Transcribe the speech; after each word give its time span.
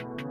you. 0.00 0.27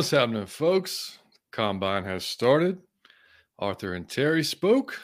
What's 0.00 0.12
happening, 0.12 0.46
folks? 0.46 1.18
Combine 1.52 2.04
has 2.04 2.24
started. 2.24 2.78
Arthur 3.58 3.92
and 3.92 4.08
Terry 4.08 4.42
spoke. 4.42 4.98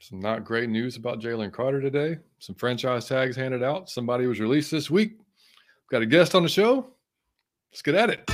Some 0.00 0.18
not 0.18 0.44
great 0.44 0.68
news 0.68 0.96
about 0.96 1.20
Jalen 1.20 1.52
Carter 1.52 1.80
today. 1.80 2.18
Some 2.40 2.56
franchise 2.56 3.06
tags 3.06 3.36
handed 3.36 3.62
out. 3.62 3.88
Somebody 3.88 4.26
was 4.26 4.40
released 4.40 4.72
this 4.72 4.90
week. 4.90 5.12
We've 5.12 5.88
Got 5.92 6.02
a 6.02 6.06
guest 6.06 6.34
on 6.34 6.42
the 6.42 6.48
show. 6.48 6.88
Let's 7.70 7.82
get 7.82 7.94
at 7.94 8.10
it. 8.10 8.31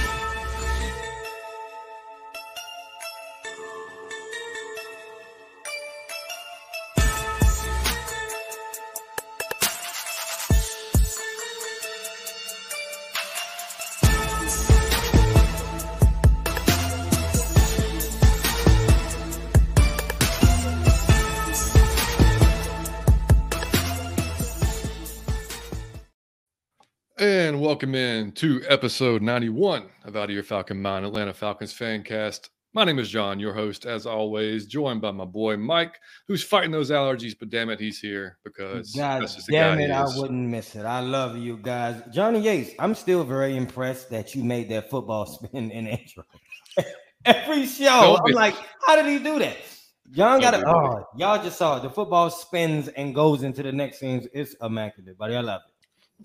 Welcome 27.79 27.95
in 27.95 28.33
to 28.33 28.61
episode 28.69 29.23
91 29.23 29.85
of 30.05 30.17
Out 30.17 30.25
of 30.25 30.31
Your 30.31 30.43
Falcon 30.43 30.83
Mind, 30.83 31.07
Atlanta 31.07 31.33
Falcons 31.33 31.73
fan 31.73 32.03
cast. 32.03 32.51
My 32.75 32.83
name 32.83 32.99
is 32.99 33.09
John, 33.09 33.39
your 33.39 33.55
host, 33.55 33.87
as 33.87 34.05
always, 34.05 34.67
joined 34.67 35.01
by 35.01 35.13
my 35.13 35.25
boy 35.25 35.57
Mike, 35.57 35.97
who's 36.27 36.43
fighting 36.43 36.73
those 36.73 36.91
allergies, 36.91 37.37
but 37.39 37.51
damn 37.51 37.71
it, 37.71 37.79
he's 37.79 38.01
here 38.01 38.37
because 38.43 38.93
God 38.97 39.23
that's 39.23 39.37
just 39.37 39.47
the 39.47 39.53
damn 39.53 39.79
guy 39.79 39.85
it, 39.85 39.91
I 39.93 40.07
wouldn't 40.17 40.49
miss 40.49 40.75
it. 40.75 40.87
I 40.87 40.99
love 40.99 41.37
you 41.37 41.57
guys. 41.57 42.03
Johnny 42.13 42.41
Yates, 42.41 42.73
I'm 42.81 42.97
still 42.97 43.23
very 43.23 43.57
impressed 43.57 44.11
that 44.11 44.35
you 44.35 44.43
made 44.43 44.69
that 44.71 44.91
football 44.91 45.27
spin 45.45 45.71
in 45.71 45.87
intro. 45.87 46.25
Every 47.25 47.65
show, 47.65 48.19
I'm 48.27 48.33
like, 48.33 48.57
how 48.85 48.97
did 48.97 49.07
he 49.07 49.21
do 49.21 49.39
that? 49.39 49.57
John 50.11 50.41
got 50.41 50.55
it. 50.55 50.65
Oh, 50.67 51.05
y'all 51.17 51.41
just 51.41 51.59
saw 51.59 51.77
it. 51.77 51.85
The 51.85 51.91
football 51.91 52.29
spins 52.29 52.89
and 52.89 53.15
goes 53.15 53.45
into 53.45 53.63
the 53.63 53.71
next 53.71 54.01
scenes. 54.01 54.27
It's 54.35 54.57
immaculate, 54.61 55.17
buddy. 55.17 55.37
I 55.37 55.43
love 55.43 55.61
it. 55.68 55.68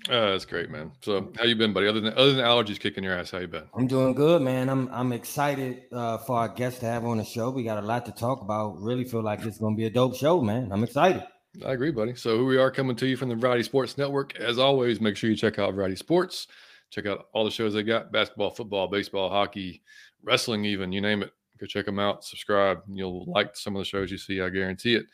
Uh, 0.09 0.31
that's 0.31 0.45
great, 0.45 0.71
man. 0.71 0.91
So, 1.01 1.31
how 1.37 1.43
you 1.43 1.55
been, 1.55 1.71
buddy? 1.71 1.87
Other 1.87 2.01
than 2.01 2.13
other 2.13 2.33
than 2.33 2.43
allergies 2.43 2.79
kicking 2.79 3.03
your 3.03 3.17
ass, 3.17 3.29
how 3.29 3.37
you 3.37 3.47
been? 3.47 3.63
I'm 3.75 3.85
doing 3.85 4.13
good, 4.15 4.41
man. 4.41 4.67
I'm 4.67 4.89
I'm 4.91 5.13
excited 5.13 5.83
uh, 5.91 6.17
for 6.17 6.37
our 6.39 6.49
guests 6.49 6.79
to 6.79 6.87
have 6.87 7.05
on 7.05 7.17
the 7.17 7.23
show. 7.23 7.51
We 7.51 7.63
got 7.63 7.77
a 7.77 7.85
lot 7.85 8.05
to 8.07 8.11
talk 8.11 8.41
about. 8.41 8.81
Really 8.81 9.03
feel 9.03 9.21
like 9.21 9.43
it's 9.43 9.59
gonna 9.59 9.75
be 9.75 9.85
a 9.85 9.91
dope 9.91 10.15
show, 10.15 10.41
man. 10.41 10.71
I'm 10.71 10.83
excited. 10.83 11.23
I 11.63 11.73
agree, 11.73 11.91
buddy. 11.91 12.15
So, 12.15 12.37
who 12.37 12.45
we 12.45 12.57
are 12.57 12.71
coming 12.71 12.95
to 12.95 13.05
you 13.05 13.15
from 13.15 13.29
the 13.29 13.35
Variety 13.35 13.63
Sports 13.63 13.97
Network. 13.97 14.35
As 14.37 14.57
always, 14.57 14.99
make 14.99 15.15
sure 15.15 15.29
you 15.29 15.35
check 15.35 15.59
out 15.59 15.73
Variety 15.75 15.95
Sports. 15.95 16.47
Check 16.89 17.05
out 17.05 17.27
all 17.33 17.45
the 17.45 17.51
shows 17.51 17.73
they 17.75 17.83
got 17.83 18.11
basketball, 18.11 18.49
football, 18.49 18.87
baseball, 18.87 19.29
hockey, 19.29 19.83
wrestling, 20.23 20.65
even 20.65 20.91
you 20.91 21.01
name 21.01 21.21
it. 21.21 21.31
Go 21.59 21.67
check 21.67 21.85
them 21.85 21.99
out, 21.99 22.23
subscribe. 22.23 22.81
You'll 22.89 23.25
like 23.25 23.55
some 23.55 23.75
of 23.75 23.79
the 23.79 23.85
shows 23.85 24.11
you 24.11 24.17
see, 24.17 24.41
I 24.41 24.49
guarantee 24.49 24.95
it. 24.95 25.05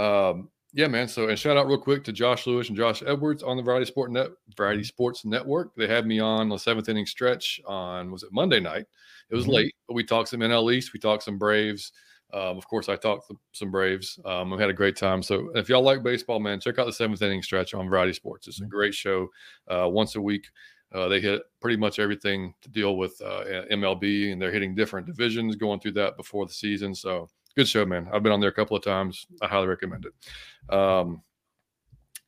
Um, 0.00 0.48
yeah, 0.72 0.86
man. 0.88 1.08
So, 1.08 1.28
and 1.28 1.38
shout 1.38 1.56
out 1.56 1.66
real 1.66 1.78
quick 1.78 2.04
to 2.04 2.12
Josh 2.12 2.46
Lewis 2.46 2.68
and 2.68 2.76
Josh 2.76 3.02
Edwards 3.06 3.42
on 3.42 3.56
the 3.56 3.62
Variety 3.62 3.86
Sport 3.86 4.10
Net 4.10 4.28
Variety 4.56 4.84
Sports 4.84 5.24
Network. 5.24 5.74
They 5.76 5.86
had 5.86 6.06
me 6.06 6.18
on 6.20 6.48
the 6.48 6.58
seventh 6.58 6.88
inning 6.88 7.06
stretch 7.06 7.60
on 7.66 8.10
was 8.10 8.22
it 8.22 8.30
Monday 8.32 8.60
night? 8.60 8.86
It 9.30 9.34
was 9.34 9.46
Mhm. 9.46 9.52
late, 9.54 9.74
but 9.86 9.94
we 9.94 10.04
talked 10.04 10.28
some 10.30 10.40
NL 10.42 10.70
East, 10.70 10.92
we 10.92 11.00
talked 11.00 11.22
some 11.24 11.38
Braves. 11.38 11.92
Um, 12.34 12.56
of 12.56 12.66
course, 12.66 12.88
I 12.88 12.96
talked 12.96 13.30
some 13.52 13.70
Braves. 13.70 14.18
Um, 14.24 14.50
we 14.50 14.58
had 14.58 14.70
a 14.70 14.74
great 14.74 14.96
time. 14.96 15.22
So, 15.22 15.50
if 15.54 15.68
y'all 15.68 15.82
like 15.82 16.02
baseball, 16.02 16.40
man, 16.40 16.60
check 16.60 16.78
out 16.78 16.86
the 16.86 16.92
seventh 16.92 17.20
inning 17.20 17.42
stretch 17.42 17.74
on 17.74 17.90
Variety 17.90 18.14
Sports. 18.14 18.48
It's 18.48 18.62
a 18.62 18.66
great 18.66 18.94
show. 18.94 19.28
Uh, 19.68 19.88
once 19.90 20.16
a 20.16 20.20
week, 20.20 20.46
uh, 20.92 21.08
they 21.08 21.20
hit 21.20 21.42
pretty 21.60 21.76
much 21.76 21.98
everything 21.98 22.54
to 22.62 22.70
deal 22.70 22.96
with 22.96 23.20
uh, 23.20 23.44
MLB, 23.70 24.32
and 24.32 24.40
they're 24.40 24.50
hitting 24.50 24.74
different 24.74 25.06
divisions, 25.06 25.56
going 25.56 25.80
through 25.80 25.92
that 25.92 26.16
before 26.16 26.46
the 26.46 26.52
season. 26.54 26.94
So, 26.94 27.28
good 27.54 27.68
show, 27.68 27.84
man. 27.84 28.08
I've 28.12 28.22
been 28.22 28.32
on 28.32 28.40
there 28.40 28.50
a 28.50 28.54
couple 28.54 28.76
of 28.76 28.82
times. 28.82 29.26
I 29.40 29.46
highly 29.46 29.66
recommend 29.66 30.06
it. 30.06 30.74
Um, 30.74 31.22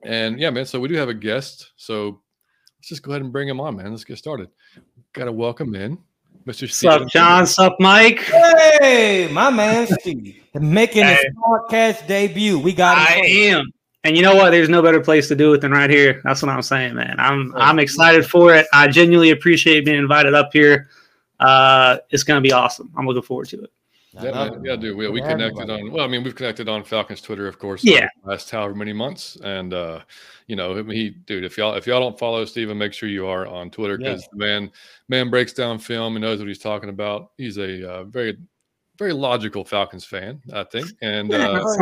and 0.03 0.39
yeah, 0.39 0.51
man. 0.51 0.67
So 0.67 0.81
we 0.81 0.89
do 0.89 0.95
have 0.95 1.09
a 1.09 1.15
guest. 1.15 1.73
So 1.77 2.21
let's 2.79 2.89
just 2.89 3.03
go 3.03 3.13
ahead 3.13 3.23
and 3.23 3.33
bring 3.33 3.49
him 3.49 3.61
on, 3.61 3.77
man. 3.77 3.91
Let's 3.91 4.05
get 4.05 4.19
started. 4.19 4.49
Got 5.13 5.25
to 5.25 5.33
welcome 5.33 5.75
in 5.75 5.99
Mr. 6.47 6.63
What's 6.63 6.85
up, 6.85 7.09
John? 7.09 7.41
What's 7.41 7.59
up, 7.59 7.77
Mike? 7.81 8.21
Hey, 8.21 9.29
my 9.33 9.49
man 9.51 9.87
Steve, 9.87 10.43
making 10.53 11.07
his 11.07 11.25
podcast 11.39 12.07
debut. 12.07 12.59
We 12.59 12.75
got 12.75 12.99
him. 12.99 13.07
I 13.07 13.21
first. 13.21 13.33
am. 13.33 13.71
And 14.05 14.15
you 14.15 14.23
know 14.23 14.35
what? 14.35 14.51
There's 14.51 14.69
no 14.69 14.83
better 14.83 15.01
place 15.01 15.29
to 15.29 15.35
do 15.35 15.55
it 15.55 15.63
than 15.63 15.71
right 15.71 15.89
here. 15.89 16.21
That's 16.25 16.43
what 16.43 16.51
I'm 16.51 16.61
saying, 16.61 16.95
man. 16.95 17.17
I'm 17.19 17.55
I'm 17.57 17.79
excited 17.79 18.27
for 18.27 18.55
it. 18.55 18.67
I 18.75 18.89
genuinely 18.89 19.31
appreciate 19.31 19.87
being 19.87 19.97
invited 19.99 20.35
up 20.35 20.51
here. 20.53 20.91
Uh, 21.41 21.99
it's 22.11 22.23
gonna 22.23 22.43
be 22.43 22.53
awesome. 22.53 22.93
I'm 22.95 23.07
looking 23.07 23.23
forward 23.23 23.49
to 23.49 23.63
it. 23.63 23.71
I 24.17 24.25
Yeah, 24.25 24.31
love 24.31 24.53
man. 24.53 24.65
yeah, 24.65 24.77
dude. 24.77 24.97
We, 24.97 25.09
we 25.09 25.21
connected 25.21 25.63
everybody. 25.63 25.83
on. 25.83 25.93
Well, 25.93 26.05
I 26.05 26.09
mean, 26.09 26.23
we've 26.23 26.35
connected 26.35 26.69
on 26.69 26.85
Falcons 26.85 27.21
Twitter, 27.21 27.47
of 27.49 27.59
course. 27.59 27.83
Yeah. 27.85 28.09
the 28.23 28.31
Last 28.31 28.51
however 28.51 28.75
many 28.75 28.93
months, 28.93 29.37
and 29.43 29.75
uh, 29.75 30.01
you 30.47 30.57
know, 30.57 30.79
I 30.79 30.83
he, 30.93 31.11
dude. 31.11 31.45
If 31.45 31.59
y'all 31.59 31.75
if 31.75 31.87
y'all 31.87 32.01
don't 32.01 32.19
follow 32.19 32.45
Steven, 32.45 32.79
make 32.79 32.93
sure 32.93 33.09
you 33.09 33.27
are 33.27 33.47
on 33.47 33.71
Twitter 33.71 33.99
because 33.99 34.27
the 34.31 34.37
man 34.39 34.71
man 35.09 35.31
breaks 35.31 35.53
down 35.53 35.79
film 35.79 36.17
and 36.17 36.23
knows 36.25 36.39
what 36.39 36.49
he's 36.49 36.59
talking 36.59 36.91
about. 36.91 37.33
He's 37.39 37.59
a 37.59 37.91
uh, 37.91 38.05
very 38.05 38.39
very 38.97 39.13
logical 39.13 39.65
Falcons 39.65 40.05
fan, 40.05 40.41
I 40.53 40.63
think. 40.65 40.87
And 41.03 41.33
uh, 41.35 41.65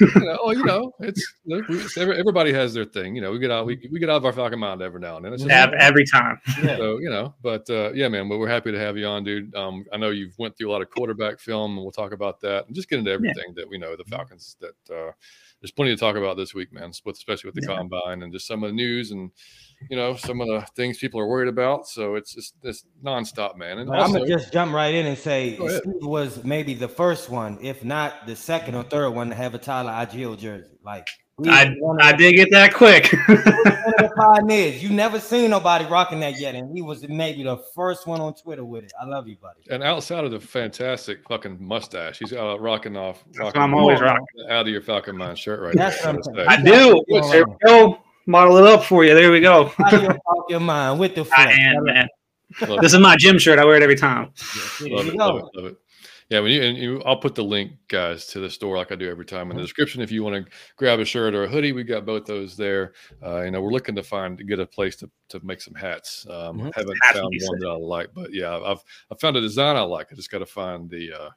you 0.00 0.20
know, 0.20 0.50
you 0.52 0.64
know, 0.64 0.92
it's 1.00 1.34
look, 1.44 1.66
everybody 1.98 2.52
has 2.52 2.72
their 2.72 2.84
thing. 2.86 3.14
You 3.14 3.20
know, 3.20 3.30
we 3.32 3.38
get 3.38 3.50
out 3.50 3.66
we, 3.66 3.86
we 3.92 3.98
get 4.00 4.08
out 4.08 4.16
of 4.16 4.24
our 4.24 4.32
Falcon 4.32 4.58
mind 4.58 4.80
every 4.80 5.00
now 5.00 5.16
and 5.16 5.24
then. 5.24 5.32
It's 5.34 5.42
just- 5.42 5.52
Ev- 5.52 5.74
every 5.78 6.06
time. 6.06 6.40
So 6.62 6.98
you 6.98 7.10
know, 7.10 7.34
but 7.42 7.68
uh, 7.68 7.92
yeah, 7.92 8.08
man. 8.08 8.28
But 8.28 8.38
we're 8.38 8.48
happy 8.48 8.72
to 8.72 8.78
have 8.78 8.96
you 8.96 9.06
on, 9.06 9.24
dude. 9.24 9.54
Um, 9.54 9.84
I 9.92 9.96
know 9.98 10.10
you've 10.10 10.38
went 10.38 10.56
through 10.56 10.70
a 10.70 10.72
lot 10.72 10.82
of 10.82 10.90
quarterback 10.90 11.38
film, 11.40 11.72
and 11.72 11.82
we'll 11.82 11.92
talk 11.92 12.12
about 12.12 12.40
that 12.40 12.66
and 12.66 12.74
just 12.74 12.88
get 12.88 12.98
into 12.98 13.10
everything 13.10 13.52
that 13.56 13.68
we 13.68 13.76
know 13.78 13.94
the 13.96 14.04
Falcons. 14.04 14.56
That 14.60 14.94
uh, 14.94 15.12
there's 15.60 15.72
plenty 15.72 15.94
to 15.94 16.00
talk 16.00 16.16
about 16.16 16.36
this 16.36 16.54
week, 16.54 16.72
man. 16.72 16.90
Especially 16.90 17.48
with 17.48 17.56
the 17.56 17.66
Yeah. 17.68 17.76
combine 17.78 18.22
and 18.22 18.32
just 18.32 18.46
some 18.46 18.62
of 18.64 18.70
the 18.70 18.74
news 18.76 19.10
and 19.10 19.30
you 19.90 19.96
know 19.96 20.16
some 20.16 20.40
of 20.40 20.48
the 20.48 20.66
things 20.74 20.98
people 20.98 21.20
are 21.20 21.28
worried 21.28 21.48
about. 21.48 21.86
So 21.88 22.14
it's 22.16 22.34
just 22.34 22.54
it's 22.62 22.84
nonstop, 23.04 23.56
man. 23.56 23.78
And 23.78 23.88
But 23.88 24.00
I'm 24.00 24.12
gonna 24.12 24.26
just 24.26 24.52
jump 24.52 24.72
right 24.72 24.94
in 24.94 25.06
and 25.06 25.16
say 25.18 25.56
Go. 25.56 25.68
Steve 25.68 25.94
was 26.02 26.44
maybe 26.44 26.74
the 26.74 26.88
first 26.88 27.30
one, 27.30 27.58
if 27.62 27.84
not 27.84 28.26
the 28.26 28.36
second 28.36 28.74
or 28.74 28.82
third 28.82 29.10
one, 29.10 29.28
to 29.30 29.34
have 29.34 29.54
a 29.54 29.58
Tyler 29.58 29.92
Allgeier 29.92 30.36
jersey. 30.38 30.70
Like 30.84 31.06
I, 31.46 31.72
one 31.78 32.02
I 32.02 32.10
did 32.14 32.34
get 32.34 32.50
that 32.50 32.74
quick. 32.74 33.12
one 33.28 33.38
of 33.38 33.44
the 33.44 34.10
pioneers. 34.16 34.82
You 34.82 34.90
never 34.90 35.20
seen 35.20 35.50
nobody 35.52 35.84
rocking 35.86 36.18
that 36.18 36.40
yet, 36.40 36.56
and 36.56 36.74
he 36.76 36.82
was 36.82 37.06
maybe 37.08 37.44
the 37.44 37.58
first 37.76 38.08
one 38.08 38.20
on 38.20 38.34
Twitter 38.34 38.64
with 38.64 38.82
it. 38.82 38.92
I 39.00 39.04
love 39.04 39.28
you, 39.28 39.36
buddy. 39.36 39.60
and 39.70 39.84
outside 39.84 40.24
of 40.24 40.32
the 40.32 40.40
fantastic 40.40 41.20
fucking 41.28 41.56
mustache, 41.60 42.18
he's 42.18 42.32
uh, 42.32 42.58
rocking 42.58 42.96
off. 42.96 43.22
Rocking 43.36 43.62
I'm 43.62 43.72
always 43.74 44.00
rocking. 44.00 44.26
out 44.50 44.62
of 44.62 44.68
your 44.68 44.82
Falcon 44.82 45.16
mind 45.16 45.38
shirt 45.38 45.60
right 45.60 45.76
That's 45.76 46.02
there. 46.02 46.08
I'm 46.12 46.20
So 46.24 46.32
to 46.32 46.36
saying. 46.44 46.48
say. 46.48 46.54
I 46.56 46.62
do. 46.62 47.04
There 47.08 47.46
we 47.46 47.54
go. 47.64 47.98
Model 48.28 48.58
it 48.58 48.66
up 48.66 48.84
for 48.84 49.04
you. 49.06 49.14
There 49.14 49.32
we 49.32 49.40
go. 49.40 49.72
Out 49.80 49.94
of 49.94 50.02
your, 50.02 50.12
out 50.12 50.44
your 50.50 50.60
mind 50.60 51.00
with 51.00 51.14
the 51.14 51.26
I 51.34 51.50
am, 51.50 51.84
man. 51.84 52.06
Love 52.60 52.82
This 52.82 52.92
is 52.92 53.00
my 53.00 53.16
gym 53.16 53.38
shirt. 53.38 53.58
I 53.58 53.64
wear 53.64 53.76
it 53.76 53.82
every 53.82 53.96
time. 53.96 54.32
There 54.80 54.90
love 54.90 55.08
it, 55.08 55.14
love 55.14 55.36
it, 55.36 55.44
love 55.54 55.64
it. 55.64 55.76
Yeah, 56.28 56.40
when 56.40 56.52
you 56.52 56.62
and 56.62 56.76
you, 56.76 57.02
I'll 57.06 57.16
put 57.16 57.34
the 57.34 57.42
link, 57.42 57.72
guys, 57.88 58.26
to 58.26 58.40
the 58.40 58.50
store 58.50 58.76
like 58.76 58.92
I 58.92 58.96
do 58.96 59.08
every 59.08 59.24
time 59.24 59.50
in 59.50 59.56
the 59.56 59.62
description. 59.62 60.02
If 60.02 60.12
you 60.12 60.22
want 60.22 60.44
to 60.44 60.52
grab 60.76 61.00
a 61.00 61.06
shirt 61.06 61.34
or 61.34 61.44
a 61.44 61.48
hoodie, 61.48 61.72
we 61.72 61.84
got 61.84 62.04
both 62.04 62.26
those 62.26 62.54
there. 62.54 62.92
Uh, 63.24 63.44
you 63.44 63.50
know, 63.50 63.62
we're 63.62 63.72
looking 63.72 63.94
to 63.94 64.02
find 64.02 64.36
to 64.36 64.44
get 64.44 64.60
a 64.60 64.66
place 64.66 64.96
to, 64.96 65.10
to 65.30 65.40
make 65.42 65.62
some 65.62 65.72
hats. 65.74 66.26
Um, 66.28 66.58
Mhm. 66.58 66.74
Haven't 66.74 66.98
Hats 67.02 67.14
would 67.14 67.22
found 67.22 67.34
one 67.46 67.58
that 67.60 67.68
I 67.68 67.76
like, 67.76 68.10
but 68.12 68.34
yeah, 68.34 68.58
I've 68.58 68.84
I 69.10 69.14
found 69.18 69.38
a 69.38 69.40
design 69.40 69.76
I 69.76 69.80
like. 69.80 70.08
I 70.12 70.16
just 70.16 70.30
got 70.30 70.40
to 70.40 70.46
find 70.46 70.90
the 70.90 71.14
uh, 71.14 71.30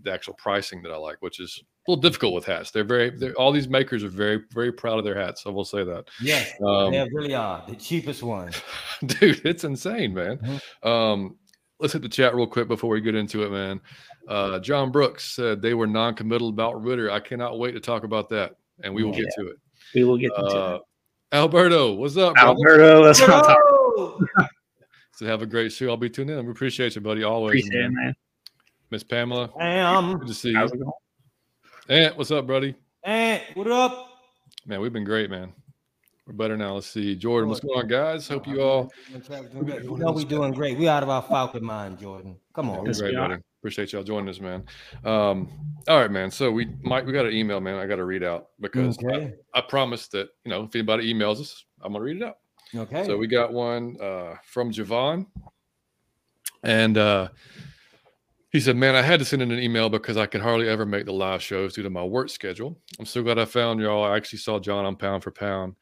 the 0.00 0.12
actual 0.12 0.32
pricing 0.32 0.80
that 0.80 0.92
I 0.92 0.96
like, 0.96 1.18
which 1.20 1.40
is 1.40 1.62
a 1.62 1.77
little 1.88 2.00
difficult 2.00 2.34
with 2.34 2.44
hats. 2.44 2.70
They're 2.70 2.84
very, 2.84 3.10
they're, 3.10 3.32
all 3.34 3.50
these 3.50 3.68
makers 3.68 4.04
are 4.04 4.08
very, 4.08 4.42
very 4.52 4.70
proud 4.70 4.98
of 4.98 5.04
their 5.04 5.18
hats. 5.18 5.44
I 5.46 5.48
will 5.48 5.64
say 5.64 5.84
that. 5.84 6.04
Yes, 6.22 6.52
Um, 6.64 6.92
they 6.92 7.08
really 7.12 7.34
are 7.34 7.64
the 7.66 7.74
cheapest 7.76 8.22
one. 8.22 8.50
dude 9.06 9.40
it's 9.46 9.62
insane 9.64 10.12
man 10.12 10.36
Mhm. 10.38 10.86
um 10.86 11.36
let's 11.78 11.92
hit 11.92 12.02
the 12.02 12.08
chat 12.08 12.34
real 12.34 12.48
quick 12.48 12.66
before 12.66 12.90
we 12.90 13.00
get 13.00 13.14
into 13.14 13.44
it 13.44 13.50
man 13.52 13.80
uh 14.26 14.58
john 14.58 14.90
brooks 14.90 15.24
said 15.36 15.62
they 15.62 15.72
were 15.72 15.86
non-committal 15.86 16.48
about 16.48 16.82
ridder 16.82 17.08
i 17.08 17.20
cannot 17.20 17.60
wait 17.60 17.70
to 17.72 17.80
talk 17.80 18.02
about 18.02 18.28
that 18.30 18.56
and 18.82 18.92
we 18.92 19.04
will 19.04 19.12
get 19.12 19.28
to 19.36 19.46
it 19.46 19.56
We 19.94 20.02
will 20.02 20.18
get 20.18 20.30
to 20.30 20.34
uh 20.42 20.74
it. 20.76 20.82
alberto 21.36 21.92
what's 21.94 22.16
up 22.16 22.34
brother? 22.34 22.48
Alberto, 22.48 23.04
that's 23.04 23.20
what 23.20 23.30
I'm 23.30 23.56
Oh! 23.96 24.20
so 25.12 25.26
have 25.26 25.42
a 25.42 25.46
great 25.46 25.70
show 25.70 25.88
i'll 25.90 25.96
be 25.96 26.10
tuned 26.10 26.30
in 26.30 26.44
we 26.44 26.50
appreciate 26.50 26.96
you 26.96 27.00
buddy 27.00 27.22
always 27.22 27.60
Appreciate 27.66 27.84
it, 27.84 27.90
man. 27.92 28.14
miss 28.90 29.04
pamela 29.04 29.48
Damn. 29.56 30.18
good 30.18 30.26
to 30.26 30.34
see 30.34 30.50
you 30.50 30.64
it 30.64 30.72
going? 30.72 30.90
Ant, 31.88 32.18
what's 32.18 32.30
up 32.30 32.46
buddy 32.46 32.74
And 33.02 33.40
what 33.54 33.70
up? 33.70 34.10
man 34.66 34.80
we've 34.80 34.92
been 34.92 35.04
great 35.04 35.30
man 35.30 35.52
we're 36.26 36.34
better 36.34 36.56
now 36.56 36.74
let's 36.74 36.86
see 36.86 37.16
jordan 37.16 37.48
what's 37.48 37.60
going 37.60 37.78
on 37.78 37.86
guys 37.88 38.28
hope 38.28 38.46
you 38.46 38.60
all 38.60 38.92
You 39.10 39.96
know 39.96 40.12
we're 40.12 40.24
doing 40.24 40.52
great. 40.52 40.76
We 40.76 40.86
out 40.86 41.02
of 41.02 41.08
our 41.08 41.22
Falcon 41.22 41.64
mind, 41.64 41.98
Jordan. 41.98 42.36
Come 42.52 42.68
on. 42.68 42.84
Great, 42.84 43.14
buddy. 43.14 43.36
Appreciate 43.60 43.92
y'all 43.92 44.02
joining 44.02 44.28
us, 44.28 44.38
man. 44.38 44.64
Um, 45.04 45.48
all 45.88 45.98
right, 45.98 46.10
man. 46.10 46.30
So 46.30 46.50
we 46.50 46.68
Mike, 46.82 47.06
we 47.06 47.12
got 47.12 47.24
an 47.24 47.32
email, 47.32 47.60
man. 47.60 47.76
I 47.76 47.86
got 47.86 47.96
to 47.96 48.04
read 48.04 48.22
out 48.22 48.48
because 48.60 48.98
Okay. 49.02 49.32
I, 49.54 49.58
I 49.58 49.62
promised 49.62 50.12
that 50.12 50.28
you 50.44 50.50
know 50.50 50.64
if 50.64 50.74
anybody 50.74 51.12
emails 51.12 51.40
us, 51.40 51.64
I'm 51.82 51.92
gonna 51.92 52.04
read 52.04 52.18
it 52.18 52.22
out. 52.22 52.38
Okay. 52.74 53.04
So 53.06 53.16
we 53.16 53.26
got 53.26 53.52
one 53.52 53.96
uh, 54.00 54.34
from 54.44 54.70
Javon, 54.70 55.26
and 56.62 56.98
uh, 56.98 57.28
he 58.50 58.60
said, 58.60 58.76
"Man, 58.76 58.94
I 58.94 59.02
had 59.02 59.18
to 59.20 59.24
send 59.24 59.42
in 59.42 59.50
an 59.50 59.58
email 59.58 59.88
because 59.88 60.16
I 60.16 60.26
could 60.26 60.40
hardly 60.40 60.68
ever 60.68 60.86
make 60.86 61.04
the 61.06 61.12
live 61.12 61.42
shows 61.42 61.74
due 61.74 61.82
to 61.82 61.90
my 61.90 62.02
work 62.04 62.30
schedule. 62.30 62.78
I'm 62.98 63.04
so 63.06 63.22
glad 63.22 63.38
I 63.38 63.44
found 63.44 63.80
y'all. 63.80 64.04
I 64.04 64.16
actually 64.16 64.38
saw 64.40 64.58
John 64.58 64.84
on 64.84 64.96
Pound 64.96 65.22
for 65.22 65.30
Pound 65.30 65.74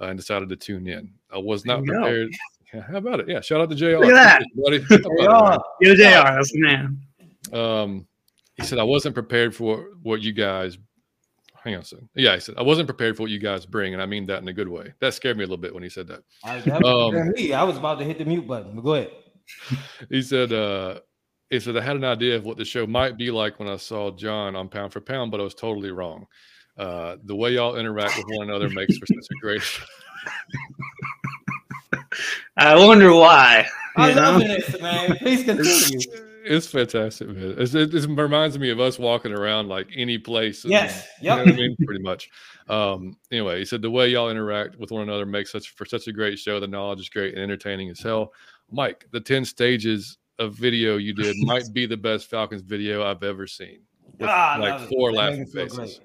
uh, 0.00 0.06
and 0.06 0.18
decided 0.18 0.48
to 0.48 0.56
tune 0.56 0.86
in. 0.86 1.12
I 1.32 1.38
was 1.38 1.64
not 1.66 1.80
you 1.84 1.92
prepared. 1.92 2.28
Yeah, 2.74 2.82
how 2.82 2.96
about 2.96 3.20
it? 3.20 3.28
Yeah, 3.28 3.40
shout 3.40 3.60
out 3.60 3.70
to 3.70 3.76
Jr. 3.76 3.98
Look 3.98 4.06
at 4.12 4.40
that. 4.40 4.42
buddy. 4.64 4.80
How 4.80 4.88
They 4.88 4.96
about 4.96 5.12
it, 5.14 5.18
man? 5.20 5.30
are. 5.30 5.64
Yo, 5.80 5.94
JR, 5.94 6.34
that's 6.36 6.52
the 6.52 6.60
man. 6.60 7.00
Um, 7.52 8.06
he 8.56 8.64
said 8.64 8.80
I 8.80 8.82
wasn't 8.82 9.14
prepared 9.14 9.54
for 9.54 9.90
what 10.02 10.20
you 10.20 10.32
guys. 10.32 10.76
Hang 11.62 11.76
on 11.76 11.82
a 11.82 11.84
second. 11.84 12.08
Yeah, 12.16 12.32
I 12.32 12.38
said 12.38 12.56
I 12.58 12.62
wasn't 12.62 12.88
prepared 12.88 13.16
for 13.16 13.22
what 13.22 13.30
you 13.30 13.38
guys 13.38 13.64
bring, 13.66 13.92
and 13.94 14.02
I 14.02 14.06
mean 14.06 14.26
that 14.26 14.42
in 14.42 14.48
a 14.48 14.52
good 14.52 14.68
way. 14.68 14.92
That 14.98 15.14
scared 15.14 15.36
me 15.38 15.44
a 15.44 15.46
little 15.46 15.62
bit 15.62 15.72
when 15.74 15.84
he 15.84 15.88
said 15.88 16.08
that. 16.08 16.22
I, 16.44 16.58
that 16.62 16.84
Um, 16.84 17.30
me. 17.34 17.52
I 17.52 17.62
was 17.62 17.76
about 17.76 18.00
to 18.00 18.04
hit 18.04 18.18
the 18.18 18.24
mute 18.24 18.48
button. 18.48 18.74
But 18.74 18.82
go 18.82 18.94
ahead. 18.94 19.12
He 20.10 20.20
said, 20.20 20.52
uh, 20.52 20.98
he 21.50 21.60
said 21.60 21.76
I 21.76 21.80
had 21.80 21.96
an 21.96 22.04
idea 22.04 22.36
of 22.36 22.44
what 22.44 22.56
the 22.56 22.64
show 22.64 22.86
might 22.86 23.16
be 23.16 23.30
like 23.30 23.58
when 23.58 23.68
I 23.68 23.76
saw 23.76 24.10
John 24.10 24.56
on 24.56 24.68
Pound 24.68 24.92
for 24.92 25.00
Pound, 25.00 25.30
but 25.30 25.40
I 25.40 25.44
was 25.44 25.54
totally 25.54 25.90
wrong. 25.90 26.26
Uh, 26.76 27.16
the 27.24 27.34
way 27.34 27.52
y'all 27.52 27.76
interact 27.76 28.16
with 28.16 28.26
one 28.28 28.48
another 28.48 28.68
makes 28.68 28.98
for 28.98 29.06
such 29.06 29.26
a 29.30 29.34
great. 29.40 29.62
Show. 29.62 29.84
I 32.56 32.76
wonder 32.76 33.12
why. 33.14 33.66
I 33.96 34.08
you 34.10 34.14
know? 34.14 34.22
love 34.22 34.40
this, 34.40 34.80
man. 34.80 35.16
Please 35.16 35.44
continue. 35.44 36.00
It's 36.48 36.66
fantastic, 36.68 37.28
man. 37.28 37.56
It's, 37.58 37.74
it, 37.74 37.92
it 37.92 38.06
reminds 38.08 38.58
me 38.58 38.70
of 38.70 38.78
us 38.78 38.98
walking 38.98 39.32
around 39.32 39.68
like 39.68 39.88
any 39.96 40.16
place. 40.16 40.62
and- 40.64 40.70
Yes. 40.70 41.06
You 41.20 41.30
know 41.30 41.38
what 41.38 41.48
I 41.48 41.52
mean? 41.52 41.76
Pretty 41.84 42.02
much. 42.02 42.28
Um, 42.68 43.16
anyway, 43.32 43.58
he 43.58 43.64
said 43.64 43.82
the 43.82 43.90
way 43.90 44.08
y'all 44.08 44.30
interact 44.30 44.76
with 44.78 44.90
one 44.90 45.02
another 45.02 45.26
makes 45.26 45.50
such 45.50 45.70
for 45.70 45.84
such 45.84 46.06
a 46.08 46.12
great 46.12 46.38
show. 46.38 46.60
The 46.60 46.66
knowledge 46.68 47.00
is 47.00 47.08
great 47.08 47.34
and 47.34 47.42
entertaining 47.42 47.90
as 47.90 48.00
hell. 48.00 48.32
Mike, 48.70 49.06
the 49.12 49.20
10 49.20 49.44
stages 49.44 50.18
of 50.38 50.54
video 50.54 50.96
you 50.96 51.12
did 51.12 51.36
might 51.40 51.72
be 51.72 51.86
the 51.86 51.96
best 51.96 52.28
Falcons 52.28 52.62
video 52.62 53.04
I've 53.04 53.22
ever 53.22 53.46
seen. 53.46 53.80
With, 54.18 54.28
Ah, 54.28 54.56
like 54.60 54.80
love 54.80 54.88
four 54.88 55.12
laughing 55.12 55.40
makes 55.40 55.54
me 55.54 55.62
faces. 55.62 56.00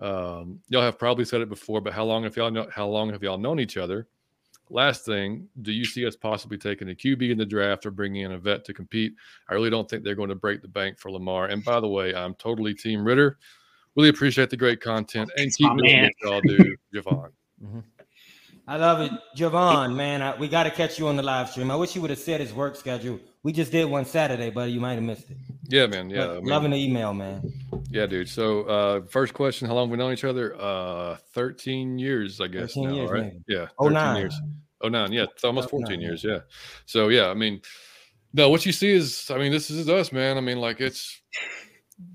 Um, 0.00 0.60
y'all 0.68 0.82
have 0.82 0.98
probably 0.98 1.24
said 1.24 1.40
it 1.40 1.48
before, 1.48 1.80
but 1.80 1.92
how 1.92 2.04
long 2.04 2.24
have 2.24 2.36
y'all 2.36 2.50
know 2.50 2.66
how 2.72 2.86
long 2.86 3.10
have 3.10 3.22
y'all 3.22 3.38
known 3.38 3.60
each 3.60 3.76
other? 3.76 4.06
Last 4.68 5.04
thing, 5.04 5.48
do 5.62 5.70
you 5.70 5.84
see 5.84 6.04
us 6.06 6.16
possibly 6.16 6.58
taking 6.58 6.90
a 6.90 6.94
QB 6.94 7.30
in 7.30 7.38
the 7.38 7.46
draft 7.46 7.86
or 7.86 7.92
bringing 7.92 8.22
in 8.22 8.32
a 8.32 8.38
vet 8.38 8.64
to 8.64 8.74
compete? 8.74 9.14
I 9.48 9.54
really 9.54 9.70
don't 9.70 9.88
think 9.88 10.02
they're 10.02 10.16
going 10.16 10.28
to 10.28 10.34
break 10.34 10.60
the 10.60 10.68
bank 10.68 10.98
for 10.98 11.10
Lamar. 11.12 11.46
And 11.46 11.64
by 11.64 11.78
the 11.78 11.86
way, 11.86 12.14
I'm 12.14 12.34
totally 12.34 12.74
Team 12.74 13.04
Ridder. 13.04 13.38
Really 13.94 14.08
appreciate 14.08 14.50
the 14.50 14.56
great 14.56 14.80
content 14.80 15.30
and 15.36 15.46
That's 15.46 15.56
keep 15.56 15.70
doing 15.76 16.02
what 16.02 16.12
y'all 16.20 16.40
do, 16.40 16.76
Javon. 16.92 17.30
I 18.68 18.76
love 18.76 19.00
it, 19.00 19.12
Javon. 19.36 19.94
Man, 19.94 20.22
I, 20.22 20.36
we 20.36 20.48
got 20.48 20.64
to 20.64 20.70
catch 20.70 20.98
you 20.98 21.06
on 21.06 21.16
the 21.16 21.22
live 21.22 21.50
stream. 21.50 21.70
I 21.70 21.76
wish 21.76 21.94
you 21.94 22.00
would 22.00 22.10
have 22.10 22.18
said 22.18 22.40
his 22.40 22.52
work 22.52 22.74
schedule. 22.74 23.20
We 23.44 23.52
just 23.52 23.70
did 23.70 23.84
one 23.84 24.04
Saturday, 24.04 24.50
buddy. 24.50 24.72
You 24.72 24.80
might 24.80 24.94
have 24.94 25.04
missed 25.04 25.30
it. 25.30 25.36
Yeah, 25.68 25.86
man. 25.86 26.10
Yeah, 26.10 26.30
I 26.30 26.34
mean, 26.34 26.46
loving 26.46 26.70
the 26.72 26.76
email, 26.76 27.14
man. 27.14 27.52
yeah, 27.90 28.06
dude. 28.06 28.28
So, 28.28 28.62
uh, 28.62 29.02
first 29.06 29.34
question: 29.34 29.68
How 29.68 29.74
long 29.74 29.86
have 29.86 29.92
we 29.92 29.98
known 29.98 30.12
each 30.12 30.24
other? 30.24 30.56
Uh, 30.60 31.16
thirteen 31.32 31.96
years, 31.98 32.40
I 32.40 32.48
guess. 32.48 32.74
13 32.74 32.88
now, 32.88 32.94
years, 32.94 33.10
right? 33.10 33.22
maybe. 33.22 33.44
Yeah, 33.46 33.68
oh 33.78 33.88
nine 33.88 34.16
years. 34.16 34.40
Oh 34.80 34.88
nine, 34.88 35.12
yeah, 35.12 35.24
it's 35.24 35.44
almost 35.44 35.68
Oh, 35.68 35.78
14 35.78 35.92
nine, 35.92 36.00
years, 36.00 36.24
yeah. 36.24 36.40
So 36.86 37.08
yeah, 37.08 37.28
I 37.28 37.34
mean, 37.34 37.62
no, 38.32 38.50
what 38.50 38.66
you 38.66 38.72
see 38.72 38.90
is, 38.90 39.30
I 39.30 39.38
mean, 39.38 39.52
this 39.52 39.70
is 39.70 39.88
us, 39.88 40.12
man. 40.12 40.36
I 40.36 40.40
mean, 40.40 40.58
like 40.58 40.80
it's, 40.80 41.22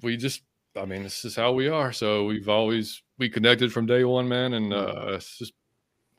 we 0.04 0.18
just, 0.18 0.44
I 0.76 0.86
mean, 0.86 1.04
this 1.04 1.26
is 1.26 1.36
how 1.36 1.54
we 1.54 1.70
are. 1.70 1.92
So 1.92 2.26
we've 2.26 2.50
always 2.50 3.02
we 3.18 3.30
connected 3.30 3.74
from 3.74 3.86
day 3.86 4.04
one, 4.04 4.28
man, 4.28 4.54
and 4.54 4.74
uh, 4.74 5.14
it's 5.14 5.38
just 5.38 5.54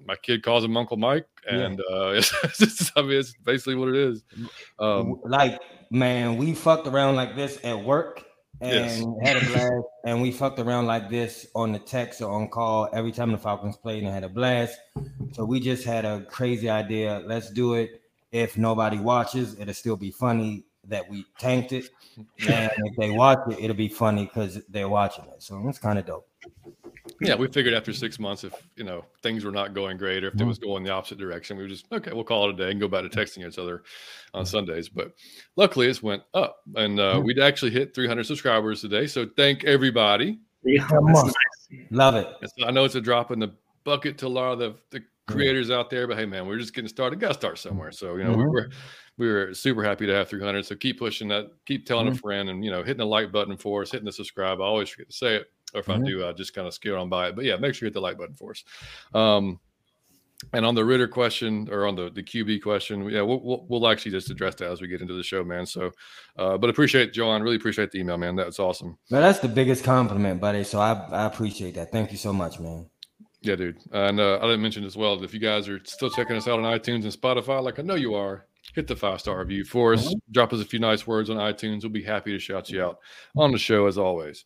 my 0.06 0.16
kid 0.16 0.42
calls 0.42 0.64
him 0.64 0.76
Uncle 0.76 0.97
Mike, 0.97 1.26
Yeah. 1.47 1.59
and 1.59 1.80
uh, 1.80 2.09
it's, 2.16 2.32
it's 2.61 2.92
I 2.97 3.02
mean, 3.02 3.12
it's 3.18 3.35
basically 3.44 3.75
what 3.76 3.88
it 3.88 3.97
is. 3.97 4.25
Um, 4.78 5.21
like, 5.25 5.61
man, 5.90 6.37
we 6.37 6.54
fucked 6.54 6.87
around 6.87 7.16
like 7.16 7.37
this 7.37 7.59
at 7.64 7.82
work 7.85 8.25
and 8.61 8.71
Yes. 8.71 9.04
had 9.23 9.37
a 9.37 9.47
blast. 9.47 9.87
And 10.04 10.23
we 10.23 10.30
fucked 10.32 10.59
around 10.59 10.87
like 10.87 11.09
this 11.11 11.47
on 11.54 11.73
the 11.73 11.78
text 11.78 12.21
or 12.23 12.30
on 12.32 12.49
call 12.49 12.88
every 12.92 13.12
time 13.12 13.30
the 13.32 13.38
Falcons 13.38 13.76
played 13.76 14.02
and 14.02 14.12
had 14.12 14.25
a 14.25 14.28
blast. 14.28 14.78
So 15.32 15.44
we 15.44 15.61
just 15.61 15.85
had 15.85 16.04
a 16.04 16.25
crazy 16.26 16.68
idea. 16.68 17.23
Let's 17.26 17.50
do 17.50 17.75
it. 17.75 18.02
If 18.32 18.56
nobody 18.56 18.99
watches, 18.99 19.59
it'll 19.59 19.75
still 19.75 19.97
be 19.97 20.11
funny 20.11 20.64
that 20.88 21.09
we 21.09 21.25
tanked 21.38 21.73
it. 21.73 21.90
And 22.49 22.71
if 22.76 22.97
they 22.97 23.11
watch 23.11 23.38
it, 23.50 23.59
it'll 23.61 23.76
be 23.76 23.88
funny 23.88 24.25
because 24.25 24.61
they're 24.68 24.88
watching 24.88 25.25
it. 25.26 25.42
So 25.42 25.62
it's 25.68 25.78
kind 25.78 25.99
of 25.99 26.06
dope. 26.06 26.26
Yeah, 27.23 27.35
we 27.37 27.47
figured 27.49 27.75
after 27.75 27.93
six 27.93 28.19
months, 28.19 28.45
if 28.45 28.52
you 28.76 28.85
know 28.85 29.05
things 29.23 29.45
were 29.45 29.50
not 29.52 29.75
going 29.75 29.97
great, 29.97 30.25
or 30.25 30.29
if 30.29 30.41
it 30.41 30.45
was 30.45 30.59
going 30.59 30.83
the 30.85 30.91
opposite 30.91 31.19
direction, 31.19 31.57
we 31.57 31.62
were 31.62 31.69
just 31.69 31.87
okay. 31.93 32.12
We'll 32.12 32.25
call 32.25 32.49
it 32.49 32.55
a 32.55 32.57
day 32.57 32.71
and 32.71 32.81
go 32.81 32.88
back 32.88 33.02
to 33.02 33.09
texting 33.09 33.47
each 33.47 33.59
other 33.59 33.83
on 34.35 34.45
Sundays. 34.47 34.88
But 34.88 35.12
luckily, 35.57 35.87
it's 35.88 36.02
went 36.02 36.23
up, 36.35 36.59
and 36.76 36.99
uh, 37.00 37.21
we'd 37.23 37.38
actually 37.38 37.71
hit 37.71 37.95
300 37.95 38.25
subscribers 38.25 38.81
today. 38.81 39.07
So 39.07 39.26
thank 39.37 39.64
everybody. 39.64 40.41
Yeah, 40.64 40.87
Come 40.87 41.07
nice. 41.07 41.33
Love 41.91 42.14
it. 42.17 42.26
It's- 42.43 42.50
I 42.67 42.71
know 42.71 42.85
it's 42.85 42.95
a 42.95 43.00
drop 43.00 43.31
in 43.31 43.38
the 43.38 43.52
bucket 43.85 44.19
to 44.19 44.26
a 44.26 44.29
lot 44.29 44.52
of 44.52 44.59
the, 44.59 44.75
the 44.91 45.02
creators 45.26 45.71
out 45.71 45.88
there, 45.91 46.07
but 46.07 46.19
hey, 46.19 46.26
man, 46.26 46.47
we're 46.47 46.59
just 46.59 46.75
getting 46.75 46.88
started. 46.88 47.19
Got 47.19 47.29
to 47.29 47.35
start 47.35 47.59
somewhere. 47.59 47.91
So 47.93 48.17
you 48.17 48.25
know, 48.25 48.35
Mhm. 48.37 48.50
we're 48.50 48.69
we 49.19 49.29
were 49.31 49.52
super 49.55 49.83
happy 49.85 50.07
to 50.07 50.14
have 50.14 50.29
300. 50.29 50.64
So 50.64 50.75
keep 50.75 50.99
pushing 50.99 51.29
that. 51.29 51.47
Keep 51.67 51.87
telling 51.87 52.09
a 52.09 52.11
Mhm. 52.12 52.21
friend, 52.21 52.49
and 52.50 52.64
you 52.64 52.71
know, 52.71 52.83
hitting 52.83 52.99
the 52.99 53.07
like 53.07 53.31
button 53.33 53.57
for 53.57 53.83
us, 53.83 53.91
hitting 53.91 54.07
the 54.07 54.12
subscribe. 54.12 54.61
I 54.61 54.64
always 54.64 54.88
forget 54.88 55.11
to 55.11 55.17
say 55.17 55.37
it, 55.37 55.50
or 55.75 55.81
if 55.81 55.88
I 55.88 55.97
Mhm. 55.97 56.07
do, 56.07 56.26
I 56.26 56.33
just 56.33 56.55
kind 56.55 56.67
of 56.67 56.75
scale 56.75 56.97
on 56.99 57.09
by 57.09 57.29
it. 57.29 57.37
But 57.37 57.45
yeah, 57.45 57.57
make 57.57 57.75
sure 57.75 57.87
you 57.87 57.88
hit 57.88 57.95
the 57.95 58.00
like 58.00 58.19
button 58.19 58.35
for 58.35 58.50
us. 58.50 58.64
Um, 59.14 59.61
and 60.52 60.67
on 60.67 60.75
the 60.75 60.85
Ridder 60.85 61.07
question 61.07 61.69
or 61.71 61.87
on 61.87 61.95
the, 61.95 62.11
the 62.11 62.23
QB 62.23 62.62
question, 62.62 63.09
yeah, 63.09 63.23
we'll, 63.23 63.41
we'll, 63.41 63.64
we'll 63.69 63.88
actually 63.88 64.11
just 64.11 64.29
address 64.31 64.57
that 64.57 64.71
as 64.71 64.81
we 64.81 64.88
get 64.88 65.00
into 65.00 65.14
the 65.14 65.23
show, 65.23 65.45
man. 65.45 65.64
So, 65.67 65.93
uh, 66.37 66.59
but 66.59 66.69
appreciate 66.69 67.12
John, 67.12 67.43
really 67.43 67.57
appreciate 67.57 67.93
the 67.93 68.00
email, 68.00 68.19
man. 68.19 68.35
That's 68.35 68.59
awesome. 68.59 68.99
Now 69.11 69.21
that's 69.21 69.38
the 69.38 69.49
biggest 69.49 69.85
compliment, 69.85 70.41
buddy. 70.41 70.64
So 70.64 70.81
I, 70.81 70.95
I 71.12 71.26
appreciate 71.26 71.75
that. 71.76 71.93
Thank 71.93 72.11
you 72.11 72.19
so 72.19 72.33
much, 72.33 72.59
man. 72.59 72.88
Yeah, 73.43 73.57
dude. 73.57 73.79
And 73.93 74.21
uh, 74.21 74.38
I 74.38 74.43
didn't 74.43 74.62
mention 74.62 74.85
as 74.85 74.97
well 74.97 75.17
that 75.17 75.25
if 75.25 75.33
you 75.35 75.41
guys 75.41 75.69
are 75.69 75.81
still 75.85 76.11
checking 76.11 76.37
us 76.37 76.47
out 76.49 76.59
on 76.59 76.64
iTunes 76.79 77.05
and 77.05 77.12
Spotify, 77.12 77.62
like 77.62 77.79
I 77.79 77.83
know 77.83 77.95
you 77.97 78.14
are, 78.14 78.47
hit 78.75 78.87
the 78.87 78.97
five 78.97 79.21
star 79.21 79.38
review 79.38 79.64
for 79.64 79.95
us. 79.95 80.12
Drop 80.31 80.52
us 80.52 80.61
a 80.61 80.64
few 80.64 80.79
nice 80.79 81.07
words 81.07 81.29
on 81.31 81.37
iTunes. 81.37 81.83
We'll 81.83 81.91
be 81.91 82.02
happy 82.02 82.33
to 82.33 82.38
shout 82.38 82.71
you 82.71 82.83
out 82.85 82.99
on 83.37 83.50
the 83.52 83.59
show 83.59 83.87
as 83.87 83.99
always. 83.99 84.45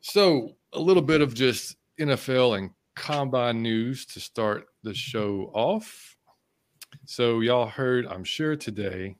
So, 0.00 0.56
a 0.72 0.80
little 0.80 1.02
bit 1.02 1.20
of 1.20 1.34
just 1.34 1.76
NFL 1.98 2.58
and 2.58 2.70
combine 2.94 3.62
news 3.62 4.06
to 4.06 4.20
start 4.20 4.66
the 4.82 4.94
show 4.94 5.50
off. 5.54 6.16
So, 7.06 7.40
y'all 7.40 7.66
heard, 7.66 8.06
I'm 8.06 8.24
sure 8.24 8.56
today, 8.56 9.16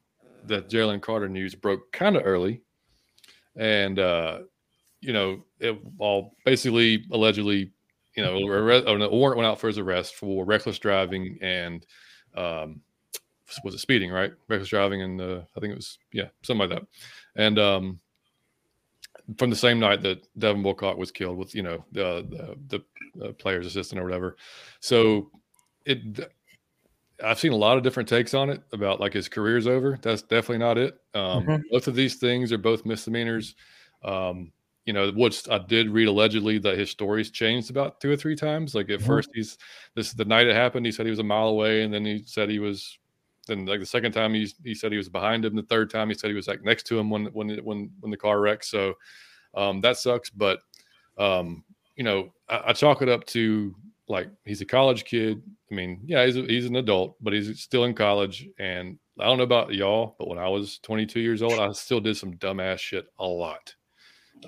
that 0.46 0.68
Jalen 0.68 1.00
Carter 1.00 1.28
news 1.28 1.54
broke 1.54 1.90
kind 1.92 2.16
of 2.16 2.22
early. 2.24 2.62
And, 3.56 3.98
uh, 3.98 4.40
you 5.00 5.12
know, 5.12 5.44
it 5.60 5.78
all 5.98 6.36
basically 6.44 7.04
allegedly 7.12 7.72
you 8.16 8.22
know, 8.22 8.46
arrest, 8.46 8.86
a 8.86 9.08
warrant 9.08 9.38
went 9.38 9.46
out 9.46 9.58
for 9.58 9.66
his 9.66 9.78
arrest 9.78 10.14
for 10.14 10.44
reckless 10.44 10.78
driving 10.78 11.38
and 11.42 11.84
um, 12.36 12.80
was 13.64 13.74
it 13.74 13.78
speeding, 13.78 14.10
right? 14.10 14.32
Reckless 14.48 14.68
driving 14.68 15.02
and 15.02 15.20
uh, 15.20 15.40
I 15.56 15.60
think 15.60 15.72
it 15.72 15.76
was 15.76 15.98
yeah, 16.12 16.28
something 16.42 16.68
like 16.68 16.78
that. 16.78 16.86
And 17.36 17.58
um, 17.58 18.00
from 19.38 19.50
the 19.50 19.56
same 19.56 19.78
night 19.78 20.02
that 20.02 20.26
Devin 20.38 20.62
Willock 20.62 20.96
was 20.96 21.10
killed 21.10 21.36
with 21.38 21.54
you 21.54 21.62
know 21.62 21.84
the 21.92 22.56
the, 22.68 22.82
the 23.16 23.32
player's 23.34 23.66
assistant 23.66 24.00
or 24.00 24.04
whatever. 24.04 24.36
So 24.80 25.30
it. 25.86 26.30
I've 27.22 27.38
seen 27.38 27.52
a 27.52 27.56
lot 27.56 27.76
of 27.76 27.84
different 27.84 28.08
takes 28.08 28.34
on 28.34 28.50
it 28.50 28.60
about 28.72 28.98
like 28.98 29.12
his 29.12 29.28
career's 29.28 29.68
over. 29.68 29.96
That's 30.02 30.22
definitely 30.22 30.58
not 30.58 30.76
it. 30.78 30.98
Um, 31.14 31.46
Mhm. 31.46 31.62
Both 31.70 31.86
of 31.86 31.94
these 31.94 32.16
things 32.16 32.50
are 32.52 32.58
both 32.58 32.84
misdemeanors. 32.84 33.54
Um, 34.02 34.52
you 34.84 34.92
know, 34.92 35.12
what's 35.12 35.48
I 35.48 35.58
did 35.58 35.88
read 35.90 36.08
allegedly 36.08 36.58
that 36.58 36.76
his 36.76 36.90
story's 36.90 37.30
changed 37.30 37.70
about 37.70 38.00
two 38.00 38.10
or 38.10 38.16
three 38.16 38.34
times. 38.34 38.74
Like 38.74 38.90
at 38.90 38.98
Mhm. 38.98 39.06
first, 39.06 39.30
he's 39.32 39.56
this 39.94 40.12
the 40.12 40.24
night 40.24 40.48
it 40.48 40.56
happened, 40.56 40.86
he 40.86 40.92
said 40.92 41.06
he 41.06 41.10
was 41.10 41.20
a 41.20 41.22
mile 41.22 41.48
away, 41.48 41.82
and 41.84 41.94
then 41.94 42.04
he 42.04 42.24
said 42.26 42.50
he 42.50 42.58
was. 42.58 42.98
Then 43.44 43.66
like 43.66 43.80
the 43.80 43.86
second 43.86 44.12
time 44.12 44.34
he 44.34 44.52
he 44.62 44.74
said 44.74 44.92
he 44.92 44.98
was 44.98 45.08
behind 45.08 45.44
him. 45.44 45.56
The 45.56 45.62
third 45.62 45.90
time 45.90 46.08
he 46.08 46.14
said 46.14 46.28
he 46.28 46.36
was 46.36 46.48
like 46.48 46.64
next 46.64 46.86
to 46.88 46.98
him 46.98 47.10
when 47.10 47.26
when 47.26 47.56
when 47.64 47.90
when 48.00 48.10
the 48.10 48.16
car 48.16 48.40
wrecked. 48.40 48.64
So 48.64 48.94
um, 49.54 49.80
that 49.82 49.96
sucks. 49.96 50.30
But 50.30 50.60
um, 51.18 51.64
you 51.96 52.04
know, 52.04 52.32
I, 52.48 52.62
I 52.66 52.72
chalk 52.72 53.02
it 53.02 53.08
up 53.08 53.24
to 53.28 53.74
like 54.08 54.28
he's 54.44 54.60
a 54.60 54.66
college 54.66 55.04
kid. 55.04 55.42
I 55.70 55.74
mean, 55.74 56.00
yeah, 56.04 56.24
he's 56.26 56.36
a, 56.36 56.42
he's 56.42 56.66
an 56.66 56.76
adult, 56.76 57.16
but 57.20 57.32
he's 57.32 57.60
still 57.60 57.84
in 57.84 57.94
college. 57.94 58.48
And 58.58 58.98
I 59.18 59.24
don't 59.24 59.38
know 59.38 59.44
about 59.44 59.74
y'all, 59.74 60.16
but 60.18 60.28
when 60.28 60.38
I 60.38 60.48
was 60.48 60.78
22 60.78 61.20
years 61.20 61.42
old, 61.42 61.58
I 61.58 61.72
still 61.72 62.00
did 62.00 62.16
some 62.16 62.34
dumbass 62.34 62.78
shit 62.78 63.06
a 63.18 63.26
lot. 63.26 63.74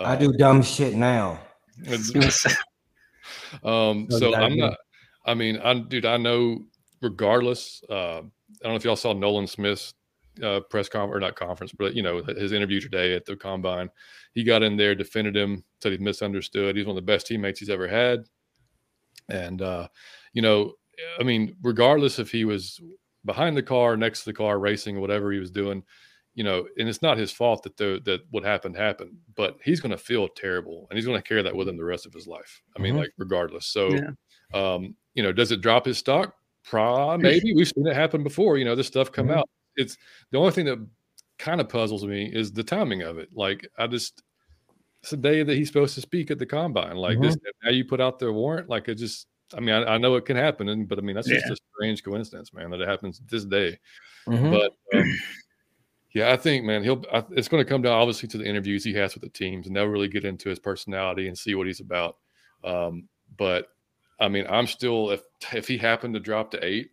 I 0.01 0.15
Um, 0.15 0.19
do 0.19 0.33
dumb 0.33 0.63
shit 0.63 0.95
now. 0.95 1.41
um, 3.65 4.07
So 4.11 4.19
so 4.19 4.35
I'm 4.35 4.57
not. 4.57 4.77
I 5.25 5.35
mean, 5.35 5.59
I 5.59 5.75
dude, 5.75 6.07
I 6.07 6.17
know. 6.17 6.65
Regardless, 7.03 7.85
uh, 7.91 8.21
I 8.21 8.23
don't 8.65 8.73
know 8.73 8.77
if 8.77 8.85
y'all 8.85 8.97
saw 8.97 9.13
Nolan 9.13 9.47
Smith's 9.47 9.95
uh, 10.43 10.61
press 10.71 10.89
conference 10.89 11.17
or 11.17 11.21
not 11.21 11.37
conference, 11.37 11.73
but 11.73 11.95
you 11.95 12.03
know 12.03 12.23
his 12.23 12.53
interview 12.53 12.81
today 12.81 13.15
at 13.15 13.25
the 13.25 13.37
combine. 13.37 13.89
He 14.35 14.45
got 14.45 14.63
in 14.63 14.77
there, 14.77 14.95
defended 14.95 15.37
him, 15.37 15.65
said 15.83 15.93
he's 15.93 16.01
misunderstood. 16.01 16.77
He's 16.77 16.87
one 16.87 16.97
of 16.97 17.03
the 17.05 17.13
best 17.13 17.27
teammates 17.27 17.59
he's 17.61 17.71
ever 17.71 17.89
had, 17.89 18.25
and 19.29 19.63
uh, 19.63 19.89
you 20.33 20.43
know, 20.43 20.75
I 21.19 21.23
mean, 21.23 21.57
regardless 21.63 22.19
if 22.19 22.31
he 22.31 22.45
was 22.45 22.81
behind 23.25 23.57
the 23.57 23.63
car, 23.63 23.97
next 23.97 24.21
to 24.21 24.25
the 24.27 24.35
car, 24.35 24.59
racing, 24.59 25.01
whatever 25.01 25.33
he 25.33 25.39
was 25.39 25.51
doing, 25.51 25.83
you 26.35 26.45
know, 26.45 26.67
and 26.77 26.89
it's 26.89 27.03
not 27.03 27.19
his 27.19 27.33
fault 27.33 27.63
that 27.63 27.77
the 27.77 28.01
that 28.05 28.21
what 28.31 28.45
happened 28.45 28.77
happened, 28.77 29.17
but 29.35 29.57
he's 29.65 29.81
going 29.81 29.91
to 29.91 29.99
feel 29.99 30.29
terrible, 30.29 30.87
and 30.91 30.99
he's 30.99 31.07
going 31.07 31.21
to 31.21 31.27
carry 31.27 31.43
that 31.43 31.57
with 31.57 31.69
him 31.69 31.77
the 31.77 31.85
rest 31.85 32.07
of 32.07 32.13
his 32.13 32.27
life. 32.27 32.63
I 32.77 32.81
mean, 32.81 32.95
Mhm. 32.95 32.99
like 32.99 33.13
regardless. 33.17 33.67
So, 33.67 33.89
Yeah. 33.91 34.11
um, 34.53 34.97
you 35.15 35.23
know, 35.23 35.33
does 35.33 35.51
it 35.51 35.63
drop 35.63 35.87
his 35.87 35.99
stock? 35.99 36.35
Maybe 37.23 37.55
we've 37.55 37.69
seen 37.69 37.87
it 37.87 37.95
happen 37.95 38.23
before. 38.23 38.59
You 38.59 38.65
know, 38.65 38.75
this 38.75 38.87
stuff 38.87 39.13
come 39.13 39.29
Mhm. 39.29 39.37
out. 39.37 39.49
It's 39.77 39.97
the 40.31 40.39
only 40.39 40.53
thing 40.53 40.67
that 40.67 40.85
kind 41.39 41.61
of 41.61 41.69
puzzles 41.69 42.05
me 42.05 42.31
is 42.33 42.53
the 42.53 42.65
timing 42.65 43.03
of 43.03 43.19
it. 43.19 43.29
Like, 43.35 43.67
I 43.79 43.87
just 43.87 44.23
it's 45.03 45.11
the 45.11 45.17
day 45.19 45.43
that 45.45 45.55
he's 45.55 45.69
supposed 45.69 45.95
to 45.95 46.01
speak 46.01 46.31
at 46.31 46.39
the 46.39 46.47
combine. 46.47 46.97
Like 46.97 47.21
this, 47.21 47.37
now 47.63 47.71
you 47.71 47.85
put 47.85 48.01
out 48.01 48.19
the 48.19 48.33
warrant. 48.33 48.69
Like 48.69 48.89
it 48.89 48.97
just. 48.97 49.29
I 49.57 49.61
mean, 49.61 49.77
I, 49.77 49.95
I 49.95 49.99
know 49.99 50.17
it 50.17 50.25
can 50.25 50.37
happen, 50.37 50.69
and, 50.71 50.89
but 50.89 50.99
I 50.99 51.03
mean 51.03 51.15
that's 51.15 51.29
just 51.29 51.49
a 51.49 51.57
strange 51.77 52.03
coincidence, 52.03 52.53
man, 52.53 52.69
that 52.71 52.81
it 52.81 52.89
happens 52.89 53.21
this 53.31 53.45
day. 53.45 53.79
Mhm. 54.27 54.51
But 54.51 54.73
um, 54.99 55.19
yeah, 56.13 56.33
I 56.33 56.37
think 56.37 56.65
man, 56.65 56.83
he'll. 56.83 57.05
I, 57.13 57.23
it's 57.31 57.47
going 57.47 57.65
to 57.65 57.69
come 57.69 57.83
down 57.83 57.93
obviously 57.93 58.29
to 58.31 58.39
the 58.39 58.45
interviews 58.45 58.83
he 58.83 58.95
has 58.95 59.15
with 59.15 59.23
the 59.23 59.29
teams, 59.29 59.69
and 59.69 59.77
they'll 59.77 59.87
really 59.87 60.09
get 60.09 60.25
into 60.25 60.49
his 60.49 60.59
personality 60.59 61.29
and 61.29 61.39
see 61.39 61.55
what 61.55 61.69
he's 61.69 61.79
about. 61.79 62.17
Um, 62.65 63.09
but 63.37 63.69
I 64.19 64.29
mean, 64.29 64.47
I'm 64.49 64.67
still 64.67 65.11
if 65.11 65.23
if 65.53 65.69
he 65.69 65.79
happened 65.79 66.15
to 66.15 66.21
drop 66.21 66.51
to 66.53 66.65
eight, 66.65 66.91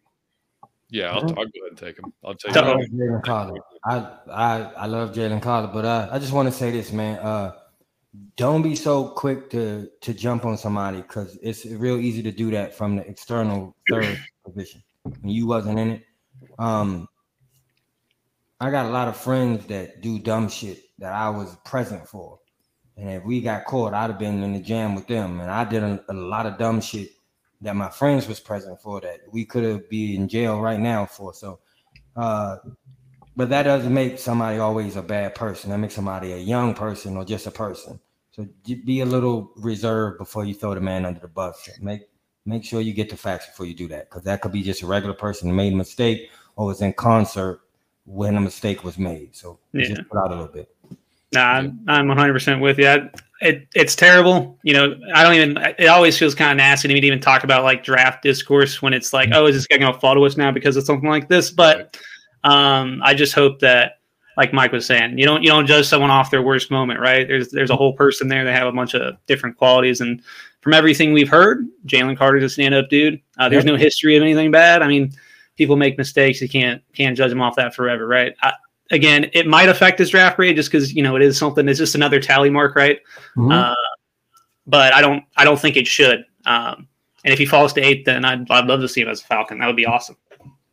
yeah, 0.89 1.11
I'll, 1.11 1.21
Mhm. 1.23 1.29
I'll 1.29 1.35
go 1.35 1.41
ahead 1.41 1.69
and 1.69 1.77
take 1.77 1.97
him. 1.97 2.13
I'll 2.23 2.35
take 2.35 2.55
I 2.55 2.59
Uh-oh. 2.61 2.77
him. 2.79 2.91
Jalen 2.91 3.23
Carter. 3.23 3.53
I 3.85 3.95
I 4.31 4.61
I 4.77 4.85
love 4.87 5.13
Jalen 5.13 5.41
Carter, 5.41 5.69
but 5.73 5.85
uh, 5.85 6.09
I 6.11 6.19
just 6.19 6.33
want 6.33 6.47
to 6.47 6.51
say 6.51 6.71
this, 6.71 6.91
man. 6.91 7.19
Uh, 7.19 7.53
don't 8.35 8.61
be 8.61 8.75
so 8.75 9.07
quick 9.09 9.49
to 9.51 9.89
to 10.01 10.13
jump 10.13 10.45
on 10.45 10.57
somebody 10.57 10.97
because 11.01 11.37
it's 11.41 11.65
real 11.65 11.97
easy 11.97 12.21
to 12.23 12.31
do 12.31 12.51
that 12.51 12.75
from 12.75 12.95
the 12.97 13.07
external 13.07 13.75
third 13.89 14.19
position. 14.45 14.83
And 15.05 15.31
you 15.31 15.47
wasn't 15.47 15.79
in 15.79 15.91
it. 15.91 16.03
Um, 16.59 17.07
I 18.59 18.69
got 18.69 18.85
a 18.85 18.89
lot 18.89 19.07
of 19.07 19.17
friends 19.17 19.65
that 19.67 20.01
do 20.01 20.19
dumb 20.19 20.47
shit 20.47 20.79
that 20.99 21.11
I 21.11 21.29
was 21.29 21.55
present 21.65 22.07
for, 22.07 22.39
and 22.97 23.09
if 23.09 23.23
we 23.23 23.41
got 23.41 23.65
caught, 23.65 23.93
I'd 23.93 24.09
have 24.09 24.19
been 24.19 24.43
in 24.43 24.53
the 24.53 24.59
jam 24.59 24.95
with 24.95 25.07
them. 25.07 25.39
And 25.39 25.49
I 25.49 25.63
did 25.63 25.83
a, 25.83 26.03
a 26.09 26.13
lot 26.13 26.45
of 26.45 26.57
dumb 26.57 26.81
shit 26.81 27.09
that 27.61 27.75
my 27.75 27.89
friends 27.89 28.27
was 28.27 28.39
present 28.39 28.81
for 28.81 29.01
that 29.01 29.21
we 29.31 29.45
could 29.45 29.63
have 29.63 29.89
be 29.89 30.15
in 30.15 30.27
jail 30.27 30.59
right 30.61 30.79
now 30.79 31.05
for. 31.05 31.33
So. 31.33 31.59
Uh, 32.15 32.57
but 33.35 33.49
that 33.49 33.63
doesn't 33.63 33.93
make 33.93 34.19
somebody 34.19 34.59
always 34.59 34.95
a 34.95 35.01
bad 35.01 35.33
person. 35.33 35.71
That 35.71 35.79
makes 35.79 35.95
somebody 35.95 36.33
a 36.33 36.37
young 36.37 36.75
person 36.75 37.17
or 37.17 37.25
just 37.25 37.47
a 37.47 37.51
person. 37.51 37.99
So 38.31 38.47
be 38.63 39.01
a 39.01 39.05
little 39.05 39.51
reserved 39.55 40.17
before 40.17 40.45
you 40.45 40.53
throw 40.53 40.73
the 40.73 40.81
man 40.81 41.05
under 41.05 41.19
the 41.19 41.27
bus. 41.27 41.69
Make 41.81 42.01
make 42.45 42.63
sure 42.65 42.81
you 42.81 42.93
get 42.93 43.09
the 43.09 43.17
facts 43.17 43.47
before 43.47 43.65
you 43.65 43.73
do 43.73 43.87
that, 43.87 44.09
because 44.09 44.23
that 44.23 44.41
could 44.41 44.51
be 44.51 44.61
just 44.61 44.81
a 44.81 44.85
regular 44.87 45.15
person 45.15 45.49
who 45.49 45.55
made 45.55 45.73
a 45.73 45.75
mistake 45.75 46.29
or 46.55 46.67
was 46.67 46.81
in 46.81 46.93
concert 46.93 47.61
when 48.05 48.35
a 48.35 48.41
mistake 48.41 48.83
was 48.83 48.97
made. 48.97 49.35
So 49.35 49.59
Yeah. 49.71 49.87
just 49.87 50.09
put 50.09 50.17
out 50.17 50.27
a 50.31 50.35
little 50.35 50.47
bit. 50.47 50.72
Nah, 51.33 51.41
I'm, 51.53 51.79
I'm 51.87 52.07
100% 52.07 52.61
with 52.61 52.77
you. 52.79 52.87
I- 52.87 53.09
It, 53.41 53.67
it's 53.75 53.95
terrible. 53.95 54.57
You 54.63 54.73
know, 54.73 54.95
I 55.13 55.23
don't 55.23 55.33
even, 55.33 55.57
it 55.77 55.87
always 55.87 56.17
feels 56.17 56.33
kind 56.33 56.51
of 56.51 56.57
nasty 56.57 56.87
to 56.87 56.93
me 56.93 57.01
to 57.01 57.07
even 57.07 57.19
talk 57.19 57.43
about 57.43 57.63
like 57.63 57.83
draft 57.83 58.23
discourse 58.23 58.81
when 58.81 58.93
it's 58.93 59.11
like, 59.11 59.29
oh, 59.33 59.47
is 59.47 59.55
this 59.55 59.67
guy 59.67 59.77
going 59.77 59.93
to 59.93 59.99
fall 59.99 60.13
to 60.15 60.21
us 60.25 60.37
now 60.37 60.49
because 60.51 60.77
of 60.77 60.85
something 60.85 61.09
like 61.09 61.27
this? 61.27 61.51
But 61.51 61.99
um, 62.45 63.01
I 63.03 63.13
just 63.13 63.33
hope 63.33 63.59
that, 63.59 63.99
like 64.37 64.51
Mike 64.53 64.71
was 64.71 64.85
saying, 64.85 65.17
you 65.19 65.25
don't, 65.25 65.43
you 65.43 65.49
don't 65.49 65.67
judge 65.67 65.85
someone 65.87 66.09
off 66.09 66.31
their 66.31 66.41
worst 66.41 66.71
moment, 66.71 66.99
right? 66.99 67.27
There's, 67.27 67.49
there's 67.49 67.69
a 67.69 67.75
whole 67.75 67.93
person 67.93 68.29
there. 68.29 68.43
They 68.45 68.51
have 68.53 68.65
a 68.67 68.71
bunch 68.71 68.93
of 68.95 69.15
different 69.27 69.57
qualities. 69.57 70.01
And 70.01 70.21
from 70.61 70.73
everything 70.73 71.13
we've 71.13 71.29
heard, 71.29 71.67
Jalen 71.85 72.17
Carter's 72.17 72.43
a 72.45 72.49
stand 72.49 72.73
up 72.73 72.89
dude. 72.89 73.21
Uh, 73.37 73.49
there's 73.49 73.65
no 73.65 73.75
history 73.75 74.15
of 74.15 74.23
anything 74.23 74.49
bad. 74.51 74.81
I 74.81 74.87
mean, 74.87 75.11
people 75.57 75.75
make 75.75 75.97
mistakes. 75.97 76.41
You 76.41 76.49
can't, 76.49 76.81
can't 76.95 77.15
judge 77.17 77.29
them 77.29 77.41
off 77.41 77.57
that 77.57 77.75
forever, 77.75 78.07
right? 78.07 78.33
I, 78.41 78.53
again, 78.91 79.29
it 79.33 79.47
might 79.47 79.69
affect 79.69 79.99
his 79.99 80.09
draft 80.09 80.37
grade 80.37 80.55
just 80.55 80.71
because 80.71 80.93
you 80.93 81.03
know 81.03 81.15
it 81.15 81.21
is 81.21 81.37
something. 81.37 81.67
It's 81.67 81.79
just 81.79 81.95
another 81.95 82.19
tally 82.19 82.49
mark, 82.49 82.75
right? 82.75 82.99
Mhm. 83.37 83.53
Uh, 83.53 83.75
but 84.67 84.93
I 84.93 85.01
don't. 85.01 85.23
I 85.37 85.43
don't 85.43 85.59
think 85.59 85.77
it 85.77 85.87
should. 85.87 86.25
Um, 86.45 86.87
and 87.25 87.31
if 87.31 87.39
he 87.39 87.45
falls 87.45 87.73
to 87.73 87.81
eight, 87.81 88.05
then 88.05 88.25
I'd, 88.25 88.49
I'd 88.51 88.65
love 88.65 88.81
to 88.81 88.87
see 88.87 89.01
him 89.01 89.07
as 89.07 89.21
a 89.21 89.25
Falcon. 89.25 89.59
That 89.59 89.67
would 89.67 89.75
be 89.75 89.85
awesome. 89.85 90.17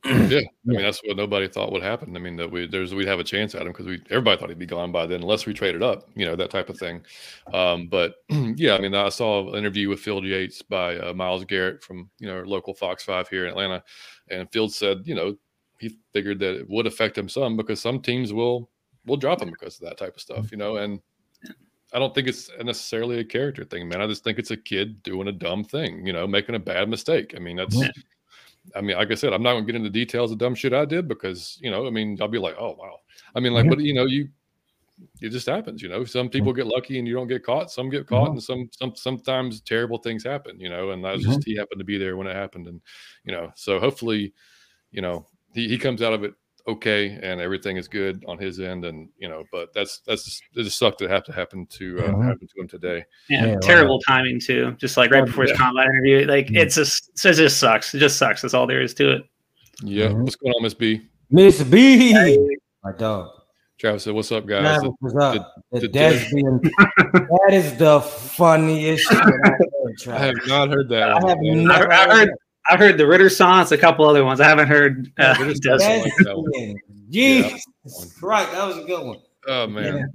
Yeah, 0.04 0.40
I 0.40 0.50
mean 0.64 0.80
that's 0.80 1.02
what 1.04 1.18
nobody 1.18 1.46
thought 1.46 1.72
would 1.72 1.82
happen. 1.82 2.16
I 2.16 2.20
mean 2.20 2.36
that 2.36 2.50
we 2.50 2.66
there's 2.66 2.94
we'd 2.94 3.06
have 3.06 3.20
a 3.20 3.24
chance 3.24 3.54
at 3.54 3.62
him 3.62 3.68
because 3.68 3.86
we 3.86 4.00
everybody 4.08 4.40
thought 4.40 4.48
he'd 4.48 4.58
be 4.58 4.64
gone 4.64 4.90
by 4.92 5.04
then 5.04 5.20
unless 5.20 5.44
we 5.44 5.52
traded 5.52 5.82
up, 5.82 6.08
you 6.14 6.24
know 6.24 6.34
that 6.36 6.50
type 6.50 6.70
of 6.70 6.78
thing. 6.78 7.04
Um, 7.52 7.86
but 7.88 8.14
yeah, 8.30 8.76
I 8.76 8.80
mean 8.80 8.94
I 8.94 9.10
saw 9.10 9.50
an 9.50 9.56
interview 9.56 9.90
with 9.90 10.00
Field 10.00 10.24
Yates 10.24 10.62
by 10.62 10.96
uh, 10.96 11.12
Miles 11.12 11.44
Garrett 11.44 11.82
from 11.84 12.08
you 12.18 12.28
know 12.28 12.36
our 12.36 12.46
local 12.46 12.72
Fox 12.72 13.04
Five 13.04 13.28
here 13.28 13.44
in 13.44 13.50
Atlanta, 13.50 13.82
and 14.30 14.50
Field 14.50 14.72
said 14.72 15.02
you 15.04 15.14
know 15.14 15.36
he 15.80 15.96
figured 16.12 16.38
that 16.40 16.56
it 16.56 16.68
would 16.68 16.86
affect 16.86 17.16
him 17.18 17.28
some 17.28 17.56
because 17.56 17.80
some 17.80 18.00
teams 18.00 18.32
will 18.32 18.70
will 19.06 19.16
drop 19.16 19.40
him 19.42 19.50
because 19.50 19.80
of 19.80 19.88
that 19.88 19.96
type 19.96 20.14
of 20.14 20.20
stuff, 20.20 20.50
you 20.52 20.58
know. 20.58 20.76
And 20.76 21.00
I 21.92 21.98
don't 21.98 22.14
think 22.14 22.28
it's 22.28 22.50
necessarily 22.62 23.18
a 23.18 23.24
character 23.24 23.64
thing, 23.64 23.88
man. 23.88 24.00
I 24.00 24.06
just 24.06 24.22
think 24.22 24.38
it's 24.38 24.50
a 24.52 24.56
kid 24.56 25.02
doing 25.02 25.28
a 25.28 25.32
dumb 25.32 25.64
thing, 25.64 26.06
you 26.06 26.12
know, 26.12 26.26
making 26.26 26.54
a 26.54 26.60
bad 26.60 26.88
mistake. 26.88 27.34
I 27.36 27.40
mean 27.40 27.56
that's. 27.56 27.76
Yeah. 27.76 27.88
I 28.76 28.82
mean, 28.82 28.96
like 28.96 29.10
I 29.10 29.14
said, 29.14 29.32
I'm 29.32 29.42
not 29.42 29.54
gonna 29.54 29.64
get 29.64 29.74
into 29.74 29.88
details 29.88 30.30
of 30.30 30.38
dumb 30.38 30.54
shit 30.54 30.74
I 30.74 30.84
did 30.84 31.08
because 31.08 31.58
you 31.62 31.70
know, 31.70 31.86
I 31.86 31.90
mean, 31.90 32.18
I'll 32.20 32.28
be 32.28 32.38
like, 32.38 32.56
oh 32.58 32.76
wow. 32.78 32.98
I 33.34 33.40
mean, 33.40 33.54
like, 33.54 33.64
Mhm. 33.64 33.70
but 33.70 33.80
you 33.80 33.94
know, 33.94 34.04
you 34.04 34.28
it 35.22 35.30
just 35.30 35.46
happens, 35.46 35.80
you 35.82 35.88
know. 35.88 36.04
Some 36.04 36.28
people 36.28 36.52
get 36.52 36.66
lucky 36.66 36.98
and 36.98 37.08
you 37.08 37.14
don't 37.14 37.26
get 37.26 37.42
caught. 37.42 37.70
Some 37.70 37.88
get 37.88 38.06
caught, 38.06 38.28
Mhm. 38.28 38.32
and 38.32 38.42
some 38.42 38.68
some 38.70 38.94
sometimes 38.94 39.62
terrible 39.62 39.96
things 39.96 40.22
happen, 40.22 40.60
you 40.60 40.68
know. 40.68 40.90
And 40.90 41.02
that's 41.02 41.22
just 41.24 41.42
he 41.44 41.56
happened 41.56 41.78
to 41.78 41.84
be 41.84 41.96
there 41.96 42.18
when 42.18 42.26
it 42.26 42.36
happened, 42.36 42.66
and 42.66 42.82
you 43.24 43.32
know. 43.32 43.50
So 43.56 43.80
hopefully, 43.80 44.34
you 44.92 45.00
know, 45.00 45.26
he, 45.54 45.68
he 45.68 45.78
comes 45.78 46.02
out 46.02 46.12
of 46.12 46.24
it 46.24 46.34
okay 46.68 47.18
and 47.22 47.40
everything 47.40 47.76
is 47.78 47.88
good 47.88 48.22
on 48.28 48.38
his 48.38 48.60
end, 48.60 48.84
and 48.84 49.08
you 49.18 49.28
know. 49.28 49.44
But 49.50 49.72
that's 49.74 50.00
that's 50.06 50.24
just, 50.24 50.42
it 50.54 50.62
just 50.64 50.78
sucked 50.78 50.98
to 50.98 51.08
have 51.08 51.24
to 51.24 51.32
happen 51.32 51.66
to 51.70 51.98
uh, 52.00 52.20
happen 52.22 52.46
to 52.46 52.60
him 52.60 52.68
today. 52.68 53.04
Yeah, 53.28 53.46
Yeah, 53.46 53.56
terrible 53.62 53.98
timing 54.06 54.38
too. 54.40 54.72
Just 54.78 54.96
like 54.96 55.10
right 55.10 55.24
before 55.24 55.44
his 55.44 55.52
yeah. 55.52 55.56
combat 55.56 55.86
interview, 55.86 56.26
like 56.26 56.46
Mhm. 56.48 56.58
it's 56.58 56.74
just 56.74 57.16
so 57.18 57.30
it 57.30 57.34
just 57.34 57.58
sucks. 57.58 57.94
It 57.94 57.98
just 57.98 58.16
sucks. 58.18 58.42
That's 58.42 58.54
all 58.54 58.66
there 58.66 58.82
is 58.82 58.94
to 58.94 59.10
it. 59.16 59.22
Yeah, 59.82 60.08
Mhm. 60.08 60.22
what's 60.24 60.36
going 60.36 60.52
on, 60.54 60.62
Miss 60.62 60.74
B? 60.74 61.00
Miss 61.30 61.62
B, 61.62 62.12
my 62.84 62.92
dog. 62.92 63.30
Travis 63.78 64.04
said, 64.04 64.12
"What's 64.12 64.30
up, 64.30 64.44
guys?" 64.46 64.60
Travis, 64.60 64.90
what's 65.00 65.16
up? 65.16 65.54
The 65.72 65.80
did- 65.80 65.92
Desbian. 65.94 66.60
that 67.14 67.48
is 67.52 67.78
the 67.78 68.00
funniest 68.02 69.08
shit 69.08 69.18
I've 69.18 69.30
heard, 69.32 70.08
I 70.08 70.18
have 70.18 70.34
not 70.46 70.68
heard 70.68 70.88
that. 70.90 71.10
I 71.10 71.14
one, 71.14 71.28
have 71.28 71.38
man. 71.40 71.64
never 71.64 71.90
I, 71.92 72.04
I 72.04 72.16
heard 72.18 72.30
I 72.70 72.76
heard 72.76 72.98
the 72.98 73.06
Ridder 73.06 73.28
songs, 73.30 73.72
a 73.72 73.78
couple 73.78 74.04
other 74.08 74.24
ones. 74.24 74.40
I 74.40 74.48
haven't 74.48 74.68
heard. 74.68 75.12
Uh, 75.18 75.34
Yeah, 75.38 75.42
Ridder 75.42 75.54
Des- 75.54 75.78
that 76.24 76.36
one. 76.36 76.46
Desbian. 76.54 76.76
Jesus 77.10 77.64
Christ, 78.18 78.52
that 78.52 78.66
was 78.66 78.78
a 78.78 78.84
good 78.84 79.04
one. 79.06 79.18
Oh 79.48 79.66
man, 79.66 80.10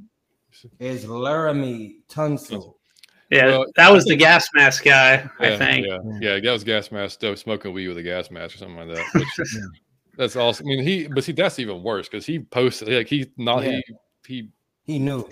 Is 0.80 1.06
Laremy 1.06 1.96
Tunsil. 2.10 2.76
yeah, 3.32 3.48
Well, 3.48 3.66
that 3.76 3.92
was 3.92 4.06
the 4.06 4.16
gas 4.16 4.48
mask 4.54 4.84
guy. 4.86 5.28
I 5.40 5.50
yeah, 5.50 5.58
think. 5.58 5.86
yeah, 5.88 5.98
yeah. 6.22 6.40
That 6.40 6.52
was 6.52 6.64
gas 6.64 6.92
mask. 6.92 7.20
Though 7.20 7.36
smoking 7.36 7.74
weed 7.74 7.88
with 7.90 7.98
a 7.98 8.04
gas 8.04 8.32
mask 8.32 8.56
or 8.56 8.58
something 8.60 8.88
like 8.88 8.96
that. 8.96 9.06
Which, 9.14 9.56
that's 10.18 10.36
awesome. 10.36 10.68
I 10.68 10.70
mean, 10.70 10.84
he, 10.84 11.08
but 11.08 11.24
see, 11.24 11.34
that's 11.34 11.60
even 11.60 11.84
worse 11.84 12.08
because 12.08 12.26
he 12.26 12.40
posted 12.40 12.88
like 12.90 13.08
he 13.08 13.30
not 13.38 13.64
Yeah. 13.64 13.80
he 14.26 14.34
he. 14.36 14.50
He 14.84 15.00
knew. 15.00 15.28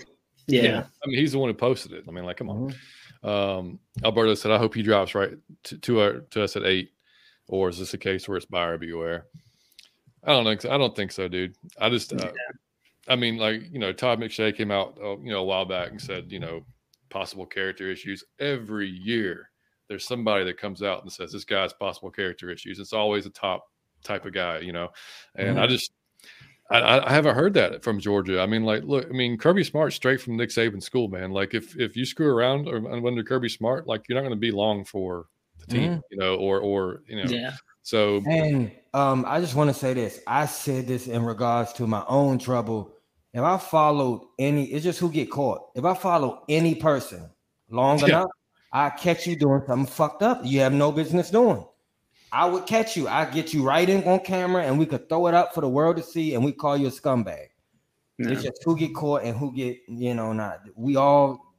Yeah. 0.48 0.84
I 1.02 1.06
mean, 1.06 1.18
he's 1.18 1.32
the 1.32 1.38
one 1.38 1.48
who 1.48 1.54
posted 1.54 1.92
it. 1.92 2.04
I 2.06 2.10
mean, 2.10 2.24
like, 2.24 2.36
come 2.36 2.50
on. 2.50 2.74
Mhm. 3.24 3.28
Um, 3.58 3.78
Alberto 4.04 4.34
said, 4.34 4.50
"I 4.50 4.58
hope 4.58 4.74
he 4.74 4.82
drops 4.82 5.14
right 5.14 5.30
to 5.62 5.78
to, 5.78 6.00
our, 6.00 6.12
to 6.32 6.42
us 6.42 6.56
at 6.56 6.64
eight, 6.64 6.90
or 7.48 7.68
is 7.68 7.78
this 7.78 7.94
a 7.94 7.98
case 7.98 8.28
where 8.28 8.36
it's 8.36 8.46
buyer 8.46 8.78
beware?" 8.78 9.26
I 10.22 10.32
don't 10.32 10.44
think. 10.44 10.62
So. 10.62 10.70
I 10.70 10.78
don't 10.78 10.96
think 10.96 11.12
so, 11.12 11.28
dude. 11.28 11.54
I 11.78 11.90
just, 11.90 12.12
uh, 12.12 12.30
I 13.08 13.16
mean, 13.16 13.36
like 13.36 13.62
you 13.70 13.78
know, 13.78 13.92
Todd 13.92 14.20
McShay 14.20 14.56
came 14.56 14.70
out, 14.70 14.96
uh, 15.02 15.18
you 15.18 15.30
know, 15.30 15.40
a 15.40 15.44
while 15.44 15.64
back 15.66 15.90
and 15.90 16.00
said, 16.00 16.32
you 16.32 16.40
know, 16.40 16.64
possible 17.10 17.46
character 17.46 17.90
issues 17.90 18.24
every 18.38 18.88
year. 18.88 19.50
There's 19.88 20.06
somebody 20.06 20.44
that 20.44 20.56
comes 20.58 20.82
out 20.82 21.02
and 21.02 21.12
says 21.12 21.30
this 21.32 21.44
guy's 21.44 21.74
possible 21.74 22.10
character 22.10 22.50
issues. 22.50 22.78
It's 22.78 22.94
always 22.94 23.26
a 23.26 23.30
top 23.30 23.66
type 24.02 24.24
of 24.24 24.32
guy, 24.32 24.60
you 24.60 24.72
know, 24.72 24.88
and 25.34 25.60
I 25.60 25.66
just. 25.66 25.92
I- 26.70 26.80
I, 26.80 27.10
I 27.10 27.12
haven't 27.12 27.34
heard 27.34 27.52
that 27.54 27.84
from 27.84 28.00
Georgia. 28.00 28.40
I 28.40 28.46
mean, 28.46 28.64
like, 28.64 28.84
look, 28.84 29.04
I 29.04 29.12
mean, 29.12 29.36
Kirby 29.36 29.64
Smart 29.64 29.92
straight 29.92 30.22
from 30.22 30.38
Nick 30.38 30.48
Saban 30.48 30.82
school, 30.82 31.08
man. 31.08 31.30
Like, 31.30 31.52
if 31.52 31.78
if 31.78 31.94
you 31.94 32.06
screw 32.06 32.26
around 32.26 32.66
or 32.66 32.90
under 32.90 33.22
Kirby 33.22 33.50
Smart, 33.50 33.86
like, 33.86 34.08
you're 34.08 34.16
not 34.16 34.22
going 34.22 34.32
to 34.32 34.40
be 34.40 34.50
long 34.50 34.82
for 34.82 35.26
the 35.66 35.74
team, 35.74 36.00
you 36.10 36.18
know, 36.18 36.36
or 36.36 36.60
or 36.60 37.02
you 37.06 37.16
know. 37.16 37.30
Yeah. 37.30 37.54
So 37.82 38.22
And 38.26 38.72
um, 38.94 39.24
I 39.28 39.40
just 39.40 39.54
want 39.54 39.68
to 39.68 39.74
say 39.74 39.92
this. 39.94 40.20
I 40.26 40.46
said 40.46 40.86
this 40.86 41.06
in 41.06 41.22
regards 41.24 41.72
to 41.74 41.86
my 41.86 42.04
own 42.08 42.38
trouble. 42.38 42.92
If 43.32 43.42
I 43.42 43.58
followed 43.58 44.22
any, 44.38 44.66
it's 44.66 44.84
just 44.84 44.98
who 45.00 45.10
get 45.10 45.30
caught. 45.30 45.70
If 45.74 45.84
I 45.84 45.94
follow 45.94 46.44
any 46.48 46.74
person 46.74 47.28
long 47.68 47.98
Yeah. 47.98 48.06
enough, 48.06 48.30
I 48.72 48.90
catch 48.90 49.26
you 49.26 49.36
doing 49.36 49.62
something 49.66 49.86
fucked 49.86 50.22
up 50.22 50.40
you 50.44 50.60
have 50.60 50.72
no 50.72 50.90
business 50.92 51.30
doing. 51.30 51.64
I 52.32 52.46
would 52.46 52.66
catch 52.66 52.96
you. 52.96 53.06
I 53.06 53.26
get 53.26 53.52
you 53.54 53.62
right 53.62 53.88
in 53.88 54.02
on 54.04 54.20
camera, 54.20 54.64
and 54.64 54.78
we 54.78 54.86
could 54.86 55.08
throw 55.08 55.28
it 55.28 55.34
up 55.34 55.54
for 55.54 55.60
the 55.60 55.68
world 55.68 55.96
to 55.98 56.02
see, 56.02 56.34
and 56.34 56.44
we 56.44 56.50
call 56.52 56.76
you 56.76 56.88
a 56.88 56.90
scumbag. 56.90 57.46
Yeah. 58.18 58.30
It's 58.30 58.42
just 58.42 58.62
who 58.64 58.76
get 58.76 58.94
caught 58.94 59.22
and 59.22 59.36
who 59.36 59.52
get, 59.52 59.78
you 59.88 60.14
know, 60.14 60.32
not. 60.32 60.60
We 60.74 60.96
all 60.96 61.53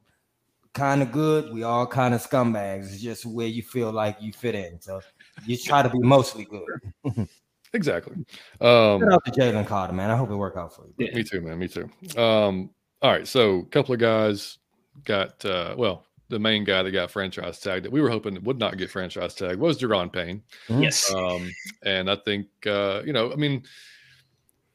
kind 0.76 1.02
of 1.02 1.10
good. 1.10 1.52
We 1.52 1.62
all 1.64 1.86
kind 1.86 2.14
of 2.14 2.22
scumbags. 2.22 2.92
It's 2.92 3.00
just 3.00 3.26
where 3.26 3.46
you 3.48 3.62
feel 3.62 3.90
like 3.90 4.16
you 4.20 4.32
fit 4.32 4.54
in. 4.54 4.80
So 4.80 5.00
you 5.46 5.56
try 5.56 5.82
to 5.82 5.88
be 5.88 5.98
mostly 5.98 6.44
good. 6.44 7.28
exactly. 7.72 8.14
Um, 8.60 9.00
Shout 9.00 9.12
out 9.12 9.24
to 9.24 9.30
Jalen 9.32 9.66
Carter, 9.66 9.92
man. 9.94 10.10
I 10.10 10.16
hope 10.16 10.30
it 10.30 10.36
work 10.36 10.56
out 10.56 10.74
for 10.76 10.86
you. 10.86 10.94
Yeah. 11.06 11.14
Me 11.14 11.24
too, 11.24 11.40
man. 11.40 11.58
Me 11.58 11.66
too. 11.68 11.88
Um, 12.20 12.70
all 13.02 13.10
right, 13.10 13.26
so 13.26 13.58
a 13.60 13.64
couple 13.66 13.94
of 13.94 14.00
guys 14.00 14.58
got 15.04 15.44
uh, 15.44 15.74
well. 15.76 16.04
The 16.28 16.40
main 16.40 16.64
guy 16.64 16.82
that 16.82 16.90
got 16.90 17.12
franchise 17.12 17.60
tagged 17.60 17.84
that 17.84 17.92
we 17.92 18.00
were 18.00 18.10
hoping 18.10 18.42
would 18.42 18.58
not 18.58 18.76
get 18.78 18.90
franchise 18.90 19.32
tagged 19.34 19.60
was 19.60 19.78
Daron 19.80 20.12
Payne. 20.12 20.42
Yes. 20.68 21.12
Um, 21.14 21.48
and 21.84 22.10
I 22.10 22.16
think 22.16 22.48
uh, 22.66 23.02
you 23.04 23.12
know, 23.12 23.32
I 23.32 23.36
mean, 23.36 23.62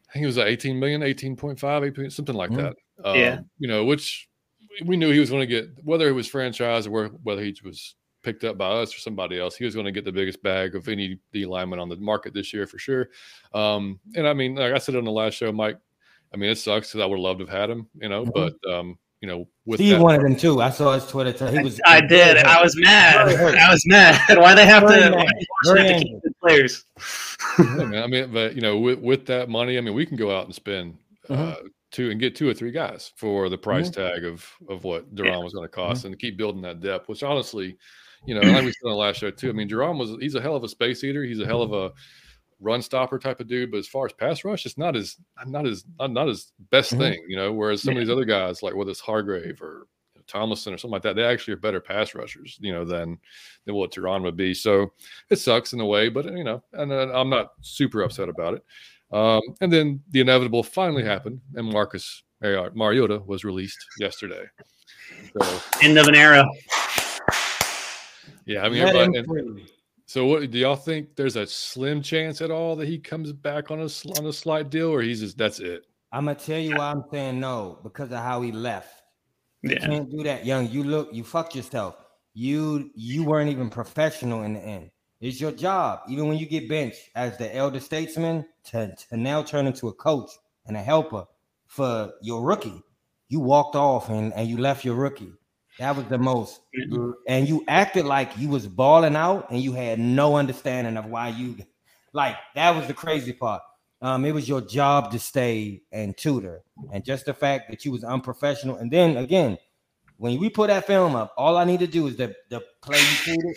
I 0.10 0.14
think 0.14 0.24
it 0.24 0.28
was 0.28 0.38
like 0.38 0.48
18 0.48 0.80
million, 0.80 1.02
18.5, 1.02 1.88
18, 1.88 2.10
something 2.10 2.36
like 2.36 2.52
Mhm. 2.52 2.56
that. 2.56 2.76
Um, 3.04 3.18
Yeah. 3.18 3.40
You 3.60 3.68
know, 3.68 3.84
which 3.84 4.30
we 4.86 4.98
knew 4.98 5.12
he 5.12 5.20
was 5.20 5.30
going 5.30 5.42
to 5.42 5.48
get, 5.48 5.70
whether 5.84 6.08
it 6.08 6.14
was 6.14 6.28
franchise 6.28 6.88
or 6.88 7.08
whether 7.24 7.42
he 7.44 7.56
was 7.64 7.96
picked 8.24 8.44
up 8.44 8.58
by 8.58 8.68
us 8.70 8.96
or 8.96 9.00
somebody 9.00 9.40
else, 9.40 9.56
he 9.56 9.66
was 9.66 9.74
going 9.74 9.86
to 9.86 9.92
get 9.92 10.06
the 10.06 10.12
biggest 10.12 10.42
bag 10.44 10.76
of 10.76 10.88
any 10.88 11.20
D 11.34 11.46
lineman 11.46 11.80
on 11.80 11.90
the 11.90 11.98
market 11.98 12.34
this 12.34 12.54
year 12.54 12.68
for 12.68 12.78
sure. 12.78 13.10
Um, 13.54 14.00
and 14.16 14.28
I 14.28 14.34
mean, 14.34 14.56
like 14.56 14.74
I 14.74 14.78
said 14.78 14.96
on 14.96 15.06
the 15.06 15.12
last 15.12 15.34
show, 15.34 15.52
Mike, 15.52 15.78
I 16.34 16.38
mean, 16.38 16.50
it 16.50 16.58
sucks 16.58 16.90
because 16.90 17.02
I 17.02 17.06
would 17.06 17.20
love 17.20 17.40
to 17.40 17.46
have 17.46 17.54
had 17.54 17.70
him, 17.70 17.88
you 17.96 18.10
know, 18.10 18.26
Mhm. 18.26 18.32
but, 18.34 18.72
um, 18.72 18.98
you 19.22 19.28
know, 19.28 19.48
with 19.66 19.80
Steve 19.80 19.98
that, 19.98 20.02
wanted 20.02 20.24
him 20.24 20.36
too. 20.36 20.62
I 20.62 20.72
saw 20.72 20.94
his 20.94 21.06
Twitter. 21.06 21.32
Tell 21.32 21.52
he 21.52 21.60
was. 21.60 21.80
I 21.86 22.02
did. 22.02 22.38
I 22.38 22.60
was 22.62 22.76
mad. 22.80 23.18
I 23.28 23.72
was 23.72 23.84
mad. 23.86 24.20
Why 24.38 24.56
they 24.56 24.66
have 24.66 24.82
Very 24.84 25.02
to? 25.02 25.16
Why 25.64 25.74
they 25.76 25.94
have 25.94 26.02
to 26.02 26.08
keep 26.08 26.22
the 26.24 26.34
players? 26.42 26.86
Yeah, 27.60 27.86
man. 27.86 28.04
I 28.04 28.08
mean, 28.08 28.32
but 28.34 28.56
you 28.56 28.62
know, 28.62 28.80
with, 28.80 28.98
with 29.00 29.28
that 29.28 29.48
money, 29.48 29.78
I 29.78 29.82
mean, 29.82 29.94
we 29.94 30.08
can 30.08 30.18
go 30.18 30.36
out 30.36 30.46
and 30.46 30.56
spend 30.56 30.98
uh, 31.30 31.36
Mhm. 31.36 31.70
Two 31.92 32.10
and 32.10 32.20
get 32.20 32.36
two 32.36 32.48
or 32.48 32.54
three 32.54 32.72
guys 32.72 33.12
for 33.18 33.50
the 33.50 33.58
price 33.58 33.90
tag 33.90 34.24
of 34.24 34.50
of 34.70 34.84
what 34.86 35.14
Daron 35.14 35.44
was 35.44 35.54
going 35.54 35.66
to 35.68 35.74
cost, 35.74 36.06
and 36.06 36.14
to 36.14 36.18
keep 36.18 36.38
building 36.38 36.62
that 36.62 36.80
depth. 36.80 37.10
Which 37.10 37.22
honestly, 37.22 37.78
you 38.26 38.34
know, 38.34 38.42
like 38.42 38.64
we 38.64 38.72
said 38.82 38.86
on 38.88 38.92
the 38.92 38.96
last 38.98 39.18
show 39.18 39.30
too. 39.30 39.50
I 39.50 39.52
mean, 39.54 39.68
Daron 39.70 39.98
was 40.00 40.12
he's 40.22 40.36
a 40.36 40.42
hell 40.42 40.56
of 40.56 40.64
a 40.64 40.70
space 40.70 41.04
eater. 41.04 41.24
He's 41.24 41.42
a 41.42 41.46
hell 41.46 41.62
of 41.62 41.74
a 41.74 41.92
run 42.62 42.82
stopper 42.82 43.20
type 43.20 43.40
of 43.42 43.48
dude. 43.48 43.72
But 43.72 43.80
as 43.80 43.88
far 43.88 44.06
as 44.06 44.14
pass 44.14 44.46
rush, 44.46 44.66
it's 44.66 44.78
not 44.78 44.96
his 44.96 45.18
not 45.46 45.66
his 45.66 45.84
not, 46.00 46.12
not 46.12 46.28
his 46.30 46.54
best 46.70 46.94
Mhm. 46.94 46.98
thing. 46.98 47.26
You 47.28 47.36
know, 47.36 47.52
whereas 47.52 47.82
some 47.84 47.96
of 47.98 48.00
these 48.00 48.10
other 48.10 48.24
guys, 48.26 48.64
like 48.64 48.74
whether 48.76 48.92
it's 48.92 49.00
Hargrave 49.02 49.62
or 49.62 49.88
Tomlinson 50.28 50.74
or 50.74 50.78
something 50.78 50.94
like 50.94 51.02
that, 51.02 51.18
they 51.18 51.24
actually 51.26 51.56
are 51.56 51.58
better 51.58 51.82
pass 51.82 52.16
rushers, 52.16 52.58
you 52.62 52.72
know, 52.72 52.86
than 52.86 53.18
than 53.66 53.76
what 53.76 53.92
Daron 53.92 54.22
would 54.22 54.38
be. 54.38 54.54
So 54.54 54.94
it 55.30 55.38
sucks 55.40 55.74
in 55.74 55.82
a 55.82 55.86
way, 55.86 56.08
but 56.08 56.24
you 56.26 56.46
know, 56.46 56.64
and 56.72 56.92
uh, 56.94 57.12
I'm 57.14 57.30
not 57.30 57.52
super 57.60 58.02
upset 58.04 58.30
about 58.30 58.54
it. 58.54 58.64
Um, 59.12 59.42
and 59.60 59.72
then 59.72 60.02
the 60.12 60.22
inevitable 60.22 60.64
finally 60.64 61.04
happened, 61.04 61.42
and 61.56 61.68
Marcus 61.68 62.24
Mariota 62.42 63.20
was 63.20 63.44
released 63.44 63.86
yesterday. 64.00 64.46
So 65.38 65.60
End 65.82 65.98
of 65.98 66.08
an 66.08 66.16
era. 66.16 66.46
yeah, 68.46 68.64
I 68.64 68.70
mean, 68.70 68.82
everybody, 68.82 69.18
and 69.18 69.62
so 70.06 70.26
what 70.26 70.50
do 70.50 70.58
y'all 70.58 70.76
think? 70.76 71.16
There's 71.16 71.36
a 71.36 71.46
slim 71.46 72.02
chance 72.02 72.42
at 72.42 72.52
all 72.52 72.76
that 72.78 72.88
he 72.88 73.00
comes 73.00 73.32
back 73.32 73.72
on 73.72 73.80
a 73.80 73.90
on 74.18 74.26
a 74.26 74.34
slight 74.34 74.70
deal, 74.70 74.90
or 74.90 75.02
he's 75.02 75.22
just 75.22 75.38
that's 75.38 75.60
it. 75.60 75.86
I'm 76.12 76.26
gonna 76.26 76.38
tell 76.38 76.60
you 76.60 76.76
why 76.76 76.92
I'm 76.92 77.04
saying 77.12 77.40
no 77.40 77.80
because 77.84 78.12
of 78.12 78.18
how 78.20 78.42
he 78.42 78.52
left. 78.52 79.02
You 79.62 79.72
Yeah. 79.72 79.86
can't 79.88 80.10
do 80.12 80.24
that, 80.24 80.46
young. 80.46 80.70
You 80.70 80.84
look, 80.84 81.14
you 81.14 81.24
fucked 81.24 81.56
yourself. 81.56 81.96
You 82.34 82.92
you 82.96 83.24
weren't 83.24 83.50
even 83.52 83.70
professional 83.70 84.44
in 84.44 84.54
the 84.54 84.60
end. 84.62 84.92
It's 85.22 85.40
your 85.40 85.52
job, 85.52 86.02
even 86.10 86.28
when 86.28 86.40
you 86.40 86.48
get 86.48 86.68
benched 86.68 87.10
as 87.16 87.38
the 87.38 87.56
elder 87.56 87.80
statesman, 87.80 88.46
to, 88.72 88.96
to 89.10 89.18
now 89.18 89.44
turn 89.44 89.68
into 89.68 89.88
a 89.88 89.94
coach 89.94 90.32
and 90.66 90.76
a 90.76 90.82
helper 90.82 91.26
for 91.68 92.14
your 92.22 92.42
rookie. 92.42 92.82
You 93.30 93.40
walked 93.40 93.76
off 93.76 94.10
and, 94.10 94.34
and 94.34 94.48
you 94.48 94.58
left 94.58 94.84
your 94.84 94.96
rookie. 94.96 95.32
That 95.80 95.96
was 95.96 96.06
the 96.08 96.18
most, 96.18 96.60
and 97.28 97.48
you 97.48 97.64
acted 97.68 98.06
like 98.06 98.38
you 98.38 98.50
was 98.50 98.68
balling 98.68 99.16
out 99.16 99.50
and 99.52 99.62
you 99.62 99.72
had 99.72 100.00
no 100.00 100.36
understanding 100.36 100.98
of 100.98 101.06
why 101.06 101.30
you 101.30 101.56
like 102.14 102.36
that 102.56 102.76
was 102.76 102.88
the 102.88 102.94
crazy 102.94 103.32
part. 103.32 103.62
Um, 104.02 104.26
it 104.26 104.34
was 104.34 104.50
your 104.50 104.62
job 104.62 105.12
to 105.12 105.20
stay 105.20 105.84
and 105.92 106.16
tutor, 106.18 106.64
and 106.92 107.06
just 107.06 107.26
the 107.26 107.34
fact 107.34 107.70
that 107.70 107.86
you 107.86 107.92
was 107.92 108.04
unprofessional. 108.04 108.76
And 108.76 108.92
then 108.92 109.16
again, 109.16 109.58
when 110.18 110.40
we 110.40 110.50
put 110.50 110.68
that 110.68 110.86
film 110.86 111.16
up, 111.16 111.34
all 111.38 111.58
I 111.58 111.64
need 111.64 111.80
to 111.80 111.88
do 111.88 112.08
is 112.08 112.18
the 112.18 112.36
the 112.50 112.62
play 112.82 113.00
you 113.00 113.04
tweeted. 113.04 113.54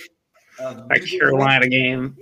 Uh, 0.60 0.82
Like 0.88 1.04
Carolina 1.06 1.68
game. 1.68 2.16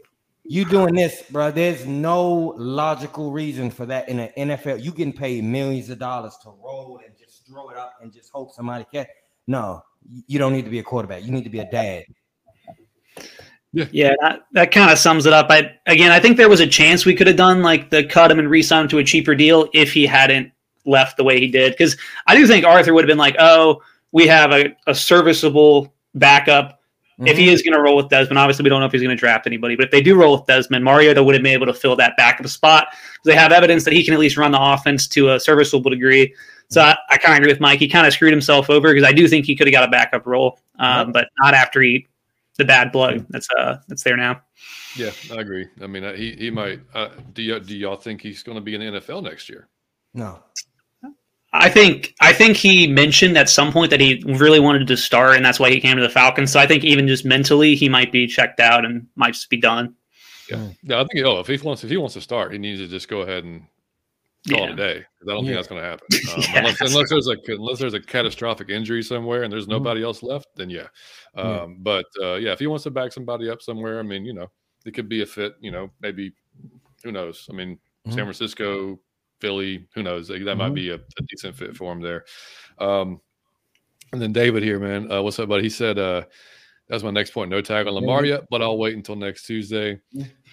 you 0.45 0.65
doing 0.65 0.95
this, 0.95 1.23
bro? 1.31 1.51
There's 1.51 1.87
no 1.87 2.55
logical 2.57 3.31
reason 3.33 3.71
for 3.71 3.87
that 3.87 4.09
in 4.09 4.17
the 4.19 4.29
NFL. 4.37 4.83
You 4.83 4.91
getting 4.93 5.13
paid 5.13 5.45
millions 5.45 5.91
of 5.91 5.99
dollars 5.99 6.37
to 6.43 6.51
roll 6.51 7.01
and 7.05 7.17
just 7.19 7.47
throw 7.47 7.71
it 7.71 7.77
up 7.77 7.95
and 8.03 8.13
just 8.13 8.31
hope 8.33 8.53
somebody 8.53 8.85
catch. 8.93 9.09
No, 9.47 9.83
you 10.27 10.39
don't 10.39 10.53
need 10.53 10.65
to 10.65 10.71
be 10.71 10.79
a 10.79 10.83
quarterback. 10.83 11.25
You 11.25 11.33
need 11.33 11.45
to 11.45 11.51
be 11.51 11.61
a 11.61 11.71
dad. 11.71 12.05
Yeah, 13.73 14.15
that, 14.21 14.41
that 14.53 14.71
kind 14.71 14.91
of 14.91 14.99
sums 14.99 15.25
it 15.25 15.33
up. 15.33 15.47
I 15.49 15.71
again, 15.87 16.13
I 16.13 16.21
think 16.21 16.37
there 16.37 16.49
was 16.51 16.61
a 16.61 16.67
chance 16.67 17.07
we 17.07 17.15
could 17.15 17.27
have 17.27 17.37
done 17.37 17.63
like 17.63 17.89
the 17.89 18.05
cut 18.05 18.31
him 18.31 18.39
and 18.39 18.51
re-sign 18.51 18.83
him 18.83 18.89
to 18.89 18.99
a 18.99 19.05
cheaper 19.05 19.35
deal 19.35 19.67
if 19.73 19.95
he 19.95 20.05
hadn't 20.05 20.53
left 20.85 21.17
the 21.17 21.25
way 21.25 21.41
he 21.41 21.49
did. 21.49 21.73
Because 21.73 21.97
I 22.27 22.35
do 22.37 22.47
think 22.47 22.67
Arthur 22.67 22.93
would 22.93 23.03
have 23.05 23.09
been 23.09 23.17
like, 23.17 23.37
"Oh, 23.39 23.81
we 24.13 24.27
have 24.27 24.53
a, 24.53 24.77
a 24.87 24.95
serviceable 24.95 25.95
backup 26.15 26.82
if 27.19 27.37
he 27.37 27.51
is 27.51 27.63
going 27.63 27.75
to 27.75 27.81
roll 27.81 27.97
with 27.97 28.09
Desmond, 28.09 28.39
obviously 28.39 28.63
we 28.63 28.69
don't 28.69 28.81
know 28.81 28.87
if 28.87 28.93
he's 28.93 29.03
going 29.03 29.15
to 29.15 29.21
draft 29.21 29.47
anybody, 29.47 29.77
but 29.77 29.87
if 29.87 29.91
they 29.91 30.01
do 30.01 30.19
roll 30.19 30.37
with 30.37 30.47
Desmond, 30.47 30.85
Mariota 30.85 31.23
would 31.23 31.35
have 31.35 31.43
been 31.43 31.53
able 31.53 31.67
to 31.67 31.75
fill 31.75 31.97
that 31.97 32.17
backup 32.17 32.47
spot. 32.49 32.89
They 33.25 33.35
have 33.35 33.53
evidence 33.53 33.85
that 33.85 33.93
he 33.93 34.05
can 34.05 34.15
at 34.15 34.21
least 34.21 34.37
run 34.37 34.53
the 34.53 34.61
offense 34.61 35.07
to 35.09 35.33
a 35.33 35.41
serviceable 35.41 35.91
degree. 35.91 36.35
So 36.69 36.81
I, 36.81 36.97
I 37.11 37.19
kind 37.19 37.35
of 37.35 37.39
agree 37.39 37.53
with 37.53 37.61
Mike. 37.61 37.79
He 37.79 37.89
kind 37.89 38.07
of 38.07 38.13
screwed 38.13 38.33
himself 38.33 38.71
over 38.71 38.93
because 38.93 39.07
I 39.07 39.13
do 39.13 39.29
think 39.29 39.47
he 39.47 39.55
could 39.55 39.67
have 39.67 39.73
got 39.73 39.85
a 39.85 39.91
backup 39.91 40.27
role, 40.27 40.59
um, 40.79 41.09
yep. 41.09 41.13
but 41.13 41.29
not 41.41 41.55
after 41.55 41.81
he 41.81 42.09
the 42.59 42.65
bad 42.65 42.93
blood 42.93 43.27
that's 43.31 43.49
uh 43.57 43.79
that's 43.89 44.03
there 44.03 44.17
now. 44.17 44.41
Yeah, 44.97 45.11
I 45.33 45.41
agree. 45.41 45.67
I 45.81 45.87
mean, 45.87 46.05
uh, 46.05 46.13
he 46.13 46.33
he 46.33 46.51
might. 46.51 46.81
Uh, 46.95 47.09
do 47.33 47.53
y- 47.53 47.59
do 47.59 47.77
y'all 47.77 47.97
think 47.97 48.21
he's 48.21 48.43
going 48.43 48.57
to 48.57 48.61
be 48.61 48.75
in 48.75 48.81
the 48.81 49.01
NFL 49.01 49.23
next 49.23 49.49
year? 49.49 49.69
No. 50.15 50.43
I 51.55 51.69
think 51.69 52.15
I 52.21 52.33
think 52.33 52.57
he 52.57 52.87
mentioned 52.87 53.37
at 53.37 53.49
some 53.49 53.73
point 53.73 53.91
that 53.91 54.01
he 54.01 54.23
really 54.27 54.61
wanted 54.61 54.87
to 54.87 54.97
start, 54.97 55.37
and 55.37 55.45
that's 55.45 55.61
why 55.61 55.71
he 55.71 55.81
came 55.81 55.97
to 55.97 56.03
the 56.03 56.09
Falcons. 56.09 56.51
So 56.51 56.59
I 56.59 56.67
think 56.67 56.83
even 56.85 57.07
just 57.07 57.25
mentally, 57.25 57.75
he 57.75 57.89
might 57.89 58.11
be 58.11 58.27
checked 58.27 58.59
out 58.59 58.85
and 58.85 59.07
might 59.17 59.35
just 59.35 59.51
be 59.51 59.59
done. 59.59 59.95
Yeah, 60.51 60.69
yeah. 60.83 61.01
I 61.01 61.05
think 61.05 61.27
oh, 61.27 61.41
if 61.41 61.47
he 61.49 61.57
wants 61.59 61.85
if 61.85 61.91
he 61.91 61.99
wants 61.99 62.15
to 62.15 62.23
start, 62.23 62.53
he 62.53 62.59
needs 62.59 62.81
to 62.81 62.89
just 62.89 63.09
go 63.09 63.21
ahead 63.21 63.45
and 63.45 63.67
call 64.49 64.61
yeah. 64.61 64.67
it 64.67 64.73
a 64.73 64.77
day. 64.77 65.05
I 65.23 65.25
don't 65.27 65.45
yeah. 65.45 65.51
think 65.51 65.57
that's 65.57 65.69
going 65.69 65.83
to 65.83 65.89
happen 65.89 66.07
um, 66.35 66.41
yeah, 66.41 66.59
unless, 66.59 66.81
unless 66.81 67.11
there's 67.11 67.29
a 67.29 67.37
unless 67.49 67.79
there's 67.79 67.95
a 67.95 68.01
catastrophic 68.01 68.71
injury 68.71 69.03
somewhere 69.03 69.43
and 69.43 69.53
there's 69.53 69.65
mm-hmm. 69.65 69.73
nobody 69.73 70.01
mm-hmm. 70.01 70.07
else 70.07 70.23
left. 70.23 70.49
Then 70.57 70.71
yeah, 70.71 70.87
um, 71.37 71.79
but 71.81 72.07
uh, 72.23 72.35
yeah, 72.35 72.53
if 72.53 72.61
he 72.61 72.67
wants 72.67 72.85
to 72.85 72.91
back 72.91 73.13
somebody 73.13 73.51
up 73.51 73.61
somewhere, 73.61 73.99
I 73.99 74.03
mean, 74.03 74.25
you 74.25 74.33
know, 74.33 74.51
it 74.87 74.93
could 74.93 75.09
be 75.09 75.21
a 75.21 75.27
fit. 75.27 75.55
You 75.61 75.71
know, 75.71 75.91
maybe 76.01 76.33
who 77.05 77.13
knows? 77.13 77.47
I 77.51 77.53
mean, 77.53 77.75
mm-hmm. 77.75 78.13
San 78.13 78.25
Francisco, 78.25 78.99
Philly, 79.43 79.89
who 79.93 80.05
knows? 80.05 80.29
That 80.29 80.39
mm-hmm. 80.39 80.57
might 80.57 80.73
be 80.73 80.91
a, 80.91 80.95
a, 80.95 81.23
decent 81.27 81.57
fit 81.57 81.77
for 81.77 81.93
him 81.93 82.01
there. 82.01 82.25
Um, 82.79 83.21
and 84.13 84.23
then 84.23 84.33
David 84.33 84.63
here, 84.63 84.79
man, 84.79 85.11
uh, 85.11 85.21
what's 85.21 85.41
up, 85.41 85.49
buddy? 85.49 85.65
He 85.65 85.69
said, 85.69 85.99
uh, 85.99 86.23
that's 86.89 87.03
my 87.03 87.11
next 87.11 87.33
point. 87.33 87.51
No 87.51 87.61
tag 87.61 87.89
on 87.89 87.95
Lamar 87.95 88.25
yet, 88.25 88.45
but 88.51 88.63
I'll 88.63 88.79
wait 88.79 88.95
until 88.95 89.17
next 89.17 89.45
Tuesday. 89.45 90.01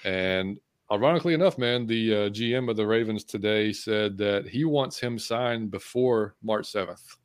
And 0.05 0.57
ironically 0.91 1.35
enough, 1.35 1.59
man, 1.59 1.85
the 1.85 2.15
uh, 2.15 2.29
GM 2.29 2.67
of 2.67 2.77
the 2.77 2.87
Ravens 2.87 3.23
today 3.23 3.71
said 3.71 4.17
that 4.17 4.47
he 4.47 4.65
wants 4.65 4.99
him 4.99 5.19
signed 5.19 5.69
before 5.69 6.35
March 6.41 6.65
7th. 6.65 7.15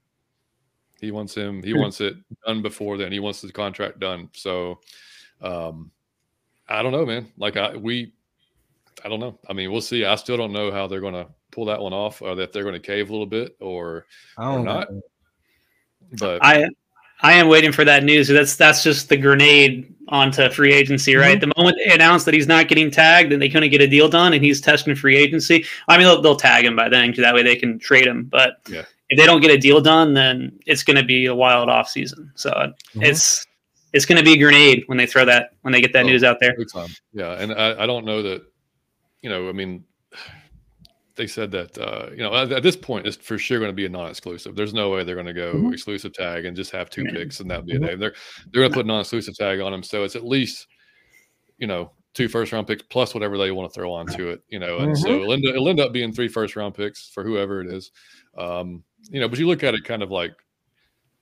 He 1.00 1.12
wants 1.12 1.34
him, 1.34 1.62
he 1.62 1.72
hmm. 1.72 1.78
wants 1.80 2.02
it 2.02 2.16
done 2.46 2.60
before 2.60 2.98
then. 2.98 3.10
He 3.10 3.20
wants 3.20 3.40
the 3.40 3.52
contract 3.52 4.00
done. 4.00 4.28
So, 4.34 4.80
um, 5.40 5.90
I 6.68 6.82
don't 6.82 6.92
know, 6.92 7.06
man. 7.06 7.26
Like 7.38 7.56
I, 7.56 7.74
we, 7.74 8.12
I 9.02 9.08
don't 9.08 9.20
know. 9.20 9.38
I 9.48 9.54
mean, 9.54 9.72
we'll 9.72 9.80
see. 9.80 10.04
I 10.04 10.14
still 10.16 10.36
don't 10.36 10.52
know 10.52 10.70
how 10.70 10.86
they're 10.86 11.00
going 11.00 11.14
to 11.14 11.28
pull 11.54 11.66
that 11.66 11.80
one 11.80 11.92
off, 11.92 12.20
or 12.22 12.34
that 12.34 12.52
they're 12.52 12.64
going 12.64 12.74
to 12.74 12.80
cave 12.80 13.08
a 13.08 13.12
little 13.12 13.26
bit, 13.26 13.56
or, 13.60 14.06
or 14.36 14.58
not. 14.58 14.92
Know. 14.92 15.00
But 16.18 16.44
I, 16.44 16.68
I 17.22 17.32
am 17.34 17.48
waiting 17.48 17.72
for 17.72 17.84
that 17.84 18.04
news. 18.04 18.28
That's 18.28 18.56
that's 18.56 18.82
just 18.82 19.08
the 19.08 19.16
grenade 19.16 19.94
onto 20.08 20.50
free 20.50 20.72
agency, 20.72 21.16
right? 21.16 21.38
Mm-hmm. 21.38 21.50
The 21.50 21.54
moment 21.56 21.78
they 21.84 21.94
announced 21.94 22.26
that 22.26 22.34
he's 22.34 22.46
not 22.46 22.68
getting 22.68 22.90
tagged 22.90 23.32
and 23.32 23.40
they 23.40 23.48
couldn't 23.48 23.70
get 23.70 23.80
a 23.80 23.86
deal 23.86 24.08
done, 24.08 24.32
and 24.32 24.44
he's 24.44 24.60
testing 24.60 24.94
free 24.94 25.16
agency. 25.16 25.64
I 25.88 25.96
mean, 25.96 26.06
they'll, 26.06 26.20
they'll 26.20 26.36
tag 26.36 26.64
him 26.64 26.76
by 26.76 26.88
then 26.88 27.10
because 27.10 27.22
that 27.22 27.34
way 27.34 27.42
they 27.42 27.56
can 27.56 27.78
trade 27.78 28.06
him. 28.06 28.24
But 28.24 28.58
yeah. 28.68 28.82
if 29.08 29.18
they 29.18 29.26
don't 29.26 29.40
get 29.40 29.50
a 29.50 29.58
deal 29.58 29.80
done, 29.80 30.14
then 30.14 30.58
it's 30.66 30.82
going 30.82 30.96
to 30.96 31.04
be 31.04 31.26
a 31.26 31.34
wild 31.34 31.68
off 31.70 31.88
season. 31.88 32.30
So 32.34 32.50
mm-hmm. 32.50 33.02
it's 33.02 33.46
it's 33.94 34.04
going 34.04 34.18
to 34.18 34.24
be 34.24 34.34
a 34.34 34.38
grenade 34.38 34.82
when 34.86 34.98
they 34.98 35.06
throw 35.06 35.24
that 35.24 35.50
when 35.62 35.72
they 35.72 35.80
get 35.80 35.92
that 35.92 36.04
oh, 36.04 36.08
news 36.08 36.24
out 36.24 36.40
there. 36.40 36.56
Yeah, 37.12 37.32
and 37.32 37.52
I, 37.52 37.84
I 37.84 37.86
don't 37.86 38.04
know 38.04 38.22
that 38.22 38.42
you 39.22 39.30
know. 39.30 39.48
I 39.48 39.52
mean, 39.52 39.84
they 41.16 41.26
said 41.26 41.50
that 41.52 41.78
uh, 41.78 42.10
you 42.10 42.18
know 42.18 42.34
at, 42.34 42.50
at, 42.52 42.62
this 42.62 42.76
point 42.76 43.06
it's 43.06 43.16
for 43.16 43.38
sure 43.38 43.58
going 43.58 43.70
to 43.70 43.74
be 43.74 43.86
a 43.86 43.88
non-exclusive. 43.88 44.56
There's 44.56 44.74
no 44.74 44.90
way 44.90 45.04
they're 45.04 45.14
going 45.14 45.26
to 45.26 45.32
go 45.32 45.54
mm-hmm. 45.54 45.72
exclusive 45.72 46.12
tag 46.12 46.44
and 46.44 46.56
just 46.56 46.70
have 46.72 46.90
2 46.90 47.04
mm-hmm. 47.04 47.16
picks 47.16 47.40
and 47.40 47.50
that 47.50 47.64
be 47.64 47.76
a 47.76 47.78
name. 47.78 47.98
They're 47.98 48.14
they're 48.52 48.62
going 48.62 48.72
to 48.72 48.76
put 48.76 48.86
non-exclusive 48.86 49.34
tag 49.36 49.60
on 49.60 49.72
them, 49.72 49.82
so 49.82 50.04
it's 50.04 50.16
at 50.16 50.24
least 50.24 50.66
you 51.58 51.66
know 51.66 51.92
two 52.14 52.28
first 52.28 52.52
round 52.52 52.66
picks 52.66 52.82
plus 52.82 53.12
whatever 53.14 53.36
they 53.36 53.50
want 53.50 53.70
to 53.70 53.74
throw 53.74 53.92
onto 53.92 54.28
it. 54.28 54.42
You 54.48 54.58
know, 54.58 54.78
and 54.78 54.92
mm-hmm. 54.92 55.02
so 55.02 55.08
it'll 55.10 55.32
end, 55.32 55.44
it'll 55.44 55.68
end, 55.68 55.80
up 55.80 55.92
being 55.92 56.12
three 56.12 56.28
first 56.28 56.56
round 56.56 56.74
picks 56.74 57.08
for 57.08 57.22
whoever 57.22 57.60
it 57.60 57.72
is. 57.72 57.90
Um, 58.36 58.82
you 59.10 59.20
know, 59.20 59.28
but 59.28 59.38
you 59.38 59.46
look 59.46 59.62
at 59.62 59.74
it 59.74 59.84
kind 59.84 60.02
of 60.02 60.10
like 60.10 60.32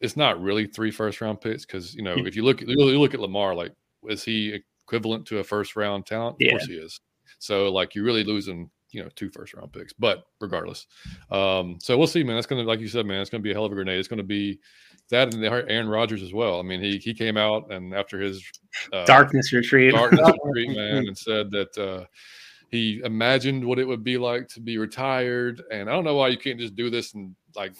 it's 0.00 0.16
not 0.16 0.40
really 0.40 0.66
three 0.66 0.90
first 0.90 1.20
round 1.20 1.40
picks 1.40 1.64
because 1.66 1.94
you 1.94 2.02
know 2.02 2.14
if 2.16 2.36
you 2.36 2.44
look 2.44 2.60
you 2.60 2.98
look 2.98 3.14
at 3.14 3.20
Lamar, 3.20 3.54
like 3.54 3.72
is 4.08 4.24
he 4.24 4.60
equivalent 4.86 5.26
to 5.26 5.38
a 5.38 5.44
first 5.44 5.76
round 5.76 6.06
talent? 6.06 6.36
Of 6.40 6.50
course 6.50 6.66
he 6.66 6.74
is. 6.74 7.00
So 7.38 7.70
like 7.72 7.94
you're 7.94 8.04
really 8.04 8.24
losing 8.24 8.70
you 8.92 9.02
know 9.02 9.10
two 9.14 9.30
first 9.30 9.54
round 9.54 9.72
picks, 9.72 9.92
but 9.92 10.24
regardless, 10.40 10.86
um, 11.30 11.78
so 11.80 11.96
we'll 11.98 12.06
see, 12.06 12.22
man. 12.22 12.36
That's 12.36 12.46
gonna 12.46 12.62
like 12.62 12.80
you 12.80 12.88
said, 12.88 13.06
man. 13.06 13.20
It's 13.20 13.30
gonna 13.30 13.42
be 13.42 13.50
a 13.50 13.54
hell 13.54 13.64
of 13.64 13.72
a 13.72 13.74
grenade. 13.74 13.98
It's 13.98 14.08
gonna 14.08 14.22
be 14.22 14.60
that 15.10 15.34
and 15.34 15.44
Aaron 15.44 15.88
Rodgers 15.88 16.22
as 16.22 16.32
well. 16.32 16.58
I 16.58 16.62
mean, 16.62 16.80
he 16.80 16.98
he 16.98 17.14
came 17.14 17.36
out 17.36 17.72
and 17.72 17.94
after 17.94 18.20
his 18.20 18.44
uh, 18.92 19.04
darkness 19.04 19.52
retreat, 19.52 19.94
darkness 19.94 20.30
retreat, 20.44 20.76
man, 20.76 21.06
and 21.08 21.18
said 21.18 21.50
that. 21.50 21.76
Uh, 21.76 22.06
he 22.72 23.02
imagined 23.04 23.62
what 23.62 23.78
it 23.78 23.86
would 23.86 24.02
be 24.02 24.16
like 24.16 24.48
to 24.48 24.60
be 24.60 24.78
retired. 24.78 25.62
And 25.70 25.90
I 25.90 25.92
don't 25.92 26.04
know 26.04 26.16
why 26.16 26.28
you 26.28 26.38
can't 26.38 26.58
just 26.58 26.74
do 26.74 26.88
this 26.88 27.12
in 27.12 27.36
like 27.54 27.74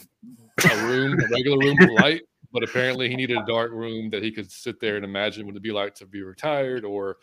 a 0.70 0.86
room, 0.86 1.18
a 1.18 1.28
regular 1.32 1.58
room 1.58 1.76
with 1.80 1.98
light. 1.98 2.20
But 2.52 2.62
apparently, 2.62 3.08
he 3.08 3.16
needed 3.16 3.38
a 3.38 3.46
dark 3.46 3.72
room 3.72 4.10
that 4.10 4.22
he 4.22 4.30
could 4.30 4.52
sit 4.52 4.78
there 4.78 4.96
and 4.96 5.04
imagine 5.04 5.46
what 5.46 5.52
it'd 5.52 5.62
be 5.62 5.72
like 5.72 5.94
to 5.96 6.06
be 6.06 6.20
retired 6.22 6.84
or 6.84 7.16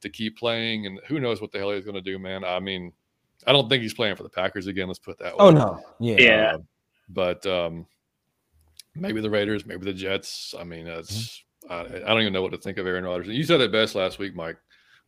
to 0.00 0.08
keep 0.08 0.36
playing. 0.36 0.86
And 0.86 0.98
who 1.06 1.20
knows 1.20 1.40
what 1.40 1.52
the 1.52 1.58
hell 1.58 1.70
he's 1.70 1.84
going 1.84 1.94
to 1.94 2.00
do, 2.00 2.18
man. 2.18 2.42
I 2.42 2.58
mean, 2.58 2.92
I 3.46 3.52
don't 3.52 3.68
think 3.68 3.82
he's 3.82 3.94
playing 3.94 4.16
for 4.16 4.22
the 4.22 4.28
Packers 4.28 4.66
again. 4.66 4.88
Let's 4.88 4.98
put 4.98 5.18
that. 5.18 5.34
Oh, 5.38 5.52
way. 5.52 5.60
Oh 5.60 5.64
no, 5.64 5.80
yeah, 6.00 6.16
yeah. 6.18 6.52
Uh, 6.54 6.58
but 7.08 7.46
um, 7.46 7.86
maybe 8.94 9.20
the 9.20 9.30
Raiders, 9.30 9.66
maybe 9.66 9.84
the 9.84 9.92
Jets. 9.92 10.54
I 10.58 10.64
mean, 10.64 10.86
it's 10.86 11.42
mm-hmm. 11.68 11.72
I, 11.72 12.04
I, 12.04 12.08
don't 12.08 12.20
even 12.20 12.32
know 12.32 12.42
what 12.42 12.52
to 12.52 12.58
think 12.58 12.78
of 12.78 12.86
Aaron 12.86 13.04
Rodgers. 13.04 13.28
You 13.28 13.44
said 13.44 13.60
it 13.60 13.72
best 13.72 13.94
last 13.94 14.18
week, 14.18 14.34
Mike. 14.34 14.56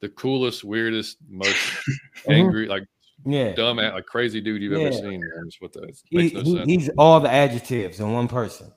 The 0.00 0.08
coolest, 0.10 0.64
weirdest, 0.64 1.18
most 1.28 1.56
mm-hmm. 1.56 2.32
angry, 2.32 2.66
like 2.66 2.84
yeah, 3.24 3.52
dumb, 3.54 3.78
like 3.78 4.06
crazy 4.06 4.40
dude 4.40 4.62
you've 4.62 4.72
yeah. 4.72 4.86
ever 4.86 4.92
seen. 4.92 5.20
Man, 5.20 5.48
what 5.60 5.72
that 5.74 5.96
he, 6.10 6.30
no 6.30 6.40
he, 6.42 6.74
he's 6.76 6.90
all 6.98 7.20
the 7.20 7.30
adjectives 7.30 8.00
in 8.00 8.12
one 8.12 8.28
person. 8.28 8.72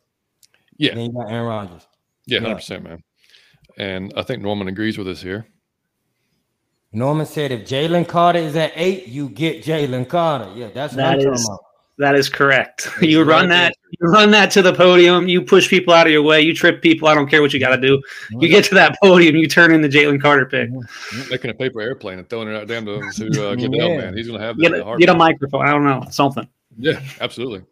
Yeah, 0.77 0.93
then 0.93 1.05
you 1.05 1.13
got 1.13 1.31
Aaron 1.31 1.47
Rodgers. 1.47 1.87
Yeah, 2.25 2.39
hundred 2.39 2.49
yeah. 2.49 2.55
percent, 2.55 2.83
man. 2.83 3.03
And 3.77 4.13
I 4.15 4.23
think 4.23 4.41
Norman 4.41 4.67
agrees 4.67 4.97
with 4.97 5.07
us 5.07 5.21
here. 5.21 5.47
Norman 6.97 7.25
said, 7.25 7.51
"If 7.51 7.61
Jalen 7.67 8.07
Carter 8.07 8.39
is 8.39 8.55
at 8.55 8.71
eight, 8.75 9.07
you 9.07 9.29
get 9.29 9.63
Jalen 9.63 10.09
Carter." 10.09 10.51
Yeah, 10.55 10.69
that's 10.73 10.93
what 10.93 10.97
that 10.97 11.13
I'm 11.13 11.19
is, 11.19 11.25
talking 11.25 11.45
about. 11.45 11.59
That 11.99 12.15
is 12.15 12.29
correct. 12.29 12.89
you 13.01 13.23
run 13.23 13.49
that, 13.49 13.73
you 13.99 14.07
run 14.07 14.31
that 14.31 14.51
to 14.51 14.61
the 14.61 14.73
podium. 14.73 15.27
You 15.27 15.41
push 15.41 15.69
people 15.69 15.93
out 15.93 16.07
of 16.07 16.13
your 16.13 16.23
way. 16.23 16.41
You 16.41 16.53
trip 16.53 16.81
people. 16.81 17.07
I 17.07 17.15
don't 17.15 17.27
care 17.27 17.41
what 17.41 17.53
you 17.53 17.59
got 17.59 17.75
to 17.75 17.81
do. 17.81 18.01
You 18.31 18.47
get 18.47 18.65
to 18.65 18.75
that 18.75 18.97
podium. 19.01 19.35
You 19.35 19.47
turn 19.47 19.73
in 19.73 19.81
the 19.81 19.89
Jalen 19.89 20.21
Carter 20.21 20.45
pick. 20.45 20.69
Making 21.29 21.51
a 21.51 21.53
paper 21.53 21.81
airplane 21.81 22.19
and 22.19 22.29
throwing 22.29 22.49
it 22.49 22.55
out 22.55 22.67
down 22.67 22.85
to, 22.85 22.99
to 23.11 23.49
uh, 23.49 23.55
Goodell, 23.55 23.89
yeah. 23.89 23.97
man. 23.97 24.17
He's 24.17 24.27
going 24.27 24.39
to 24.39 24.45
have 24.45 24.59
get, 24.59 24.73
a, 24.73 24.95
get 24.99 25.09
a 25.09 25.15
microphone. 25.15 25.67
I 25.67 25.71
don't 25.71 25.85
know 25.85 26.03
something. 26.09 26.47
Yeah, 26.77 26.99
absolutely. 27.21 27.63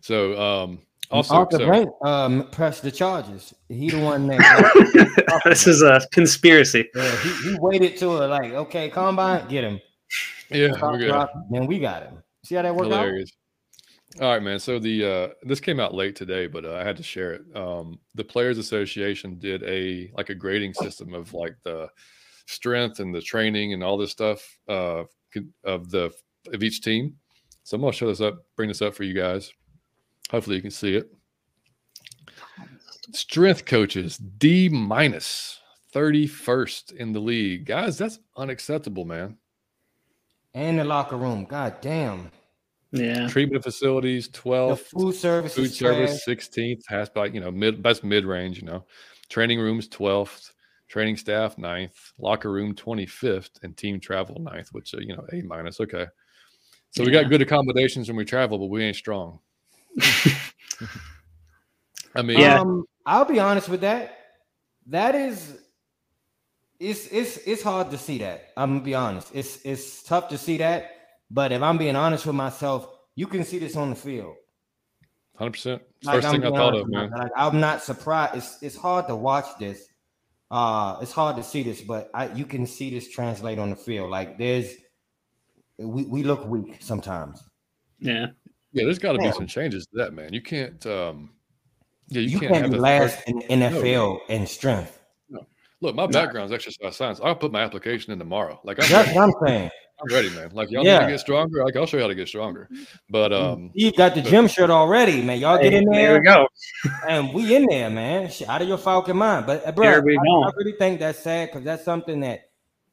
So, 0.00 0.40
um, 0.40 0.80
also, 1.12 1.34
Arthur 1.34 1.58
so, 1.58 1.66
Blank 1.66 1.90
um, 2.02 2.48
pressed 2.50 2.82
the 2.82 2.90
charges. 2.90 3.54
He 3.68 3.90
the 3.90 4.00
one 4.00 4.26
that. 4.28 5.40
this 5.44 5.66
is 5.66 5.82
a 5.82 6.00
conspiracy. 6.12 6.88
Yeah, 6.94 7.16
he, 7.18 7.50
he 7.50 7.56
waited 7.60 7.96
till 7.96 8.26
like, 8.28 8.52
okay, 8.52 8.88
combine, 8.88 9.46
get 9.48 9.64
him. 9.64 9.80
Yeah, 10.50 10.68
we 10.90 11.08
then 11.50 11.66
we 11.66 11.78
got 11.78 12.04
him. 12.04 12.22
See 12.44 12.54
how 12.54 12.62
that 12.62 12.74
worked 12.74 12.90
Hilarious. 12.90 13.30
out. 13.30 13.42
All 14.20 14.30
right, 14.30 14.42
man. 14.42 14.58
So 14.58 14.78
the 14.78 15.04
uh, 15.04 15.28
this 15.42 15.60
came 15.60 15.80
out 15.80 15.94
late 15.94 16.16
today, 16.16 16.46
but 16.46 16.64
uh, 16.64 16.74
I 16.74 16.84
had 16.84 16.96
to 16.98 17.02
share 17.02 17.32
it. 17.32 17.42
Um, 17.56 17.98
the 18.14 18.24
Players 18.24 18.58
Association 18.58 19.38
did 19.38 19.62
a 19.62 20.10
like 20.16 20.28
a 20.28 20.34
grading 20.34 20.74
system 20.74 21.14
of 21.14 21.32
like 21.32 21.56
the 21.62 21.88
strength 22.46 23.00
and 23.00 23.14
the 23.14 23.22
training 23.22 23.72
and 23.72 23.82
all 23.82 23.96
this 23.96 24.10
stuff 24.10 24.58
uh, 24.68 25.04
of 25.64 25.90
the 25.90 26.12
of 26.52 26.62
each 26.62 26.82
team. 26.82 27.16
So 27.62 27.76
I'm 27.76 27.80
gonna 27.80 27.92
show 27.92 28.08
this 28.08 28.20
up, 28.20 28.44
bring 28.56 28.68
this 28.68 28.82
up 28.82 28.94
for 28.94 29.04
you 29.04 29.14
guys. 29.14 29.52
Hopefully 30.32 30.56
you 30.56 30.62
can 30.62 30.70
see 30.70 30.96
it. 30.96 31.12
Strength 33.12 33.66
coaches, 33.66 34.16
D 34.16 34.70
minus, 34.70 35.60
31st 35.94 36.92
in 36.94 37.12
the 37.12 37.20
league. 37.20 37.66
Guys, 37.66 37.98
that's 37.98 38.18
unacceptable, 38.36 39.04
man. 39.04 39.36
And 40.54 40.78
the 40.78 40.84
locker 40.84 41.18
room. 41.18 41.44
God 41.44 41.76
damn. 41.82 42.30
Yeah. 42.92 43.28
Treatment 43.28 43.62
facilities, 43.62 44.28
12. 44.28 44.70
The 44.78 44.84
food 44.84 45.14
service. 45.14 45.54
Food 45.54 45.72
service, 45.72 46.24
16th. 46.26 46.80
Has 46.88 47.10
by, 47.10 47.26
you 47.26 47.40
know, 47.40 47.50
mid 47.50 47.82
best 47.82 48.02
mid 48.02 48.24
range, 48.24 48.58
you 48.58 48.64
know. 48.64 48.86
Training 49.28 49.60
rooms, 49.60 49.86
12th. 49.88 50.52
Training 50.88 51.18
staff, 51.18 51.56
9th. 51.56 52.12
Locker 52.18 52.50
room, 52.50 52.74
25th. 52.74 53.62
And 53.62 53.76
team 53.76 54.00
travel, 54.00 54.36
9th, 54.40 54.68
which, 54.72 54.94
uh, 54.94 54.98
you 54.98 55.14
know, 55.14 55.26
A 55.30 55.42
minus. 55.42 55.78
Okay. 55.78 56.06
So 56.90 57.02
yeah. 57.02 57.06
we 57.06 57.12
got 57.12 57.28
good 57.28 57.42
accommodations 57.42 58.08
when 58.08 58.16
we 58.16 58.24
travel, 58.24 58.58
but 58.58 58.66
we 58.66 58.82
ain't 58.82 58.96
strong. 58.96 59.38
I 62.14 62.22
mean, 62.22 62.38
yeah. 62.38 62.60
Um, 62.60 62.84
I'll 63.06 63.24
be 63.24 63.40
honest 63.40 63.68
with 63.68 63.80
that. 63.82 64.16
That 64.86 65.14
is, 65.14 65.58
it's 66.78 67.06
it's 67.08 67.36
it's 67.38 67.62
hard 67.62 67.90
to 67.90 67.98
see 67.98 68.18
that. 68.18 68.48
I'm 68.56 68.74
gonna 68.74 68.84
be 68.84 68.94
honest. 68.94 69.30
It's 69.34 69.60
it's 69.64 70.02
tough 70.02 70.28
to 70.28 70.38
see 70.38 70.58
that. 70.58 70.90
But 71.30 71.52
if 71.52 71.62
I'm 71.62 71.78
being 71.78 71.96
honest 71.96 72.26
with 72.26 72.36
myself, 72.36 72.88
you 73.14 73.26
can 73.26 73.44
see 73.44 73.58
this 73.58 73.76
on 73.76 73.90
the 73.90 73.96
field. 73.96 74.34
Hundred 75.36 75.52
percent. 75.52 75.82
First 76.04 76.28
thing 76.28 76.44
I 76.44 76.50
thought 76.50 76.74
of, 76.74 76.88
man. 76.88 77.10
Like, 77.10 77.30
I'm 77.36 77.60
not 77.60 77.82
surprised. 77.82 78.36
It's 78.36 78.62
it's 78.62 78.76
hard 78.76 79.06
to 79.08 79.16
watch 79.16 79.46
this. 79.58 79.88
uh, 80.52 80.98
it's 81.00 81.12
hard 81.12 81.34
to 81.36 81.42
see 81.42 81.62
this, 81.62 81.80
but 81.80 82.10
I, 82.12 82.30
you 82.34 82.44
can 82.44 82.66
see 82.66 82.90
this 82.90 83.08
translate 83.08 83.58
on 83.58 83.70
the 83.70 83.76
field. 83.76 84.10
Like 84.10 84.36
there's, 84.36 84.74
we, 85.78 86.04
we 86.04 86.22
look 86.22 86.46
weak 86.46 86.76
sometimes. 86.80 87.42
Yeah. 87.98 88.26
Yeah, 88.72 88.84
there's 88.84 88.98
got 88.98 89.12
to 89.12 89.18
be 89.18 89.30
some 89.32 89.46
changes 89.46 89.86
to 89.86 89.98
that, 89.98 90.12
man. 90.14 90.32
You 90.32 90.40
can't. 90.42 90.84
um 90.86 91.30
Yeah, 92.08 92.20
you, 92.22 92.28
You, 92.30 92.40
can't, 92.40 92.52
can't, 92.52 92.62
have 92.62 92.70
be 92.70 92.76
the 92.76 92.82
last 92.82 93.16
first- 93.16 93.28
in 93.28 93.60
NFL 93.60 94.20
in 94.28 94.46
strength. 94.46 94.98
Look, 95.80 95.96
my 95.96 96.06
background's 96.06 96.52
exercise 96.52 96.94
science. 96.94 97.20
I'll 97.24 97.34
put 97.34 97.50
my 97.50 97.60
application 97.62 98.12
in 98.12 98.18
tomorrow. 98.20 98.60
Like 98.62 98.78
I'm, 98.80 98.88
That's 98.88 99.08
ready. 99.08 99.18
what 99.18 99.24
I'm 99.24 99.46
saying. 99.48 99.70
I'm 100.00 100.14
ready, 100.14 100.30
man. 100.30 100.50
Like 100.52 100.70
y'all 100.70 100.84
Yeah. 100.84 100.98
need 101.00 101.06
to 101.06 101.10
get 101.12 101.20
stronger. 101.20 101.64
Like 101.64 101.74
I'll 101.76 101.86
show 101.86 101.96
you 101.96 102.04
how 102.04 102.08
to 102.08 102.14
get 102.14 102.28
stronger. 102.28 102.68
But 103.10 103.32
um, 103.32 103.72
You 103.74 103.90
got 103.92 104.14
the 104.14 104.22
gym 104.22 104.46
shirt 104.46 104.70
already, 104.70 105.22
man. 105.22 105.40
Y'all 105.40 105.58
get 105.60 105.74
in 105.74 105.84
there 105.86 106.12
there, 106.12 106.20
we 106.20 106.24
go. 106.24 106.46
and 107.08 107.34
we 107.34 107.54
in 107.56 107.66
there, 107.66 107.90
man. 107.90 108.30
Out 108.48 108.62
of 108.62 108.68
your 108.68 108.78
Falcon 108.78 109.16
mind, 109.16 109.44
but 109.46 109.66
uh, 109.66 109.72
bro, 109.72 109.88
I. 109.88 109.96
I 109.96 110.50
really 110.56 110.74
think 110.78 111.00
that's 111.00 111.18
sad 111.18 111.48
because 111.48 111.64
that's 111.64 111.84
something 111.84 112.20
that 112.20 112.42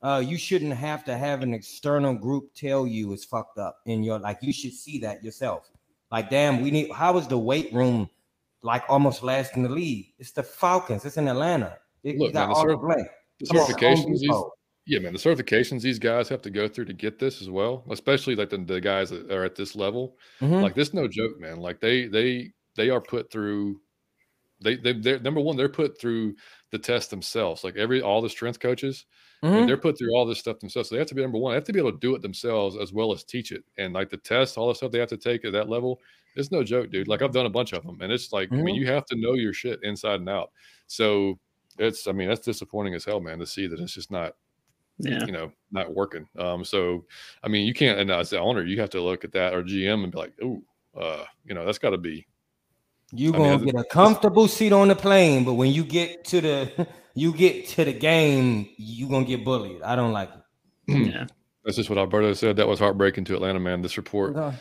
uh, 0.01 0.23
you 0.25 0.37
shouldn't 0.37 0.73
have 0.73 1.03
to 1.05 1.17
have 1.17 1.41
an 1.41 1.53
external 1.53 2.13
group 2.13 2.53
tell 2.55 2.87
you 2.87 3.11
it's 3.13 3.25
fucked 3.25 3.57
up 3.57 3.79
in 3.85 4.03
your 4.03 4.19
like. 4.19 4.39
You 4.41 4.53
should 4.53 4.73
see 4.73 4.99
that 4.99 5.23
yourself. 5.23 5.69
Like, 6.11 6.29
damn, 6.29 6.61
we 6.61 6.71
need. 6.71 6.91
How 6.91 7.17
is 7.17 7.27
the 7.27 7.37
weight 7.37 7.71
room 7.73 8.09
like 8.61 8.83
almost 8.89 9.23
last 9.23 9.55
in 9.55 9.63
the 9.63 9.69
league? 9.69 10.13
It's 10.17 10.31
the 10.31 10.43
Falcons. 10.43 11.05
It's 11.05 11.17
in 11.17 11.27
Atlanta. 11.27 11.77
It, 12.03 12.17
Look, 12.17 12.33
got 12.33 12.47
man, 12.47 12.49
the 12.49 12.55
all 12.55 12.67
the 12.67 12.73
cert- 12.73 13.05
the 13.39 13.45
Come 13.47 13.57
on, 13.57 13.65
Home 13.65 13.75
certifications, 13.75 14.19
these, 14.19 14.43
yeah, 14.85 14.99
man, 14.99 15.13
the 15.13 15.19
certifications 15.19 15.81
these 15.81 15.99
guys 15.99 16.27
have 16.29 16.41
to 16.41 16.49
go 16.49 16.67
through 16.67 16.85
to 16.85 16.93
get 16.93 17.19
this 17.19 17.41
as 17.41 17.49
well, 17.49 17.85
especially 17.89 18.35
like 18.35 18.49
the, 18.49 18.57
the 18.57 18.81
guys 18.81 19.09
that 19.11 19.31
are 19.31 19.45
at 19.45 19.55
this 19.55 19.75
level. 19.75 20.17
Mhm. 20.41 20.61
Like 20.61 20.75
this, 20.75 20.93
no 20.93 21.07
joke, 21.07 21.39
man. 21.39 21.59
Like 21.59 21.79
they 21.79 22.07
they 22.07 22.51
they 22.75 22.89
are 22.89 23.01
put 23.01 23.31
through. 23.31 23.81
They 24.61 24.75
they 24.75 24.93
they're 24.93 25.19
number 25.19 25.41
one. 25.41 25.57
They're 25.57 25.69
put 25.69 25.99
through 25.99 26.35
the 26.71 26.79
test 26.79 27.11
themselves. 27.11 27.63
Like 27.63 27.77
every 27.77 28.01
all 28.01 28.21
the 28.21 28.29
strength 28.29 28.59
coaches, 28.59 29.05
Mhm. 29.43 29.67
they're 29.67 29.77
put 29.77 29.97
through 29.97 30.13
all 30.13 30.25
this 30.25 30.39
stuff 30.39 30.59
themselves. 30.59 30.89
So 30.89 30.95
they 30.95 30.99
have 30.99 31.07
to 31.07 31.15
be 31.15 31.21
number 31.21 31.37
one. 31.37 31.51
They 31.53 31.55
have 31.55 31.63
to 31.65 31.73
be 31.73 31.79
able 31.79 31.93
to 31.93 31.97
do 31.99 32.13
it 32.15 32.21
themselves 32.21 32.75
as 32.77 32.91
well 32.91 33.11
as 33.13 33.23
teach 33.23 33.51
it. 33.53 33.63
And 33.77 33.93
like 33.93 34.09
the 34.09 34.17
test, 34.17 34.57
all 34.57 34.67
the 34.67 34.75
stuff 34.75 34.91
they 34.91 34.99
have 34.99 35.09
to 35.09 35.17
take 35.17 35.45
at 35.45 35.53
that 35.53 35.69
level, 35.69 36.01
it's 36.35 36.51
no 36.51 36.63
joke, 36.63 36.91
dude. 36.91 37.07
Like 37.07 37.21
I've 37.21 37.31
done 37.31 37.45
a 37.45 37.49
bunch 37.49 37.71
of 37.73 37.83
them, 37.85 38.01
and 38.01 38.11
it's 38.11 38.31
like 38.33 38.51
I 38.51 38.55
mean, 38.57 38.75
Mhm. 38.75 38.79
you 38.79 38.85
have 38.87 39.05
to 39.05 39.15
know 39.15 39.33
your 39.33 39.53
shit 39.53 39.79
inside 39.83 40.19
and 40.19 40.29
out. 40.29 40.51
So 40.87 41.39
it's 41.77 42.07
I 42.07 42.11
mean 42.11 42.27
that's 42.27 42.41
disappointing 42.45 42.93
as 42.95 43.05
hell, 43.05 43.19
man, 43.21 43.39
to 43.39 43.45
see 43.45 43.67
that 43.67 43.79
it's 43.79 43.93
just 43.93 44.11
not 44.11 44.35
Yeah. 44.99 45.25
you 45.25 45.31
know 45.31 45.51
not 45.71 45.93
working. 45.95 46.27
Um, 46.37 46.65
so 46.65 47.05
I 47.43 47.47
mean 47.47 47.65
you 47.65 47.73
can't 47.73 47.97
and 47.99 48.11
as 48.11 48.31
the 48.31 48.39
owner, 48.39 48.63
you 48.65 48.79
have 48.81 48.89
to 48.91 49.01
look 49.01 49.23
at 49.23 49.31
that 49.31 49.53
or 49.53 49.63
GM 49.63 50.03
and 50.03 50.11
be 50.11 50.17
like, 50.17 50.33
oh, 50.43 50.61
uh, 50.99 51.23
you 51.45 51.53
know 51.55 51.65
that's 51.65 51.79
got 51.79 51.91
to 51.91 51.97
be 51.97 52.27
You 53.13 53.33
I 53.33 53.37
gonna 53.37 53.65
get 53.65 53.75
a 53.75 53.83
comfortable 53.85 54.47
seat 54.47 54.71
on 54.73 54.89
the 54.89 54.95
plane, 54.95 55.43
but 55.45 55.53
when 55.53 55.71
you 55.71 55.83
get 55.85 56.25
to 56.25 56.41
the 56.41 56.87
you 57.19 57.33
get 57.33 57.67
to 57.69 57.85
the 57.85 57.93
game, 57.93 58.69
you 58.77 59.09
gonna 59.09 59.25
get 59.25 59.43
bullied. 59.43 59.81
I 59.81 59.95
don't 59.95 60.13
like 60.13 60.29
it. 60.29 60.91
Hmm. 60.91 61.03
Yeah. 61.03 61.25
that's 61.63 61.77
just 61.77 61.89
what 61.89 61.99
Alberto 61.99 62.33
said. 62.33 62.55
That 62.55 62.67
was 62.67 62.79
heartbreaking 62.79 63.25
to 63.25 63.35
Atlanta, 63.35 63.59
man. 63.59 63.81
This 63.81 63.97
report, 63.97 64.35
Let 64.35 64.55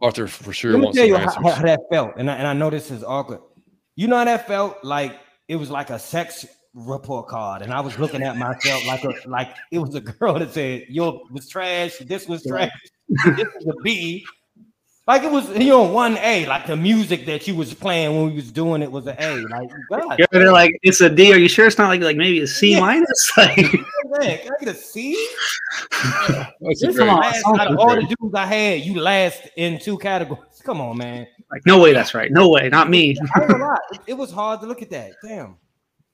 Arthur 0.00 0.26
for 0.26 0.52
sure 0.52 0.76
me 0.76 0.84
wants 0.84 0.98
tell 0.98 1.08
some 1.08 1.44
you 1.44 1.50
how, 1.50 1.56
how 1.56 1.62
that 1.62 1.80
felt, 1.90 2.12
and 2.18 2.30
I, 2.30 2.36
and 2.36 2.46
I 2.46 2.52
know 2.52 2.70
this 2.70 2.90
is 2.90 3.02
awkward. 3.02 3.40
You 3.94 4.08
know 4.08 4.16
how 4.16 4.24
that 4.24 4.46
felt 4.46 4.84
like 4.84 5.18
it 5.48 5.56
was 5.56 5.70
like 5.70 5.90
a 5.90 5.98
sex 5.98 6.44
report 6.74 7.28
card, 7.28 7.62
and 7.62 7.72
I 7.72 7.80
was 7.80 7.98
looking 7.98 8.22
at 8.22 8.36
myself 8.36 8.86
like 8.86 9.02
a 9.04 9.14
like 9.26 9.54
it 9.72 9.78
was 9.78 9.94
a 9.94 10.00
girl 10.18 10.38
that 10.38 10.52
said, 10.52 10.84
"Yo, 10.88 11.22
was 11.30 11.48
trash. 11.48 11.96
This 11.98 12.28
was 12.28 12.44
trash. 12.44 12.70
this 13.08 13.48
was 13.54 13.66
a 13.66 13.82
B." 13.82 14.24
Like 15.06 15.22
it 15.22 15.30
was, 15.30 15.48
you 15.50 15.68
know, 15.68 15.84
one 15.84 16.16
A. 16.18 16.46
Like 16.46 16.66
the 16.66 16.76
music 16.76 17.26
that 17.26 17.46
you 17.46 17.54
was 17.54 17.72
playing 17.72 18.16
when 18.16 18.26
we 18.30 18.32
was 18.36 18.50
doing 18.50 18.82
it 18.82 18.90
was 18.90 19.06
an 19.06 19.14
A. 19.20 19.36
Like 19.46 19.68
God, 19.90 20.18
Yeah, 20.18 20.26
they're 20.32 20.50
like, 20.52 20.72
it's 20.82 21.00
a 21.00 21.08
D. 21.08 21.32
Are 21.32 21.38
you 21.38 21.48
sure 21.48 21.66
it's 21.68 21.78
not 21.78 21.88
like 21.88 22.00
like 22.00 22.16
maybe 22.16 22.40
a 22.40 22.46
C 22.46 22.72
Yeah. 22.72 22.80
minus? 22.80 23.32
Like, 23.36 23.56
man, 23.56 24.38
can 24.38 24.52
I 24.52 24.64
get 24.64 24.68
a 24.68 24.74
C? 24.74 25.14
That's 25.90 26.80
This 26.80 26.96
great- 26.96 27.08
on, 27.08 27.20
last, 27.20 27.40
something 27.42 27.60
out 27.60 27.72
of 27.72 27.78
all 27.78 27.94
the 27.94 28.02
dudes 28.02 28.34
I 28.34 28.46
had, 28.46 28.80
you 28.80 29.00
last 29.00 29.42
in 29.56 29.78
two 29.78 29.98
categories. 29.98 30.42
Come 30.64 30.80
on, 30.80 30.96
man. 30.98 31.26
like, 31.50 31.64
no 31.66 31.80
way, 31.80 31.92
that's 31.92 32.12
right. 32.14 32.32
No 32.32 32.48
way, 32.48 32.68
not 32.68 32.90
me. 32.90 33.16
I 33.36 33.42
ain't 33.42 33.50
lie. 33.60 33.76
It, 33.92 34.00
it 34.08 34.14
was 34.14 34.32
hard 34.32 34.60
to 34.62 34.66
look 34.66 34.82
at 34.82 34.90
that. 34.90 35.12
Damn. 35.22 35.56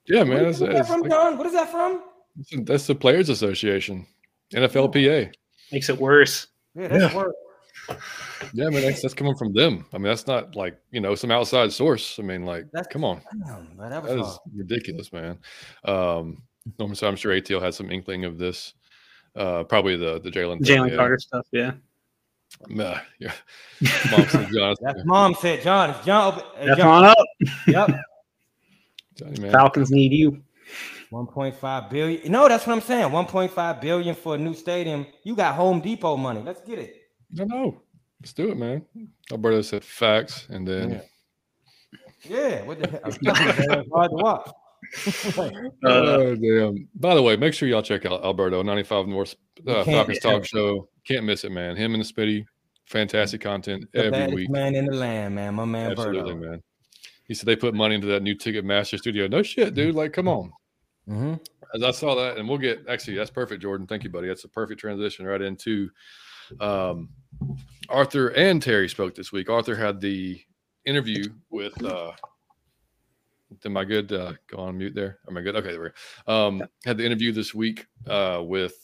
Yeah, 0.05 0.23
man. 0.23 0.29
What 0.29 0.43
That's, 0.43 0.61
is 0.61 0.67
that 0.67 0.87
from, 0.87 1.01
like- 1.01 1.09
John? 1.11 1.37
What 1.37 1.47
is 1.47 1.53
that 1.53 1.71
from? 1.71 2.01
that's 2.65 2.85
the 2.87 2.93
Players 2.95 3.29
Association, 3.29 4.05
NFLPA. 4.53 5.33
Makes 5.71 5.89
it 5.89 5.97
worse. 5.97 6.47
Yeah, 6.75 6.87
that's 6.87 7.13
Yeah. 7.13 7.17
work. 7.17 7.33
Yeah, 8.53 8.67
I 8.67 8.69
mean 8.69 8.81
that's, 8.81 9.01
that's 9.01 9.13
coming 9.13 9.35
from 9.35 9.53
them. 9.53 9.85
I 9.93 9.97
mean 9.97 10.05
that's 10.05 10.27
not 10.27 10.55
like 10.55 10.77
you 10.91 11.01
know 11.01 11.15
some 11.15 11.31
outside 11.31 11.71
source. 11.71 12.19
I 12.19 12.21
mean 12.23 12.45
like 12.45 12.65
That's- 12.71 12.91
come 12.91 13.03
on, 13.03 13.21
Damn, 13.45 13.75
man, 13.77 13.89
that 13.89 14.03
that 14.03 14.19
is 14.19 14.39
ridiculous, 14.55 15.11
man. 15.11 15.37
Um, 15.85 16.43
I'm 16.79 16.95
so 16.95 17.07
I'm 17.07 17.15
sure 17.15 17.33
ATL 17.33 17.61
had 17.61 17.73
some 17.73 17.91
inkling 17.91 18.25
of 18.25 18.37
this. 18.37 18.73
Uh, 19.35 19.63
probably 19.63 19.97
the 19.97 20.19
the 20.21 20.29
Jalen 20.29 20.61
Jalen 20.61 20.91
yeah. 20.91 20.95
Carter 20.95 21.17
stuff. 21.17 21.47
Yeah. 21.51 21.71
Nah, 22.69 22.99
yeah. 23.19 23.33
Mom 24.11 24.27
said, 24.27 24.49
John, 24.53 24.75
That's 24.81 25.05
mom 25.05 25.35
said, 25.35 25.61
John. 25.63 25.89
It's 25.89 26.05
John. 26.05 26.33
Open, 26.33 26.43
uh, 26.55 26.63
Step 26.63 26.77
John. 26.77 27.03
on 27.03 27.05
up. 27.05 27.17
Yep. 27.67 27.89
Johnny, 29.15 29.39
man. 29.39 29.51
Falcons 29.51 29.91
need 29.91 30.13
you. 30.13 30.43
1.5 31.11 31.89
billion. 31.89 32.31
No, 32.31 32.47
that's 32.47 32.65
what 32.65 32.73
I'm 32.73 32.81
saying. 32.81 33.09
1.5 33.09 33.81
billion 33.81 34.15
for 34.15 34.35
a 34.35 34.37
new 34.37 34.53
stadium. 34.53 35.05
You 35.23 35.35
got 35.35 35.55
Home 35.55 35.79
Depot 35.79 36.17
money. 36.17 36.41
Let's 36.43 36.61
get 36.61 36.79
it. 36.79 37.02
I 37.39 37.43
know. 37.45 37.81
Let's 38.21 38.33
do 38.33 38.49
it, 38.51 38.57
man. 38.57 38.85
Alberto 39.31 39.61
said 39.61 39.83
facts, 39.83 40.47
and 40.49 40.67
then 40.67 40.91
Yeah. 40.91 41.01
Yeah. 42.29 42.63
What 42.63 42.79
the 42.79 42.89
hell? 42.89 43.83
Hard 43.93 44.11
to 44.11 44.15
watch. 44.15 44.49
Uh, 45.35 45.49
oh 45.85 46.35
damn! 46.35 46.87
By 46.95 47.15
the 47.15 47.21
way, 47.21 47.37
make 47.37 47.53
sure 47.53 47.69
y'all 47.69 47.81
check 47.81 48.05
out 48.05 48.23
Alberto 48.23 48.61
95 48.61 49.07
North 49.07 49.35
uh, 49.65 49.83
Falcons 49.85 50.19
Talk 50.19 50.41
it. 50.43 50.47
Show. 50.47 50.89
Can't 51.07 51.25
miss 51.25 51.45
it, 51.45 51.51
man. 51.53 51.77
Him 51.77 51.93
and 51.95 52.03
the 52.03 52.13
Spitty, 52.13 52.45
fantastic 52.85 53.39
content 53.41 53.85
the 53.93 54.13
every 54.13 54.35
week. 54.35 54.49
man 54.49 54.75
in 54.75 54.85
the 54.85 54.93
land, 54.95 55.35
man. 55.35 55.55
My 55.55 55.63
man 55.65 55.91
Absolutely, 55.91 56.33
Berto. 56.33 56.39
man. 56.51 56.63
He 57.27 57.33
said 57.33 57.45
they 57.45 57.55
put 57.55 57.73
money 57.73 57.95
into 57.95 58.07
that 58.07 58.21
new 58.23 58.35
Ticketmaster 58.35 58.97
studio. 58.99 59.27
No 59.27 59.41
shit, 59.41 59.73
dude. 59.73 59.95
Like, 59.95 60.11
come 60.11 60.27
on. 60.27 60.51
Mhm. 61.09 61.39
As 61.73 61.81
I 61.81 61.91
saw 61.91 62.13
that, 62.15 62.37
and 62.37 62.47
we'll 62.47 62.57
get 62.57 62.83
actually 62.89 63.15
that's 63.15 63.31
perfect, 63.31 63.61
Jordan. 63.61 63.87
Thank 63.87 64.03
you, 64.03 64.09
buddy. 64.09 64.27
That's 64.27 64.43
a 64.43 64.49
perfect 64.49 64.81
transition 64.81 65.25
right 65.25 65.41
into 65.41 65.89
um, 66.59 67.09
Arthur 67.89 68.29
and 68.29 68.61
Terry 68.61 68.89
spoke 68.89 69.15
this 69.15 69.31
week. 69.31 69.49
Arthur 69.49 69.75
had 69.75 69.99
the 69.99 70.41
interview 70.85 71.25
with 71.49 71.81
uh 71.83 72.11
am 73.65 73.77
I 73.77 73.85
good? 73.85 74.11
Uh 74.11 74.33
go 74.47 74.57
on 74.57 74.77
mute 74.77 74.95
there. 74.95 75.19
Am 75.27 75.37
I 75.37 75.41
good? 75.41 75.55
Okay, 75.55 75.71
there 75.71 75.81
we 75.81 75.89
go. 75.89 76.33
Um 76.33 76.63
had 76.85 76.97
the 76.97 77.05
interview 77.05 77.31
this 77.31 77.53
week 77.53 77.85
uh 78.07 78.41
with 78.43 78.75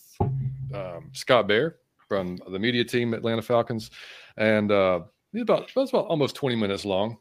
um, 0.74 1.10
Scott 1.14 1.48
Bear 1.48 1.78
from 2.08 2.38
the 2.50 2.60
media 2.60 2.84
team 2.84 3.14
at 3.14 3.20
Atlanta 3.20 3.42
Falcons. 3.42 3.92
And 4.38 4.72
uh 4.72 5.02
he's 5.32 5.42
about 5.42 5.64
it 5.64 5.76
was 5.76 5.90
about 5.90 6.06
almost 6.08 6.36
20 6.36 6.56
minutes 6.56 6.86
long. 6.86 7.18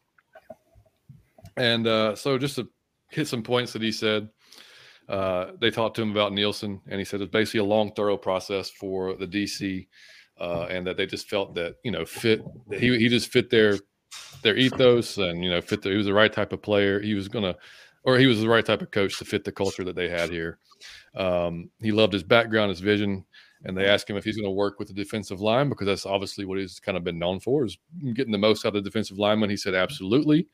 And 1.56 1.86
uh 1.86 2.14
so 2.14 2.38
just 2.38 2.56
to 2.56 2.68
hit 3.10 3.28
some 3.28 3.42
points 3.42 3.72
that 3.72 3.82
he 3.82 3.92
said. 3.92 4.28
Uh, 5.08 5.52
they 5.58 5.70
talked 5.70 5.96
to 5.96 6.02
him 6.02 6.10
about 6.10 6.34
Nielsen, 6.34 6.82
and 6.86 6.98
he 6.98 7.04
said 7.06 7.22
it's 7.22 7.32
basically 7.32 7.60
a 7.60 7.64
long, 7.64 7.90
thorough 7.94 8.18
process 8.18 8.68
for 8.68 9.14
the 9.14 9.26
DC, 9.26 9.86
uh, 10.40 10.66
and 10.70 10.86
that 10.86 10.96
they 10.96 11.06
just 11.06 11.28
felt 11.28 11.54
that 11.54 11.76
you 11.82 11.90
know 11.90 12.04
fit. 12.04 12.42
He 12.70 12.96
he 12.98 13.08
just 13.08 13.32
fit 13.32 13.50
their 13.50 13.78
their 14.42 14.56
ethos, 14.56 15.18
and 15.18 15.42
you 15.42 15.50
know 15.50 15.60
fit. 15.60 15.82
The, 15.82 15.90
he 15.90 15.96
was 15.96 16.06
the 16.06 16.14
right 16.14 16.32
type 16.32 16.52
of 16.52 16.62
player. 16.62 17.00
He 17.00 17.14
was 17.14 17.28
gonna, 17.28 17.56
or 18.04 18.18
he 18.18 18.26
was 18.26 18.40
the 18.40 18.48
right 18.48 18.64
type 18.64 18.82
of 18.82 18.90
coach 18.90 19.18
to 19.18 19.24
fit 19.24 19.44
the 19.44 19.52
culture 19.52 19.84
that 19.84 19.96
they 19.96 20.08
had 20.08 20.30
here. 20.30 20.58
Um, 21.14 21.70
he 21.80 21.92
loved 21.92 22.12
his 22.12 22.22
background, 22.22 22.70
his 22.70 22.80
vision, 22.80 23.24
and 23.64 23.76
they 23.76 23.86
asked 23.86 24.08
him 24.08 24.16
if 24.16 24.24
he's 24.24 24.36
going 24.36 24.46
to 24.46 24.50
work 24.50 24.78
with 24.78 24.88
the 24.88 24.94
defensive 24.94 25.40
line 25.40 25.68
because 25.68 25.86
that's 25.86 26.06
obviously 26.06 26.44
what 26.44 26.58
he's 26.58 26.78
kind 26.78 26.96
of 26.96 27.04
been 27.04 27.18
known 27.18 27.40
for 27.40 27.64
is 27.64 27.76
getting 28.14 28.32
the 28.32 28.38
most 28.38 28.64
out 28.64 28.76
of 28.76 28.84
the 28.84 28.88
defensive 28.88 29.18
lineman. 29.18 29.50
He 29.50 29.56
said 29.56 29.74
absolutely. 29.74 30.46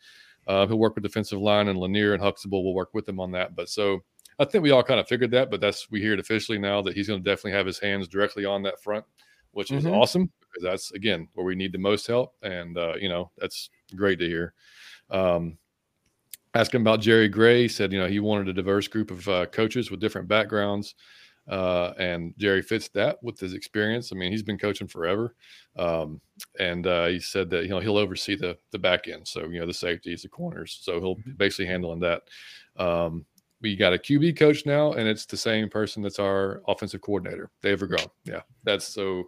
Uh, 0.47 0.67
he'll 0.67 0.79
work 0.79 0.95
with 0.95 1.05
defensive 1.05 1.41
line, 1.41 1.69
and 1.69 1.79
Lanier 1.79 2.13
and 2.13 2.23
Huxtable 2.23 2.65
will 2.65 2.75
work 2.75 2.93
with 2.93 3.09
him 3.09 3.21
on 3.21 3.33
that. 3.33 3.55
But 3.57 3.69
so 3.69 4.01
I 4.39 4.45
think 4.45 4.63
we 4.63 4.71
all 4.71 4.83
kind 4.83 5.01
of 5.01 5.09
figured 5.09 5.31
that, 5.31 5.51
but 5.51 5.61
that's 5.61 5.91
we 5.91 6.01
hear 6.01 6.13
it 6.13 6.21
officially 6.21 6.59
now 6.59 6.83
that 6.83 6.95
he's 6.95 7.09
going 7.09 7.23
to 7.23 7.31
definitely 7.31 7.53
have 7.53 7.67
his 7.67 7.79
hands 7.79 8.09
directly 8.09 8.45
on 8.45 8.63
that 8.65 8.83
front, 8.83 9.05
which 9.55 9.75
is 9.75 9.85
Mhm. 9.85 9.95
awesome 9.95 10.31
because 10.41 10.63
that's 10.63 10.93
again 10.93 11.29
where 11.35 11.47
we 11.47 11.55
need 11.55 11.73
the 11.73 11.79
most 11.79 12.07
help, 12.07 12.35
and 12.43 12.79
uh, 12.79 12.95
you 13.01 13.09
know 13.09 13.31
that's 13.39 13.71
great 13.97 14.19
to 14.21 14.27
hear. 14.27 14.55
Um, 15.11 15.59
asking 16.55 16.81
about 16.83 17.01
Jerry 17.01 17.29
Gray, 17.29 17.63
he 17.63 17.69
said 17.69 17.93
you 17.93 17.99
know 17.99 18.09
he 18.09 18.21
wanted 18.21 18.49
a 18.49 18.53
diverse 18.53 18.89
group 18.89 19.11
of 19.11 19.29
uh, 19.29 19.47
coaches 19.47 19.91
with 19.91 20.01
different 20.01 20.29
backgrounds, 20.29 20.95
uh, 21.49 21.93
and 21.99 22.35
Jerry 22.39 22.63
fits 22.63 22.89
that 22.91 23.23
with 23.23 23.39
his 23.39 23.55
experience. 23.55 24.13
I 24.13 24.17
mean, 24.17 24.33
he's 24.33 24.43
been 24.43 24.59
coaching 24.59 24.89
forever, 24.89 25.35
um, 25.77 26.21
and 26.59 26.87
uh, 26.87 27.07
he 27.07 27.21
said 27.21 27.51
that 27.51 27.65
you 27.65 27.71
know 27.71 27.81
he'll 27.81 27.99
oversee 27.99 28.37
the 28.37 28.59
the 28.71 28.79
back 28.79 29.09
end, 29.09 29.27
so 29.29 29.45
you 29.49 29.61
know 29.61 29.67
the 29.67 29.75
safeties, 29.75 30.23
the 30.23 30.29
corners, 30.29 30.79
so 30.83 31.01
he'll 31.01 31.17
be 31.17 31.33
basically 31.33 31.67
handling 31.67 32.01
that. 32.01 32.23
Um, 32.77 33.27
we 33.65 33.75
got 33.75 33.95
a 33.95 33.99
QB 33.99 34.37
coach 34.37 34.67
now, 34.67 34.93
and 34.93 35.09
it's 35.09 35.25
the 35.25 35.39
same 35.39 35.71
person 35.71 36.03
that's 36.03 36.19
our 36.19 36.61
offensive 36.69 37.01
coordinator, 37.01 37.51
Dave 37.63 37.81
Vergrom. 37.81 38.07
Yeah, 38.25 38.43
that's 38.63 38.87
so 38.87 39.25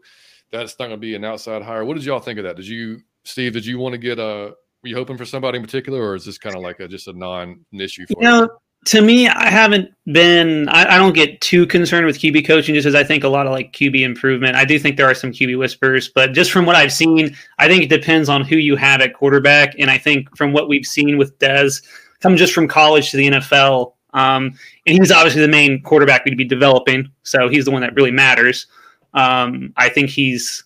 that's 0.52 0.78
not 0.78 0.88
going 0.88 0.98
to 0.98 1.04
be 1.04 1.14
an 1.14 1.24
outside 1.24 1.62
hire. 1.62 1.84
What 1.86 1.94
did 1.94 2.04
y'all 2.04 2.20
think 2.20 2.38
of 2.38 2.44
that? 2.44 2.56
Did 2.56 2.68
you, 2.68 3.00
Steve? 3.24 3.54
Did 3.54 3.64
you 3.64 3.78
want 3.78 3.94
to 3.94 3.98
get 3.98 4.18
a? 4.18 4.52
Were 4.82 4.90
you 4.90 4.94
hoping 4.94 5.16
for 5.16 5.24
somebody 5.24 5.56
in 5.56 5.64
particular, 5.64 6.00
or 6.00 6.14
is 6.14 6.26
this 6.26 6.36
kind 6.36 6.54
of 6.54 6.62
like 6.62 6.80
a 6.80 6.86
just 6.86 7.08
a 7.08 7.14
non 7.14 7.64
issue 7.72 8.04
for 8.06 8.22
You 8.22 8.28
know, 8.28 8.48
to 8.84 9.00
me, 9.00 9.26
I 9.26 9.48
haven't 9.48 9.88
been. 10.12 10.68
I, 10.68 10.96
I, 10.96 10.98
don't 10.98 11.14
get 11.14 11.40
too 11.40 11.66
concerned 11.66 12.04
with 12.04 12.18
QB 12.18 12.46
coaching, 12.46 12.74
just 12.74 12.86
as 12.86 12.94
I 12.94 13.04
think 13.04 13.24
a 13.24 13.28
lot 13.28 13.46
of 13.46 13.52
like 13.52 13.72
QB 13.72 14.02
improvement. 14.02 14.54
I 14.54 14.66
do 14.66 14.78
think 14.78 14.98
there 14.98 15.10
are 15.10 15.14
some 15.14 15.32
QB 15.32 15.58
whispers, 15.58 16.10
but 16.10 16.34
just 16.34 16.52
from 16.52 16.66
what 16.66 16.76
I've 16.76 16.92
seen, 16.92 17.34
I 17.58 17.68
think 17.68 17.82
it 17.82 17.88
depends 17.88 18.28
on 18.28 18.44
who 18.44 18.56
you 18.56 18.76
have 18.76 19.00
at 19.00 19.14
quarterback. 19.14 19.74
And 19.78 19.90
I 19.90 19.96
think 19.96 20.36
from 20.36 20.52
what 20.52 20.68
we've 20.68 20.84
seen 20.84 21.16
with 21.16 21.38
Dez, 21.38 21.82
come 22.20 22.36
just 22.36 22.52
from 22.52 22.68
college 22.68 23.10
to 23.10 23.16
the 23.16 23.30
NFL, 23.30 23.95
um, 24.16 24.58
and 24.86 24.98
he's 24.98 25.12
obviously 25.12 25.42
the 25.42 25.48
main 25.48 25.82
quarterback 25.82 26.24
we'd 26.24 26.38
be 26.38 26.44
developing, 26.44 27.10
so 27.22 27.48
he's 27.48 27.66
the 27.66 27.70
one 27.70 27.82
that 27.82 27.94
really 27.94 28.10
matters. 28.10 28.66
Um, 29.14 29.72
I 29.76 29.90
think 29.90 30.08
he's 30.08 30.64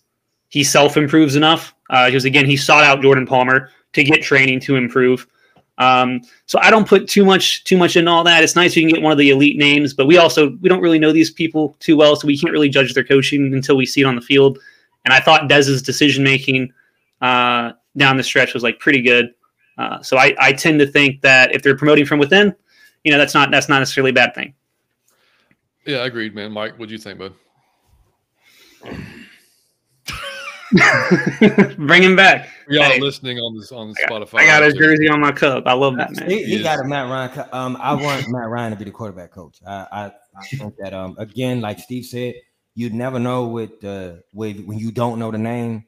he 0.49 0.65
self 0.65 0.97
improves 0.97 1.37
enough 1.37 1.75
uh, 1.91 2.07
because 2.07 2.25
again 2.25 2.47
he 2.47 2.57
sought 2.57 2.85
out 2.85 3.03
Jordan 3.03 3.27
Palmer 3.27 3.71
to 3.93 4.05
get 4.05 4.23
training 4.23 4.61
to 4.61 4.77
improve. 4.77 5.27
Um, 5.79 6.21
so 6.47 6.61
I 6.61 6.71
don't 6.71 6.87
put 6.87 7.09
too 7.09 7.25
much 7.25 7.65
too 7.65 7.77
much 7.77 7.97
in 7.97 8.07
all 8.07 8.23
that. 8.23 8.45
It's 8.45 8.55
nice 8.55 8.77
you 8.77 8.83
can 8.83 8.95
get 8.95 9.03
one 9.03 9.13
of 9.13 9.19
the 9.19 9.31
elite 9.31 9.57
names, 9.57 9.95
but 9.95 10.07
we 10.07 10.17
also 10.17 10.57
we 10.61 10.69
don't 10.69 10.81
really 10.81 11.01
know 11.01 11.13
these 11.13 11.31
people 11.31 11.77
too 11.81 11.97
well, 11.97 12.15
so 12.15 12.29
we 12.29 12.39
can't 12.39 12.53
really 12.53 12.69
judge 12.69 12.95
their 12.95 13.05
coaching 13.05 13.53
until 13.53 13.77
we 13.77 13.85
see 13.85 14.03
it 14.03 14.07
on 14.07 14.15
the 14.15 14.23
field. 14.23 14.61
And 15.05 15.13
I 15.13 15.19
thought 15.19 15.49
Dez's 15.49 15.83
decision 15.83 16.23
making 16.23 16.73
uh, 17.21 17.73
down 17.97 18.17
the 18.17 18.23
stretch 18.23 18.55
was 18.55 18.63
like 18.63 18.79
pretty 18.79 19.03
good. 19.03 19.35
Uh, 19.77 20.01
so 20.03 20.19
I, 20.19 20.37
I 20.39 20.53
tend 20.53 20.79
to 20.81 20.87
think 20.87 21.23
that 21.23 21.53
if 21.55 21.63
they're 21.63 21.77
promoting 21.77 22.05
from 22.05 22.19
within, 22.19 22.55
you 23.05 23.13
know, 23.13 23.19
that's 23.19 23.35
not 23.35 23.51
that's 23.51 23.69
not 23.69 23.79
necessarily 23.79 24.11
a 24.11 24.15
bad 24.15 24.35
thing. 24.35 24.55
Yeah, 25.87 25.99
I 25.99 26.07
agreed, 26.07 26.35
man. 26.35 26.53
Mike, 26.53 26.79
what 26.79 26.89
do 26.89 26.93
you 26.95 26.99
think, 26.99 27.19
bud? 27.19 27.33
Bring 31.79 32.03
him 32.03 32.15
back. 32.15 32.49
Y'all 32.69 32.85
hey, 32.85 33.01
listening 33.01 33.39
on 33.39 33.57
this 33.57 33.73
on 33.73 33.93
Spotify. 33.95 34.41
I 34.41 34.47
got 34.47 34.63
a 34.63 34.73
jersey 34.73 35.09
on 35.09 35.21
my 35.21 35.33
cup. 35.33 35.65
I 35.67 35.73
love 35.73 35.97
that 35.97 36.15
man. 36.15 36.31
He, 36.31 36.45
he 36.45 36.63
got 36.63 36.79
a 36.79 36.85
Matt 36.85 37.11
Ryan. 37.11 37.49
Um, 37.53 37.77
I 37.81 37.95
want 38.01 38.27
Matt 38.29 38.49
Ryan 38.49 38.71
to 38.71 38.79
be 38.79 38.85
the 38.85 38.93
quarterback 38.93 39.33
coach. 39.33 39.59
I, 39.67 39.87
I, 39.91 40.13
I 40.37 40.47
think 40.53 40.77
that 40.77 40.95
um 40.95 41.17
again, 41.19 41.61
like 41.61 41.81
Steve 41.81 42.05
said, 42.05 42.35
you'd 42.75 42.95
never 42.95 43.19
know 43.19 43.49
with 43.49 43.83
uh 43.85 44.15
with 44.33 44.65
when 44.65 44.79
you 44.79 44.93
don't 44.93 45.19
know 45.19 45.33
the 45.33 45.39
name, 45.39 45.87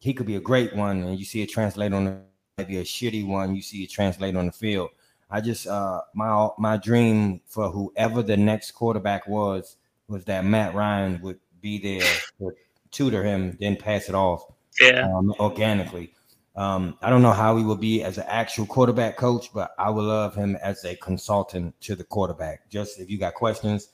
he 0.00 0.12
could 0.12 0.26
be 0.26 0.36
a 0.36 0.40
great 0.40 0.74
one, 0.74 1.04
and 1.04 1.18
you 1.18 1.24
see 1.24 1.42
it 1.42 1.50
translate 1.50 1.92
on 1.92 2.06
the 2.06 2.20
maybe 2.58 2.78
a 2.78 2.84
shitty 2.84 3.24
one. 3.24 3.54
You 3.54 3.62
see 3.62 3.84
it 3.84 3.90
translate 3.90 4.34
on 4.34 4.46
the 4.46 4.52
field. 4.52 4.90
I 5.30 5.40
just 5.40 5.66
uh 5.66 6.02
my 6.14 6.48
my 6.58 6.76
dream 6.76 7.40
for 7.46 7.70
whoever 7.70 8.22
the 8.22 8.36
next 8.36 8.72
quarterback 8.72 9.26
was 9.26 9.76
was 10.08 10.24
that 10.26 10.44
Matt 10.44 10.74
Ryan 10.74 11.20
would 11.22 11.40
be 11.60 11.78
there 11.78 12.08
to 12.38 12.52
tutor 12.90 13.24
him, 13.24 13.56
then 13.60 13.76
pass 13.76 14.08
it 14.08 14.14
off 14.14 14.44
yeah 14.80 15.08
um, 15.08 15.34
organically. 15.40 16.12
Um, 16.54 16.96
I 17.02 17.10
don't 17.10 17.20
know 17.20 17.32
how 17.32 17.56
he 17.58 17.64
will 17.64 17.76
be 17.76 18.02
as 18.02 18.16
an 18.16 18.24
actual 18.28 18.64
quarterback 18.64 19.18
coach, 19.18 19.52
but 19.52 19.72
I 19.78 19.90
would 19.90 20.04
love 20.04 20.34
him 20.34 20.56
as 20.56 20.84
a 20.84 20.96
consultant 20.96 21.78
to 21.82 21.94
the 21.94 22.04
quarterback. 22.04 22.70
Just 22.70 22.98
if 22.98 23.10
you 23.10 23.18
got 23.18 23.34
questions, 23.34 23.90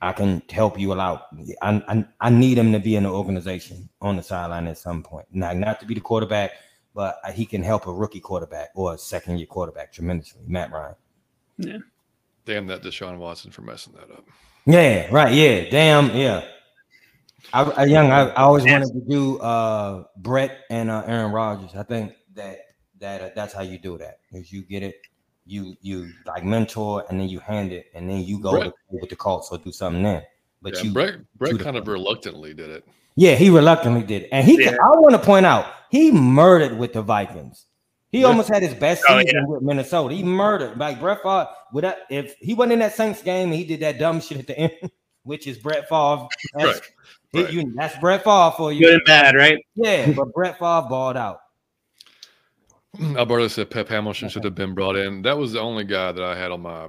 I 0.00 0.12
can 0.12 0.42
help 0.50 0.78
you 0.78 0.92
out. 1.00 1.22
I, 1.62 1.82
I, 1.88 2.04
I 2.20 2.30
need 2.30 2.58
him 2.58 2.70
to 2.72 2.78
be 2.78 2.94
in 2.94 3.02
the 3.02 3.10
organization 3.10 3.88
on 4.00 4.16
the 4.16 4.22
sideline 4.22 4.68
at 4.68 4.78
some 4.78 5.02
point. 5.02 5.26
Not, 5.32 5.56
not 5.56 5.80
to 5.80 5.86
be 5.86 5.94
the 5.94 6.00
quarterback, 6.00 6.52
but 6.96 7.20
he 7.34 7.44
can 7.44 7.62
help 7.62 7.86
a 7.86 7.92
rookie 7.92 8.20
quarterback 8.20 8.70
or 8.74 8.94
a 8.94 8.98
second 8.98 9.36
year 9.36 9.46
quarterback 9.46 9.92
tremendously. 9.92 10.40
Matt 10.46 10.72
Ryan. 10.72 10.94
Yeah. 11.58 11.78
Damn 12.46 12.66
that 12.68 12.82
Deshaun 12.82 13.18
Watson 13.18 13.50
for 13.50 13.60
messing 13.60 13.92
that 13.92 14.10
up. 14.10 14.24
Yeah, 14.64 15.08
right. 15.10 15.32
Yeah. 15.32 15.68
Damn. 15.68 16.16
Yeah. 16.16 16.42
I, 17.52 17.62
I 17.62 17.84
young, 17.84 18.10
I, 18.10 18.28
I, 18.30 18.42
always 18.42 18.64
wanted 18.64 18.92
to 18.94 19.02
do 19.06 19.38
uh, 19.40 20.04
Brett 20.16 20.60
and 20.70 20.90
uh, 20.90 21.02
Aaron 21.06 21.32
Rodgers. 21.32 21.76
I 21.76 21.82
think 21.82 22.14
that 22.34 22.60
that 22.98 23.20
uh, 23.20 23.30
that's 23.36 23.52
how 23.52 23.60
you 23.60 23.78
do 23.78 23.98
that. 23.98 24.20
Is 24.32 24.50
you 24.50 24.62
get 24.62 24.82
it, 24.82 24.96
you 25.44 25.76
you 25.82 26.10
like 26.24 26.44
mentor, 26.44 27.04
and 27.08 27.20
then 27.20 27.28
you 27.28 27.40
hand 27.40 27.72
it, 27.72 27.86
and 27.94 28.08
then 28.08 28.22
you 28.22 28.40
go 28.40 28.52
Brett, 28.52 28.72
with 28.90 29.10
the 29.10 29.16
Colts 29.16 29.50
or 29.52 29.58
do 29.58 29.70
something 29.70 30.02
then. 30.02 30.22
But 30.62 30.76
yeah, 30.76 30.82
you 30.82 30.92
Brett 30.92 31.14
Brett 31.36 31.60
kind 31.60 31.76
of 31.76 31.86
reluctantly 31.86 32.54
did 32.54 32.70
it. 32.70 32.84
Yeah, 33.16 33.34
he 33.34 33.50
reluctantly 33.50 34.02
did, 34.02 34.28
and 34.30 34.46
he. 34.46 34.62
Yeah. 34.62 34.72
I 34.72 34.98
want 34.98 35.12
to 35.12 35.18
point 35.18 35.46
out 35.46 35.66
he 35.90 36.12
murdered 36.12 36.78
with 36.78 36.92
the 36.92 37.02
Vikings. 37.02 37.66
He 38.12 38.20
yeah. 38.20 38.26
almost 38.26 38.48
had 38.48 38.62
his 38.62 38.74
best 38.74 39.02
oh, 39.08 39.18
season 39.18 39.36
yeah. 39.36 39.46
with 39.46 39.62
Minnesota. 39.62 40.14
He 40.14 40.22
murdered 40.22 40.78
like 40.78 41.00
Brett 41.00 41.22
Favre. 41.22 41.48
Without 41.72 41.96
if 42.10 42.36
he 42.40 42.54
wasn't 42.54 42.74
in 42.74 42.78
that 42.80 42.94
Saints 42.94 43.22
game, 43.22 43.50
he 43.52 43.64
did 43.64 43.80
that 43.80 43.98
dumb 43.98 44.20
shit 44.20 44.38
at 44.38 44.46
the 44.46 44.58
end, 44.58 44.72
which 45.22 45.46
is 45.46 45.58
Brett 45.58 45.88
Favre. 45.88 46.28
Right. 46.54 46.80
Right. 47.34 47.52
You, 47.52 47.72
that's 47.74 47.98
Brett 47.98 48.22
Favre 48.22 48.52
for 48.56 48.72
you. 48.72 48.80
Good 48.80 48.94
and 48.94 49.04
bad, 49.04 49.34
right? 49.34 49.58
Yeah, 49.74 50.12
but 50.12 50.32
Brett 50.32 50.58
Favre 50.58 50.86
balled 50.88 51.16
out. 51.16 51.40
Alberto 53.00 53.48
said 53.48 53.70
Pep 53.70 53.88
Hamilton 53.88 54.28
should 54.28 54.44
have 54.44 54.54
been 54.54 54.74
brought 54.74 54.96
in. 54.96 55.22
That 55.22 55.36
was 55.36 55.52
the 55.52 55.60
only 55.60 55.84
guy 55.84 56.12
that 56.12 56.22
I 56.22 56.36
had 56.36 56.50
on 56.50 56.62
my 56.62 56.88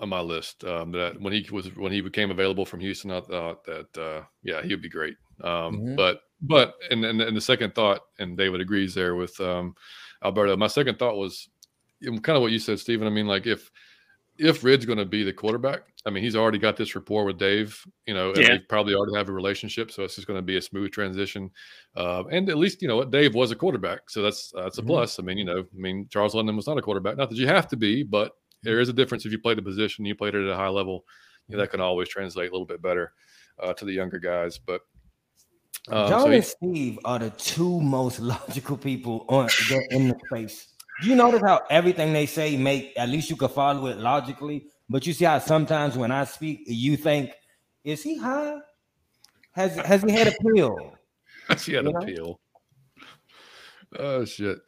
on 0.00 0.08
my 0.08 0.20
list. 0.20 0.64
Um, 0.64 0.92
that 0.92 1.20
when 1.20 1.32
he 1.32 1.46
was 1.50 1.74
when 1.76 1.92
he 1.92 2.00
became 2.00 2.30
available 2.30 2.64
from 2.64 2.80
Houston, 2.80 3.10
I 3.10 3.20
thought 3.20 3.64
that 3.64 3.98
uh, 3.98 4.22
yeah, 4.42 4.62
he 4.62 4.68
would 4.68 4.82
be 4.82 4.88
great. 4.88 5.16
Um, 5.42 5.50
mm-hmm. 5.50 5.94
But 5.96 6.22
but 6.40 6.74
and, 6.90 7.04
and 7.04 7.20
and 7.20 7.36
the 7.36 7.40
second 7.40 7.74
thought, 7.74 8.02
and 8.18 8.36
David 8.36 8.60
agrees 8.60 8.94
there 8.94 9.14
with 9.14 9.38
um, 9.40 9.74
Alberto. 10.24 10.56
My 10.56 10.66
second 10.66 10.98
thought 10.98 11.16
was 11.16 11.48
kind 12.02 12.36
of 12.36 12.42
what 12.42 12.52
you 12.52 12.58
said, 12.58 12.78
Stephen. 12.78 13.06
I 13.06 13.10
mean, 13.10 13.26
like 13.26 13.46
if 13.46 13.70
if 14.38 14.62
Rid's 14.62 14.86
going 14.86 14.98
to 14.98 15.04
be 15.04 15.24
the 15.24 15.32
quarterback, 15.32 15.82
I 16.06 16.10
mean, 16.10 16.22
he's 16.22 16.36
already 16.36 16.58
got 16.58 16.76
this 16.76 16.94
rapport 16.94 17.24
with 17.24 17.38
Dave, 17.38 17.84
you 18.06 18.14
know, 18.14 18.28
and 18.28 18.38
yeah. 18.38 18.48
they 18.50 18.58
probably 18.60 18.94
already 18.94 19.16
have 19.16 19.28
a 19.28 19.32
relationship, 19.32 19.90
so 19.90 20.04
it's 20.04 20.14
just 20.14 20.28
going 20.28 20.38
to 20.38 20.42
be 20.42 20.56
a 20.56 20.62
smooth 20.62 20.92
transition. 20.92 21.50
Uh, 21.96 22.22
and 22.30 22.48
at 22.48 22.56
least, 22.56 22.80
you 22.80 22.86
know, 22.86 22.96
what 22.96 23.10
Dave 23.10 23.34
was 23.34 23.50
a 23.50 23.56
quarterback, 23.56 24.08
so 24.08 24.22
that's 24.22 24.52
that's 24.54 24.78
a 24.78 24.80
mm-hmm. 24.80 24.90
plus. 24.90 25.18
I 25.18 25.22
mean, 25.22 25.38
you 25.38 25.44
know, 25.44 25.60
I 25.60 25.76
mean, 25.76 26.06
Charles 26.08 26.34
London 26.34 26.56
was 26.56 26.68
not 26.68 26.78
a 26.78 26.82
quarterback. 26.82 27.16
Not 27.16 27.30
that 27.30 27.38
you 27.38 27.48
have 27.48 27.66
to 27.68 27.76
be, 27.76 28.04
but 28.04 28.32
there 28.62 28.80
is 28.80 28.88
a 28.88 28.92
difference 28.92 29.24
if 29.26 29.32
you 29.32 29.38
play 29.38 29.54
the 29.54 29.62
position, 29.62 30.04
you 30.04 30.14
played 30.14 30.34
it 30.34 30.44
at 30.44 30.52
a 30.52 30.56
high 30.56 30.68
level. 30.68 31.04
You 31.48 31.56
know, 31.56 31.62
that 31.62 31.70
can 31.70 31.80
always 31.80 32.08
translate 32.08 32.50
a 32.50 32.52
little 32.52 32.66
bit 32.66 32.82
better 32.82 33.12
uh, 33.58 33.72
to 33.74 33.84
the 33.84 33.92
younger 33.92 34.18
guys. 34.18 34.58
But 34.58 34.82
um, 35.88 36.08
John 36.08 36.20
so 36.22 36.30
he, 36.30 36.36
and 36.36 36.44
Steve 36.44 36.98
are 37.04 37.18
the 37.18 37.30
two 37.30 37.80
most 37.82 38.20
logical 38.20 38.76
people 38.76 39.24
on 39.28 39.48
in 39.90 40.08
the 40.08 40.16
space 40.26 40.68
do 41.00 41.08
you 41.08 41.14
notice 41.14 41.42
how 41.44 41.60
everything 41.70 42.12
they 42.12 42.26
say 42.26 42.56
make 42.56 42.92
at 42.96 43.08
least 43.08 43.30
you 43.30 43.36
can 43.36 43.48
follow 43.48 43.86
it 43.86 43.98
logically? 43.98 44.66
But 44.88 45.06
you 45.06 45.12
see 45.12 45.26
how 45.26 45.38
sometimes 45.38 45.96
when 45.96 46.10
I 46.10 46.24
speak, 46.24 46.62
you 46.66 46.96
think, 46.96 47.32
is 47.84 48.02
he 48.02 48.16
high? 48.16 48.58
Has 49.52 49.76
has 49.76 50.02
he 50.02 50.10
had 50.10 50.28
a 50.28 50.32
pill? 50.32 50.94
Has 51.48 51.64
he 51.64 51.72
had 51.72 51.84
you 51.84 51.90
a 51.90 51.92
know? 51.94 52.00
pill? 52.00 52.40
Oh 53.98 54.24
shit. 54.26 54.58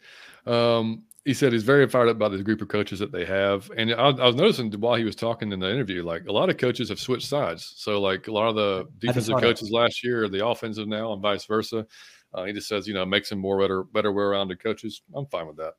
Um, 0.46 1.05
he 1.24 1.35
said 1.35 1.52
he's 1.52 1.64
very 1.64 1.87
fired 1.87 2.09
up 2.09 2.16
about 2.16 2.33
the 2.33 2.42
group 2.42 2.62
of 2.62 2.68
coaches 2.68 2.98
that 2.98 3.12
they 3.12 3.24
have. 3.24 3.70
And 3.76 3.92
I, 3.92 4.09
I, 4.09 4.26
was 4.26 4.37
noticing 4.37 4.72
while 4.72 4.94
he 4.94 5.04
was 5.04 5.16
talking 5.16 5.52
in 5.52 5.61
the 5.61 5.70
interview, 5.70 6.02
like 6.02 6.26
a 6.26 6.33
lot 6.33 6.48
of 6.48 6.56
coaches 6.56 6.88
have 6.88 6.98
switched 6.98 7.28
sides. 7.28 7.74
So 7.76 8.00
like 8.00 8.28
a 8.28 8.33
lot 8.33 8.48
of 8.48 8.54
the 8.54 8.88
defensive 8.98 9.38
coaches 9.38 9.70
last 9.70 10.02
year 10.02 10.24
are 10.24 10.28
the 10.28 10.46
offensive 10.46 10.88
now, 10.88 11.12
and 11.12 11.20
vice 11.20 11.44
versa. 11.44 11.87
Uh, 12.33 12.44
he 12.44 12.52
just 12.52 12.68
says, 12.68 12.87
you 12.87 12.94
know, 12.94 13.04
makes 13.04 13.30
him 13.30 13.38
more 13.38 13.59
better, 13.59 13.85
better 13.85 14.12
well-rounded 14.12 14.62
coaches. 14.62 15.02
I'm 15.14 15.26
fine 15.26 15.46
with 15.46 15.56
that. 15.56 15.74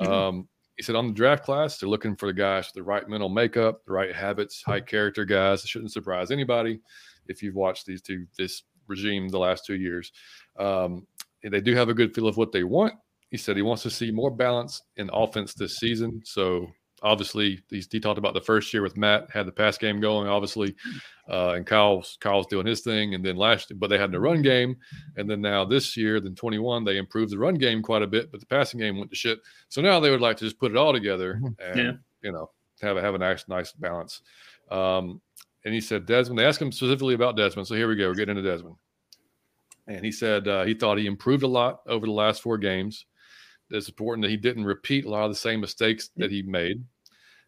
Mm-hmm. 0.00 0.12
Um, 0.12 0.48
he 0.76 0.82
said 0.82 0.96
on 0.96 1.08
the 1.08 1.12
draft 1.12 1.44
class, 1.44 1.78
they're 1.78 1.88
looking 1.88 2.14
for 2.14 2.26
the 2.26 2.32
guys 2.32 2.66
with 2.66 2.74
the 2.74 2.82
right 2.82 3.08
mental 3.08 3.28
makeup, 3.28 3.84
the 3.86 3.92
right 3.92 4.14
habits, 4.14 4.62
high 4.62 4.80
character 4.80 5.24
guys. 5.24 5.64
It 5.64 5.68
shouldn't 5.68 5.92
surprise 5.92 6.30
anybody 6.30 6.80
if 7.26 7.42
you've 7.42 7.54
watched 7.54 7.86
these 7.86 8.02
two 8.02 8.26
this 8.36 8.62
regime 8.86 9.28
the 9.28 9.38
last 9.38 9.64
two 9.64 9.76
years. 9.76 10.12
Um, 10.58 11.06
they 11.42 11.60
do 11.60 11.74
have 11.74 11.88
a 11.88 11.94
good 11.94 12.14
feel 12.14 12.26
of 12.28 12.36
what 12.36 12.52
they 12.52 12.64
want. 12.64 12.94
He 13.34 13.38
said 13.38 13.56
he 13.56 13.62
wants 13.62 13.82
to 13.82 13.90
see 13.90 14.12
more 14.12 14.30
balance 14.30 14.80
in 14.96 15.10
offense 15.12 15.54
this 15.54 15.78
season. 15.78 16.22
So 16.24 16.68
obviously 17.02 17.58
he's, 17.68 17.88
he 17.90 17.98
talked 17.98 18.16
about 18.16 18.32
the 18.32 18.40
first 18.40 18.72
year 18.72 18.80
with 18.80 18.96
Matt 18.96 19.28
had 19.28 19.44
the 19.44 19.50
pass 19.50 19.76
game 19.76 20.00
going 20.00 20.28
obviously 20.28 20.76
uh, 21.28 21.48
and 21.54 21.66
Kyle's 21.66 22.16
Kyle's 22.20 22.46
doing 22.46 22.64
his 22.64 22.82
thing. 22.82 23.12
And 23.14 23.24
then 23.24 23.34
last 23.34 23.72
but 23.80 23.90
they 23.90 23.98
had 23.98 24.12
the 24.12 24.20
run 24.20 24.40
game. 24.40 24.76
And 25.16 25.28
then 25.28 25.40
now 25.40 25.64
this 25.64 25.96
year 25.96 26.20
then 26.20 26.36
21 26.36 26.84
they 26.84 26.96
improved 26.96 27.32
the 27.32 27.38
run 27.38 27.56
game 27.56 27.82
quite 27.82 28.02
a 28.02 28.06
bit 28.06 28.30
but 28.30 28.38
the 28.38 28.46
passing 28.46 28.78
game 28.78 28.98
went 28.98 29.10
to 29.10 29.16
shit. 29.16 29.40
So 29.68 29.82
now 29.82 29.98
they 29.98 30.12
would 30.12 30.20
like 30.20 30.36
to 30.36 30.44
just 30.44 30.60
put 30.60 30.70
it 30.70 30.76
all 30.76 30.92
together 30.92 31.40
mm-hmm. 31.42 31.54
and 31.58 31.76
yeah. 31.76 31.92
you 32.22 32.30
know 32.30 32.52
have 32.82 32.96
a 32.96 33.00
have 33.00 33.16
a 33.16 33.18
nice 33.18 33.48
nice 33.48 33.72
balance. 33.72 34.22
Um, 34.70 35.20
and 35.64 35.74
he 35.74 35.80
said 35.80 36.06
Desmond 36.06 36.38
they 36.38 36.46
asked 36.46 36.62
him 36.62 36.70
specifically 36.70 37.14
about 37.14 37.36
Desmond. 37.36 37.66
So 37.66 37.74
here 37.74 37.88
we 37.88 37.96
go. 37.96 38.06
We're 38.06 38.14
getting 38.14 38.36
into 38.36 38.48
Desmond. 38.48 38.76
And 39.88 40.04
he 40.04 40.12
said 40.12 40.46
uh, 40.46 40.62
he 40.62 40.74
thought 40.74 40.98
he 40.98 41.06
improved 41.06 41.42
a 41.42 41.48
lot 41.48 41.80
over 41.88 42.06
the 42.06 42.12
last 42.12 42.40
four 42.40 42.58
games 42.58 43.06
it's 43.70 43.88
important 43.88 44.22
that 44.22 44.30
he 44.30 44.36
didn't 44.36 44.64
repeat 44.64 45.04
a 45.04 45.10
lot 45.10 45.24
of 45.24 45.30
the 45.30 45.36
same 45.36 45.60
mistakes 45.60 46.10
that 46.16 46.30
he 46.30 46.42
made 46.42 46.84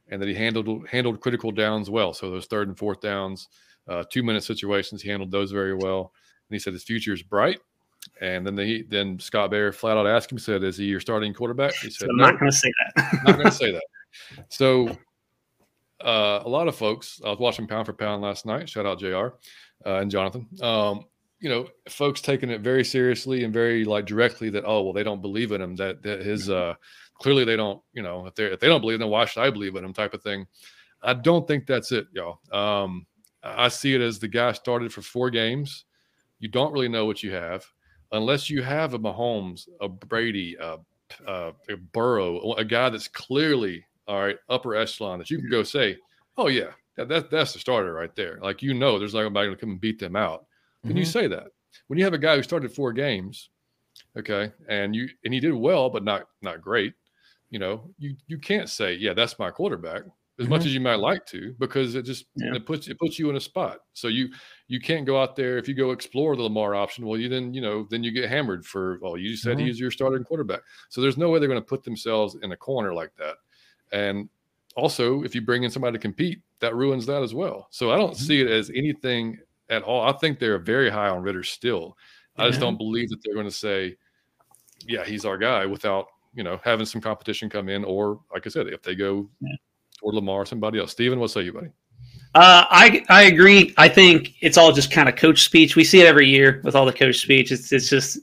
and 0.09 0.21
that 0.21 0.29
he 0.29 0.35
handled 0.35 0.87
handled 0.89 1.21
critical 1.21 1.51
downs 1.51 1.91
well. 1.91 2.13
So 2.13 2.31
those 2.31 2.47
third 2.47 2.69
and 2.69 2.79
fourth 2.79 3.01
downs, 3.01 3.49
uh, 3.89 4.05
two 4.11 4.23
minute 4.23 4.45
situations, 4.45 5.03
he 5.03 5.09
handled 5.09 5.31
those 5.31 5.53
very 5.53 5.75
well. 5.75 6.13
And 6.49 6.55
he 6.55 6.59
said 6.59 6.73
his 6.73 6.85
future 6.85 7.13
is 7.13 7.23
bright. 7.23 7.61
And 8.21 8.47
then 8.47 8.55
the, 8.55 8.83
then 8.89 9.19
Scott 9.19 9.51
Bair 9.51 9.73
flat 9.73 9.97
out 9.97 10.07
asked 10.07 10.31
him, 10.31 10.39
said, 10.39 10.63
"Is 10.63 10.77
he 10.77 10.85
your 10.85 11.01
starting 11.01 11.35
quarterback?" 11.35 11.75
He 11.75 11.91
said, 11.91 12.09
"I'm 12.09 12.17
not 12.17 12.39
going 12.39 12.51
to 12.51 12.57
say 12.57 12.73
that. 12.95 13.21
not 13.25 13.35
going 13.35 13.47
to 13.47 13.53
say 13.53 13.73
that." 13.73 13.83
So 14.49 14.97
uh, 16.01 16.41
a 16.45 16.49
lot 16.49 16.69
of 16.69 16.77
folks. 16.77 17.21
I 17.25 17.31
was 17.31 17.39
watching 17.39 17.67
Pound 17.67 17.87
for 17.87 17.93
Pound 17.93 18.23
last 18.23 18.47
night. 18.47 18.69
Shout 18.69 18.87
out 18.87 19.01
Jr. 19.01 19.35
Uh, 19.85 20.01
and 20.01 20.11
Jonathan. 20.11 20.47
Um, 20.63 21.05
you 21.47 21.53
know, 21.53 21.69
folks 21.89 22.21
taking 22.21 22.51
it 22.51 22.61
very 22.61 22.83
seriously 22.83 23.45
and 23.45 23.55
very 23.55 23.85
like 23.85 24.05
directly 24.05 24.51
that 24.51 24.65
oh 24.67 24.83
well 24.83 24.93
they 24.93 25.05
don't 25.05 25.23
believe 25.23 25.53
in 25.53 25.61
him 25.63 25.77
that 25.77 26.03
that 26.03 26.27
his 26.27 26.51
uh 26.51 26.75
clearly 27.21 27.45
they 27.45 27.55
don't 27.55 27.81
you 27.93 28.03
know 28.03 28.27
if 28.27 28.35
they 28.35 28.47
if 28.47 28.59
they 28.59 28.67
don't 28.67 28.81
believe 28.81 28.99
then 28.99 29.09
why 29.09 29.25
should 29.25 29.43
i 29.43 29.49
believe 29.49 29.77
in 29.77 29.85
him 29.85 29.93
type 29.93 30.13
of 30.13 30.23
thing 30.25 30.45
I 31.03 31.15
don't 31.15 31.47
think 31.47 31.67
that's 31.67 31.93
it, 31.93 32.09
y'all. 32.13 32.41
Um, 32.51 33.07
I 33.45 33.69
see 33.69 33.95
it 33.95 34.01
as 34.01 34.19
the 34.19 34.27
guy 34.27 34.51
started 34.51 34.93
for 34.93 35.03
four 35.03 35.31
games. 35.31 35.85
You 36.41 36.49
don't 36.49 36.73
really 36.73 36.89
know 36.89 37.07
what 37.07 37.23
you 37.23 37.33
have 37.33 37.65
unless 38.11 38.51
you 38.51 38.61
have 38.63 38.95
a 38.95 38.99
Mahomes, 38.99 39.69
a 39.81 39.89
Brady, 39.89 40.57
a, 40.61 40.79
a, 41.29 41.53
a 41.69 41.77
Burrow, 41.93 42.55
a 42.55 42.65
guy 42.65 42.89
that's 42.89 43.07
clearly 43.07 43.85
all 44.09 44.21
right 44.21 44.39
upper 44.49 44.75
echelon 44.75 45.21
that 45.21 45.31
you 45.31 45.39
can 45.39 45.49
go 45.49 45.63
say, 45.63 45.97
oh 46.37 46.49
yeah, 46.49 46.71
that, 46.97 47.09
that 47.09 47.31
that's 47.31 47.53
the 47.53 47.61
starter 47.61 47.93
right 47.93 48.15
there. 48.17 48.39
Like 48.43 48.63
you 48.63 48.75
know, 48.75 48.99
there's 48.99 49.15
not 49.15 49.29
going 49.29 49.51
to 49.51 49.57
come 49.57 49.71
and 49.71 49.81
beat 49.81 50.01
them 50.01 50.17
out. 50.17 50.47
Can 50.87 50.93
mm-hmm. 50.93 50.99
you 50.99 51.05
say 51.05 51.27
that 51.29 51.49
when 51.89 51.99
you 51.99 52.05
have 52.05 52.15
a 52.15 52.19
guy 52.19 52.37
who 52.37 52.43
started 52.43 52.73
four 52.73 52.93
games, 52.93 53.51
okay, 54.19 54.53
and 54.69 54.95
you 54.95 55.09
and 55.25 55.33
he 55.35 55.41
did 55.41 55.55
well, 55.55 55.91
but 55.91 56.05
not 56.05 56.29
not 56.43 56.61
great. 56.61 56.95
You 57.51 57.59
know, 57.59 57.91
you 57.99 58.17
you 58.27 58.39
can't 58.39 58.69
say, 58.69 58.95
yeah, 58.95 59.13
that's 59.13 59.39
my 59.39 59.51
quarterback 59.51 60.03
as 60.39 60.45
mm-hmm. 60.45 60.51
much 60.51 60.67
as 60.67 60.75
you 60.75 60.81
might 60.81 60.97
like 60.97 61.25
to 61.27 61.55
because 61.59 61.95
it 61.95 62.03
just 62.03 62.27
yeah. 62.37 62.55
it 62.55 62.67
puts 62.67 62.89
it 62.89 62.99
puts 62.99 63.19
you 63.19 63.31
in 63.31 63.37
a 63.37 63.41
spot 63.41 63.79
so 63.95 64.09
you 64.09 64.29
you 64.69 64.81
can't 64.81 65.07
go 65.07 65.21
out 65.21 65.35
there 65.35 65.57
if 65.57 65.67
you 65.67 65.75
go 65.75 65.93
explore 65.93 66.37
the 66.37 66.43
lamar 66.43 66.75
option 66.75 67.07
well 67.07 67.19
you 67.19 67.29
then 67.29 67.55
you 67.55 67.61
know 67.61 67.87
then 67.91 68.05
you 68.05 68.11
get 68.11 68.29
hammered 68.29 68.65
for 68.65 68.99
well 69.01 69.17
you 69.17 69.37
said 69.37 69.57
mm-hmm. 69.57 69.67
he's 69.67 69.81
your 69.81 69.91
starting 69.91 70.25
quarterback 70.25 70.61
so 70.89 71.01
there's 71.01 71.17
no 71.17 71.31
way 71.31 71.39
they're 71.39 71.49
going 71.49 71.61
to 71.61 71.67
put 71.67 71.85
themselves 71.85 72.37
in 72.43 72.53
a 72.53 72.57
corner 72.57 72.93
like 72.93 73.13
that 73.17 73.37
and 73.93 74.29
also 74.77 75.23
if 75.23 75.35
you 75.35 75.41
bring 75.41 75.63
in 75.63 75.71
somebody 75.71 75.97
to 75.97 76.03
compete 76.03 76.41
that 76.61 76.75
ruins 76.75 77.07
that 77.07 77.23
as 77.23 77.35
well 77.35 77.67
so 77.71 77.91
i 77.91 77.97
don't 77.97 78.13
mm-hmm. 78.13 78.27
see 78.27 78.41
it 78.41 78.51
as 78.51 78.71
anything 78.75 79.39
at 79.71 79.83
all 79.83 80.03
i 80.03 80.13
think 80.13 80.39
they're 80.39 80.59
very 80.59 80.91
high 80.91 81.09
on 81.09 81.23
Ridder 81.23 81.43
still 81.43 81.97
i 82.37 82.47
just 82.49 82.61
don't 82.61 82.77
believe 82.77 83.09
that 83.11 83.19
they're 83.25 83.35
going 83.35 83.47
to 83.47 83.53
say 83.53 83.97
yeah 84.87 85.05
he's 85.05 85.25
our 85.25 85.39
guy 85.39 85.67
without 85.67 86.07
you 86.35 86.45
know 86.45 86.61
having 86.63 86.87
some 86.87 87.01
competition 87.01 87.49
come 87.49 87.69
in 87.69 87.85
or 87.85 88.21
like 88.33 88.47
i 88.47 88.51
said 88.51 88.67
if 88.69 88.83
they 88.83 88.95
go 88.95 89.29
yeah 89.41 89.57
or 90.03 90.13
Lamar, 90.13 90.47
somebody 90.47 90.79
else. 90.79 90.93
Steven, 90.93 91.19
what 91.19 91.31
say 91.31 91.43
you, 91.43 91.53
buddy? 91.53 91.69
Uh, 92.35 92.65
I 92.69 93.05
I 93.09 93.23
agree. 93.23 93.75
I 93.79 93.89
think 93.89 94.35
it's 94.41 94.59
all 94.59 94.73
just 94.73 94.91
kind 94.91 95.09
of 95.09 95.17
coach 95.17 95.45
speech. 95.45 95.77
We 95.77 95.85
see 95.85 96.01
it 96.01 96.07
every 96.07 96.29
year 96.29 96.61
with 96.65 96.75
all 96.75 96.85
the 96.85 96.93
coach 96.93 97.19
speech. 97.19 97.51
It's 97.51 97.73
it's 97.73 97.89
just 97.89 98.19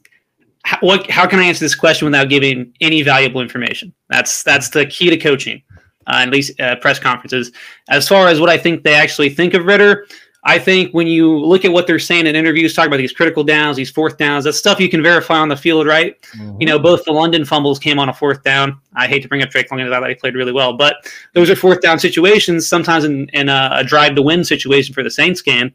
how, 0.64 0.78
what 0.82 1.10
how 1.10 1.28
can 1.28 1.40
I 1.40 1.44
answer 1.44 1.66
this 1.66 1.76
question 1.76 2.06
without 2.06 2.30
giving 2.30 2.74
any 2.80 3.02
valuable 3.02 3.42
information? 3.42 3.94
That's 4.10 4.44
that's 4.44 4.70
the 4.70 4.86
key 4.86 5.10
to 5.10 5.18
coaching, 5.18 5.62
uh, 6.08 6.22
at 6.22 6.30
least 6.30 6.60
uh, 6.60 6.76
press 6.78 7.00
conferences. 7.00 7.52
As 7.90 8.08
far 8.08 8.28
as 8.28 8.40
what 8.40 8.50
I 8.50 8.58
think 8.58 8.84
they 8.84 8.94
actually 8.94 9.30
think 9.30 9.56
of 9.56 9.66
Ridder, 9.66 10.06
I 10.46 10.60
think 10.60 10.92
when 10.94 11.08
you 11.08 11.38
look 11.40 11.64
at 11.64 11.72
what 11.72 11.88
they're 11.88 12.00
saying 12.00 12.28
in 12.28 12.36
interviews, 12.36 12.74
talk 12.74 12.88
about 12.88 12.98
these 12.98 13.14
critical 13.14 13.46
downs, 13.46 13.78
these 13.78 13.90
fourth 13.90 14.18
downs, 14.18 14.44
that's 14.44 14.58
stuff 14.58 14.80
you 14.80 14.90
can 14.90 15.02
verify 15.02 15.38
on 15.38 15.48
the 15.48 15.56
field, 15.56 15.88
right? 15.88 16.22
Mm-hmm. 16.22 16.60
You 16.60 16.68
know, 16.68 16.78
both 16.78 17.06
the 17.06 17.14
London 17.14 17.46
fumbles 17.46 17.80
came 17.80 17.98
on 17.98 18.10
a 18.10 18.14
fourth 18.14 18.44
down. 18.44 18.80
I 18.94 19.08
hate 19.08 19.22
to 19.22 19.30
bring 19.30 19.42
up 19.42 19.50
Drake 19.50 19.72
London, 19.72 19.90
that 19.90 20.10
he 20.10 20.16
played 20.16 20.36
really 20.36 20.52
well, 20.52 20.74
but 20.74 20.96
those 21.34 21.50
are 21.50 21.56
fourth 21.56 21.82
down 21.82 21.98
situations. 21.98 22.68
Sometimes 22.68 23.06
in, 23.06 23.30
in 23.30 23.48
a, 23.48 23.70
a 23.74 23.84
drive 23.86 24.16
to 24.16 24.22
win 24.22 24.44
situation 24.44 24.94
for 24.94 25.02
the 25.02 25.12
Saints 25.12 25.42
game, 25.42 25.74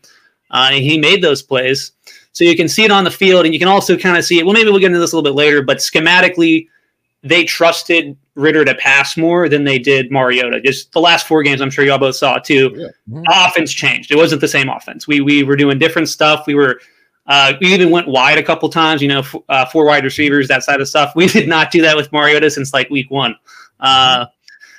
uh, 0.51 0.71
and 0.73 0.85
he 0.85 0.99
made 0.99 1.23
those 1.23 1.43
plays. 1.43 1.93
So 2.33 2.45
you 2.45 2.55
can 2.55 2.69
see 2.69 2.85
it 2.85 2.91
on 2.91 3.05
the 3.05 3.11
field, 3.11 3.47
and 3.47 3.55
you 3.55 3.59
can 3.59 3.69
also 3.69 3.97
kind 3.97 4.19
of 4.19 4.25
see 4.25 4.39
it. 4.39 4.45
Well, 4.45 4.55
maybe 4.55 4.71
we'll 4.71 4.81
get 4.81 4.89
into 4.89 4.99
this 4.99 5.13
a 5.13 5.17
little 5.17 5.31
bit 5.31 5.37
later, 5.37 5.63
but 5.63 5.79
schematically, 5.79 6.69
they 7.23 7.45
trusted 7.45 8.17
Ridder 8.35 8.65
to 8.65 8.75
pass 8.75 9.17
more 9.17 9.49
than 9.49 9.65
they 9.65 9.79
did 9.79 10.13
Mariota. 10.13 10.61
Just 10.61 10.93
the 10.93 11.01
last 11.01 11.27
four 11.27 11.43
games, 11.43 11.61
I'm 11.61 11.71
sure 11.71 11.85
y'all 11.85 11.99
both 11.99 12.15
saw 12.15 12.39
too. 12.39 12.73
Yeah. 12.77 12.87
Mm-hmm. 13.11 13.25
Offense 13.29 13.73
changed. 13.73 14.13
It 14.13 14.17
wasn't 14.17 14.41
the 14.41 14.49
same 14.49 14.69
offense. 14.69 15.09
We 15.09 15.21
we 15.21 15.43
were 15.43 15.57
doing 15.57 15.79
different 15.79 16.09
stuff. 16.09 16.47
We 16.47 16.55
were 16.55 16.81
uh, 17.27 17.55
we 17.61 17.75
even 17.75 17.91
went 17.91 18.07
wide 18.07 18.39
a 18.39 18.43
couple 18.43 18.69
times. 18.69 19.03
You 19.03 19.09
know, 19.09 19.19
f- 19.21 19.35
uh, 19.49 19.67
four 19.67 19.85
wide 19.85 20.05
receivers, 20.05 20.47
that 20.49 20.63
side 20.63 20.81
of 20.81 20.89
stuff. 20.89 21.15
We 21.17 21.27
did 21.27 21.49
not 21.49 21.71
do 21.71 21.83
that 21.83 21.97
with 21.97 22.13
Mariota 22.13 22.51
since 22.51 22.73
like 22.73 22.89
week 22.91 23.11
one. 23.11 23.35
Uh, 23.81 24.27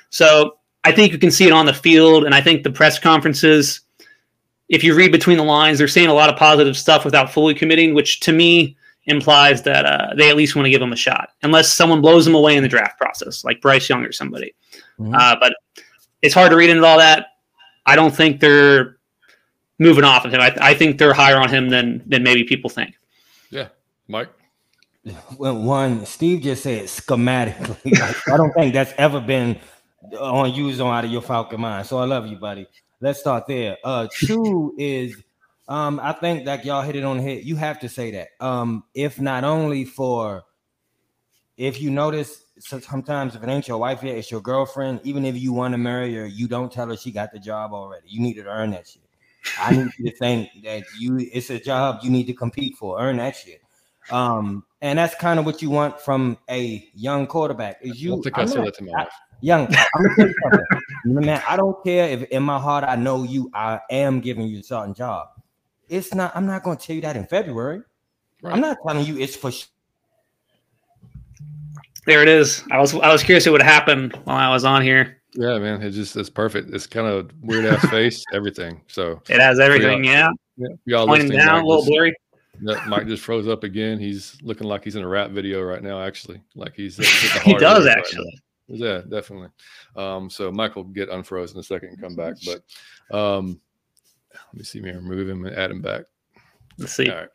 so 0.08 0.56
I 0.84 0.92
think 0.92 1.12
you 1.12 1.18
can 1.18 1.30
see 1.30 1.46
it 1.46 1.52
on 1.52 1.66
the 1.66 1.74
field, 1.74 2.24
and 2.24 2.34
I 2.34 2.40
think 2.40 2.62
the 2.62 2.70
press 2.70 2.98
conferences. 2.98 3.80
If 4.70 4.84
you 4.84 4.94
read 4.94 5.10
between 5.10 5.36
the 5.36 5.44
lines, 5.44 5.78
they're 5.78 5.88
saying 5.88 6.08
a 6.08 6.14
lot 6.14 6.30
of 6.30 6.36
positive 6.36 6.76
stuff 6.76 7.04
without 7.04 7.32
fully 7.32 7.54
committing, 7.54 7.92
which 7.92 8.20
to 8.20 8.32
me 8.32 8.76
implies 9.06 9.62
that 9.62 9.84
uh, 9.84 10.14
they 10.16 10.28
at 10.28 10.36
least 10.36 10.54
want 10.54 10.66
to 10.66 10.70
give 10.70 10.82
him 10.82 10.92
a 10.92 10.96
shot, 10.96 11.30
unless 11.42 11.72
someone 11.72 12.00
blows 12.00 12.26
him 12.26 12.34
away 12.34 12.56
in 12.56 12.62
the 12.62 12.68
draft 12.68 12.98
process, 12.98 13.44
like 13.44 13.60
Bryce 13.60 13.88
Young 13.88 14.04
or 14.04 14.12
somebody. 14.12 14.54
Mm-hmm. 14.98 15.14
Uh, 15.14 15.36
but 15.40 15.54
it's 16.22 16.34
hard 16.34 16.50
to 16.50 16.56
read 16.56 16.70
into 16.70 16.84
all 16.84 16.98
that. 16.98 17.26
I 17.86 17.96
don't 17.96 18.14
think 18.14 18.40
they're 18.40 18.98
moving 19.78 20.04
off 20.04 20.24
of 20.24 20.32
him. 20.32 20.40
I, 20.40 20.54
I 20.60 20.74
think 20.74 20.98
they're 20.98 21.14
higher 21.14 21.38
on 21.38 21.48
him 21.48 21.70
than 21.70 22.02
than 22.06 22.22
maybe 22.22 22.44
people 22.44 22.70
think. 22.70 22.94
Yeah, 23.50 23.68
Mike. 24.08 24.30
Well, 25.38 25.56
one, 25.56 26.04
Steve 26.04 26.42
just 26.42 26.62
said 26.62 26.84
schematically. 26.84 27.98
I 28.32 28.36
don't 28.36 28.52
think 28.52 28.74
that's 28.74 28.92
ever 28.98 29.18
been 29.18 29.58
on 30.18 30.52
used 30.52 30.78
on 30.80 30.94
out 30.94 31.06
of 31.06 31.10
your 31.10 31.22
Falcon 31.22 31.60
mind. 31.60 31.86
So 31.86 31.98
I 31.98 32.04
love 32.04 32.26
you, 32.26 32.36
buddy. 32.36 32.66
Let's 33.00 33.18
start 33.18 33.46
there. 33.46 33.78
Uh, 33.82 34.08
two 34.12 34.74
is 34.76 35.16
um, 35.70 36.00
I 36.02 36.12
think 36.12 36.44
like 36.44 36.64
y'all 36.64 36.82
hit 36.82 36.96
it 36.96 37.04
on 37.04 37.18
the 37.18 37.22
head. 37.22 37.44
You 37.44 37.54
have 37.54 37.78
to 37.80 37.88
say 37.88 38.10
that. 38.10 38.30
Um, 38.40 38.82
if 38.92 39.20
not 39.20 39.44
only 39.44 39.84
for 39.84 40.42
if 41.56 41.80
you 41.80 41.90
notice 41.90 42.42
sometimes 42.58 43.36
if 43.36 43.42
it 43.42 43.48
ain't 43.48 43.68
your 43.68 43.78
wife 43.78 44.02
yet, 44.02 44.16
it's 44.16 44.32
your 44.32 44.40
girlfriend. 44.40 45.00
Even 45.04 45.24
if 45.24 45.36
you 45.38 45.52
want 45.52 45.72
to 45.72 45.78
marry 45.78 46.12
her, 46.16 46.26
you 46.26 46.48
don't 46.48 46.72
tell 46.72 46.88
her 46.88 46.96
she 46.96 47.12
got 47.12 47.32
the 47.32 47.38
job 47.38 47.72
already. 47.72 48.08
You 48.08 48.20
need 48.20 48.34
to 48.34 48.46
earn 48.46 48.72
that 48.72 48.88
shit. 48.88 49.04
I 49.60 49.70
need 49.70 49.92
you 49.96 50.10
to 50.10 50.16
think 50.16 50.48
that 50.64 50.82
you 50.98 51.18
it's 51.32 51.50
a 51.50 51.60
job 51.60 52.00
you 52.02 52.10
need 52.10 52.24
to 52.24 52.34
compete 52.34 52.76
for. 52.76 53.00
Earn 53.00 53.18
that 53.18 53.36
shit. 53.36 53.60
Um, 54.10 54.64
and 54.82 54.98
that's 54.98 55.14
kind 55.14 55.38
of 55.38 55.46
what 55.46 55.62
you 55.62 55.70
want 55.70 56.00
from 56.00 56.36
a 56.50 56.90
young 56.94 57.28
quarterback. 57.28 57.78
Is 57.80 58.02
you? 58.02 58.18
I 58.18 58.22
think 58.22 58.38
I 58.38 58.44
said 58.44 58.66
that 58.66 58.74
to 58.74 58.84
my 58.84 58.92
wife. 58.92 59.12
Young, 59.40 59.68
I'm 59.68 60.02
gonna 60.02 60.14
tell 60.16 60.26
you 60.26 60.34
something. 60.42 61.24
man, 61.26 61.42
I 61.48 61.56
don't 61.56 61.82
care 61.84 62.08
if 62.08 62.24
in 62.24 62.42
my 62.42 62.58
heart 62.58 62.82
I 62.82 62.96
know 62.96 63.22
you. 63.22 63.52
I 63.54 63.78
am 63.88 64.20
giving 64.20 64.48
you 64.48 64.58
a 64.58 64.62
certain 64.64 64.94
job. 64.94 65.28
It's 65.90 66.14
not. 66.14 66.34
I'm 66.34 66.46
not 66.46 66.62
going 66.62 66.78
to 66.78 66.86
tell 66.86 66.96
you 66.96 67.02
that 67.02 67.16
in 67.16 67.26
February. 67.26 67.82
Right. 68.42 68.54
I'm 68.54 68.60
not 68.60 68.78
telling 68.86 69.04
you 69.04 69.18
it's 69.18 69.36
for. 69.36 69.50
There 72.06 72.22
it 72.22 72.28
is. 72.28 72.64
I 72.70 72.78
was 72.78 72.94
I 72.94 73.12
was 73.12 73.22
curious 73.22 73.44
what 73.46 73.52
would 73.52 73.62
happen 73.62 74.10
while 74.24 74.36
I 74.36 74.48
was 74.48 74.64
on 74.64 74.82
here. 74.82 75.20
Yeah, 75.34 75.58
man, 75.58 75.82
it 75.82 75.90
just 75.90 76.16
it's 76.16 76.30
perfect. 76.30 76.72
It's 76.72 76.86
kind 76.86 77.06
of 77.06 77.30
weird 77.42 77.66
ass 77.66 77.86
face, 77.90 78.24
everything. 78.32 78.80
So 78.86 79.20
it 79.28 79.40
has 79.40 79.60
everything. 79.60 80.04
Yeah. 80.04 80.30
Yeah. 80.56 80.68
Y'all 80.86 81.06
Pointing 81.06 81.30
down, 81.30 81.62
a 81.62 81.66
little 81.66 81.84
blurry. 81.84 82.14
Mike 82.60 83.06
just 83.06 83.22
froze 83.22 83.48
up 83.48 83.64
again. 83.64 83.98
He's 83.98 84.36
looking 84.42 84.66
like 84.66 84.84
he's 84.84 84.96
in 84.96 85.02
a 85.02 85.08
rap 85.08 85.30
video 85.30 85.62
right 85.62 85.82
now. 85.82 86.02
Actually, 86.02 86.40
like 86.54 86.74
he's 86.74 86.96
he 87.44 87.54
does 87.54 87.86
actually. 87.86 88.24
Right 88.24 88.78
yeah, 88.78 89.00
definitely. 89.08 89.48
Um, 89.96 90.30
so 90.30 90.52
Michael 90.52 90.84
get 90.84 91.08
unfrozen 91.08 91.56
in 91.56 91.60
a 91.60 91.64
second 91.64 91.90
and 91.90 92.00
come 92.00 92.14
back, 92.14 92.36
but 92.44 93.16
um, 93.16 93.60
let 94.52 94.58
me 94.58 94.64
see 94.64 94.80
me 94.80 94.90
remove 94.90 95.28
him 95.28 95.44
and 95.44 95.56
add 95.56 95.70
him 95.70 95.80
back. 95.80 96.04
Let's 96.78 96.92
see. 96.92 97.08
All 97.08 97.16
right. 97.16 97.28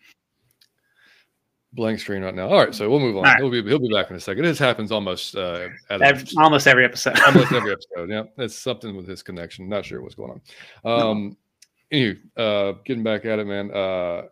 Blank 1.74 2.00
screen 2.00 2.24
right 2.24 2.34
now. 2.34 2.48
All 2.48 2.58
right, 2.58 2.74
so 2.74 2.90
we'll 2.90 3.00
move 3.00 3.18
on. 3.18 3.24
Right. 3.24 3.38
He'll 3.38 3.50
be 3.50 3.62
he'll 3.64 3.80
be 3.80 3.94
back 3.94 4.10
in 4.10 4.16
a 4.16 4.20
second. 4.20 4.44
This 4.44 4.60
happens 4.60 4.92
almost 4.92 5.36
uh, 5.36 5.68
every, 5.90 6.26
almost 6.38 6.68
every 6.68 6.86
episode. 6.86 7.20
almost 7.20 7.52
every 7.52 7.72
episode. 7.74 8.10
Yeah, 8.10 8.24
it's 8.38 8.56
something 8.56 8.96
with 8.96 9.08
his 9.08 9.22
connection. 9.22 9.68
Not 9.68 9.86
sure 9.86 10.02
what's 10.02 10.16
going 10.16 10.42
on. 10.86 10.92
Um, 10.92 11.28
no. 11.30 11.36
anyway, 11.92 12.20
uh, 12.38 12.74
getting 12.86 13.04
back 13.04 13.26
at 13.26 13.40
it, 13.40 13.48
man. 13.48 13.72
Uh, 13.72 14.28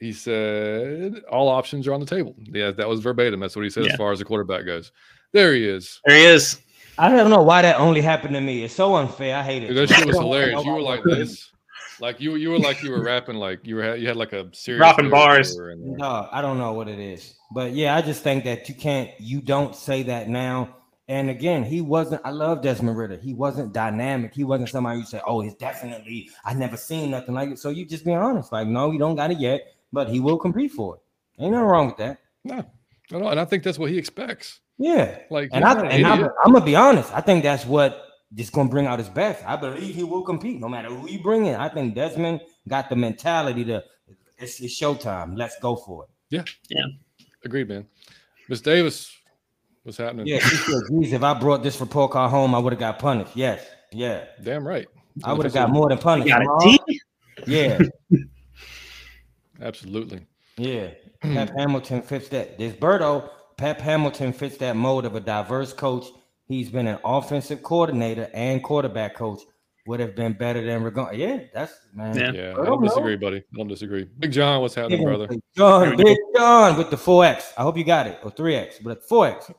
he 0.00 0.12
said 0.12 1.22
all 1.30 1.48
options 1.48 1.86
are 1.86 1.94
on 1.94 2.00
the 2.00 2.06
table. 2.06 2.34
Yeah, 2.38 2.72
that 2.72 2.88
was 2.88 3.00
verbatim. 3.00 3.38
That's 3.40 3.54
what 3.54 3.62
he 3.62 3.70
said 3.70 3.84
yeah. 3.84 3.92
as 3.92 3.96
far 3.96 4.12
as 4.12 4.18
the 4.18 4.24
quarterback 4.24 4.66
goes. 4.66 4.90
There 5.32 5.54
he 5.54 5.64
is. 5.64 6.00
There 6.06 6.16
he 6.16 6.24
is. 6.24 6.60
I 6.98 7.08
don't 7.08 7.30
know 7.30 7.42
why 7.42 7.62
that 7.62 7.78
only 7.78 8.00
happened 8.00 8.34
to 8.34 8.40
me. 8.40 8.64
It's 8.64 8.74
so 8.74 8.96
unfair. 8.96 9.36
I 9.36 9.42
hate 9.42 9.62
it. 9.62 9.68
Dude, 9.68 9.88
that 9.88 9.94
shit 9.94 10.06
was 10.06 10.16
hilarious. 10.18 10.64
You 10.64 10.72
were 10.72 10.82
like 10.82 11.04
this. 11.04 11.52
Like 12.00 12.20
you, 12.20 12.36
you 12.36 12.50
were 12.50 12.58
like 12.58 12.82
you 12.82 12.90
were 12.90 13.02
rapping 13.02 13.36
like 13.36 13.60
you 13.64 13.76
were 13.76 13.96
you 13.96 14.06
had 14.08 14.16
like 14.16 14.32
a 14.32 14.48
serious 14.52 14.80
rapping 14.80 15.10
bars. 15.10 15.58
Uh, 15.58 15.74
no, 15.76 16.28
I 16.30 16.40
don't 16.40 16.58
know 16.58 16.72
what 16.72 16.88
it 16.88 16.98
is, 16.98 17.34
but 17.50 17.72
yeah, 17.72 17.96
I 17.96 18.02
just 18.02 18.22
think 18.22 18.44
that 18.44 18.68
you 18.68 18.74
can't, 18.74 19.10
you 19.18 19.40
don't 19.40 19.74
say 19.74 20.02
that 20.04 20.28
now. 20.28 20.76
And 21.08 21.30
again, 21.30 21.64
he 21.64 21.80
wasn't. 21.80 22.20
I 22.22 22.30
love 22.30 22.62
Desmond 22.62 22.96
Ridder. 22.98 23.16
He 23.16 23.32
wasn't 23.32 23.72
dynamic. 23.72 24.34
He 24.34 24.44
wasn't 24.44 24.68
somebody 24.68 24.98
you 24.98 25.06
say, 25.06 25.22
"Oh, 25.26 25.40
he's 25.40 25.54
definitely." 25.54 26.30
I 26.44 26.52
never 26.52 26.76
seen 26.76 27.10
nothing 27.10 27.34
like 27.34 27.48
it. 27.48 27.58
So 27.58 27.70
you 27.70 27.86
just 27.86 28.04
be 28.04 28.12
honest, 28.12 28.52
like, 28.52 28.68
no, 28.68 28.90
he 28.90 28.98
don't 28.98 29.16
got 29.16 29.30
it 29.30 29.38
yet, 29.38 29.72
but 29.90 30.10
he 30.10 30.20
will 30.20 30.36
compete 30.36 30.70
for 30.70 30.96
it. 30.96 31.42
Ain't 31.42 31.52
nothing 31.52 31.64
wrong 31.64 31.86
with 31.86 31.96
that. 31.96 32.18
No, 32.44 32.62
no, 33.10 33.28
and 33.28 33.40
I 33.40 33.46
think 33.46 33.62
that's 33.62 33.78
what 33.78 33.90
he 33.90 33.96
expects. 33.96 34.60
Yeah, 34.76 35.18
like, 35.30 35.48
and 35.52 35.64
I 35.64 35.80
and 35.86 36.06
I'm, 36.06 36.24
I'm 36.44 36.52
gonna 36.52 36.64
be 36.64 36.76
honest. 36.76 37.10
I 37.14 37.22
think 37.22 37.42
that's 37.42 37.64
what 37.64 38.07
just 38.34 38.52
gonna 38.52 38.68
bring 38.68 38.86
out 38.86 38.98
his 38.98 39.08
best. 39.08 39.42
I 39.46 39.56
believe 39.56 39.94
he 39.94 40.04
will 40.04 40.22
compete 40.22 40.60
no 40.60 40.68
matter 40.68 40.88
who 40.88 41.08
you 41.08 41.22
bring 41.22 41.46
in. 41.46 41.54
I 41.54 41.68
think 41.68 41.94
Desmond 41.94 42.40
got 42.66 42.88
the 42.88 42.96
mentality 42.96 43.64
to 43.64 43.82
it's, 44.38 44.60
it's 44.60 44.80
showtime. 44.80 45.36
Let's 45.36 45.58
go 45.60 45.76
for 45.76 46.04
it. 46.04 46.10
Yeah, 46.30 46.44
yeah, 46.68 46.84
agreed, 47.44 47.68
man. 47.68 47.86
Miss 48.48 48.60
Davis, 48.60 49.10
what's 49.82 49.98
happening? 49.98 50.26
Yeah, 50.26 50.40
geez, 50.40 51.12
if 51.12 51.22
I 51.22 51.34
brought 51.34 51.62
this 51.62 51.80
report 51.80 52.12
card 52.12 52.30
home, 52.30 52.54
I 52.54 52.58
would 52.58 52.72
have 52.72 52.80
got 52.80 52.98
punished. 52.98 53.32
Yes, 53.34 53.64
yeah, 53.92 54.24
damn 54.42 54.66
right. 54.66 54.86
I 55.24 55.32
would 55.32 55.44
have 55.44 55.54
got 55.54 55.70
more 55.70 55.88
than 55.88 55.98
punished. 55.98 56.28
got 56.28 56.42
a 56.42 56.58
T? 56.62 57.00
Yeah, 57.46 57.78
absolutely. 59.60 60.26
Yeah, 60.56 60.90
Pep 61.20 61.50
Hamilton 61.56 62.02
fits 62.02 62.28
that. 62.28 62.58
This 62.58 62.74
Berto, 62.74 63.30
Pep 63.56 63.80
Hamilton 63.80 64.32
fits 64.32 64.58
that 64.58 64.76
mold 64.76 65.04
of 65.06 65.14
a 65.14 65.20
diverse 65.20 65.72
coach 65.72 66.06
He's 66.48 66.70
been 66.70 66.86
an 66.86 66.98
offensive 67.04 67.62
coordinator 67.62 68.30
and 68.32 68.62
quarterback 68.62 69.14
coach 69.14 69.42
would 69.86 70.00
have 70.00 70.14
been 70.16 70.32
better 70.32 70.64
than 70.64 70.82
Ragone. 70.82 71.16
Yeah, 71.16 71.40
that's 71.54 71.72
man. 71.94 72.16
Yeah. 72.16 72.32
Yeah, 72.32 72.48
I 72.48 72.52
I 72.52 72.54
don't 72.56 72.64
don't 72.66 72.80
know. 72.82 72.88
disagree, 72.88 73.16
buddy. 73.16 73.36
I 73.38 73.56
don't 73.56 73.68
disagree. 73.68 74.04
Big 74.18 74.32
John, 74.32 74.60
what's 74.60 74.74
happening, 74.74 75.02
brother? 75.04 75.28
John, 75.56 75.96
Big 75.96 76.16
John 76.36 76.76
with 76.76 76.90
the 76.90 76.96
4X. 76.96 77.52
I 77.56 77.62
hope 77.62 77.76
you 77.76 77.84
got 77.84 78.06
it. 78.06 78.18
Or 78.22 78.30
3X, 78.30 78.82
but 78.82 79.06
4X. 79.08 79.54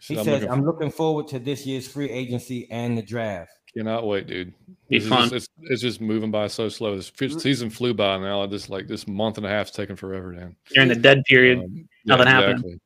He 0.00 0.18
I'm 0.18 0.24
says, 0.24 0.40
looking- 0.42 0.50
I'm 0.50 0.64
looking 0.64 0.90
forward 0.90 1.28
to 1.28 1.38
this 1.38 1.64
year's 1.66 1.86
free 1.88 2.10
agency 2.10 2.68
and 2.70 2.98
the 2.98 3.02
draft. 3.02 3.52
Cannot 3.76 4.06
wait, 4.06 4.26
dude. 4.26 4.52
Be 4.88 4.98
This 4.98 5.08
fun. 5.08 5.30
just- 5.30 5.34
it's, 5.34 5.70
it's 5.70 5.82
just 5.82 6.00
moving 6.00 6.30
by 6.30 6.46
so 6.48 6.68
slow. 6.68 6.94
This 6.96 7.10
season 7.38 7.70
flew 7.70 7.94
by 7.94 8.18
now. 8.18 8.44
This 8.46 8.68
like 8.68 8.86
this 8.88 9.06
month 9.08 9.38
and 9.38 9.46
a 9.46 9.48
half's 9.48 9.70
taking 9.70 9.96
forever, 9.96 10.32
man. 10.32 10.56
You're 10.72 10.82
in 10.82 10.88
the 10.88 10.94
dead 10.96 11.22
period. 11.24 11.60
Um, 11.60 11.88
Nothing 12.04 12.26
happened. 12.26 12.80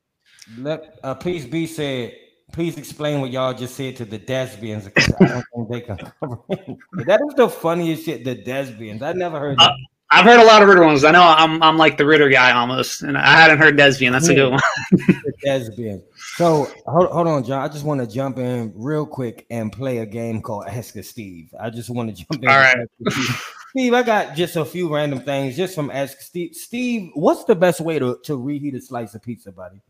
Let 0.59 0.99
uh, 1.03 1.14
please 1.14 1.45
be 1.47 1.67
said. 1.67 2.14
Please 2.57 2.79
explain 2.79 3.21
what 3.21 3.31
y'all 3.31 3.53
just 3.53 3.77
said 3.77 3.97
to 3.97 4.07
the 4.07 4.19
Desbians 4.19 4.85
because 4.87 5.13
I 5.21 5.27
don't 5.27 5.69
think 5.69 5.69
they 5.69 5.81
can. 5.83 5.99
That 7.05 7.21
is 7.29 7.35
the 7.35 7.51
funniest 7.51 8.07
shit. 8.07 8.25
The 8.25 8.35
Desbians. 8.35 9.03
I 9.03 9.13
never 9.13 9.39
heard 9.39 9.59
that. 9.59 9.73
I've 10.11 10.25
heard 10.25 10.41
a 10.41 10.45
lot 10.45 10.63
of 10.63 10.69
Ridder 10.71 10.83
ones. 10.83 11.05
I 11.05 11.11
know 11.11 11.23
I'm 11.23 11.63
I'm 11.63 11.77
like 11.77 11.99
the 11.99 12.07
Ridder 12.07 12.31
guy 12.31 12.53
almost, 12.53 13.03
and 13.03 13.19
I 13.19 13.39
hadn't 13.39 13.59
heard 13.59 13.77
Desvian. 13.77 14.11
That's 14.11 14.29
a 14.29 14.35
good 14.35 14.53
one. 14.53 14.61
the 14.91 15.33
Desbians. 15.45 16.03
So 16.37 16.73
hold, 16.87 17.11
hold 17.11 17.29
on, 17.29 17.45
John. 17.45 17.63
I 17.63 17.69
just 17.69 17.85
want 17.85 18.01
to 18.01 18.07
jump 18.07 18.39
in 18.39 18.73
real 18.75 19.05
quick 19.05 19.45
and 19.51 19.71
play 19.71 19.99
a 19.99 20.07
game 20.07 20.41
called 20.41 20.65
Ask 20.67 20.97
a 20.97 21.03
Steve. 21.03 21.53
I 21.61 21.69
just 21.69 21.91
want 21.91 22.09
to 22.09 22.25
jump 22.25 22.43
in. 22.43 22.49
All 22.49 22.57
right. 22.57 22.79
Ask 22.79 22.89
a 23.07 23.11
Steve. 23.11 23.43
Steve, 23.69 23.93
I 23.93 24.03
got 24.03 24.35
just 24.35 24.57
a 24.57 24.65
few 24.65 24.95
random 24.95 25.21
things 25.21 25.59
just 25.59 25.75
from 25.75 25.91
Ask 25.91 26.23
Steve. 26.23 26.55
Steve, 26.55 27.11
what's 27.13 27.45
the 27.45 27.55
best 27.55 27.83
way 27.83 27.99
to, 27.99 28.19
to 28.25 28.35
reheat 28.35 28.75
a 28.75 28.81
slice 28.81 29.15
of 29.15 29.21
pizza, 29.21 29.53
buddy? 29.53 29.83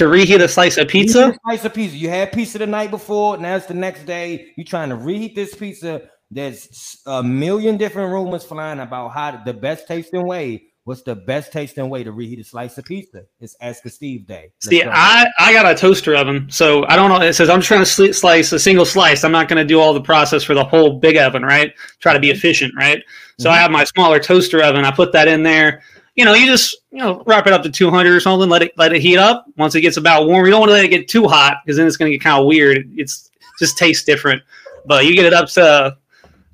To 0.00 0.08
reheat 0.08 0.40
a 0.40 0.48
slice 0.48 0.78
of 0.78 0.88
pizza, 0.88 1.36
slice 1.44 1.62
of 1.66 1.74
pizza. 1.74 1.94
You 1.94 2.08
had 2.08 2.32
pizza 2.32 2.56
the 2.56 2.66
night 2.66 2.90
before. 2.90 3.36
Now 3.36 3.56
it's 3.56 3.66
the 3.66 3.74
next 3.74 4.06
day. 4.06 4.50
You're 4.56 4.64
trying 4.64 4.88
to 4.88 4.96
reheat 4.96 5.34
this 5.34 5.54
pizza. 5.54 6.08
There's 6.30 7.02
a 7.04 7.22
million 7.22 7.76
different 7.76 8.10
rumors 8.10 8.42
flying 8.42 8.80
about 8.80 9.08
how 9.08 9.42
the 9.44 9.52
best 9.52 9.86
tasting 9.86 10.26
way. 10.26 10.62
What's 10.84 11.02
the 11.02 11.16
best 11.16 11.52
tasting 11.52 11.90
way 11.90 12.02
to 12.02 12.12
reheat 12.12 12.40
a 12.40 12.44
slice 12.44 12.78
of 12.78 12.86
pizza? 12.86 13.24
It's 13.40 13.54
Ask 13.60 13.84
a 13.84 13.90
Steve 13.90 14.26
Day. 14.26 14.52
Let's 14.56 14.68
See, 14.68 14.82
go. 14.82 14.90
I, 14.90 15.26
I 15.38 15.52
got 15.52 15.70
a 15.70 15.74
toaster 15.74 16.16
oven, 16.16 16.46
so 16.48 16.86
I 16.86 16.96
don't 16.96 17.10
know. 17.10 17.20
It 17.20 17.34
says 17.34 17.50
I'm 17.50 17.58
just 17.58 17.68
trying 17.68 17.84
to 17.84 17.84
sli- 17.84 18.14
slice 18.14 18.52
a 18.52 18.58
single 18.58 18.86
slice. 18.86 19.22
I'm 19.22 19.32
not 19.32 19.48
going 19.48 19.58
to 19.58 19.68
do 19.68 19.80
all 19.80 19.92
the 19.92 20.00
process 20.00 20.42
for 20.42 20.54
the 20.54 20.64
whole 20.64 20.98
big 20.98 21.18
oven, 21.18 21.42
right? 21.42 21.74
Try 21.98 22.14
to 22.14 22.20
be 22.20 22.28
mm-hmm. 22.28 22.38
efficient, 22.38 22.72
right? 22.74 23.02
So 23.38 23.50
I 23.50 23.52
mm-hmm. 23.52 23.60
have 23.60 23.70
my 23.70 23.84
smaller 23.84 24.18
toaster 24.18 24.62
oven. 24.62 24.86
I 24.86 24.92
put 24.92 25.12
that 25.12 25.28
in 25.28 25.42
there. 25.42 25.82
You 26.16 26.24
know, 26.24 26.34
you 26.34 26.46
just 26.46 26.76
you 26.90 26.98
know 26.98 27.22
wrap 27.26 27.46
it 27.46 27.52
up 27.52 27.62
to 27.62 27.70
200 27.70 28.12
or 28.12 28.20
something. 28.20 28.48
Let 28.48 28.62
it 28.62 28.72
let 28.76 28.92
it 28.92 29.00
heat 29.00 29.18
up. 29.18 29.46
Once 29.56 29.74
it 29.74 29.80
gets 29.80 29.96
about 29.96 30.26
warm, 30.26 30.44
you 30.44 30.50
don't 30.50 30.60
want 30.60 30.70
to 30.70 30.74
let 30.74 30.84
it 30.84 30.88
get 30.88 31.08
too 31.08 31.26
hot 31.26 31.58
because 31.64 31.76
then 31.76 31.86
it's 31.86 31.96
going 31.96 32.10
to 32.10 32.16
get 32.16 32.22
kind 32.22 32.40
of 32.40 32.46
weird. 32.46 32.90
It's 32.96 33.30
just 33.58 33.78
tastes 33.78 34.04
different. 34.04 34.42
But 34.86 35.06
you 35.06 35.14
get 35.14 35.26
it 35.26 35.32
up 35.32 35.48
to 35.50 35.64
a 35.64 35.98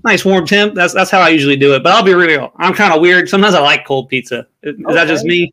nice 0.05 0.25
warm 0.25 0.47
temp. 0.47 0.75
That's 0.75 0.95
that's 0.95 1.11
how 1.11 1.21
I 1.21 1.31
usually 1.31 1.57
do 1.57 1.75
it. 1.75 1.83
But 1.83 1.93
I'll 1.93 2.03
be 2.03 2.15
real. 2.15 2.53
I'm 2.57 2.75
kind 2.75 2.93
of 2.93 3.01
weird. 3.01 3.29
Sometimes 3.29 3.55
I 3.55 3.61
like 3.61 3.87
cold 3.87 4.09
pizza. 4.09 4.47
Is 4.63 4.77
that 4.87 5.09
just 5.09 5.25
me? 5.25 5.53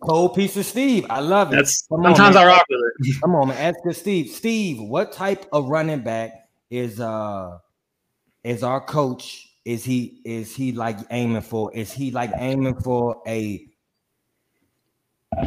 Cold 0.00 0.38
of 0.38 0.50
Steve. 0.66 1.06
I 1.08 1.20
love 1.20 1.52
it. 1.52 1.56
That's 1.56 1.86
Come 1.88 2.00
on, 2.00 2.14
sometimes 2.14 2.34
man. 2.34 2.44
I 2.44 2.46
rock 2.46 2.64
with 2.68 2.80
it. 2.80 3.20
Come 3.20 3.34
on, 3.34 3.48
man. 3.48 3.74
Ask 3.74 4.00
Steve. 4.00 4.30
Steve, 4.30 4.80
what 4.80 5.12
type 5.12 5.46
of 5.52 5.68
running 5.68 6.00
back 6.00 6.48
is 6.70 7.00
uh 7.00 7.58
is 8.42 8.62
our 8.62 8.80
coach? 8.80 9.43
Is 9.64 9.82
he 9.84 10.20
is 10.24 10.54
he 10.54 10.72
like 10.72 10.98
aiming 11.10 11.42
for? 11.42 11.72
Is 11.74 11.92
he 11.92 12.10
like 12.10 12.30
aiming 12.36 12.80
for 12.80 13.22
a 13.26 13.66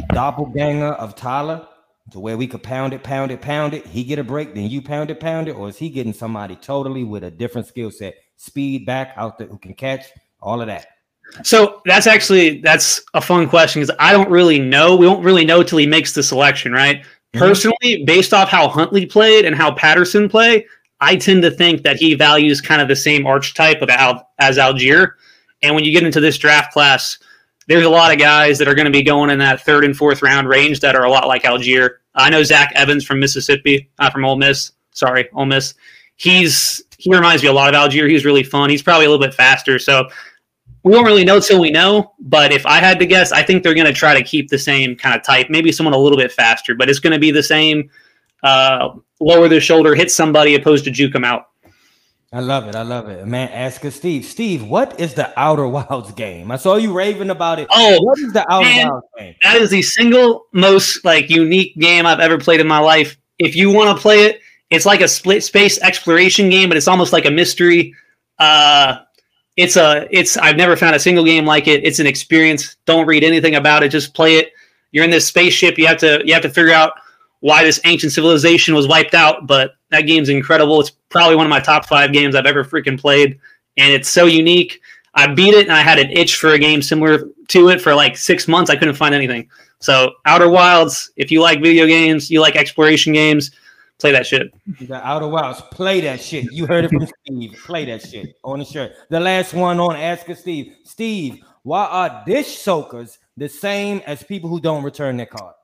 doppelganger 0.08 0.92
of 0.94 1.14
Tyler 1.14 1.66
to 2.10 2.18
where 2.20 2.36
we 2.36 2.46
could 2.46 2.62
pound 2.62 2.92
it, 2.92 3.02
pound 3.02 3.30
it, 3.30 3.40
pound 3.40 3.74
it? 3.74 3.86
He 3.86 4.02
get 4.02 4.18
a 4.18 4.24
break, 4.24 4.54
then 4.54 4.68
you 4.68 4.82
pound 4.82 5.10
it, 5.10 5.20
pound 5.20 5.48
it, 5.48 5.52
or 5.52 5.68
is 5.68 5.76
he 5.76 5.88
getting 5.88 6.12
somebody 6.12 6.56
totally 6.56 7.04
with 7.04 7.22
a 7.22 7.30
different 7.30 7.68
skill 7.68 7.90
set, 7.90 8.16
speed 8.36 8.86
back 8.86 9.12
out 9.16 9.38
there 9.38 9.46
who 9.46 9.58
can 9.58 9.74
catch 9.74 10.06
all 10.40 10.60
of 10.60 10.66
that? 10.66 10.86
So 11.44 11.82
that's 11.84 12.06
actually 12.06 12.60
that's 12.60 13.02
a 13.14 13.20
fun 13.20 13.48
question 13.48 13.82
because 13.82 13.94
I 14.00 14.12
don't 14.12 14.30
really 14.30 14.58
know. 14.58 14.96
We 14.96 15.06
don't 15.06 15.22
really 15.22 15.44
know 15.44 15.62
till 15.62 15.78
he 15.78 15.86
makes 15.86 16.12
the 16.14 16.22
selection, 16.22 16.72
right? 16.72 17.04
Mhm. 17.34 17.38
Personally, 17.38 18.04
based 18.04 18.32
off 18.32 18.48
how 18.48 18.66
Huntley 18.68 19.06
played 19.06 19.44
and 19.44 19.54
how 19.54 19.70
Patterson 19.72 20.28
play, 20.28 20.66
I 21.00 21.16
tend 21.16 21.42
to 21.42 21.50
think 21.50 21.82
that 21.82 21.96
he 21.96 22.14
values 22.14 22.60
kind 22.60 22.82
of 22.82 22.88
the 22.88 22.96
same 22.96 23.26
archetype 23.26 23.82
of 23.82 23.90
Al, 23.90 24.28
as 24.38 24.58
Allgeier. 24.58 25.12
And 25.62 25.74
when 25.74 25.84
you 25.84 25.92
get 25.92 26.02
into 26.02 26.20
this 26.20 26.38
draft 26.38 26.72
class, 26.72 27.18
there's 27.66 27.84
a 27.84 27.90
lot 27.90 28.12
of 28.12 28.18
guys 28.18 28.58
that 28.58 28.68
are 28.68 28.74
going 28.74 28.86
to 28.86 28.90
be 28.90 29.02
going 29.02 29.30
in 29.30 29.38
that 29.38 29.60
third 29.60 29.84
and 29.84 29.96
fourth 29.96 30.22
round 30.22 30.48
range 30.48 30.80
that 30.80 30.96
are 30.96 31.04
a 31.04 31.10
lot 31.10 31.28
like 31.28 31.42
Allgeier. 31.42 31.96
I 32.14 32.30
know 32.30 32.42
Zach 32.42 32.72
Evans 32.74 33.04
from 33.04 33.20
Mississippi, 33.20 33.90
uh, 33.98 34.10
from 34.10 34.24
Ole 34.24 34.36
Miss. 34.36 34.72
Sorry, 34.92 35.28
Ole 35.34 35.46
Miss. 35.46 35.74
He's 36.16 36.82
he 36.98 37.14
reminds 37.14 37.42
me 37.42 37.48
a 37.48 37.52
lot 37.52 37.72
of 37.72 37.80
Allgeier. 37.80 38.10
He's 38.10 38.24
really 38.24 38.42
fun. 38.42 38.70
He's 38.70 38.82
probably 38.82 39.06
a 39.06 39.10
little 39.10 39.24
bit 39.24 39.34
faster. 39.34 39.78
So 39.78 40.08
we 40.82 40.92
won't 40.92 41.06
really 41.06 41.24
know 41.24 41.38
till 41.38 41.60
we 41.60 41.70
know. 41.70 42.14
But 42.18 42.52
if 42.52 42.66
I 42.66 42.78
had 42.78 42.98
to 42.98 43.06
guess, 43.06 43.30
I 43.30 43.42
think 43.42 43.62
they're 43.62 43.74
going 43.74 43.86
to 43.86 43.92
try 43.92 44.14
to 44.14 44.24
keep 44.24 44.48
the 44.48 44.58
same 44.58 44.96
kind 44.96 45.14
of 45.14 45.24
type. 45.24 45.48
Maybe 45.48 45.70
someone 45.70 45.94
a 45.94 45.98
little 45.98 46.18
bit 46.18 46.32
faster, 46.32 46.74
but 46.74 46.88
it's 46.88 46.98
going 46.98 47.12
to 47.12 47.18
be 47.18 47.30
the 47.30 47.42
same. 47.42 47.88
Uh, 48.42 48.90
lower 49.20 49.48
the 49.48 49.60
shoulder, 49.60 49.94
hit 49.94 50.10
somebody, 50.10 50.54
opposed 50.54 50.84
to 50.84 50.90
juke 50.90 51.12
them 51.12 51.24
out. 51.24 51.46
I 52.30 52.40
love 52.40 52.68
it. 52.68 52.74
I 52.74 52.82
love 52.82 53.08
it. 53.08 53.26
Man, 53.26 53.48
ask 53.48 53.82
us, 53.86 53.94
Steve. 53.96 54.24
Steve, 54.26 54.62
what 54.62 55.00
is 55.00 55.14
the 55.14 55.32
Outer 55.40 55.66
Wilds 55.76 56.12
game? 56.12 56.50
I 56.50 56.56
saw 56.56 56.76
you 56.76 56.92
raving 56.92 57.30
about 57.30 57.58
it. 57.58 57.68
Oh, 57.70 57.98
What 58.02 58.18
is 58.18 58.32
the 58.34 58.44
Outer 58.52 58.64
man. 58.68 58.88
Wilds 58.90 59.06
game? 59.18 59.34
that 59.42 59.56
is 59.56 59.70
the 59.70 59.80
single 59.82 60.46
most 60.52 61.04
like 61.04 61.30
unique 61.30 61.74
game 61.78 62.04
I've 62.04 62.20
ever 62.20 62.36
played 62.38 62.60
in 62.60 62.66
my 62.68 62.80
life. 62.80 63.16
If 63.38 63.56
you 63.56 63.70
want 63.72 63.96
to 63.96 64.00
play 64.02 64.24
it, 64.26 64.40
it's 64.70 64.84
like 64.84 65.00
a 65.00 65.08
split 65.08 65.42
space 65.42 65.80
exploration 65.80 66.50
game, 66.50 66.68
but 66.68 66.76
it's 66.76 66.88
almost 66.88 67.14
like 67.14 67.24
a 67.24 67.30
mystery. 67.30 67.94
Uh, 68.38 68.98
it's 69.56 69.76
a 69.76 70.06
it's 70.10 70.36
I've 70.36 70.56
never 70.56 70.76
found 70.76 70.94
a 70.94 71.00
single 71.00 71.24
game 71.24 71.46
like 71.46 71.66
it. 71.66 71.82
It's 71.84 71.98
an 71.98 72.06
experience. 72.06 72.76
Don't 72.84 73.06
read 73.06 73.24
anything 73.24 73.54
about 73.54 73.82
it. 73.82 73.88
Just 73.88 74.12
play 74.14 74.36
it. 74.36 74.52
You're 74.92 75.04
in 75.04 75.10
this 75.10 75.26
spaceship. 75.26 75.78
You 75.78 75.86
have 75.86 75.96
to 75.98 76.20
you 76.26 76.34
have 76.34 76.42
to 76.42 76.50
figure 76.50 76.72
out 76.74 76.92
why 77.40 77.64
this 77.64 77.80
ancient 77.84 78.12
civilization 78.12 78.74
was 78.74 78.88
wiped 78.88 79.14
out. 79.14 79.46
But 79.46 79.72
that 79.90 80.02
game's 80.02 80.28
incredible. 80.28 80.80
It's 80.80 80.90
probably 80.90 81.36
one 81.36 81.46
of 81.46 81.50
my 81.50 81.60
top 81.60 81.86
five 81.86 82.12
games 82.12 82.34
I've 82.34 82.46
ever 82.46 82.64
freaking 82.64 83.00
played, 83.00 83.38
and 83.76 83.92
it's 83.92 84.08
so 84.08 84.26
unique. 84.26 84.80
I 85.14 85.32
beat 85.32 85.54
it, 85.54 85.66
and 85.66 85.72
I 85.72 85.82
had 85.82 85.98
an 85.98 86.10
itch 86.10 86.36
for 86.36 86.50
a 86.50 86.58
game 86.58 86.82
similar 86.82 87.28
to 87.48 87.68
it 87.70 87.80
for 87.80 87.94
like 87.94 88.16
six 88.16 88.46
months. 88.46 88.70
I 88.70 88.76
couldn't 88.76 88.94
find 88.94 89.14
anything. 89.14 89.48
So 89.80 90.12
Outer 90.26 90.48
Wilds, 90.48 91.10
if 91.16 91.30
you 91.30 91.40
like 91.40 91.62
video 91.62 91.86
games, 91.86 92.30
you 92.30 92.40
like 92.40 92.56
exploration 92.56 93.12
games, 93.12 93.52
play 93.98 94.12
that 94.12 94.26
shit. 94.26 94.52
The 94.80 95.06
Outer 95.06 95.28
Wilds. 95.28 95.60
Play 95.72 96.00
that 96.02 96.20
shit. 96.20 96.52
You 96.52 96.66
heard 96.66 96.84
it 96.84 96.90
from 96.90 97.06
Steve. 97.26 97.54
Play 97.64 97.84
that 97.86 98.02
shit 98.02 98.36
on 98.44 98.58
the 98.58 98.64
shirt. 98.64 98.92
The 99.08 99.20
last 99.20 99.54
one 99.54 99.80
on 99.80 99.96
Ask 99.96 100.26
Steve. 100.36 100.76
Steve, 100.84 101.40
why 101.62 101.86
are 101.86 102.22
dish 102.26 102.58
soakers 102.58 103.18
the 103.36 103.48
same 103.48 104.02
as 104.06 104.22
people 104.22 104.50
who 104.50 104.60
don't 104.60 104.82
return 104.82 105.16
their 105.16 105.26
card? 105.26 105.54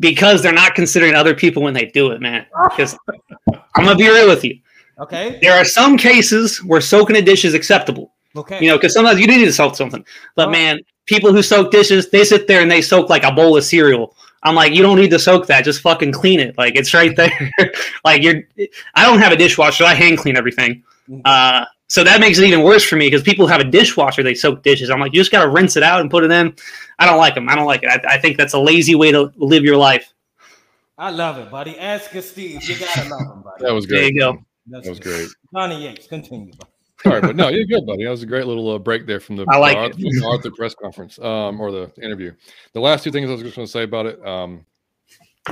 Because 0.00 0.42
they're 0.42 0.52
not 0.52 0.74
considering 0.74 1.14
other 1.14 1.34
people 1.34 1.62
when 1.62 1.74
they 1.74 1.86
do 1.86 2.10
it, 2.12 2.20
man. 2.20 2.46
Because 2.70 2.96
I'm 3.76 3.84
gonna 3.84 3.96
be 3.96 4.08
real 4.08 4.28
with 4.28 4.44
you. 4.44 4.58
Okay. 5.00 5.38
There 5.42 5.52
are 5.52 5.64
some 5.64 5.96
cases 5.96 6.62
where 6.64 6.80
soaking 6.80 7.16
a 7.16 7.22
dish 7.22 7.44
is 7.44 7.54
acceptable. 7.54 8.12
Okay. 8.36 8.60
You 8.60 8.68
know, 8.68 8.76
because 8.76 8.92
sometimes 8.94 9.20
you 9.20 9.26
do 9.26 9.36
need 9.36 9.44
to 9.46 9.52
soak 9.52 9.74
something. 9.76 10.04
But 10.36 10.48
Oh. 10.48 10.50
man, 10.50 10.80
people 11.06 11.32
who 11.32 11.42
soak 11.42 11.70
dishes, 11.70 12.10
they 12.10 12.24
sit 12.24 12.46
there 12.46 12.60
and 12.60 12.70
they 12.70 12.82
soak 12.82 13.08
like 13.08 13.24
a 13.24 13.32
bowl 13.32 13.56
of 13.56 13.64
cereal. 13.64 14.14
I'm 14.44 14.54
like, 14.54 14.72
you 14.72 14.82
don't 14.82 14.98
need 14.98 15.10
to 15.10 15.18
soak 15.18 15.46
that. 15.48 15.64
Just 15.64 15.80
fucking 15.80 16.12
clean 16.12 16.38
it. 16.38 16.56
Like 16.58 16.76
it's 16.76 16.94
right 16.94 17.14
there. 17.16 17.52
like 18.04 18.22
you're. 18.22 18.42
I 18.94 19.04
don't 19.04 19.18
have 19.18 19.32
a 19.32 19.36
dishwasher. 19.36 19.84
I 19.84 19.94
hand 19.94 20.18
clean 20.18 20.36
everything. 20.36 20.84
Uh, 21.24 21.64
so 21.88 22.04
that 22.04 22.20
makes 22.20 22.38
it 22.38 22.44
even 22.44 22.62
worse 22.62 22.84
for 22.84 22.96
me 22.96 23.06
because 23.06 23.22
people 23.22 23.46
have 23.46 23.60
a 23.60 23.64
dishwasher. 23.64 24.22
They 24.22 24.34
soak 24.34 24.62
dishes. 24.62 24.90
I'm 24.90 25.00
like, 25.00 25.12
you 25.12 25.20
just 25.20 25.32
gotta 25.32 25.48
rinse 25.48 25.76
it 25.76 25.82
out 25.82 26.00
and 26.00 26.10
put 26.10 26.24
it 26.24 26.30
in. 26.30 26.54
I 26.98 27.06
don't 27.06 27.18
like 27.18 27.34
them. 27.34 27.48
I 27.48 27.54
don't 27.54 27.66
like 27.66 27.82
it. 27.82 27.88
I, 27.88 28.14
I 28.14 28.18
think 28.18 28.36
that's 28.36 28.54
a 28.54 28.58
lazy 28.58 28.94
way 28.94 29.10
to 29.12 29.32
live 29.36 29.64
your 29.64 29.76
life. 29.76 30.12
I 30.98 31.10
love 31.10 31.38
it, 31.38 31.50
buddy. 31.50 31.78
Ask 31.78 32.14
us, 32.16 32.30
Steve. 32.30 32.62
You 32.64 32.78
gotta 32.78 33.08
love 33.08 33.36
him, 33.36 33.42
buddy. 33.42 33.64
That 33.64 33.72
was 33.72 33.86
There 33.86 34.00
great. 34.00 34.14
you 34.14 34.20
go. 34.20 34.38
That's 34.66 34.84
That 34.84 34.90
was 34.90 35.00
good. 35.00 35.16
great. 35.16 35.28
Johnny 35.54 35.84
Yates, 35.84 36.06
continue. 36.06 36.52
buddy. 36.54 36.70
All 37.06 37.12
right, 37.12 37.22
but 37.22 37.36
no, 37.36 37.48
you're 37.48 37.64
good, 37.64 37.86
buddy. 37.86 38.04
That 38.04 38.10
was 38.10 38.24
a 38.24 38.26
great 38.26 38.46
little 38.46 38.74
uh, 38.74 38.78
break 38.78 39.06
there 39.06 39.20
from 39.20 39.36
the, 39.36 39.46
I 39.48 39.56
like 39.56 39.76
the 39.76 39.78
it. 39.78 39.82
Arthur, 39.84 39.98
from 39.98 40.18
the 40.20 40.26
Arthur 40.26 40.50
press 40.50 40.74
conference 40.74 41.18
um, 41.20 41.60
or 41.60 41.70
the 41.70 41.92
interview. 42.02 42.32
The 42.72 42.80
last 42.80 43.04
two 43.04 43.12
things 43.12 43.28
I 43.30 43.32
was 43.34 43.42
just 43.42 43.54
going 43.54 43.66
to 43.66 43.70
say 43.70 43.84
about 43.84 44.06
it. 44.06 44.24
Um, 44.26 44.66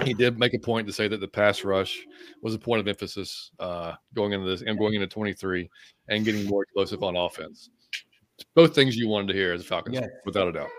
he 0.04 0.14
did 0.14 0.38
make 0.38 0.54
a 0.54 0.58
point 0.58 0.86
to 0.86 0.92
say 0.92 1.08
that 1.08 1.20
the 1.20 1.28
pass 1.28 1.64
rush 1.64 2.06
was 2.42 2.54
a 2.54 2.58
point 2.58 2.80
of 2.80 2.88
emphasis 2.88 3.50
uh, 3.58 3.94
going 4.14 4.32
into 4.32 4.46
this 4.46 4.62
and 4.62 4.78
going 4.78 4.94
into 4.94 5.06
23 5.06 5.68
and 6.08 6.24
getting 6.24 6.46
more 6.46 6.62
explosive 6.62 7.02
on 7.02 7.16
offense. 7.16 7.70
Both 8.54 8.74
things 8.74 8.96
you 8.96 9.08
wanted 9.08 9.28
to 9.28 9.34
hear 9.34 9.52
as 9.52 9.62
a 9.62 9.64
Falcons, 9.64 9.96
Yes. 10.00 10.08
without 10.24 10.48
a 10.48 10.52
doubt. 10.52 10.70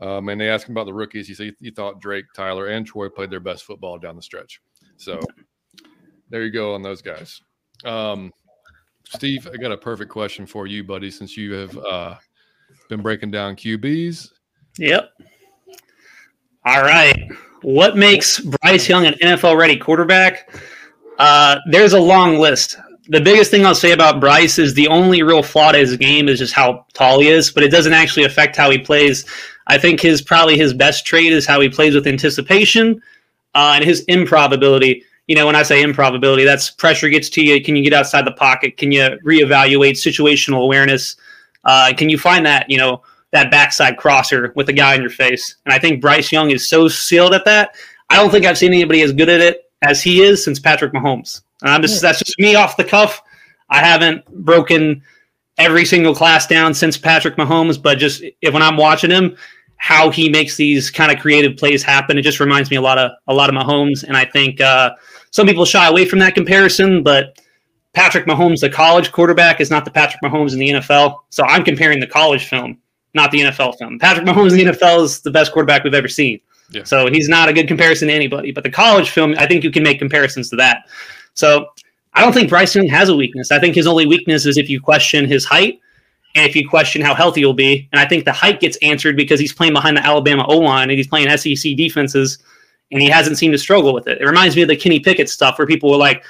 Um, 0.00 0.28
and 0.28 0.38
they 0.40 0.50
asked 0.50 0.68
him 0.68 0.74
about 0.74 0.84
the 0.84 0.92
rookies. 0.94 1.26
He 1.26 1.34
said 1.34 1.54
he 1.60 1.70
thought 1.70 2.00
Drake, 2.00 2.26
Tyler, 2.34 2.66
and 2.66 2.86
Troy 2.86 3.08
played 3.08 3.30
their 3.30 3.40
best 3.40 3.64
football 3.64 3.98
down 3.98 4.16
the 4.16 4.22
stretch. 4.22 4.60
So 4.98 5.20
there 6.28 6.42
you 6.44 6.50
go 6.50 6.74
on 6.74 6.82
those 6.82 7.00
guys. 7.00 7.40
Um, 7.84 8.32
Steve, 9.08 9.48
I 9.52 9.56
got 9.56 9.72
a 9.72 9.76
perfect 9.76 10.10
question 10.10 10.46
for 10.46 10.66
you, 10.66 10.84
buddy, 10.84 11.10
since 11.10 11.36
you 11.36 11.54
have 11.54 11.78
uh, 11.78 12.14
been 12.88 13.00
breaking 13.00 13.30
down 13.30 13.56
QBs. 13.56 14.30
Yep. 14.78 15.10
All 16.66 16.82
right. 16.82 17.30
What 17.62 17.96
makes 17.96 18.40
Bryce 18.40 18.88
Young 18.88 19.06
an 19.06 19.14
NFL 19.14 19.56
ready 19.56 19.76
quarterback? 19.76 20.52
Uh, 21.16 21.60
there's 21.70 21.92
a 21.92 22.00
long 22.00 22.38
list. 22.38 22.76
the 23.08 23.20
biggest 23.20 23.52
thing 23.52 23.64
I'll 23.64 23.72
say 23.72 23.92
about 23.92 24.18
Bryce 24.18 24.58
is 24.58 24.74
the 24.74 24.88
only 24.88 25.22
real 25.22 25.44
flaw 25.44 25.70
to 25.70 25.78
his 25.78 25.96
game 25.96 26.28
is 26.28 26.40
just 26.40 26.52
how 26.52 26.84
tall 26.92 27.20
he 27.20 27.28
is, 27.28 27.52
but 27.52 27.62
it 27.62 27.70
doesn't 27.70 27.92
actually 27.92 28.24
affect 28.24 28.56
how 28.56 28.68
he 28.68 28.78
plays. 28.78 29.24
I 29.68 29.78
think 29.78 30.00
his 30.00 30.20
probably 30.20 30.58
his 30.58 30.74
best 30.74 31.06
trait 31.06 31.32
is 31.32 31.46
how 31.46 31.60
he 31.60 31.68
plays 31.68 31.94
with 31.94 32.08
anticipation 32.08 33.00
uh, 33.54 33.74
and 33.76 33.84
his 33.84 34.00
improbability. 34.08 35.04
You 35.28 35.36
know, 35.36 35.46
when 35.46 35.54
I 35.54 35.62
say 35.62 35.82
improbability, 35.82 36.42
that's 36.42 36.68
pressure 36.68 37.08
gets 37.08 37.28
to 37.30 37.42
you. 37.42 37.62
Can 37.62 37.76
you 37.76 37.84
get 37.84 37.92
outside 37.92 38.26
the 38.26 38.32
pocket? 38.32 38.76
Can 38.76 38.90
you 38.90 39.02
reevaluate 39.24 39.92
situational 39.92 40.64
awareness? 40.64 41.14
Uh, 41.64 41.92
can 41.96 42.08
you 42.08 42.18
find 42.18 42.44
that 42.44 42.68
you 42.68 42.78
know 42.78 43.02
that 43.36 43.50
backside 43.50 43.96
crosser 43.96 44.52
with 44.56 44.68
a 44.68 44.72
guy 44.72 44.94
in 44.94 45.00
your 45.00 45.10
face? 45.10 45.56
And 45.64 45.72
I 45.72 45.78
think 45.78 46.00
Bryce 46.00 46.32
Young 46.32 46.50
is 46.50 46.68
so 46.68 46.88
sealed 46.88 47.34
at 47.34 47.44
that. 47.44 47.76
I 48.10 48.16
don't 48.16 48.30
think 48.30 48.46
I've 48.46 48.58
seen 48.58 48.72
anybody 48.72 49.02
as 49.02 49.12
good 49.12 49.28
at 49.28 49.40
it 49.40 49.70
as 49.82 50.02
he 50.02 50.22
is 50.22 50.44
since 50.44 50.58
Patrick 50.58 50.92
Mahomes. 50.92 51.42
And 51.62 51.70
I'm 51.70 51.82
just 51.82 52.02
that's 52.02 52.18
just 52.18 52.38
me 52.38 52.54
off 52.54 52.76
the 52.76 52.84
cuff. 52.84 53.22
I 53.68 53.80
haven't 53.80 54.24
broken 54.44 55.02
every 55.58 55.84
single 55.84 56.14
class 56.14 56.46
down 56.46 56.74
since 56.74 56.96
Patrick 56.96 57.36
Mahomes, 57.36 57.80
but 57.80 57.98
just 57.98 58.22
if 58.42 58.52
when 58.52 58.62
I'm 58.62 58.76
watching 58.76 59.10
him, 59.10 59.36
how 59.78 60.10
he 60.10 60.28
makes 60.28 60.56
these 60.56 60.90
kind 60.90 61.12
of 61.12 61.18
creative 61.18 61.56
plays 61.56 61.82
happen, 61.82 62.18
it 62.18 62.22
just 62.22 62.40
reminds 62.40 62.70
me 62.70 62.76
a 62.76 62.80
lot 62.80 62.98
of 62.98 63.10
a 63.26 63.34
lot 63.34 63.48
of 63.48 63.54
Mahomes. 63.54 64.04
And 64.04 64.16
I 64.16 64.24
think 64.24 64.60
uh, 64.60 64.90
some 65.30 65.46
people 65.46 65.64
shy 65.64 65.86
away 65.86 66.06
from 66.06 66.18
that 66.20 66.34
comparison, 66.34 67.02
but 67.02 67.40
Patrick 67.92 68.26
Mahomes, 68.26 68.60
the 68.60 68.68
college 68.68 69.10
quarterback, 69.10 69.60
is 69.60 69.70
not 69.70 69.84
the 69.84 69.90
Patrick 69.90 70.22
Mahomes 70.22 70.52
in 70.52 70.58
the 70.58 70.70
NFL. 70.70 71.18
So 71.30 71.44
I'm 71.44 71.64
comparing 71.64 71.98
the 71.98 72.06
college 72.06 72.46
film, 72.46 72.78
not 73.16 73.32
the 73.32 73.40
NFL 73.40 73.76
film. 73.78 73.98
Patrick 73.98 74.24
Mahomes 74.24 74.52
in 74.52 74.58
the 74.58 74.72
NFL 74.72 75.02
is 75.02 75.20
the 75.20 75.30
best 75.30 75.52
quarterback 75.52 75.82
we've 75.82 75.94
ever 75.94 76.06
seen. 76.08 76.40
Yeah. 76.70 76.84
So 76.84 77.08
he's 77.08 77.28
not 77.28 77.48
a 77.48 77.52
good 77.52 77.66
comparison 77.66 78.08
to 78.08 78.14
anybody. 78.14 78.52
But 78.52 78.62
the 78.62 78.70
college 78.70 79.10
film, 79.10 79.34
I 79.38 79.46
think 79.46 79.64
you 79.64 79.70
can 79.70 79.82
make 79.82 79.98
comparisons 79.98 80.50
to 80.50 80.56
that. 80.56 80.88
So 81.34 81.68
I 82.12 82.22
don't 82.22 82.32
think 82.32 82.48
Bryce 82.48 82.74
Young 82.74 82.86
has 82.88 83.08
a 83.08 83.16
weakness. 83.16 83.50
I 83.50 83.58
think 83.58 83.74
his 83.74 83.86
only 83.86 84.06
weakness 84.06 84.46
is 84.46 84.56
if 84.56 84.70
you 84.70 84.80
question 84.80 85.26
his 85.26 85.44
height 85.44 85.80
and 86.34 86.44
if 86.44 86.54
you 86.54 86.68
question 86.68 87.02
how 87.02 87.14
healthy 87.14 87.40
he'll 87.40 87.52
be. 87.52 87.88
And 87.92 88.00
I 88.00 88.06
think 88.06 88.24
the 88.24 88.32
height 88.32 88.60
gets 88.60 88.76
answered 88.82 89.16
because 89.16 89.40
he's 89.40 89.52
playing 89.52 89.72
behind 89.72 89.96
the 89.96 90.04
Alabama 90.04 90.44
O 90.48 90.58
line 90.58 90.90
and 90.90 90.98
he's 90.98 91.08
playing 91.08 91.34
SEC 91.36 91.76
defenses 91.76 92.38
and 92.90 93.02
he 93.02 93.08
hasn't 93.08 93.38
seemed 93.38 93.52
to 93.52 93.58
struggle 93.58 93.92
with 93.92 94.06
it. 94.06 94.20
It 94.20 94.24
reminds 94.24 94.56
me 94.56 94.62
of 94.62 94.68
the 94.68 94.76
Kenny 94.76 95.00
Pickett 95.00 95.28
stuff 95.28 95.58
where 95.58 95.66
people 95.66 95.90
were 95.90 95.96
like, 95.96 96.24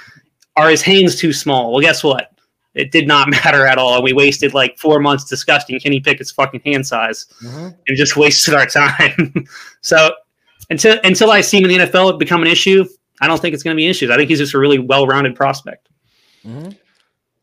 are 0.55 0.69
his 0.69 0.81
hands 0.81 1.15
too 1.15 1.31
small? 1.33 1.71
Well, 1.71 1.81
guess 1.81 2.03
what? 2.03 2.36
It 2.77 2.91
did 2.91 3.07
not 3.07 3.29
matter 3.43 3.65
at 3.65 3.77
all. 3.77 3.95
And 3.95 4.03
we 4.03 4.13
wasted 4.13 4.53
like 4.53 4.77
four 4.77 4.99
months 4.99 5.25
discussing 5.25 5.79
Kenny 5.79 5.99
Pickett's 5.99 6.31
fucking 6.31 6.61
hand 6.65 6.85
size 6.87 7.25
mm-hmm. 7.43 7.69
and 7.87 7.97
just 7.97 8.15
wasted 8.17 8.53
our 8.53 8.65
time. 8.67 9.45
so 9.81 10.11
until 10.69 10.99
until 11.03 11.31
I 11.31 11.41
see 11.41 11.57
him 11.57 11.69
in 11.69 11.79
the 11.79 11.85
NFL 11.85 12.19
become 12.19 12.41
an 12.41 12.47
issue, 12.47 12.85
I 13.21 13.27
don't 13.27 13.41
think 13.41 13.53
it's 13.53 13.63
going 13.63 13.75
to 13.75 13.79
be 13.79 13.87
issues. 13.87 14.09
I 14.09 14.17
think 14.17 14.29
he's 14.29 14.39
just 14.39 14.53
a 14.53 14.59
really 14.59 14.79
well-rounded 14.79 15.35
prospect. 15.35 15.89
Mm-hmm. 16.45 16.71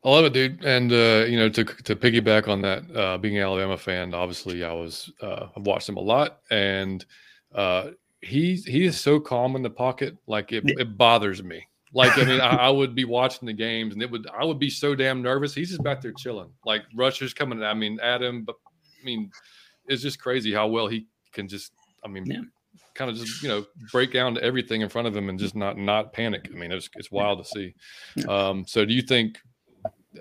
I 0.04 0.10
love 0.10 0.26
it, 0.26 0.34
dude. 0.34 0.64
And 0.64 0.92
uh, 0.92 1.24
you 1.26 1.38
know, 1.38 1.48
to 1.48 1.64
to 1.64 1.96
piggyback 1.96 2.46
on 2.46 2.60
that, 2.62 2.84
uh, 2.94 3.18
being 3.18 3.38
an 3.38 3.42
Alabama 3.42 3.78
fan, 3.78 4.12
obviously, 4.12 4.62
I 4.62 4.72
was 4.72 5.10
uh, 5.22 5.46
I've 5.56 5.66
watched 5.66 5.88
him 5.88 5.96
a 5.96 6.00
lot, 6.00 6.40
and 6.50 7.04
uh, 7.54 7.90
he 8.20 8.56
he 8.56 8.84
is 8.84 9.00
so 9.00 9.18
calm 9.18 9.56
in 9.56 9.62
the 9.62 9.70
pocket, 9.70 10.16
like 10.26 10.52
it, 10.52 10.64
it 10.66 10.98
bothers 10.98 11.42
me. 11.42 11.66
Like 11.94 12.18
I 12.18 12.24
mean, 12.24 12.40
I, 12.40 12.56
I, 12.56 12.70
would 12.70 12.94
be 12.94 13.04
watching 13.04 13.46
the 13.46 13.52
games, 13.52 13.94
and 13.94 14.02
it 14.02 14.10
would 14.10 14.26
I 14.36 14.44
would 14.44 14.58
be 14.58 14.70
so 14.70 14.94
damn 14.94 15.22
nervous. 15.22 15.54
He's 15.54 15.70
just 15.70 15.82
back 15.82 16.00
there 16.02 16.12
chilling, 16.12 16.50
like 16.66 16.82
rushers 16.94 17.32
coming. 17.32 17.62
I 17.62 17.72
mean, 17.72 17.98
Adam, 18.02 18.42
but 18.42 18.56
I 18.66 19.04
mean, 19.04 19.30
it's 19.86 20.02
just 20.02 20.20
crazy 20.20 20.52
how 20.52 20.66
well 20.66 20.88
he 20.88 21.06
can 21.32 21.48
just. 21.48 21.72
I 22.04 22.08
mean, 22.08 22.26
yeah 22.26 22.40
kind 22.94 23.10
of 23.10 23.16
just 23.16 23.42
you 23.42 23.48
know 23.48 23.64
break 23.92 24.12
down 24.12 24.34
to 24.34 24.42
everything 24.42 24.80
in 24.80 24.88
front 24.88 25.06
of 25.06 25.16
him 25.16 25.28
and 25.28 25.38
just 25.38 25.54
not 25.54 25.76
not 25.76 26.12
panic. 26.12 26.48
I 26.52 26.56
mean, 26.56 26.72
it's 26.72 26.88
it's 26.94 27.10
wild 27.10 27.38
to 27.38 27.44
see. 27.44 27.74
Um, 28.28 28.64
so, 28.66 28.84
do 28.84 28.94
you 28.94 29.02
think 29.02 29.38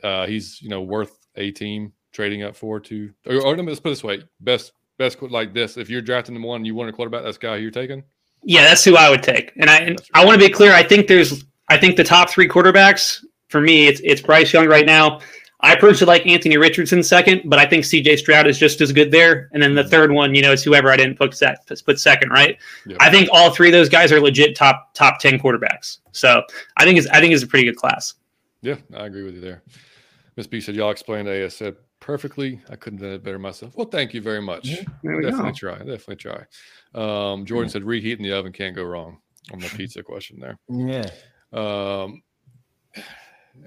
uh, 0.04 0.26
he's 0.26 0.62
you 0.62 0.70
know 0.70 0.82
worth 0.82 1.28
a 1.36 1.52
team 1.52 1.94
trading 2.12 2.44
up 2.44 2.56
for 2.56 2.80
to? 2.80 3.14
Or, 3.26 3.42
or 3.42 3.58
let's 3.58 3.80
put 3.80 3.90
this 3.90 4.04
way: 4.04 4.24
best 4.42 4.74
best 4.98 5.22
like 5.22 5.54
this. 5.54 5.78
If 5.78 5.90
you're 5.90 6.02
drafting 6.02 6.36
the 6.36 6.46
one 6.46 6.66
you 6.66 6.76
want 6.76 6.90
a 6.90 6.94
quarterback, 6.94 7.24
that's 7.24 7.38
guy 7.38 7.58
you're 7.58 7.72
taking. 7.72 8.04
Yeah, 8.44 8.64
that's 8.64 8.84
who 8.84 8.98
I 8.98 9.10
would 9.10 9.24
take. 9.24 9.54
And 9.56 9.70
I 9.70 9.78
and 9.78 10.02
I 10.14 10.26
want 10.26 10.40
to 10.40 10.48
be 10.48 10.52
clear. 10.52 10.74
I 10.74 10.84
think 10.84 11.08
there's 11.08 11.46
I 11.74 11.80
think 11.80 11.98
the 11.98 12.04
top 12.04 12.30
three 12.30 12.48
quarterbacks 12.48 13.26
for 13.50 13.60
me 13.60 13.88
it's 13.88 14.00
it's 14.04 14.22
Bryce 14.22 14.54
Young 14.54 14.68
right 14.68 14.86
now. 14.86 15.20
I 15.62 15.76
personally 15.76 16.14
like 16.14 16.28
Anthony 16.28 16.58
Richardson 16.58 17.02
second, 17.02 17.44
but 17.46 17.58
I 17.58 17.66
think 17.66 17.86
CJ 17.86 18.20
Stroud 18.20 18.48
is 18.48 18.60
just 18.60 18.82
as 18.82 18.92
good 18.92 19.12
there. 19.12 19.50
And 19.54 19.64
then 19.64 19.76
the 19.76 19.84
third 19.84 20.12
one, 20.12 20.36
you 20.36 20.42
know, 20.42 20.52
is 20.52 20.62
whoever 20.62 20.92
I 20.92 20.98
didn't 20.98 21.18
put, 21.18 21.34
set, 21.34 21.66
put 21.86 22.00
second, 22.02 22.32
right? 22.32 22.58
Yep. 22.86 22.98
I 23.00 23.10
think 23.10 23.30
all 23.32 23.50
three 23.50 23.70
of 23.70 23.72
those 23.72 23.88
guys 23.88 24.12
are 24.12 24.20
legit 24.20 24.58
top 24.58 24.94
top 24.94 25.20
ten 25.20 25.40
quarterbacks. 25.40 26.00
So 26.12 26.44
I 26.78 26.84
think 26.84 27.00
it's 27.00 27.08
I 27.08 27.20
think 27.20 27.34
it's 27.34 27.44
a 27.44 27.48
pretty 27.48 27.66
good 27.66 27.78
class. 27.78 28.14
Yeah, 28.62 28.76
I 28.96 29.06
agree 29.06 29.24
with 29.24 29.34
you 29.34 29.42
there. 29.42 29.64
Miss 30.36 30.46
B 30.46 30.62
said 30.62 30.76
y'all 30.76 30.92
explained 30.92 31.28
AS 31.28 31.56
said 31.56 31.76
perfectly. 32.00 32.62
I 32.70 32.76
couldn't 32.76 33.00
have 33.00 33.08
done 33.08 33.16
it 33.16 33.24
better 33.24 33.40
myself. 33.40 33.76
Well, 33.76 33.88
thank 33.88 34.14
you 34.14 34.22
very 34.22 34.42
much. 34.42 34.68
Yeah, 34.68 34.84
definitely 35.04 35.52
go. 35.52 35.54
try. 35.54 35.78
Definitely 35.78 36.18
try. 36.18 36.46
Um, 36.94 37.46
Jordan 37.46 37.70
yeah. 37.70 37.74
said 37.74 37.84
reheat 37.84 38.20
in 38.20 38.24
the 38.24 38.34
oven 38.34 38.52
can't 38.52 38.76
go 38.76 38.84
wrong 38.84 39.20
on 39.52 39.60
the 39.60 39.70
pizza 39.70 40.04
question 40.04 40.40
there. 40.40 40.58
Yeah. 40.70 41.10
Um, 41.54 42.24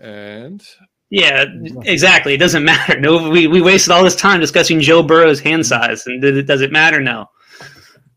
and 0.00 0.62
yeah, 1.10 1.44
exactly. 1.84 2.34
It 2.34 2.38
doesn't 2.38 2.64
matter. 2.66 3.00
No, 3.00 3.30
we, 3.30 3.46
we 3.46 3.60
wasted 3.60 3.92
all 3.92 4.02
this 4.02 4.16
time 4.16 4.40
discussing 4.40 4.80
Joe 4.80 5.02
Burrow's 5.02 5.40
hand 5.40 5.62
mm-hmm. 5.62 5.82
size, 5.82 6.06
and 6.06 6.20
did 6.20 6.36
it, 6.36 6.46
does 6.46 6.60
it 6.60 6.72
matter? 6.72 7.00
No, 7.00 7.26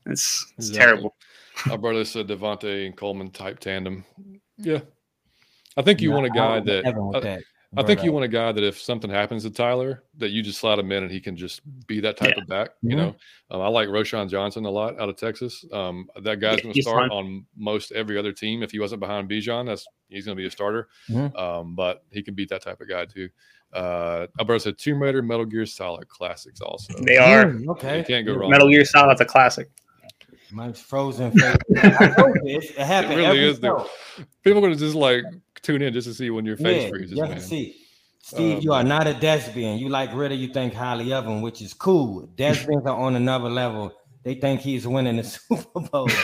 it's, 0.05 0.45
it's 0.57 0.70
exactly. 0.70 0.78
terrible. 0.78 1.15
Our 1.70 1.78
brother 1.78 2.05
said 2.05 2.28
Devonta 2.28 2.86
and 2.86 2.95
Coleman 2.95 3.32
type 3.32 3.59
tandem. 3.59 4.05
Yeah, 4.57 4.80
I 5.78 5.82
think 5.82 6.01
you 6.01 6.09
no, 6.09 6.15
want 6.15 6.28
a 6.28 6.30
guy 6.30 6.59
that. 6.61 6.86
I 6.86 7.39
think 7.84 8.03
you 8.03 8.11
want 8.11 8.26
a 8.26 8.30
guy 8.30 8.51
that 8.51 8.63
if 8.63 8.82
something 8.82 9.11
happens 9.11 9.43
to 9.43 9.51
Tyler, 9.51 10.03
that 10.17 10.32
you 10.32 10.41
just 10.41 10.59
slide 10.59 10.80
him 10.80 10.91
in 10.91 11.03
and 11.03 11.11
he 11.11 11.20
can 11.20 11.38
just 11.38 11.61
be 11.86 11.99
that 11.99 12.17
type 12.17 12.34
yeah. 12.36 12.41
of 12.41 12.47
back. 12.47 12.70
You 12.82 12.89
mm-hmm. 12.89 12.97
know, 12.97 13.15
um, 13.51 13.61
I 13.61 13.67
like 13.67 13.89
Roschon 13.89 14.30
Johnson 14.30 14.65
a 14.65 14.70
lot 14.72 14.99
out 14.99 15.09
of 15.09 15.17
Texas. 15.17 15.63
Um, 15.72 16.07
that 16.22 16.39
guy's 16.39 16.57
yeah, 16.57 16.63
going 16.63 16.76
to 16.76 16.82
start 16.82 17.09
fun. 17.09 17.11
on 17.11 17.45
most 17.55 17.91
every 17.91 18.17
other 18.17 18.32
team. 18.32 18.63
If 18.63 18.72
he 18.72 18.80
wasn't 18.80 19.01
behind 19.01 19.30
Bijan, 19.30 19.67
that's 19.67 19.86
he's 20.07 20.26
going 20.26 20.36
to 20.36 20.41
be 20.41 20.47
a 20.47 20.51
starter. 20.51 20.88
Mm-hmm. 21.09 21.38
Um, 21.38 21.76
but 21.76 22.03
he 22.11 22.24
can 22.24 22.34
beat 22.34 22.49
that 22.49 22.63
type 22.63 22.82
of 22.82 22.89
guy 22.89 23.05
too. 23.05 23.30
Uh, 23.72 24.26
Alberto 24.39 24.57
said 24.57 24.78
Tomb 24.80 25.01
Raider, 25.01 25.22
Metal 25.22 25.45
Gear 25.45 25.67
Solid 25.67 26.07
classics. 26.09 26.61
Also, 26.61 26.93
they 27.03 27.17
are 27.17 27.45
mm, 27.45 27.67
okay. 27.70 27.99
You 27.99 28.03
can't 28.03 28.26
go 28.26 28.34
wrong. 28.34 28.49
Metal 28.49 28.67
Gear 28.67 28.84
Solid's 28.84 29.22
a 29.22 29.26
classic. 29.26 29.70
Mine's 30.51 30.80
frozen. 30.80 31.32
it 31.70 32.78
happened. 32.78 33.13
It 33.13 33.17
really 33.17 33.39
is. 33.39 33.59
People 33.59 34.57
are 34.57 34.61
going 34.61 34.74
to 34.74 34.80
just 34.80 34.95
like 34.95 35.24
tune 35.62 35.82
in 35.82 35.93
just 35.93 36.07
to 36.07 36.14
see 36.14 36.30
when 36.30 36.45
your 36.45 36.57
face 36.57 36.84
yeah, 36.84 36.89
freezes. 36.89 37.18
Just 37.18 37.32
man. 37.32 37.39
see. 37.39 37.76
Steve, 38.22 38.57
um, 38.57 38.62
you 38.62 38.74
are 38.74 38.84
not 38.84 39.07
a 39.07 39.14
thespian. 39.14 39.80
You 39.80 39.89
like 39.89 40.14
Ridder, 40.14 40.36
you 40.36 40.49
think 40.49 40.74
highly 40.74 41.14
of 41.14 41.26
him, 41.26 41.41
which 41.41 41.62
is 41.62 41.74
cool. 41.74 42.30
Thespians 42.38 42.86
are 42.86 42.95
on 42.95 43.16
another 43.16 43.49
level. 43.49 43.91
They 44.24 44.36
think 44.36 44.62
he's 44.62 44.86
winning 44.86 45.18
the 45.18 45.24
Super 45.24 45.80
Bowl. 45.80 46.10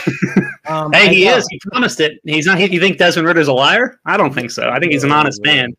Um, 0.68 0.92
hey, 0.92 1.14
he 1.14 1.28
is. 1.28 1.46
He 1.48 1.60
promised 1.70 2.00
it. 2.00 2.18
He's 2.24 2.44
not. 2.44 2.58
You 2.58 2.80
think 2.80 2.98
Desmond 2.98 3.28
Ridder's 3.28 3.46
a 3.46 3.52
liar? 3.52 4.00
I 4.04 4.16
don't 4.16 4.34
think 4.34 4.50
so. 4.50 4.68
I 4.68 4.80
think 4.80 4.90
he's 4.90 5.04
an 5.04 5.12
honest 5.12 5.40
man. 5.44 5.76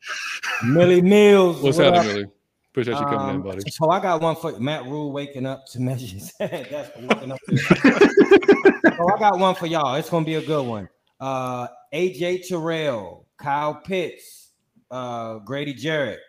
Millie 0.63 1.01
Mills. 1.01 1.61
What's 1.61 1.77
what 1.77 1.93
happening, 1.93 2.13
Millie? 2.13 2.31
Appreciate 2.71 2.93
you 2.93 3.03
coming 3.03 3.19
um, 3.19 3.35
in, 3.35 3.41
buddy. 3.41 3.69
So 3.69 3.89
I 3.89 3.99
got 3.99 4.21
one 4.21 4.37
for 4.37 4.57
Matt 4.61 4.85
Rule 4.85 5.11
waking 5.11 5.45
up 5.45 5.65
to 5.71 5.81
measure. 5.81 6.19
That's 6.39 6.95
waking 6.95 7.33
up. 7.33 7.39
To. 7.49 7.57
so 7.57 9.13
I 9.13 9.19
got 9.19 9.39
one 9.39 9.55
for 9.55 9.65
y'all. 9.65 9.95
It's 9.95 10.09
gonna 10.09 10.23
be 10.23 10.35
a 10.35 10.41
good 10.41 10.65
one. 10.65 10.87
Uh, 11.19 11.67
AJ 11.93 12.47
Terrell, 12.47 13.26
Kyle 13.37 13.75
Pitts, 13.75 14.49
uh, 14.91 15.39
Grady 15.39 15.73
Jarrett. 15.73 16.19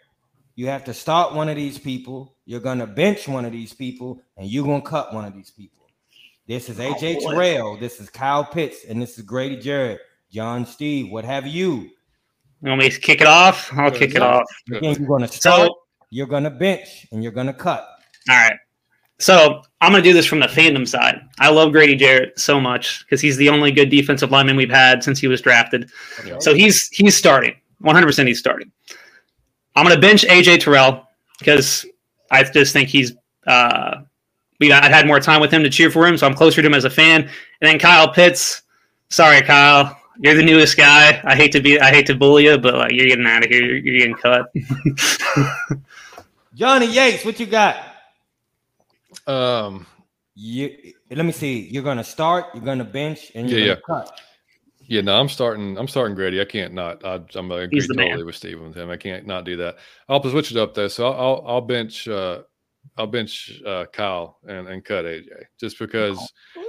You 0.55 0.67
have 0.67 0.85
to 0.85 0.95
start 0.95 1.35
one 1.35 1.49
of 1.49 1.57
these 1.57 1.79
people. 1.79 2.35
You're 2.45 2.61
gonna 2.61 2.87
bench 2.87 3.29
one 3.29 3.45
of 3.45 3.53
these 3.53 3.73
people, 3.73 4.21
and 4.37 4.49
you're 4.49 4.65
gonna 4.65 4.83
cut 4.83 5.15
one 5.15 5.25
of 5.25 5.33
these 5.33 5.51
people. 5.51 5.87
This 6.47 6.69
is 6.69 6.79
AJ 6.79 7.19
oh, 7.21 7.31
Terrell. 7.31 7.77
This 7.77 8.01
is 8.01 8.11
Kyle 8.11 8.45
Pitts, 8.45 8.85
and 8.85 9.01
this 9.01 9.19
is 9.19 9.25
Grady 9.25 9.57
Jarrett. 9.57 10.01
John 10.33 10.67
Steve, 10.67 11.11
what 11.11 11.25
have 11.25 11.47
you? 11.47 11.91
You 12.63 12.71
want 12.71 12.81
me 12.81 12.91
to 12.91 13.01
kick 13.01 13.21
it 13.21 13.27
off? 13.27 13.73
I'll 13.73 13.91
kick 13.91 14.15
it 14.15 14.23
off. 14.23 14.45
Again, 14.71 14.97
you're 14.99 15.09
gonna 15.09 15.29
start. 15.29 15.69
So, 15.69 15.79
you're 16.11 16.27
gonna 16.27 16.51
bench, 16.51 17.07
and 17.13 17.23
you're 17.23 17.33
gonna 17.33 17.55
cut. 17.55 17.87
All 18.29 18.37
right. 18.37 18.59
So 19.19 19.63
I'm 19.81 19.91
going 19.93 20.03
to 20.03 20.09
do 20.09 20.15
this 20.15 20.27
from 20.27 20.41
the 20.41 20.47
fandom 20.47 20.87
side. 20.87 21.21
I 21.39 21.51
love 21.51 21.73
Grady 21.73 21.97
Jarrett 21.97 22.39
so 22.39 22.61
much 22.61 23.05
because 23.05 23.21
he's 23.21 23.37
the 23.37 23.49
only 23.49 23.73
good 23.73 23.91
defensive 23.91 24.31
lineman 24.31 24.57
we've 24.57 24.71
had 24.71 25.03
since 25.03 25.19
he 25.19 25.27
was 25.27 25.41
drafted. 25.41 25.91
Okay. 26.21 26.37
So 26.41 26.55
he's 26.55 26.89
he's 26.89 27.17
starting. 27.17 27.55
100% 27.83 28.27
he's 28.27 28.39
starting. 28.39 28.71
I'm 29.77 29.85
going 29.85 29.95
to 29.95 30.01
bench 30.01 30.25
AJ 30.25 30.61
Terrell 30.61 31.09
because 31.39 31.87
I 32.31 32.43
just 32.45 32.73
think 32.73 32.89
he's 32.89 33.13
uh, 33.47 34.03
we 34.61 34.73
I 34.73 34.89
had 34.89 35.07
more 35.07 35.21
time 35.21 35.41
with 35.41 35.53
him 35.53 35.63
to 35.63 35.71
cheer 35.71 35.91
for 35.91 36.07
him, 36.07 36.17
so 36.17 36.27
I'm 36.27 36.35
closer 36.35 36.61
to 36.63 36.67
him 36.67 36.75
as 36.75 36.85
a 36.85 36.91
fan. 36.91 37.23
And 37.23 37.31
then 37.61 37.79
Kyle 37.79 38.13
Pitts. 38.13 38.63
Sorry, 39.11 39.41
Kyle. 39.43 39.97
You're 40.21 40.35
the 40.35 40.43
newest 40.43 40.77
guy. 40.77 41.21
I 41.25 41.37
hate 41.37 41.53
to 41.53 41.61
be 41.61 41.81
I 41.81 41.91
hate 41.91 42.07
to 42.07 42.15
bully 42.15 42.45
you, 42.45 42.59
but 42.59 42.75
like 42.75 42.93
you're 42.93 43.07
getting 43.07 43.27
out 43.27 43.45
of 43.45 43.51
here. 43.51 43.65
You're, 43.65 43.77
you're 43.77 43.99
getting 43.99 44.15
cut. 44.17 44.53
Johnny 46.55 46.93
Yates, 46.93 47.25
what 47.25 47.39
you 47.39 47.47
got? 47.47 47.77
Um, 49.29 49.87
you 50.35 50.75
let 51.11 51.25
me 51.25 51.33
see. 51.33 51.69
You're 51.69 51.83
gonna 51.83 52.05
start. 52.05 52.47
You're 52.55 52.65
gonna 52.65 52.85
bench, 52.85 53.31
and 53.35 53.49
you're 53.49 53.61
yeah, 53.61 53.77
gonna 53.87 53.89
yeah. 53.89 54.05
cut. 54.05 54.21
Yeah, 54.81 55.01
no, 55.03 55.21
I'm 55.21 55.29
starting. 55.29 55.77
I'm 55.77 55.87
starting 55.87 56.15
Grady. 56.15 56.41
I 56.41 56.47
can't 56.47 56.73
not. 56.73 57.05
I, 57.05 57.21
I'm 57.35 57.53
agree 57.53 57.69
He's 57.73 57.89
totally 57.89 58.09
man. 58.09 58.25
with 58.25 58.37
Steven 58.37 58.69
with 58.69 58.77
him. 58.77 58.89
I 58.89 58.97
can't 58.97 59.27
not 59.27 59.45
do 59.45 59.57
that. 59.59 59.77
I'll 60.09 60.23
switch 60.23 60.51
it 60.51 60.57
up 60.57 60.75
though. 60.75 60.89
So 60.89 61.07
I'll 61.07 61.21
I'll, 61.21 61.45
I'll 61.47 61.61
bench. 61.61 62.09
Uh, 62.09 62.43
I'll 62.97 63.07
bench 63.07 63.61
uh, 63.67 63.85
Kyle 63.93 64.39
and, 64.49 64.67
and 64.67 64.85
cut 64.85 65.05
AJ 65.05 65.27
just 65.61 65.79
because 65.79 66.33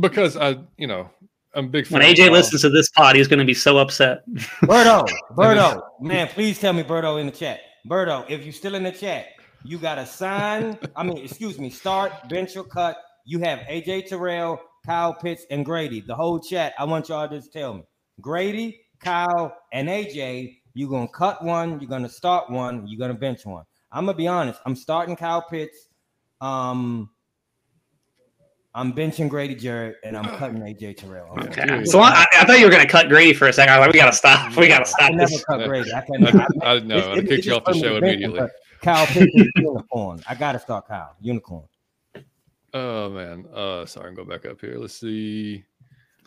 because 0.00 0.36
I 0.36 0.56
you 0.76 0.88
know 0.88 1.08
I'm 1.54 1.66
a 1.66 1.68
big 1.68 1.86
fan. 1.86 2.00
When 2.00 2.14
AJ 2.14 2.24
Kyle. 2.24 2.32
listens 2.32 2.62
to 2.62 2.70
this 2.70 2.90
pod, 2.90 3.16
he's 3.16 3.28
going 3.28 3.38
to 3.38 3.44
be 3.44 3.54
so 3.54 3.78
upset. 3.78 4.22
Berto, 4.62 5.08
Berto, 5.32 5.82
man, 6.00 6.28
please 6.28 6.58
tell 6.58 6.72
me 6.72 6.82
Berto 6.82 7.20
in 7.20 7.26
the 7.26 7.32
chat. 7.32 7.60
Berto, 7.86 8.28
if 8.28 8.44
you're 8.44 8.52
still 8.52 8.74
in 8.74 8.82
the 8.82 8.92
chat, 8.92 9.26
you 9.64 9.78
got 9.78 9.96
to 9.96 10.06
sign. 10.06 10.78
I 10.96 11.02
mean, 11.02 11.18
excuse 11.18 11.58
me, 11.58 11.70
start, 11.70 12.12
bench 12.28 12.56
or 12.56 12.64
cut. 12.64 12.96
You 13.24 13.40
have 13.40 13.60
AJ 13.60 14.08
Terrell, 14.08 14.60
Kyle 14.86 15.14
Pitts, 15.14 15.44
and 15.50 15.64
Grady. 15.64 16.00
The 16.00 16.14
whole 16.14 16.40
chat. 16.40 16.74
I 16.78 16.84
want 16.84 17.08
y'all 17.08 17.28
to 17.28 17.36
just 17.36 17.52
tell 17.52 17.74
me 17.74 17.82
Grady, 18.20 18.80
Kyle, 19.00 19.56
and 19.72 19.88
AJ. 19.88 20.56
You're 20.74 20.90
gonna 20.90 21.08
cut 21.08 21.44
one. 21.44 21.80
You're 21.80 21.90
gonna 21.90 22.08
start 22.08 22.50
one. 22.50 22.86
You're 22.86 22.98
gonna 22.98 23.18
bench 23.18 23.44
one. 23.44 23.64
I'm 23.90 24.06
gonna 24.06 24.16
be 24.16 24.28
honest. 24.28 24.60
I'm 24.64 24.76
starting 24.76 25.16
Kyle 25.16 25.42
Pitts. 25.42 25.88
Um, 26.40 27.10
I'm 28.74 28.92
benching 28.92 29.28
Grady 29.28 29.54
Jarrett, 29.54 29.96
and 30.04 30.16
I'm 30.16 30.24
cutting 30.38 30.58
AJ 30.60 30.98
Terrell. 30.98 31.32
I'm 31.36 31.48
Okay. 31.48 31.64
Yeah. 31.66 31.84
So 31.84 32.00
I, 32.00 32.26
I 32.38 32.44
thought 32.44 32.58
you 32.58 32.66
were 32.66 32.70
going 32.70 32.84
to 32.86 32.90
cut 32.90 33.08
Grady 33.08 33.32
for 33.32 33.48
a 33.48 33.52
second. 33.52 33.72
I 33.74 33.78
was 33.78 33.86
like, 33.86 33.92
we 33.94 33.98
got 33.98 34.06
to 34.10 34.16
stop. 34.16 34.56
We 34.56 34.68
got 34.68 34.80
to 34.80 34.84
stop 34.84 35.08
can 35.08 35.16
never 35.16 35.30
this. 35.30 35.44
cut 35.44 35.66
Grady. 35.66 35.92
I 35.92 36.00
can. 36.02 36.26
I, 36.26 36.46
I, 36.62 36.74
I 36.74 36.78
know. 36.80 37.12
I'd 37.12 37.18
it- 37.18 37.28
kick 37.28 37.44
you 37.46 37.54
off 37.54 37.64
the 37.64 37.72
show 37.74 37.94
funny 37.94 37.96
immediately. 38.12 38.40
Kyle 38.82 39.06
Pitts 39.06 39.32
unicorn. 39.56 40.22
I 40.28 40.34
gotta 40.36 40.58
start 40.60 40.86
Kyle. 40.86 41.16
Unicorn. 41.20 41.64
Oh 42.74 43.08
man. 43.10 43.46
Uh, 43.52 43.86
sorry. 43.86 44.08
I'm 44.10 44.14
going 44.14 44.28
back 44.28 44.44
up 44.46 44.60
here. 44.60 44.76
Let's 44.78 44.94
see. 44.94 45.64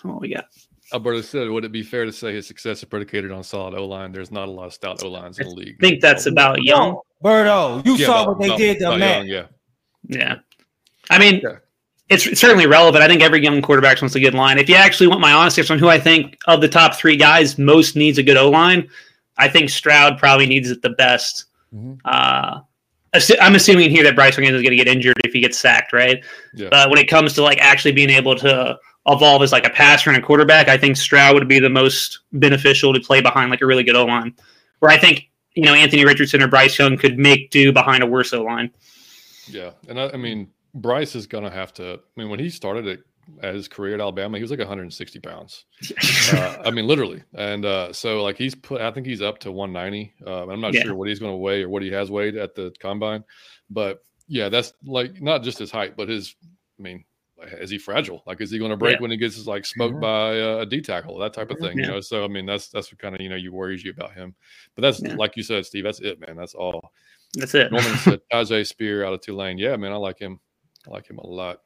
Oh, 0.04 0.18
we 0.20 0.34
got. 0.34 0.46
Alberto 0.94 1.22
said, 1.22 1.48
"Would 1.50 1.64
it 1.64 1.72
be 1.72 1.84
fair 1.84 2.06
to 2.06 2.12
say 2.12 2.34
his 2.34 2.48
success 2.48 2.80
is 2.80 2.86
predicated 2.86 3.32
on 3.32 3.44
solid 3.44 3.76
O 3.76 3.86
line? 3.86 4.12
There's 4.12 4.32
not 4.32 4.48
a 4.50 4.52
lot 4.52 4.66
of 4.66 4.74
stout 4.74 5.04
O 5.04 5.10
lines 5.10 5.40
in 5.40 5.48
the 5.48 5.54
league." 5.54 5.76
I 5.80 5.88
think 5.88 6.02
that's 6.02 6.26
about 6.26 6.62
Young. 6.64 7.00
Berto, 7.24 7.86
you 7.86 7.96
Yeah, 7.96 8.06
saw 8.08 8.24
about- 8.24 8.28
what 8.30 8.40
they 8.40 8.48
about- 8.48 8.58
did 8.58 8.80
to 8.80 8.98
Matt. 8.98 9.26
Young, 9.26 9.28
yeah. 9.28 9.46
Yeah. 10.18 10.36
I 11.10 11.20
mean, 11.20 11.40
Yeah. 11.44 11.58
It's 12.12 12.28
it's 12.28 12.42
certainly 12.42 12.68
relevant. 12.68 13.04
I 13.04 13.08
think 13.08 13.22
every 13.22 13.42
young 13.42 13.62
quarterback 13.62 14.02
wants 14.02 14.16
a 14.16 14.20
good 14.20 14.34
line. 14.34 14.58
If 14.60 14.68
you 14.70 14.76
actually 14.76 15.08
want 15.08 15.22
my 15.22 15.32
honest 15.32 15.58
answer 15.58 15.74
on 15.74 15.80
who 15.80 15.88
I 15.88 16.00
think 16.00 16.38
of 16.48 16.62
the 16.62 16.68
top 16.68 16.96
three 16.96 17.16
guys 17.16 17.58
most 17.58 17.96
needs 17.96 18.18
a 18.18 18.24
good 18.24 18.38
O 18.38 18.50
line, 18.50 18.90
I 19.38 19.48
think 19.48 19.70
Stroud 19.70 20.18
probably 20.18 20.46
needs 20.46 20.70
it 20.70 20.82
the 20.82 20.92
best. 20.92 21.46
Mhm. 21.74 22.00
Uh, 22.06 22.60
I'm 23.42 23.56
assuming 23.56 23.90
here 23.90 24.04
that 24.04 24.16
Bryce 24.16 24.38
Young 24.38 24.46
is 24.46 24.52
going 24.52 24.70
to 24.72 24.76
get 24.76 24.88
injured 24.88 25.16
if 25.26 25.34
he 25.34 25.42
gets 25.42 25.58
sacked, 25.58 25.92
right? 25.92 26.24
Yeah. 26.54 26.70
But 26.70 26.90
when 26.90 26.98
it 27.00 27.08
comes 27.08 27.34
to 27.34 27.44
like 27.44 27.60
actually 27.60 27.92
being 27.92 28.10
able 28.10 28.36
to 28.36 28.78
evolve 29.08 29.42
as 29.42 29.52
like 29.52 29.66
a 29.66 29.70
passer 29.70 30.10
and 30.10 30.22
a 30.22 30.26
quarterback, 30.26 30.70
I 30.70 30.78
think 30.78 30.96
Stroud 30.96 31.34
would 31.34 31.48
be 31.48 31.60
the 31.60 31.70
most 31.70 32.20
beneficial 32.34 32.94
to 32.94 33.00
play 33.00 33.22
behind 33.22 33.52
like 33.52 33.62
a 33.62 33.66
really 33.66 33.84
good 33.84 33.96
O 33.96 34.06
line. 34.06 34.34
Where 34.80 34.92
I 34.92 34.98
think 34.98 35.30
you 35.56 35.64
know 35.64 35.74
Anthony 35.74 36.06
Richardson 36.06 36.42
or 36.42 36.48
Bryce 36.48 36.78
Young 36.78 36.98
could 36.98 37.18
make 37.18 37.52
do 37.52 37.72
behind 37.74 38.04
a 38.04 38.06
worse 38.06 38.34
O 38.34 38.44
line. 38.44 38.72
Yeah, 39.48 39.72
and 39.90 40.00
I, 40.00 40.10
I 40.10 40.18
mean 40.18 40.48
Bryce 40.74 41.16
is 41.16 41.28
going 41.28 41.44
to 41.44 41.50
have 41.50 41.74
to. 41.76 41.94
I 41.96 42.20
mean, 42.20 42.30
when 42.30 42.40
he 42.40 42.50
started 42.50 42.88
it 42.88 43.02
at 43.44 43.54
his 43.54 43.68
career 43.68 43.94
at 43.96 44.02
Alabama, 44.02 44.38
he 44.38 44.42
was 44.42 44.52
like 44.52 44.60
160 44.60 45.20
pounds. 45.20 45.66
Uh, 46.34 46.62
I 46.66 46.72
mean, 46.72 46.88
literally, 46.88 47.22
and 47.34 47.66
uh, 47.66 47.92
so 47.92 48.24
like 48.24 48.38
he's 48.38 48.56
put. 48.56 48.80
I 48.82 48.90
think 48.92 49.06
he's 49.06 49.22
up 49.22 49.38
to 49.40 49.52
190. 49.52 50.14
Uh, 50.26 50.48
I'm 50.48 50.62
not 50.62 50.74
Yeah. 50.74 50.84
sure 50.84 50.96
what 50.96 51.10
he's 51.10 51.20
going 51.20 51.34
to 51.34 51.38
weigh 51.38 51.64
or 51.64 51.70
what 51.70 51.84
he 51.84 51.90
has 51.92 52.10
weighed 52.10 52.38
at 52.38 52.56
the 52.56 52.74
combine, 52.80 53.24
but 53.70 54.06
yeah, 54.28 54.48
that's 54.48 54.72
like 54.86 55.22
not 55.22 55.44
just 55.44 55.60
his 55.60 55.72
height, 55.72 55.98
but 55.98 56.08
his. 56.08 56.36
I 56.80 56.82
mean, 56.84 57.04
is 57.60 57.70
he 57.70 57.78
fragile? 57.78 58.24
Like, 58.26 58.40
is 58.40 58.50
he 58.50 58.60
going 58.60 58.72
to 58.72 58.78
break 58.78 58.96
Yeah. 58.96 59.02
when 59.02 59.12
he 59.12 59.18
gets 59.18 59.46
like 59.46 59.66
smoked 59.66 60.00
by 60.00 60.36
a 60.36 60.66
D 60.66 60.80
tackle? 60.80 61.18
That 61.18 61.34
type 61.34 61.52
of 61.52 61.60
thing, 61.60 61.78
Yeah. 61.78 61.86
you 61.88 61.92
know. 61.92 62.00
So 62.02 62.24
I 62.24 62.28
mean, 62.30 62.46
that's 62.46 62.70
that's 62.70 62.92
what 62.94 63.00
kind 63.00 63.14
of 63.14 63.20
you 63.20 63.28
know 63.28 63.36
you 63.36 63.52
worries 63.52 63.84
you 63.84 63.92
about 63.92 64.14
him. 64.14 64.34
But 64.76 64.84
that's 64.84 65.02
Yeah. 65.02 65.16
like 65.16 65.36
you 65.36 65.44
said, 65.44 65.66
Steve. 65.66 65.84
That's 65.84 66.00
it, 66.00 66.20
man. 66.26 66.38
That's 66.38 66.54
all. 66.56 66.92
That's 67.34 67.56
it. 67.56 67.72
Norman 67.74 67.98
said 67.98 68.22
Tyjae 68.32 68.66
Spear 68.66 69.04
out 69.06 69.14
of 69.14 69.22
Tulane. 69.22 69.58
Yeah, 69.58 69.76
man, 69.76 69.92
I 69.92 69.96
like 69.98 70.18
him. 70.20 70.40
I 70.88 70.92
like 70.92 71.08
him 71.10 71.18
a 71.20 71.28
lot. 71.28 71.60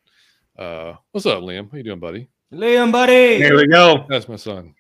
Uh, 0.58 0.94
what's 1.12 1.26
up, 1.26 1.42
Liam? 1.44 1.70
How 1.72 1.78
you 1.78 1.84
doing, 1.84 2.00
buddy? 2.00 2.30
Liam, 2.54 2.92
buddy. 2.92 3.40
There 3.40 3.56
we 3.56 3.68
go. 3.68 4.06
That's 4.10 4.28
my 4.30 4.36
son. 4.36 4.74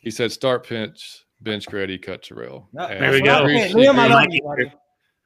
He 0.00 0.10
said 0.10 0.32
start 0.32 0.66
pinch, 0.66 1.24
bench 1.40 1.66
Grady, 1.66 1.98
cut 1.98 2.22
Terrell. 2.22 2.68
No, 2.72 2.84
And 2.86 3.02
There 3.02 3.10
we 3.12 3.16
he 3.18 3.22
go. 3.22 3.42
agrees- 3.42 3.74
Okay, 3.74 3.74
Liam, 3.86 3.94
I 3.98 4.06
agrees- 4.24 4.40
love 4.44 4.52
agrees- 4.54 4.70
you. 4.72 4.78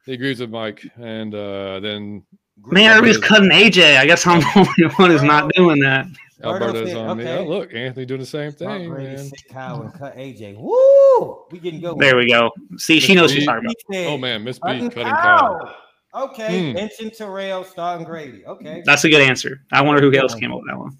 He 0.05 0.13
agrees 0.13 0.39
with 0.39 0.49
Mike, 0.51 0.85
and 0.95 1.35
uh, 1.35 1.81
then 1.81 2.23
Man, 2.65 2.89
everybody's 2.91 3.17
cutting 3.17 3.49
AJ. 3.49 3.97
I 3.97 4.05
guess 4.05 4.25
I'm 4.25 4.39
the 4.39 4.51
only 4.79 4.95
one 4.95 5.09
who's 5.11 5.21
not 5.23 5.51
doing 5.53 5.79
that. 5.81 6.05
Alberto 6.43 6.67
Alberto's 6.67 6.89
said, 6.91 6.97
on 6.97 7.17
me. 7.17 7.27
Oh, 7.27 7.43
look, 7.45 7.73
Anthony 7.73 8.05
doing 8.05 8.19
the 8.21 8.25
same 8.25 8.51
Start 8.51 8.79
thing, 8.79 8.89
Grady, 8.89 9.15
man. 9.15 9.17
sit 9.25 9.49
Kyle, 9.49 9.81
and 9.81 9.93
cut 9.93 10.15
AJ. 10.15 10.55
Woo! 10.57 11.45
We 11.51 11.59
getting 11.59 11.81
good. 11.81 11.97
There 11.99 12.15
we 12.15 12.29
go. 12.29 12.51
See, 12.77 12.99
she 13.01 13.15
knows 13.15 13.31
what 13.31 13.37
she's 13.39 13.45
talking 13.47 13.65
about. 13.89 14.05
Oh 14.07 14.17
man, 14.17 14.43
Miss 14.45 14.59
B 14.59 14.61
Cutting 14.67 14.89
cutting 14.91 15.11
Kyle. 15.11 15.59
Kyle. 15.59 15.75
Okay, 16.17 16.69
Hmm. 16.69 16.73
mention 16.73 17.11
Terrell, 17.11 17.63
starting 17.63 18.05
Grady. 18.05 18.45
Okay. 18.45 18.81
That's 18.85 19.03
a 19.03 19.09
good 19.09 19.21
answer. 19.21 19.61
I 19.71 19.81
wonder 19.81 20.01
who 20.01 20.15
else 20.17 20.33
came 20.35 20.51
up 20.51 20.59
with 20.61 20.67
that 20.69 20.77
one. 20.79 20.97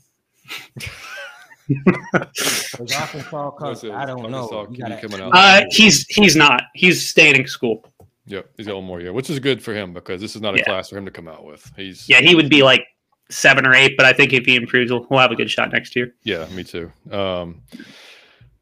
Was 2.79 2.91
Arkansas 2.95 3.51
coach? 3.51 3.83
I 3.85 4.05
don't 4.05 4.19
Arkansas 4.19 4.29
know. 4.29 4.67
Gotta- 4.79 5.23
out. 5.25 5.31
Uh, 5.33 5.65
he's 5.69 6.05
he's 6.09 6.35
not. 6.35 6.63
He's 6.75 7.07
staying 7.09 7.35
in 7.35 7.47
school. 7.47 7.83
Yep, 8.27 8.49
he's 8.57 8.67
got 8.67 8.75
one 8.75 8.85
more 8.85 8.99
year, 9.01 9.13
which 9.13 9.29
is 9.29 9.39
good 9.39 9.61
for 9.63 9.73
him 9.73 9.93
because 9.93 10.19
this 10.21 10.35
is 10.35 10.41
not 10.41 10.53
a 10.55 10.57
Yeah. 10.57 10.63
class 10.65 10.89
for 10.89 10.97
him 10.97 11.05
to 11.05 11.11
come 11.11 11.27
out 11.27 11.45
with. 11.45 11.69
He's 11.75 12.07
Yeah, 12.09 12.19
he 12.21 12.35
would 12.35 12.49
be 12.49 12.61
like 12.63 12.85
seven 13.29 13.65
or 13.65 13.73
eight, 13.73 13.95
but 13.97 14.05
I 14.05 14.13
think 14.13 14.33
if 14.33 14.45
he 14.45 14.55
improves, 14.55 14.91
we'll, 14.91 15.05
we'll 15.09 15.19
have 15.19 15.31
a 15.31 15.35
good 15.35 15.49
shot 15.49 15.71
next 15.71 15.95
year. 15.95 16.13
Yeah, 16.23 16.45
me 16.49 16.63
too. 16.63 16.91
Um, 17.11 17.61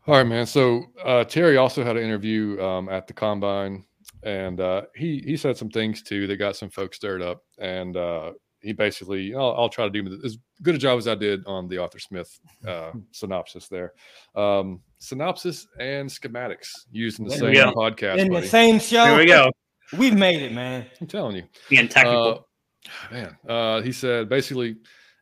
all 0.08 0.16
right, 0.18 0.24
man. 0.24 0.46
So 0.46 0.86
uh, 1.04 1.24
Terry 1.24 1.58
also 1.58 1.84
had 1.84 1.98
an 1.98 2.04
interview 2.04 2.62
um, 2.62 2.90
at 2.90 3.08
the 3.08 3.14
combine, 3.14 3.86
and 4.26 4.60
uh, 4.60 4.82
he 4.96 5.24
he 5.24 5.38
said 5.38 5.56
some 5.56 5.70
things 5.70 6.02
too 6.02 6.26
that 6.28 6.38
got 6.38 6.56
some 6.56 6.70
folks 6.70 6.98
stirred 6.98 7.22
up. 7.22 7.44
And 7.60 7.96
uh, 7.96 8.32
he 8.60 8.74
basically, 8.74 9.36
I'll, 9.36 9.56
I'll 9.56 9.70
try 9.70 9.88
to 9.88 9.92
do 9.92 10.20
as 10.26 10.38
good 10.64 10.74
a 10.74 10.80
job 10.80 10.98
as 10.98 11.08
I 11.08 11.14
did 11.14 11.46
on 11.46 11.68
the 11.68 11.78
Arthur 11.78 12.00
Smith 12.00 12.40
uh, 12.68 12.92
synopsis 13.12 13.68
there. 13.68 13.94
Um, 14.34 14.82
synopsis 14.98 15.68
and 15.80 16.10
schematics 16.10 16.70
used 16.92 17.20
in 17.20 17.26
the 17.26 17.36
There 17.36 17.54
same 17.54 17.74
podcast. 17.74 18.18
In 18.18 18.34
the 18.34 18.42
same 18.42 18.80
show. 18.80 19.06
There 19.06 19.18
we 19.18 19.28
go. 19.28 19.52
We've 19.96 20.18
made 20.18 20.42
it, 20.42 20.52
man. 20.52 20.88
I'm 21.00 21.08
telling 21.08 21.36
you. 21.36 21.44
Being 21.70 21.88
technical. 21.88 22.48
Uh, 22.88 23.14
man, 23.14 23.38
uh, 23.48 23.82
he 23.84 23.92
said 23.92 24.28
basically, 24.28 24.78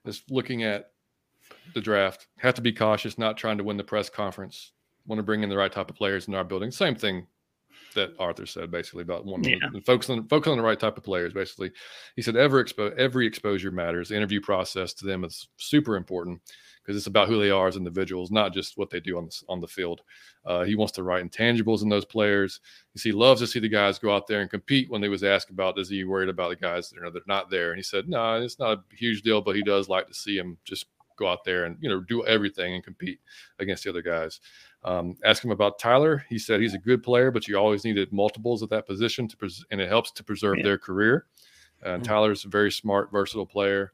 just 0.06 0.32
looking 0.32 0.64
at 0.64 0.92
the 1.76 1.82
draft, 1.82 2.28
have 2.38 2.54
to 2.54 2.62
be 2.62 2.72
cautious, 2.72 3.18
not 3.18 3.36
trying 3.36 3.58
to 3.58 3.66
win 3.66 3.76
the 3.76 3.84
press 3.84 4.10
conference. 4.10 4.72
Want 5.06 5.20
to 5.20 5.24
bring 5.24 5.44
in 5.44 5.50
the 5.50 5.58
right 5.58 5.72
type 5.72 5.90
of 5.90 5.98
players 5.98 6.30
in 6.30 6.36
our 6.36 6.46
building. 6.46 6.72
Same 6.72 6.96
thing 6.96 7.28
that 7.94 8.12
Arthur 8.20 8.46
said 8.46 8.72
basically 8.72 9.02
about 9.04 9.26
one 9.26 9.44
Yeah. 9.44 9.58
focus 9.86 10.10
on 10.10 10.28
focus 10.28 10.50
on 10.50 10.58
the 10.58 10.64
right 10.64 10.80
type 10.80 10.98
of 10.98 11.04
players. 11.04 11.34
Basically, 11.34 11.72
he 12.16 12.22
said 12.22 12.36
every 12.36 12.64
expo- 12.64 12.96
every 12.98 13.26
exposure 13.28 13.72
matters. 13.72 14.10
The 14.10 14.16
interview 14.16 14.42
process 14.42 14.94
to 14.96 15.06
them 15.06 15.24
is 15.24 15.48
super 15.58 15.96
important 15.96 16.42
because 16.84 16.98
it's 16.98 17.08
about 17.08 17.30
who 17.30 17.40
they 17.40 17.50
are 17.50 17.68
as 17.68 17.78
individuals, 17.78 18.30
not 18.30 18.54
just 18.54 18.78
what 18.78 18.90
they 18.90 19.00
do 19.00 19.18
on 19.18 19.26
the, 19.26 19.42
on 19.48 19.62
the 19.62 19.68
field. 19.68 20.02
Uh, 20.46 20.64
he 20.64 20.76
wants 20.76 20.92
to 20.92 21.04
write 21.04 21.24
intangibles 21.24 21.82
in 21.82 21.88
those 21.88 22.04
players. 22.04 22.60
He 23.02 23.14
loves 23.14 23.40
to 23.40 23.48
see 23.48 23.60
the 23.60 23.70
guys 23.70 23.98
go 24.00 24.14
out 24.14 24.28
there 24.28 24.42
and 24.42 24.50
compete. 24.50 24.90
When 24.90 25.00
they 25.00 25.08
was 25.08 25.24
asked 25.24 25.50
about, 25.50 25.80
is 25.80 25.88
he 25.88 26.04
worried 26.04 26.28
about 26.28 26.50
the 26.50 26.58
guys 26.58 26.90
that 26.90 27.02
are, 27.02 27.12
not 27.26 27.50
there? 27.50 27.70
And 27.72 27.80
he 27.80 27.84
said, 27.84 28.10
no, 28.10 28.42
it's 28.42 28.60
not 28.60 28.80
a 28.80 28.84
huge 28.96 29.22
deal, 29.22 29.42
but 29.42 29.56
he 29.56 29.64
does 29.64 29.88
like 29.88 30.08
to 30.08 30.14
see 30.14 30.38
them 30.38 30.58
just 30.66 30.88
go 31.18 31.28
out 31.28 31.44
there 31.44 31.66
and 31.66 31.78
you 31.82 31.90
know 31.90 32.00
do 32.02 32.26
everything 32.26 32.74
and 32.76 32.84
compete 32.84 33.20
against 33.60 33.84
the 33.84 33.90
other 33.90 34.02
guys. 34.02 34.40
Um, 34.84 35.16
ask 35.24 35.44
him 35.44 35.52
about 35.52 35.80
Tyler. 35.80 36.26
He 36.30 36.38
said 36.38 36.60
he's 36.60 36.74
a 36.74 36.78
good 36.80 37.04
player, 37.04 37.32
but 37.32 37.48
you 37.48 37.58
always 37.58 37.86
needed 37.86 38.12
multiples 38.12 38.62
at 38.64 38.70
that 38.70 38.86
position 38.86 39.28
to 39.30 39.38
pres- 39.38 39.64
and 39.72 39.80
it 39.80 39.88
helps 39.88 40.12
to 40.12 40.24
preserve 40.24 40.58
Yeah. 40.58 40.64
their 40.64 40.78
career. 40.78 41.26
And 41.82 42.02
Mhm. 42.02 42.06
Tyler's 42.08 42.46
a 42.46 42.50
very 42.50 42.72
smart, 42.72 43.12
versatile 43.12 43.46
player. 43.46 43.94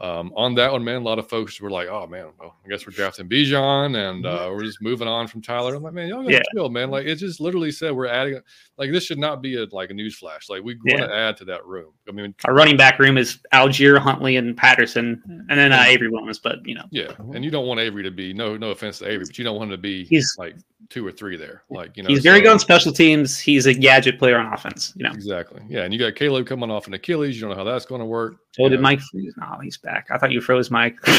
Um, 0.00 0.32
on 0.34 0.56
that 0.56 0.72
one, 0.72 0.82
man, 0.82 0.96
a 0.96 1.04
lot 1.04 1.20
of 1.20 1.28
folks 1.28 1.60
were 1.60 1.70
like, 1.70 1.86
"Oh 1.86 2.04
man, 2.08 2.26
well, 2.40 2.56
I 2.64 2.68
guess 2.68 2.84
we're 2.84 2.92
drafting 2.92 3.28
Bijan, 3.28 3.96
and 3.96 4.26
uh, 4.26 4.48
we're 4.50 4.64
just 4.64 4.82
moving 4.82 5.06
on 5.06 5.28
from 5.28 5.40
Tyler." 5.40 5.72
I'm 5.76 5.84
like, 5.84 5.92
"Man, 5.92 6.08
y'all 6.08 6.22
gotta 6.24 6.32
Yeah. 6.34 6.42
chill, 6.52 6.68
man. 6.68 6.90
Like 6.90 7.06
it 7.06 7.14
just 7.14 7.38
literally 7.40 7.70
said 7.70 7.92
we're 7.92 8.08
adding. 8.08 8.40
Like 8.76 8.90
this 8.90 9.04
should 9.04 9.18
not 9.20 9.40
be 9.40 9.54
a 9.56 9.66
like 9.70 9.90
a 9.90 9.94
news 9.94 10.16
flash. 10.16 10.48
Like 10.48 10.64
we 10.64 10.76
want 10.84 11.02
to 11.08 11.14
add 11.14 11.36
to 11.36 11.44
that 11.44 11.64
room. 11.64 11.92
I 12.08 12.12
mean, 12.12 12.34
Our 12.44 12.54
running 12.54 12.76
back 12.76 12.98
room 12.98 13.16
is 13.16 13.38
Allgeier, 13.52 13.98
Huntley, 13.98 14.34
and 14.34 14.56
Patterson, 14.56 15.22
and 15.48 15.56
then 15.58 15.70
uh, 15.70 15.84
Avery 15.86 16.10
Williams. 16.10 16.40
But 16.40 16.66
you 16.66 16.74
know, 16.74 16.84
yeah, 16.90 17.12
and 17.32 17.44
you 17.44 17.52
don't 17.52 17.66
want 17.68 17.78
Avery 17.78 18.02
to 18.02 18.10
be 18.10 18.32
no 18.34 18.56
no 18.56 18.70
offense 18.72 18.98
to 18.98 19.06
Avery, 19.08 19.26
but 19.26 19.38
you 19.38 19.44
don't 19.44 19.56
want 19.56 19.68
him 19.70 19.76
to 19.76 19.80
be 19.80 20.04
He's- 20.06 20.34
like 20.36 20.56
two 20.90 21.06
or 21.06 21.12
three 21.12 21.36
there. 21.36 21.62
Like 21.70 21.96
you 21.96 22.02
know, 22.02 22.08
he's 22.08 22.20
very 22.22 22.38
so- 22.38 22.42
good 22.44 22.50
on 22.52 22.58
special 22.58 22.92
teams. 22.92 23.38
He's 23.38 23.66
a 23.66 23.74
gadget 23.74 24.18
player 24.18 24.38
on 24.38 24.52
offense. 24.52 24.92
You 24.96 25.04
know, 25.04 25.12
Exactly. 25.12 25.62
Yeah, 25.68 25.82
and 25.84 25.92
you 25.92 25.98
got 25.98 26.14
Caleb 26.14 26.46
coming 26.46 26.70
off 26.70 26.86
an 26.86 26.94
Achilles. 26.94 27.34
You 27.36 27.42
don't 27.42 27.50
know 27.50 27.56
how 27.56 27.64
that's 27.64 27.86
going 27.86 28.00
to 28.00 28.04
work. 28.06 28.36
Oh, 28.58 28.64
you 28.64 28.68
did 28.70 28.76
know. 28.76 28.82
Mike 28.82 29.00
freeze? 29.00 29.34
No, 29.36 29.58
he's 29.62 29.76
back. 29.76 30.06
I 30.10 30.18
thought 30.18 30.30
you 30.30 30.40
froze 30.40 30.70
Mike. 30.70 30.96
Don't 31.04 31.18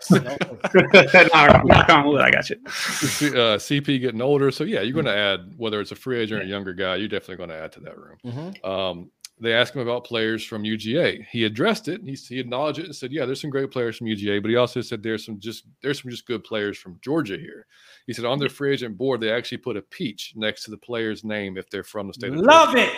say 0.00 0.18
that. 0.20 0.70
Don't 0.72 1.10
say- 1.10 1.28
no, 1.34 1.62
knock 1.64 1.88
on 1.88 2.06
wood, 2.06 2.20
I 2.20 2.30
got 2.30 2.48
you. 2.48 2.56
uh, 2.64 3.58
CP 3.58 4.00
getting 4.00 4.22
older. 4.22 4.50
So 4.52 4.62
yeah, 4.64 4.80
you're 4.82 4.92
going 4.94 5.06
to 5.06 5.16
add 5.16 5.54
whether 5.56 5.80
it's 5.80 5.90
a 5.90 5.96
free 5.96 6.20
agent 6.20 6.40
or 6.40 6.44
a 6.44 6.46
younger 6.46 6.72
guy. 6.72 6.96
You're 6.96 7.08
definitely 7.08 7.36
going 7.36 7.48
to 7.50 7.56
add 7.56 7.72
to 7.72 7.80
that 7.80 7.98
room. 7.98 8.18
Mhm. 8.24 8.64
Um, 8.68 9.10
they 9.40 9.52
asked 9.52 9.74
him 9.74 9.82
about 9.82 10.04
players 10.04 10.44
from 10.44 10.62
UGA. 10.62 11.26
He 11.30 11.44
addressed 11.44 11.88
it. 11.88 12.00
He, 12.04 12.12
he 12.14 12.38
acknowledged 12.38 12.78
it 12.78 12.86
and 12.86 12.94
said, 12.94 13.12
"Yeah, 13.12 13.26
there's 13.26 13.40
some 13.40 13.50
great 13.50 13.70
players 13.70 13.96
from 13.96 14.06
UGA," 14.06 14.40
but 14.40 14.50
he 14.50 14.56
also 14.56 14.80
said 14.80 15.02
there's 15.02 15.24
some 15.26 15.38
just 15.40 15.64
there's 15.82 16.02
some 16.02 16.10
just 16.10 16.26
good 16.26 16.44
players 16.44 16.78
from 16.78 16.98
Georgia 17.02 17.36
here. 17.36 17.66
He 18.06 18.12
said 18.12 18.24
on 18.24 18.38
their 18.38 18.48
free 18.48 18.72
agent 18.72 18.96
board 18.96 19.20
they 19.20 19.32
actually 19.32 19.58
put 19.58 19.76
a 19.76 19.82
peach 19.82 20.32
next 20.36 20.64
to 20.64 20.70
the 20.70 20.76
player's 20.78 21.24
name 21.24 21.58
if 21.58 21.68
they're 21.70 21.82
from 21.82 22.06
the 22.06 22.14
state. 22.14 22.32
of 22.32 22.36
Love 22.36 22.74
Georgia. 22.74 22.90
it. 22.90 22.96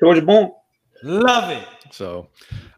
Georgia 0.00 0.22
born. 0.22 0.50
Love 1.02 1.50
it. 1.50 1.68
So 1.92 2.28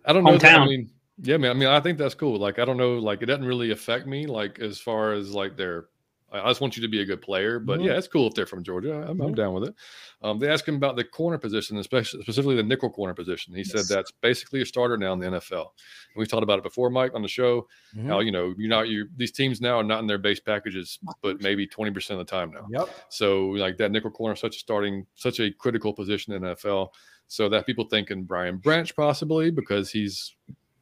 I 0.05 0.13
don't 0.13 0.25
know. 0.25 0.39
I 0.43 0.67
mean, 0.67 0.91
yeah, 1.19 1.37
man. 1.37 1.51
I 1.51 1.55
mean, 1.55 1.69
I 1.69 1.81
think 1.81 1.99
that's 1.99 2.15
cool. 2.15 2.39
Like, 2.39 2.59
I 2.59 2.65
don't 2.65 2.77
know. 2.77 2.99
Like, 2.99 3.23
it 3.23 3.27
doesn't 3.27 3.45
really 3.45 3.71
affect 3.71 4.07
me. 4.07 4.27
Like, 4.27 4.59
as 4.59 4.79
far 4.79 5.13
as 5.13 5.33
like 5.33 5.57
their, 5.57 5.87
I 6.33 6.41
I 6.41 6.49
just 6.49 6.61
want 6.61 6.77
you 6.77 6.83
to 6.83 6.89
be 6.89 7.01
a 7.01 7.05
good 7.05 7.23
player. 7.23 7.59
But 7.59 7.81
Mhm. 7.81 7.85
yeah, 7.87 7.93
it's 7.99 8.09
cool 8.09 8.27
if 8.27 8.35
they're 8.35 8.47
from 8.47 8.63
Georgia. 8.65 8.95
I'm, 9.09 9.21
I'm 9.21 9.33
Mhm. 9.33 9.37
down 9.37 9.55
with 9.55 9.69
it. 9.69 9.75
Um, 10.23 10.39
they 10.39 10.49
asked 10.49 10.67
him 10.69 10.75
about 10.77 10.97
the 10.97 11.05
corner 11.05 11.39
position, 11.39 11.77
especially 11.79 12.23
specifically 12.23 12.57
the 12.57 12.63
nickel 12.63 12.91
corner 12.91 13.15
position. 13.15 13.55
He 13.55 13.61
Yes. 13.61 13.71
said 13.71 13.95
that's 13.97 14.11
basically 14.11 14.61
a 14.63 14.67
starter 14.67 14.97
now 14.97 15.13
in 15.13 15.21
the 15.21 15.27
NFL. 15.27 15.73
And 16.15 16.17
we've 16.17 16.29
talked 16.29 16.43
about 16.43 16.59
it 16.59 16.63
before, 16.65 16.91
Mike, 16.91 17.15
on 17.15 17.23
the 17.23 17.29
show. 17.29 17.69
Mhm. 17.95 18.07
How 18.07 18.21
you 18.21 18.33
know 18.33 18.55
you're 18.59 18.69
not 18.69 18.89
you 18.89 19.09
these 19.17 19.33
teams 19.33 19.61
now 19.61 19.77
are 19.79 19.85
not 19.85 20.01
in 20.01 20.07
their 20.07 20.19
base 20.19 20.41
packages, 20.41 20.99
but 21.23 21.41
maybe 21.43 21.67
20 21.67 21.91
percent 21.93 22.21
of 22.21 22.27
the 22.27 22.31
time 22.31 22.51
now. 22.51 22.67
Yep. 22.71 22.89
So 23.11 23.49
like 23.51 23.77
that 23.79 23.93
nickel 23.93 24.11
corner, 24.11 24.35
such 24.37 24.57
a 24.57 24.59
starting, 24.59 25.07
such 25.15 25.39
a 25.41 25.51
critical 25.53 25.93
position 25.95 26.33
in 26.33 26.43
NFL. 26.43 26.93
So 27.29 27.49
that 27.49 27.67
people 27.67 27.87
thinking 27.89 28.23
Brian 28.25 28.57
Branch 28.59 28.95
possibly 28.95 29.51
because 29.51 29.91
he's 29.91 30.37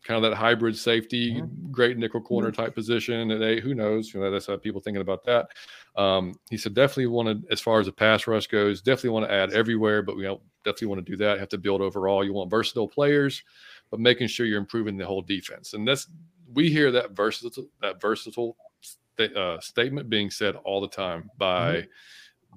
kind 0.05 0.23
of 0.23 0.31
that 0.31 0.37
hybrid 0.37 0.77
safety, 0.77 1.43
great 1.71 1.97
nickel 1.97 2.21
corner 2.21 2.53
type 2.53 2.75
position. 2.75 3.31
And 3.31 3.43
they, 3.43 3.59
who 3.61 3.75
knows? 3.75 4.13
You 4.13 4.21
know, 4.21 4.31
that's 4.31 4.47
how 4.47 4.57
people 4.57 4.81
thinking 4.81 5.01
about 5.01 5.25
that. 5.25 5.49
Um, 5.97 6.35
he 6.51 6.57
said 6.57 6.75
definitely 6.75 7.07
wanted 7.07 7.45
as 7.51 7.61
far 7.61 7.81
as 7.81 7.87
the 7.87 7.93
pass 7.93 8.27
rush 8.27 8.47
goes, 8.47 8.83
definitely 8.83 9.11
want 9.11 9.27
to 9.27 9.33
add 9.35 9.53
everywhere, 9.53 10.03
but 10.03 10.17
we 10.17 10.25
don't 10.25 10.43
definitely 10.65 10.89
want 10.89 11.05
to 11.05 11.11
do 11.11 11.17
that. 11.17 11.39
Have 11.39 11.49
to 11.51 11.59
build 11.59 11.81
overall. 11.81 12.25
You 12.25 12.35
want 12.35 12.51
versatile 12.51 12.89
players, 12.89 13.43
but 13.91 13.99
making 13.99 14.29
sure 14.29 14.47
you're 14.47 14.59
improving 14.59 14.97
the 14.97 15.07
whole 15.07 15.23
defense. 15.23 15.73
And 15.73 15.89
that's 15.89 16.09
we 16.53 16.71
hear 16.71 16.91
that 16.93 17.13
versatile 17.13 17.67
that 17.81 18.01
versatile 18.01 18.57
sta- 18.81 19.35
uh, 19.35 19.61
statement 19.61 20.11
being 20.11 20.31
said 20.31 20.55
all 20.57 20.81
the 20.81 20.89
time 20.89 21.31
by 21.39 21.87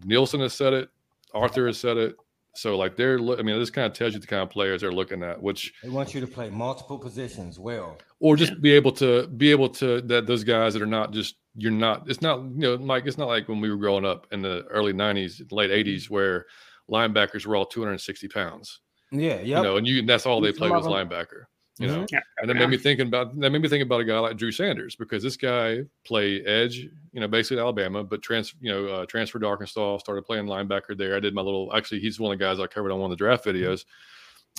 Nielsen 0.03 0.41
has 0.41 0.53
said 0.53 0.73
it, 0.73 0.89
Arthur 1.33 1.67
has 1.67 1.79
said 1.79 1.97
it. 1.97 2.15
So 2.57 2.75
like 2.75 2.95
they're, 2.95 3.19
I 3.19 3.43
mean, 3.43 3.59
this 3.59 3.69
kind 3.69 3.85
of 3.85 3.93
tells 3.93 4.13
you 4.13 4.19
the 4.19 4.27
kind 4.27 4.41
of 4.41 4.49
players 4.49 4.81
they're 4.81 4.91
looking 4.91 5.21
at, 5.21 5.41
which 5.41 5.73
They 5.83 5.89
want 5.89 6.15
you 6.15 6.21
to 6.21 6.27
play 6.27 6.49
multiple 6.49 6.97
positions 6.97 7.59
well. 7.59 7.97
or 8.19 8.35
just 8.35 8.61
be 8.61 8.71
able 8.71 8.91
to 8.93 9.27
be 9.27 9.51
able 9.51 9.69
to 9.69 10.01
that 10.01 10.25
those 10.25 10.43
guys 10.43 10.73
that 10.73 10.81
are 10.81 10.87
not 10.87 11.11
just 11.11 11.35
you're 11.55 11.71
not. 11.71 12.09
It's 12.09 12.21
not 12.21 12.39
you 12.39 12.59
know, 12.59 12.77
Mike. 12.77 13.05
It's 13.05 13.17
not 13.17 13.27
like 13.27 13.47
when 13.47 13.61
we 13.61 13.69
were 13.69 13.77
growing 13.77 14.05
up 14.05 14.27
in 14.31 14.41
the 14.41 14.63
early 14.69 14.93
'90s, 14.93 15.51
late 15.51 15.71
'80s, 15.71 16.03
mm-hmm. 16.03 16.13
where 16.13 16.45
linebackers 16.89 17.45
were 17.45 17.55
all 17.55 17.65
260 17.65 18.27
pounds. 18.27 18.79
Yeah. 19.11 19.35
Yep. 19.35 19.45
You 19.45 19.53
know, 19.63 19.77
and 19.77 19.87
you 19.87 20.05
that's 20.05 20.25
all 20.25 20.41
they 20.41 20.51
Some 20.51 20.69
played 20.69 20.71
was 20.71 20.85
linebacker. 20.85 21.45
You 21.79 21.87
know, 21.87 21.99
Mhm. 22.03 22.11
Yeah. 22.11 22.19
and 22.39 22.49
that 22.49 22.55
made 22.55 22.69
me 22.69 22.77
thinking 22.77 23.07
about 23.07 23.39
that 23.39 23.49
made 23.51 23.61
me 23.61 23.69
think 23.69 23.83
about 23.83 24.01
a 24.01 24.03
guy 24.05 24.17
like 24.19 24.35
Drew 24.37 24.51
Sanders 24.51 24.95
because 24.95 25.21
this 25.21 25.37
guy 25.37 25.83
played 26.05 26.47
edge, 26.47 26.77
you 27.13 27.19
know, 27.19 27.27
basically 27.27 27.59
Alabama, 27.61 28.03
but 28.03 28.21
trans 28.21 28.55
you 28.61 28.71
know 28.71 28.87
uh, 28.87 29.05
transferred 29.05 29.39
to 29.41 29.47
Arkansas, 29.47 29.99
started 29.99 30.25
playing 30.25 30.45
linebacker 30.45 30.97
there. 30.97 31.15
I 31.15 31.19
did 31.19 31.33
my 31.35 31.41
little 31.41 31.71
actually 31.75 31.99
he's 31.99 32.19
one 32.19 32.31
of 32.33 32.39
the 32.39 32.43
guys 32.45 32.59
I 32.59 32.67
covered 32.67 32.91
on 32.91 32.99
one 32.99 33.11
of 33.11 33.17
the 33.17 33.23
draft 33.23 33.45
videos, 33.45 33.85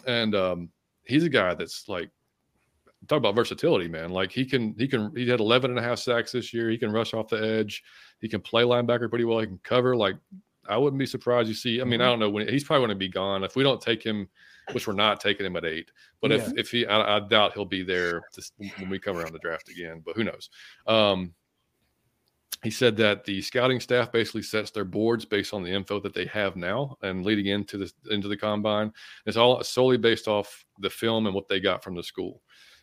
and 0.06 0.34
um, 0.34 0.70
he's 1.04 1.24
a 1.24 1.28
guy 1.28 1.54
that's 1.54 1.88
like 1.88 2.10
talk 3.08 3.18
about 3.18 3.34
versatility, 3.34 3.88
man. 3.88 4.10
Like 4.10 4.30
he 4.30 4.44
can 4.44 4.74
he 4.78 4.86
can 4.86 5.12
he 5.16 5.28
had 5.28 5.40
11 5.40 5.70
and 5.70 5.78
a 5.78 5.82
half 5.82 5.98
sacks 5.98 6.32
this 6.32 6.52
year. 6.54 6.70
He 6.70 6.78
can 6.78 6.92
rush 6.92 7.14
off 7.14 7.28
the 7.28 7.36
edge. 7.42 7.82
He 8.20 8.28
can 8.28 8.40
play 8.40 8.62
linebacker 8.64 9.08
pretty 9.08 9.24
well. 9.24 9.38
He 9.40 9.46
can 9.46 9.58
cover. 9.64 9.96
Like 9.96 10.16
I 10.68 10.76
wouldn't 10.76 10.98
be 10.98 11.06
surprised 11.06 11.48
you 11.48 11.54
see. 11.54 11.80
I 11.80 11.84
mean, 11.84 12.00
I 12.00 12.06
don't 12.06 12.18
know 12.18 12.30
when 12.30 12.48
he's 12.48 12.64
probably 12.64 12.86
going 12.86 12.96
to 12.96 12.98
be 12.98 13.08
gone 13.08 13.44
if 13.44 13.56
we 13.56 13.62
don't 13.62 13.80
take 13.80 14.02
him, 14.02 14.28
which 14.72 14.86
we're 14.86 14.94
not 14.94 15.20
taking 15.20 15.46
him 15.46 15.56
at 15.56 15.64
eight. 15.64 15.90
But 16.20 16.32
if 16.32 16.52
if 16.56 16.70
he, 16.70 16.86
I, 16.86 17.16
I 17.16 17.20
doubt 17.20 17.54
he'll 17.54 17.64
be 17.64 17.82
there 17.82 18.22
this, 18.34 18.52
when 18.78 18.90
we 18.90 18.98
come 18.98 19.16
around 19.16 19.32
the 19.32 19.38
draft 19.38 19.68
again. 19.68 20.02
But 20.04 20.16
who 20.16 20.24
knows? 20.24 20.50
Um, 20.86 21.34
he 22.62 22.70
said 22.70 22.96
that 22.96 23.24
the 23.24 23.40
scouting 23.40 23.78
staff 23.78 24.10
basically 24.10 24.42
sets 24.42 24.70
their 24.70 24.84
boards 24.84 25.24
based 25.24 25.54
on 25.54 25.62
the 25.62 25.70
info 25.70 26.00
that 26.00 26.12
they 26.12 26.26
have 26.26 26.56
now 26.56 26.96
and 27.02 27.24
leading 27.24 27.46
into 27.46 27.78
the 27.78 27.92
into 28.10 28.28
the 28.28 28.36
combine. 28.36 28.92
It's 29.26 29.36
all 29.36 29.62
solely 29.62 29.96
based 29.96 30.26
off 30.26 30.64
the 30.80 30.90
film 30.90 31.26
and 31.26 31.34
what 31.34 31.48
they 31.48 31.60
got 31.60 31.84
from 31.84 31.94
the 31.94 32.02
school. 32.02 32.42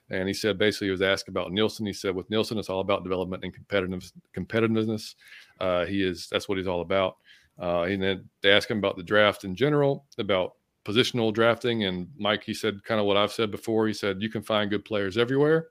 And 0.10 0.28
he 0.28 0.34
said 0.34 0.58
basically 0.58 0.88
he 0.88 0.92
was 0.92 1.02
asked 1.02 1.28
about 1.28 1.52
Nielsen. 1.52 1.86
He 1.86 1.94
said 1.94 2.16
with 2.16 2.30
Nielsen, 2.30 2.58
it's 2.58 2.70
all 2.70 2.80
about 2.80 3.04
development 3.04 3.44
and 3.44 3.54
competitive 3.54 4.12
competitiveness. 4.36 5.16
Uh, 5.60 5.86
he 5.86 6.04
is 6.04 6.28
that's 6.32 6.48
what 6.48 6.58
he's 6.58 6.68
all 6.68 6.82
about. 6.82 7.18
Uh, 7.60 7.84
and 7.84 8.02
then 8.02 8.30
they 8.42 8.52
asked 8.52 8.70
him 8.70 8.80
about 8.80 8.98
the 8.98 9.04
draft 9.04 9.44
in 9.44 9.56
general, 9.56 10.06
about 10.18 10.54
positional 10.84 11.34
drafting. 11.34 11.86
And 11.86 12.08
Mike, 12.18 12.44
he 12.44 12.54
said 12.54 12.84
kind 12.84 13.00
of 13.00 13.06
what 13.06 13.18
I've 13.18 13.32
said 13.32 13.50
before. 13.50 13.88
He 13.88 13.94
said 13.94 14.22
you 14.22 14.30
can 14.30 14.42
find 14.42 14.70
good 14.70 14.86
players 14.86 15.18
everywhere. 15.18 15.70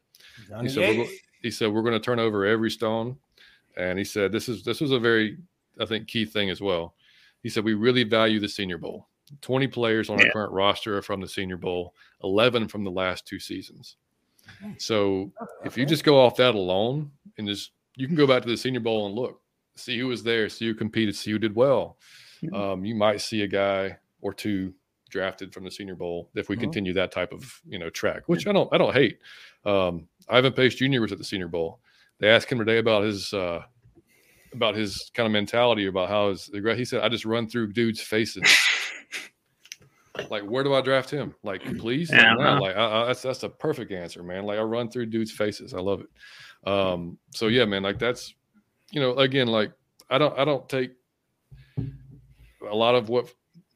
He 0.62 0.68
said, 0.68 0.88
we're, 0.98 1.04
go- 1.04 1.10
he 1.42 1.50
said 1.50 1.72
we're 1.72 1.82
going 1.82 1.92
to 1.92 2.00
turn 2.00 2.18
over 2.18 2.46
every 2.46 2.70
stone, 2.70 3.16
and 3.76 3.98
he 3.98 4.04
said 4.04 4.32
this 4.32 4.48
is 4.48 4.64
this 4.64 4.80
was 4.80 4.90
a 4.92 4.98
very 4.98 5.36
I 5.80 5.84
think 5.84 6.08
key 6.08 6.24
thing 6.24 6.50
as 6.50 6.60
well. 6.60 6.94
He 7.42 7.48
said 7.50 7.64
we 7.64 7.74
really 7.74 8.04
value 8.04 8.40
the 8.40 8.48
Senior 8.48 8.78
Bowl. 8.78 9.08
Twenty 9.40 9.66
players 9.66 10.10
on 10.10 10.20
our 10.20 10.30
current 10.32 10.52
roster 10.52 10.96
are 10.98 11.02
from 11.02 11.20
the 11.20 11.28
Senior 11.28 11.58
Bowl. 11.58 11.94
Eleven 12.22 12.66
from 12.66 12.84
the 12.84 12.90
last 12.90 13.26
two 13.26 13.38
seasons. 13.38 13.96
So 14.78 15.32
if 15.64 15.76
you 15.76 15.86
just 15.86 16.04
go 16.04 16.20
off 16.20 16.36
that 16.36 16.54
alone 16.54 17.10
and 17.38 17.46
just 17.46 17.72
you 17.96 18.06
can 18.06 18.16
go 18.16 18.26
back 18.26 18.42
to 18.42 18.48
the 18.48 18.56
Senior 18.56 18.80
Bowl 18.80 19.06
and 19.06 19.14
look, 19.14 19.40
see 19.76 19.98
who 19.98 20.06
was 20.08 20.22
there, 20.22 20.48
see 20.48 20.66
who 20.66 20.74
competed, 20.74 21.14
see 21.16 21.30
who 21.30 21.38
did 21.38 21.54
well. 21.54 21.98
Mhm. 22.42 22.54
Um, 22.54 22.84
you 22.84 22.94
might 22.94 23.20
see 23.20 23.42
a 23.42 23.48
guy 23.48 23.98
or 24.20 24.32
two 24.34 24.74
drafted 25.10 25.52
from 25.54 25.64
the 25.64 25.70
Senior 25.70 25.94
Bowl 25.94 26.30
if 26.34 26.48
we 26.48 26.56
Mhm. 26.56 26.60
continue 26.60 26.92
that 26.94 27.12
type 27.12 27.32
of 27.32 27.60
you 27.66 27.78
know 27.78 27.90
track, 27.90 28.28
which 28.28 28.46
I 28.46 28.52
don't 28.52 28.72
I 28.72 28.78
don't 28.78 28.92
hate. 28.94 29.18
Um, 29.64 30.08
Ivan 30.28 30.52
Pace 30.52 30.74
Jr. 30.74 31.00
was 31.00 31.12
at 31.12 31.18
the 31.18 31.24
Senior 31.24 31.48
Bowl. 31.48 31.80
They 32.18 32.28
asked 32.28 32.50
him 32.50 32.58
today 32.58 32.78
about 32.78 33.04
his 33.04 33.32
uh, 33.32 33.62
about 34.52 34.74
his 34.74 35.10
kind 35.14 35.26
of 35.26 35.32
mentality 35.32 35.86
about 35.86 36.08
how 36.08 36.30
his 36.30 36.46
he 36.52 36.84
said 36.84 37.02
I 37.02 37.08
just 37.08 37.24
run 37.24 37.48
through 37.48 37.72
dudes' 37.72 38.00
faces. 38.00 38.42
like 40.30 40.42
where 40.44 40.64
do 40.64 40.74
I 40.74 40.80
draft 40.80 41.10
him? 41.10 41.34
Like 41.42 41.62
please, 41.78 42.10
Like, 42.10 42.20
Yeah, 42.20 42.34
uh-huh. 42.34 42.60
like 42.60 42.76
I, 42.76 43.02
I, 43.02 43.06
that's 43.06 43.22
that's 43.22 43.42
a 43.42 43.48
perfect 43.48 43.92
answer, 43.92 44.22
man. 44.22 44.44
Like 44.44 44.58
I 44.58 44.62
run 44.62 44.90
through 44.90 45.06
dudes' 45.06 45.32
faces. 45.32 45.74
I 45.74 45.80
love 45.80 46.00
it. 46.02 46.68
Um, 46.68 47.18
so 47.30 47.48
yeah, 47.48 47.64
man, 47.64 47.82
like 47.82 47.98
that's 47.98 48.34
you 48.90 49.00
know 49.00 49.14
again 49.16 49.48
like 49.48 49.72
I 50.10 50.18
don't 50.18 50.38
I 50.38 50.44
don't 50.44 50.68
take 50.68 50.92
a 52.70 52.74
lot 52.74 52.94
of 52.94 53.08
what 53.08 53.32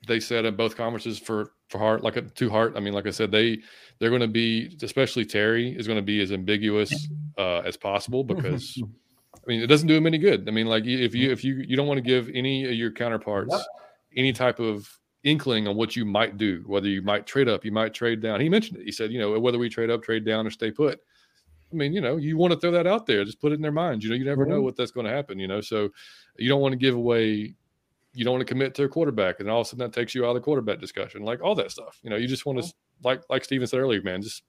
they 0.07 0.21
said 0.21 0.45
in 0.45 0.57
both 0.57 0.77
conferences 0.77 1.19
for 1.19 1.53
for 1.69 1.79
heart 1.79 2.03
like 2.03 2.17
a 2.17 2.23
to 2.23 2.49
heart. 2.49 2.75
I 2.77 2.81
mean, 2.81 2.95
like 2.95 3.07
I 3.07 3.11
said, 3.11 3.31
they 3.31 3.59
they're 3.99 4.11
going 4.11 4.23
to 4.23 4.29
be 4.29 4.77
especially 4.83 5.25
Terry 5.25 5.77
is 5.77 5.87
going 5.87 5.99
to 5.99 6.03
be 6.03 6.21
as 6.23 6.33
ambiguous 6.33 6.93
uh, 7.37 7.59
as 7.61 7.77
possible 7.77 8.25
because 8.25 8.81
I 8.83 9.41
mean 9.47 9.61
it 9.61 9.67
doesn't 9.67 9.89
do 9.89 9.97
him 9.97 10.07
any 10.07 10.19
good. 10.19 10.49
I 10.49 10.51
mean, 10.53 10.67
like 10.67 10.85
if 10.87 11.15
you 11.15 11.31
if 11.31 11.45
you 11.45 11.57
you 11.67 11.77
don't 11.77 11.87
want 11.87 11.99
to 11.99 12.03
give 12.03 12.31
any 12.33 12.65
of 12.65 12.73
your 12.73 12.91
counterparts 12.91 13.53
Yep. 13.53 13.63
any 14.17 14.33
type 14.33 14.61
of 14.61 14.89
inkling 15.25 15.69
on 15.69 15.77
what 15.77 15.95
you 15.97 16.05
might 16.05 16.39
do, 16.39 16.63
whether 16.67 16.89
you 16.89 17.03
might 17.03 17.27
trade 17.27 17.49
up, 17.49 17.65
you 17.65 17.73
might 17.73 17.93
trade 17.93 18.23
down. 18.23 18.41
He 18.41 18.49
mentioned 18.49 18.79
it. 18.81 18.85
He 18.85 18.93
said, 18.93 19.11
you 19.13 19.19
know, 19.19 19.39
whether 19.39 19.59
we 19.59 19.69
trade 19.69 19.91
up, 19.91 20.03
trade 20.03 20.25
down, 20.25 20.47
or 20.47 20.51
stay 20.51 20.71
put. 20.71 21.01
I 21.73 21.77
mean, 21.77 21.93
you 21.93 22.01
know, 22.01 22.17
you 22.17 22.37
want 22.37 22.53
to 22.55 22.59
throw 22.59 22.71
that 22.71 22.87
out 22.87 23.07
there, 23.07 23.25
just 23.25 23.41
put 23.41 23.53
it 23.53 23.57
in 23.57 23.63
their 23.63 23.73
minds. 23.73 24.05
You 24.05 24.11
know, 24.11 24.17
you 24.17 24.25
never 24.25 24.47
know 24.47 24.61
Mhm. 24.61 24.65
what 24.65 24.77
that's 24.77 24.91
going 24.91 25.07
to 25.07 25.13
happen. 25.13 25.39
You 25.39 25.49
know, 25.49 25.61
so 25.61 25.91
you 26.39 26.49
don't 26.49 26.61
want 26.61 26.73
to 26.73 26.79
give 26.79 26.95
away. 26.95 27.55
You 28.15 28.25
don't 28.25 28.33
want 28.33 28.47
to 28.47 28.53
commit 28.53 28.75
to 28.77 28.85
a 28.85 28.89
quarterback, 28.89 29.41
and 29.41 29.51
all 29.51 29.61
of 29.61 29.67
a 29.67 29.69
sudden 29.71 29.81
that 29.81 29.93
takes 29.93 30.15
you 30.15 30.25
out 30.25 30.31
of 30.31 30.35
the 30.37 30.41
quarterback 30.41 30.81
discussion, 30.81 31.23
like 31.23 31.43
all 31.43 31.55
that 31.57 31.71
stuff. 31.71 32.01
You 32.03 32.11
know, 32.11 32.17
you 32.17 32.27
just 32.27 32.47
want 32.47 32.63
to, 32.63 32.73
like 33.05 33.23
like 33.29 33.45
Steven 33.45 33.67
said 33.67 33.81
earlier, 33.81 34.03
man, 34.03 34.23
just 34.23 34.43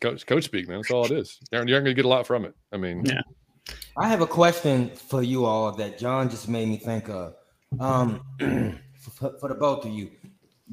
coach 0.00 0.26
coach 0.26 0.44
speak, 0.44 0.68
man. 0.68 0.78
That's 0.78 0.90
all 0.90 1.04
it 1.06 1.12
is. 1.12 1.40
You're, 1.50 1.66
you're 1.66 1.80
going 1.80 1.90
to 1.90 1.94
get 1.94 2.04
a 2.04 2.08
lot 2.08 2.26
from 2.26 2.44
it. 2.44 2.54
I 2.72 2.76
mean, 2.76 3.04
Yeah. 3.06 3.22
I 3.96 4.08
have 4.08 4.20
a 4.20 4.26
question 4.26 4.90
for 4.90 5.22
you 5.22 5.44
all 5.44 5.72
that 5.72 5.96
John 5.98 6.28
just 6.28 6.48
made 6.48 6.68
me 6.68 6.76
think 6.76 7.08
of. 7.08 7.34
Um, 7.80 8.20
for, 8.98 9.38
for 9.38 9.48
the 9.48 9.54
both 9.54 9.84
of 9.86 9.92
you, 9.92 10.10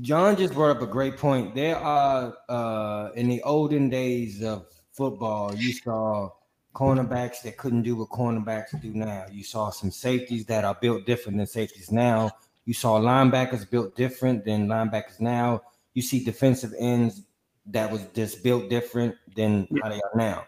John 0.02 0.36
just 0.36 0.54
brought 0.54 0.76
up 0.76 0.82
a 0.82 0.88
great 0.88 1.18
point. 1.18 1.56
There 1.56 1.78
are 1.78 2.34
uh, 2.50 3.10
in 3.16 3.30
the 3.30 3.42
olden 3.44 3.90
days 3.90 4.44
of 4.44 4.66
football, 5.00 5.56
you 5.56 5.72
saw 5.72 6.30
cornerbacks 6.76 7.42
that 7.44 7.56
couldn't 7.56 7.84
do 7.84 7.96
what 7.96 8.10
cornerbacks 8.10 8.80
do 8.82 8.94
now. 8.94 9.26
You 9.32 9.46
saw 9.46 9.70
some 9.70 9.92
safeties 9.92 10.46
that 10.48 10.66
are 10.66 10.76
built 10.76 11.06
different 11.06 11.38
than 11.38 11.48
safeties 11.48 11.90
now. 11.90 12.32
You 12.66 12.74
saw 12.74 13.00
linebackers 13.00 13.68
built 13.70 13.96
different 13.96 14.44
than 14.44 14.68
linebackers 14.68 15.22
now. 15.22 15.62
You 15.94 16.02
see 16.02 16.22
defensive 16.22 16.74
ends 16.78 17.24
that 17.68 17.90
was 17.90 18.02
just 18.14 18.44
built 18.44 18.70
different 18.70 19.16
than 19.38 19.70
how 19.82 19.88
they 19.88 20.02
are 20.02 20.16
now. 20.16 20.44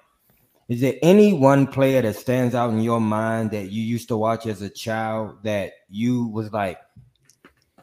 Is 0.67 0.81
there 0.81 0.95
any 1.01 1.31
one 1.31 1.65
player 1.65 2.01
that 2.01 2.17
stands 2.17 2.53
out 2.53 2.71
in 2.71 2.81
your 2.81 2.99
mind 2.99 3.51
that 3.51 3.71
you 3.71 3.81
used 3.81 4.09
to 4.09 4.17
watch 4.17 4.47
as 4.47 4.61
a 4.61 4.69
child 4.69 5.43
that 5.43 5.71
you 5.89 6.27
was 6.27 6.51
like, 6.51 6.77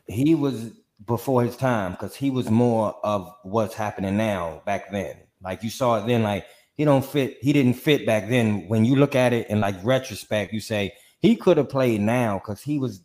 he 0.06 0.34
was 0.34 0.72
before 1.06 1.42
his 1.44 1.56
time 1.56 1.92
because 1.92 2.14
he 2.14 2.28
was 2.30 2.50
more 2.50 2.94
of 3.02 3.32
what's 3.42 3.74
happening 3.74 4.18
now 4.18 4.60
back 4.66 4.92
then. 4.92 5.16
Like 5.42 5.62
you 5.62 5.70
saw 5.70 6.02
it 6.02 6.06
then, 6.06 6.22
like 6.22 6.46
he 6.79 6.87
don't 6.87 7.05
fit, 7.05 7.37
he 7.43 7.53
didn't 7.53 7.74
fit 7.74 8.07
back 8.07 8.31
then. 8.31 8.66
When 8.68 8.87
you 8.87 8.97
look 8.97 9.14
at 9.14 9.35
it 9.35 9.51
in 9.51 9.61
like 9.61 9.76
retrospect, 9.85 10.55
you 10.55 10.61
say 10.61 10.95
he 11.20 11.37
could 11.37 11.59
have 11.59 11.68
played 11.68 12.01
now 12.01 12.39
because 12.39 12.62
he 12.62 12.79
was 12.79 13.03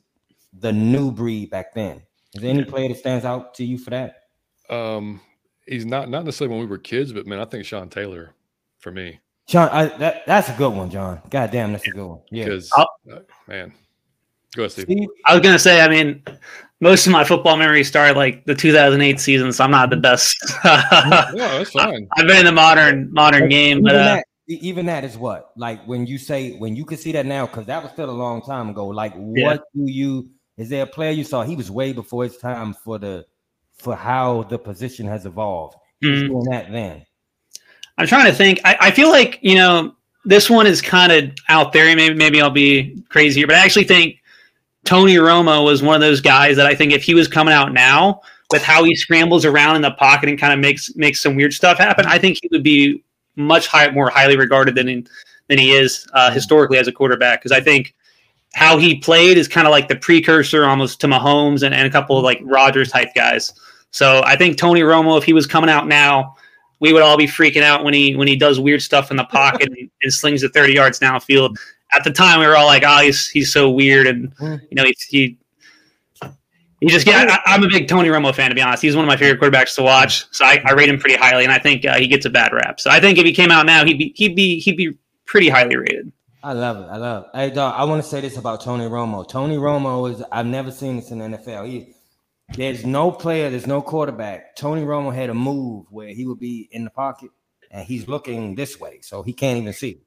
the 0.57 0.71
new 0.71 1.11
breed 1.11 1.49
back 1.49 1.73
then. 1.73 2.03
Is 2.33 2.41
there 2.41 2.49
any 2.49 2.63
player 2.63 2.87
that 2.87 2.97
stands 2.97 3.25
out 3.25 3.53
to 3.55 3.65
you 3.65 3.77
for 3.77 3.89
that? 3.89 4.23
um, 4.69 5.21
he's 5.67 5.85
not 5.85 6.09
not 6.09 6.25
necessarily 6.25 6.55
when 6.55 6.65
we 6.65 6.69
were 6.69 6.77
kids, 6.77 7.13
but 7.13 7.27
man, 7.27 7.39
I 7.39 7.45
think 7.45 7.65
Sean 7.65 7.89
Taylor 7.89 8.33
for 8.79 8.91
me. 8.91 9.19
Sean, 9.47 9.69
I, 9.69 9.85
that, 9.97 10.25
that's 10.25 10.49
a 10.49 10.53
good 10.53 10.73
one, 10.73 10.89
John. 10.89 11.21
God 11.29 11.51
damn, 11.51 11.73
that's 11.73 11.87
a 11.87 11.91
good 11.91 12.05
one. 12.05 12.21
Yeah. 12.31 12.45
Because 12.45 12.71
uh, 12.77 12.85
man, 13.47 13.73
go 14.55 14.63
ahead, 14.63 14.71
Steve. 14.71 14.85
Steve, 14.85 15.09
I 15.25 15.33
was 15.33 15.41
gonna 15.41 15.59
say, 15.59 15.81
I 15.81 15.89
mean, 15.89 16.23
most 16.83 17.07
of 17.07 17.13
my 17.13 17.23
football 17.23 17.55
memories 17.55 17.87
start 17.87 18.17
like 18.17 18.45
the 18.45 18.53
2008 18.53 19.19
season, 19.19 19.53
so 19.53 19.63
I'm 19.63 19.71
not 19.71 19.89
the 19.89 19.97
best. 19.97 20.35
No, 20.65 21.31
that's 21.33 21.71
fine. 21.71 22.07
I've 22.17 22.27
been 22.27 22.37
in 22.37 22.45
the 22.45 22.51
modern 22.51 23.11
modern 23.13 23.47
game, 23.49 23.77
even 23.79 23.83
but 23.83 23.95
uh, 23.95 24.03
that, 24.03 24.25
even 24.47 24.85
that 24.87 25.05
is 25.05 25.17
what 25.17 25.53
like 25.55 25.83
when 25.87 26.05
you 26.05 26.17
say 26.17 26.57
when 26.57 26.75
you 26.75 26.83
can 26.85 26.97
see 26.97 27.13
that 27.13 27.25
now 27.25 27.47
because 27.47 27.65
that 27.67 27.81
was 27.81 27.91
still 27.93 28.09
a 28.09 28.11
long 28.11 28.41
time 28.41 28.69
ago. 28.69 28.87
Like, 28.87 29.13
Yeah. 29.17 29.45
what 29.45 29.63
do 29.73 29.91
you? 29.91 30.29
Is 30.57 30.69
there 30.69 30.83
a 30.83 30.87
player 30.87 31.11
you 31.11 31.23
saw? 31.23 31.43
He 31.43 31.55
was 31.55 31.71
way 31.71 31.93
before 31.93 32.25
his 32.25 32.37
time 32.37 32.73
for 32.73 32.99
the 32.99 33.25
for 33.77 33.95
how 33.95 34.43
the 34.43 34.59
position 34.59 35.07
has 35.07 35.25
evolved. 35.25 35.75
He 36.01 36.07
was 36.07 36.23
mm, 36.23 36.27
doing 36.27 36.43
that 36.51 36.71
then. 36.71 37.05
I'm 37.97 38.07
trying 38.07 38.25
to 38.25 38.33
think. 38.33 38.59
I, 38.65 38.77
I 38.79 38.91
feel 38.91 39.09
like 39.09 39.39
you 39.41 39.55
know 39.55 39.95
this 40.25 40.49
one 40.49 40.67
is 40.67 40.81
kind 40.81 41.11
of 41.13 41.31
out 41.47 41.71
there. 41.71 41.95
Maybe 41.95 42.13
maybe 42.13 42.41
I'll 42.41 42.49
be 42.49 43.01
crazy 43.09 43.39
here, 43.39 43.47
but 43.47 43.55
I 43.55 43.63
actually 43.63 43.85
think 43.85 44.17
Tony 44.85 45.15
Romo 45.15 45.63
was 45.63 45.81
one 45.81 45.95
of 45.95 46.01
those 46.01 46.21
guys 46.21 46.57
that 46.57 46.65
I 46.65 46.75
think 46.75 46.91
if 46.91 47.03
he 47.03 47.13
was 47.13 47.27
coming 47.27 47.53
out 47.53 47.73
now 47.73 48.21
with 48.51 48.61
how 48.61 48.83
he 48.83 48.95
scrambles 48.95 49.45
around 49.45 49.77
in 49.77 49.81
the 49.81 49.91
pocket 49.91 50.29
and 50.29 50.39
kind 50.39 50.53
of 50.53 50.59
makes 50.59 50.95
makes 50.95 51.21
some 51.21 51.35
weird 51.35 51.53
stuff 51.53 51.77
happen, 51.77 52.05
I 52.05 52.17
think 52.17 52.39
he 52.41 52.49
would 52.51 52.63
be 52.63 53.03
much 53.35 53.67
high, 53.67 53.89
more 53.91 54.09
highly 54.09 54.37
regarded 54.37 54.75
than 54.75 54.89
in, 54.89 55.07
than 55.47 55.57
he 55.57 55.71
is 55.71 56.07
uh, 56.13 56.31
historically 56.31 56.77
as 56.77 56.87
a 56.87 56.91
quarterback. 56.91 57.41
Because 57.41 57.51
I 57.51 57.61
think 57.61 57.95
how 58.53 58.77
he 58.77 58.99
played 58.99 59.37
is 59.37 59.47
kind 59.47 59.67
of 59.67 59.71
like 59.71 59.87
the 59.87 59.95
precursor 59.95 60.65
almost 60.65 61.01
to 61.01 61.07
Mahomes 61.07 61.63
and, 61.63 61.73
and 61.73 61.87
a 61.87 61.89
couple 61.89 62.17
of 62.17 62.23
like 62.23 62.39
Rodgers 62.43 62.91
type 62.91 63.09
guys. 63.15 63.53
So 63.91 64.21
I 64.25 64.35
think 64.35 64.57
Tony 64.57 64.81
Romo, 64.81 65.17
if 65.17 65.23
he 65.23 65.33
was 65.33 65.47
coming 65.47 65.69
out 65.69 65.87
now, 65.87 66.35
we 66.83 66.91
would 66.91 67.01
all 67.01 67.15
be 67.17 67.25
freaking 67.25 67.63
out 67.63 67.85
when 67.85 67.93
he 67.93 68.13
when 68.15 68.27
he 68.27 68.35
does 68.35 68.59
weird 68.59 68.81
stuff 68.81 69.09
in 69.09 69.15
the 69.15 69.23
pocket 69.23 69.69
and, 69.69 69.89
and 70.03 70.13
slings 70.13 70.43
it 70.43 70.53
30 70.53 70.73
yards 70.73 70.99
downfield. 70.99 71.55
At 71.93 72.03
the 72.03 72.11
time, 72.11 72.39
we 72.41 72.45
were 72.45 72.57
all 72.57 72.65
like, 72.65 72.83
"Oh, 72.85 72.99
he's 73.01 73.29
he's 73.29 73.51
so 73.53 73.69
weird," 73.69 74.05
and 74.05 74.35
Mm. 74.35 74.59
you 74.69 74.75
know, 74.75 74.83
he 74.83 74.95
he, 75.09 75.37
he 76.81 76.87
just 76.89 77.05
get. 77.05 77.29
I, 77.29 77.39
I'm 77.45 77.63
a 77.63 77.67
big 77.69 77.87
Tony 77.87 78.09
Romo 78.09 78.35
fan, 78.35 78.49
to 78.49 78.55
be 78.55 78.61
honest. 78.61 78.83
He's 78.83 78.95
one 78.95 79.05
of 79.05 79.07
my 79.07 79.15
favorite 79.15 79.39
quarterbacks 79.41 79.75
to 79.75 79.81
watch, 79.83 80.25
so 80.31 80.43
I, 80.43 80.61
I 80.65 80.73
rate 80.73 80.89
him 80.89 80.99
pretty 80.99 81.15
highly, 81.15 81.43
and 81.45 81.53
I 81.53 81.59
think 81.59 81.85
uh, 81.85 81.97
he 81.97 82.07
gets 82.07 82.25
a 82.25 82.29
bad 82.29 82.51
rap. 82.51 82.79
So 82.81 82.89
I 82.89 82.99
think 82.99 83.17
if 83.17 83.25
he 83.25 83.31
came 83.31 83.51
out 83.51 83.65
now, 83.65 83.85
he'd 83.85 83.97
be 83.97 84.11
he'd 84.17 84.35
be 84.35 84.59
he'd 84.59 84.75
be 84.75 84.97
pretty 85.25 85.47
highly 85.49 85.77
rated. 85.77 86.11
I 86.43 86.51
love 86.51 86.77
it. 86.83 86.87
I 86.91 86.97
love 86.97 87.23
it. 87.33 87.37
Hey, 87.37 87.49
dog, 87.51 87.75
I 87.77 87.85
want 87.85 88.03
to 88.03 88.09
say 88.09 88.19
this 88.19 88.35
about 88.35 88.59
Tony 88.61 88.83
Romo. 88.85 89.25
Tony 89.25 89.55
Romo 89.55 90.11
is, 90.11 90.21
I've 90.29 90.45
never 90.45 90.71
seen 90.71 90.97
this 90.97 91.09
in 91.09 91.19
the 91.19 91.37
NFL. 91.37 91.69
He, 91.69 91.93
there's 92.55 92.85
no 92.85 93.11
player, 93.11 93.49
there's 93.49 93.67
no 93.67 93.81
quarterback. 93.81 94.55
Tony 94.55 94.83
Romo 94.83 95.13
had 95.13 95.29
a 95.29 95.33
move 95.33 95.85
where 95.91 96.09
he 96.09 96.25
would 96.25 96.39
be 96.39 96.69
in 96.71 96.83
the 96.83 96.89
pocket 96.89 97.31
and 97.71 97.85
he's 97.85 98.07
looking 98.07 98.55
this 98.55 98.79
way, 98.79 98.99
so 99.01 99.23
he 99.23 99.33
can't 99.33 99.59
even 99.59 99.73
see. 99.73 100.01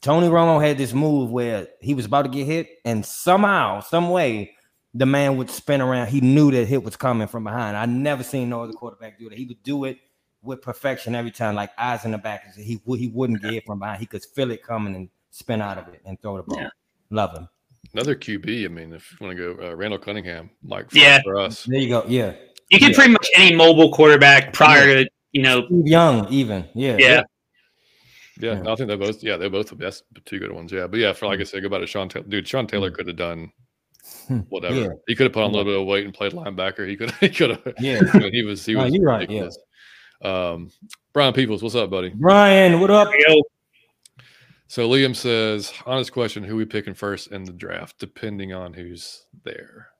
Tony 0.00 0.28
Romo 0.28 0.62
had 0.62 0.76
this 0.76 0.92
move 0.92 1.30
where 1.30 1.68
he 1.80 1.94
was 1.94 2.04
about 2.04 2.22
to 2.22 2.28
get 2.28 2.44
hit, 2.44 2.68
and 2.84 3.06
somehow, 3.06 3.80
some 3.80 4.10
way, 4.10 4.54
the 4.92 5.06
man 5.06 5.36
would 5.36 5.48
spin 5.48 5.80
around. 5.80 6.08
He 6.08 6.20
knew 6.20 6.50
that 6.50 6.66
hit 6.66 6.82
was 6.82 6.96
coming 6.96 7.26
from 7.26 7.44
behind. 7.44 7.76
I 7.76 7.86
never 7.86 8.22
seen 8.22 8.50
no 8.50 8.62
other 8.62 8.72
quarterback 8.72 9.18
do 9.18 9.28
that. 9.28 9.38
He 9.38 9.46
would 9.46 9.62
do 9.62 9.84
it 9.84 9.98
with 10.42 10.60
perfection 10.60 11.14
every 11.14 11.30
time, 11.30 11.54
like 11.54 11.70
eyes 11.78 12.04
in 12.04 12.10
the 12.10 12.18
back. 12.18 12.54
He 12.54 12.80
he 12.86 13.08
wouldn't 13.08 13.42
get 13.42 13.52
hit 13.52 13.64
from 13.64 13.78
behind. 13.78 14.00
He 14.00 14.06
could 14.06 14.24
feel 14.24 14.50
it 14.50 14.62
coming 14.62 14.94
and 14.94 15.08
spin 15.30 15.62
out 15.62 15.78
of 15.78 15.88
it 15.88 16.02
and 16.04 16.20
throw 16.20 16.36
the 16.36 16.42
ball. 16.42 16.60
Yeah. 16.60 16.68
Love 17.10 17.36
him. 17.36 17.48
Another 17.92 18.14
QB. 18.16 18.64
I 18.64 18.68
mean, 18.68 18.92
if 18.92 19.12
you 19.12 19.26
want 19.26 19.36
to 19.36 19.54
go, 19.56 19.68
uh, 19.68 19.74
Randall 19.76 19.98
Cunningham, 19.98 20.50
like 20.64 20.90
for, 20.90 20.98
Yeah. 20.98 21.20
for 21.22 21.38
us. 21.38 21.64
There 21.64 21.78
you 21.78 21.88
go. 21.88 22.04
Yeah. 22.08 22.32
You 22.70 22.78
can 22.78 22.90
Yeah. 22.90 22.96
pretty 22.96 23.12
much 23.12 23.28
any 23.36 23.54
mobile 23.54 23.92
quarterback 23.92 24.52
prior 24.52 25.04
to 25.04 25.10
you 25.32 25.42
know. 25.42 25.66
Steve 25.66 25.86
Young, 25.86 26.32
even. 26.32 26.64
Yeah. 26.74 26.96
Yeah, 26.98 27.22
Yeah, 28.40 28.62
Yeah. 28.62 28.72
I 28.72 28.74
think 28.76 28.88
they're 28.88 28.96
both. 28.96 29.22
Yeah, 29.22 29.36
they're 29.36 29.50
both. 29.50 29.70
That's 29.78 30.02
two 30.24 30.38
good 30.38 30.50
ones. 30.52 30.72
Yeah, 30.72 30.86
but 30.86 30.98
yeah, 30.98 31.12
for 31.12 31.26
like 31.26 31.40
I 31.40 31.44
said, 31.44 31.62
go 31.62 31.68
back 31.68 31.80
to 31.80 31.86
Sean 31.86 32.08
Taylor. 32.08 32.24
Dude, 32.28 32.48
Sean 32.48 32.66
Taylor 32.66 32.90
could 32.90 33.06
have 33.06 33.16
done 33.16 33.52
Hmm. 34.28 34.38
whatever. 34.48 34.74
Yeah. 34.80 34.88
He 35.06 35.14
could 35.14 35.24
have 35.24 35.32
put 35.32 35.42
on 35.42 35.50
a 35.50 35.52
little 35.52 35.70
bit 35.72 35.80
of 35.80 35.86
weight 35.86 36.04
and 36.04 36.14
played 36.14 36.32
linebacker. 36.32 36.88
He 36.88 36.96
could. 36.96 37.10
He 37.20 37.28
could 37.28 37.50
have. 37.50 37.74
Yeah. 37.80 38.00
I 38.12 38.18
mean, 38.18 38.32
he 38.32 38.42
was. 38.42 38.64
He 38.64 38.74
No, 38.74 38.84
was. 38.84 38.94
you're 38.94 39.04
right, 39.04 39.20
ridiculous. 39.20 39.58
Um, 40.22 40.70
Brian 41.12 41.32
Peoples, 41.34 41.62
what's 41.62 41.74
up, 41.74 41.90
buddy? 41.90 42.10
Brian, 42.14 42.80
what 42.80 42.90
up? 42.90 43.08
There 43.08 43.20
you 43.20 43.26
go. 43.26 43.42
So 44.74 44.88
Liam 44.88 45.14
says, 45.14 45.72
honest 45.86 46.10
question: 46.12 46.42
Who 46.42 46.56
we 46.56 46.64
picking 46.64 46.94
first 46.94 47.30
in 47.30 47.44
the 47.44 47.52
draft, 47.52 47.96
depending 48.00 48.52
on 48.52 48.72
who's 48.74 49.24
there. 49.44 49.90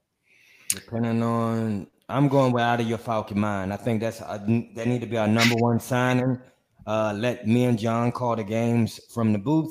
Depending 0.70 1.22
on, 1.22 1.86
I'm 2.08 2.26
going 2.26 2.52
way 2.52 2.60
out 2.60 2.80
of 2.80 2.88
your 2.88 2.98
Falcon 2.98 3.38
mind. 3.38 3.72
I 3.72 3.76
think 3.76 4.00
that's 4.00 4.20
uh, 4.20 4.36
that 4.74 4.88
need 4.88 5.00
to 5.02 5.06
be 5.06 5.16
our 5.16 5.28
number 5.28 5.54
one 5.54 5.78
signing. 5.78 6.40
Uh, 6.88 7.14
let 7.16 7.46
me 7.46 7.66
and 7.66 7.78
John 7.78 8.10
call 8.10 8.34
the 8.34 8.42
games 8.42 8.98
from 9.14 9.32
the 9.32 9.38
booth. 9.38 9.70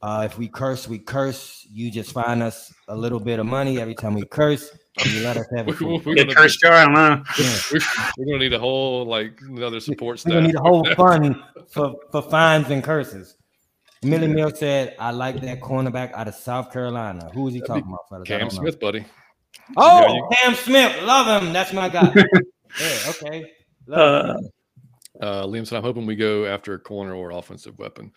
Uh, 0.00 0.28
if 0.30 0.38
we 0.38 0.46
curse, 0.46 0.86
we 0.86 1.00
curse. 1.00 1.66
You 1.68 1.90
just 1.90 2.12
find 2.12 2.40
us 2.40 2.72
a 2.86 2.94
little 2.94 3.18
bit 3.18 3.40
of 3.40 3.46
money 3.46 3.80
every 3.80 3.96
time 3.96 4.14
we 4.14 4.24
curse. 4.26 4.70
You 5.06 5.24
let 5.24 5.38
us 5.38 5.46
have 5.56 5.66
We, 5.66 5.72
it. 5.72 5.76
free. 5.76 6.02
we're, 6.06 6.14
gonna, 6.14 6.36
curse 6.36 6.56
jar. 6.56 6.74
I 6.74 6.84
don't 6.84 6.94
know. 6.94 7.22
Yeah. 7.36 7.58
we, 7.72 7.80
we're 8.16 8.26
gonna 8.26 8.38
need 8.38 8.52
a 8.52 8.60
whole 8.60 9.06
like 9.06 9.40
another 9.40 9.80
support 9.80 10.20
stuff. 10.20 10.34
We're 10.34 10.48
staff. 10.48 10.52
gonna 10.52 10.52
need 10.52 10.54
a 10.54 10.60
whole 10.60 10.84
fund 10.94 11.34
for, 11.68 11.96
for 12.12 12.22
fines 12.22 12.70
and 12.70 12.84
curses. 12.84 13.34
Millie 14.02 14.28
Mill 14.28 14.50
said, 14.54 14.96
"I 14.98 15.10
like 15.10 15.40
that 15.42 15.60
cornerback 15.60 16.12
out 16.14 16.26
of 16.28 16.34
South 16.34 16.72
Carolina. 16.72 17.30
Who 17.34 17.48
is 17.48 17.54
he 17.54 17.60
talking 17.60 17.84
about, 17.86 18.08
fellas? 18.08 18.26
Cam 18.26 18.40
don't 18.40 18.54
know. 18.54 18.60
Smith, 18.60 18.80
buddy. 18.80 19.04
Oh, 19.76 20.00
Yeah, 20.00 20.08
you- 20.14 20.28
Cam 20.36 20.54
Smith, 20.54 21.02
love 21.02 21.42
him. 21.42 21.52
That's 21.52 21.72
my 21.72 21.88
guy. 21.88 22.12
yeah, 22.80 22.98
okay. 23.10 23.52
Love 23.86 24.24
Uh, 24.24 24.38
him. 24.38 24.50
Uh, 25.20 25.42
Liam 25.44 25.66
said, 25.66 25.76
"I'm 25.76 25.82
hoping 25.82 26.06
we 26.06 26.16
go 26.16 26.46
after 26.46 26.72
a 26.74 26.78
corner 26.78 27.14
or 27.14 27.30
offensive 27.32 27.78
weapon." 27.78 28.12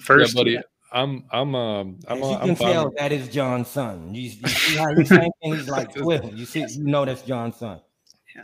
first, 0.00 0.34
yeah, 0.34 0.40
buddy. 0.40 0.58
I'm. 0.92 1.24
I'm. 1.32 1.54
Um. 1.56 1.98
I'm. 2.06 2.18
As 2.18 2.22
Uh, 2.24 2.26
you 2.28 2.34
I'm 2.36 2.46
can 2.48 2.56
fine. 2.56 2.72
tell, 2.72 2.92
that 2.98 3.10
is 3.10 3.28
John's 3.28 3.66
son. 3.68 4.14
You, 4.14 4.22
you 4.30 4.48
see 4.48 4.76
how 4.76 4.94
he's 4.94 5.08
thinking? 5.08 5.32
He's 5.42 5.68
like 5.68 5.92
Twitter. 5.96 6.28
You 6.28 6.44
see, 6.46 6.60
you 6.60 6.84
know 6.84 7.04
that's 7.04 7.22
John's 7.22 7.56
son. 7.56 7.80
Yeah, 8.36 8.42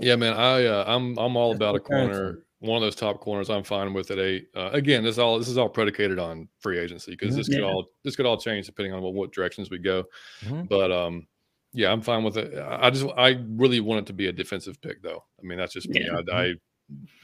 Yeah, 0.00 0.16
man. 0.16 0.32
I. 0.34 0.64
Uh, 0.64 0.84
I'm. 0.88 1.16
I'm 1.18 1.36
all 1.36 1.50
That's 1.50 1.58
about 1.58 1.68
a 1.70 1.72
what 1.74 1.86
parents 1.86 2.18
corner. 2.18 2.38
One 2.62 2.76
of 2.76 2.82
those 2.82 2.94
top 2.94 3.20
corners. 3.20 3.50
I'm 3.50 3.64
fine 3.64 3.92
with 3.92 4.10
at 4.12 4.18
eight. 4.20 4.46
Uh, 4.54 4.70
again, 4.72 5.02
this 5.02 5.18
all. 5.18 5.38
This 5.38 5.48
is 5.48 5.58
all 5.58 5.68
predicated 5.68 6.18
on 6.18 6.48
free 6.60 6.78
agency 6.78 7.10
because 7.12 7.34
Mhm. 7.34 7.38
this 7.38 7.48
could 7.48 7.62
all. 7.62 7.86
This 8.04 8.14
could 8.16 8.24
all 8.26 8.36
change 8.38 8.66
depending 8.66 8.92
on 8.92 9.02
what, 9.02 9.14
what 9.14 9.32
directions 9.32 9.68
we 9.70 9.78
go. 9.78 10.04
Mhm. 10.42 10.68
But 10.68 10.90
um. 10.92 11.26
Yeah, 11.74 11.90
I'm 11.90 12.02
fine 12.02 12.22
with 12.22 12.36
it. 12.36 12.56
I 12.58 12.90
just. 12.90 13.06
I 13.16 13.42
really 13.48 13.80
want 13.80 14.00
it 14.00 14.06
to 14.06 14.12
be 14.12 14.26
a 14.26 14.32
defensive 14.32 14.80
pick, 14.82 15.02
though. 15.02 15.24
I 15.40 15.46
mean, 15.46 15.56
that's 15.58 15.72
just 15.72 15.88
me. 15.88 16.04
Yeah. 16.04 16.20
I, 16.30 16.42
I. 16.42 16.54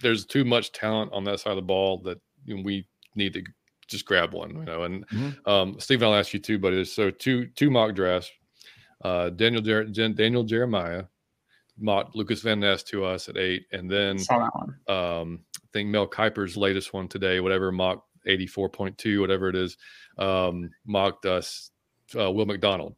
There's 0.00 0.24
too 0.24 0.44
much 0.44 0.72
talent 0.72 1.12
on 1.12 1.22
that 1.24 1.38
side 1.40 1.50
of 1.50 1.56
the 1.56 1.62
ball 1.62 1.98
that 2.04 2.18
you 2.46 2.56
know, 2.56 2.62
we 2.62 2.88
need 3.14 3.34
to 3.34 3.42
just 3.88 4.06
grab 4.06 4.32
one. 4.32 4.56
You 4.56 4.64
know, 4.64 4.82
and 4.84 5.06
Mhm. 5.08 5.46
um, 5.46 5.78
Steve, 5.78 6.02
I'll 6.02 6.14
ask 6.14 6.32
you 6.32 6.40
too, 6.40 6.58
buddy. 6.58 6.82
So 6.84 7.10
two 7.10 7.46
two 7.48 7.70
mock 7.70 7.94
drafts. 7.94 8.30
Uh, 9.04 9.28
Daniel 9.30 9.62
Jer- 9.62 9.84
Daniel 9.84 10.42
Jeremiah 10.44 11.04
mocked 11.78 12.14
Lucas 12.14 12.42
Van 12.42 12.60
Ness 12.60 12.82
to 12.84 13.04
us 13.04 13.28
at 13.28 13.36
eight, 13.36 13.66
and 13.72 13.90
then 13.90 14.18
saw 14.18 14.38
that 14.38 14.54
one. 14.54 14.74
um, 14.88 15.40
I 15.56 15.66
think 15.72 15.88
Mel 15.90 16.06
Kiper's 16.06 16.56
latest 16.56 16.92
one 16.92 17.08
today, 17.08 17.40
whatever 17.40 17.70
mock 17.72 18.04
eighty 18.26 18.46
four 18.46 18.68
point 18.68 18.98
two, 18.98 19.20
whatever 19.20 19.48
it 19.48 19.56
is, 19.56 19.76
um, 20.18 20.70
mocked 20.86 21.26
us 21.26 21.70
uh, 22.18 22.30
Will 22.30 22.46
McDonald, 22.46 22.94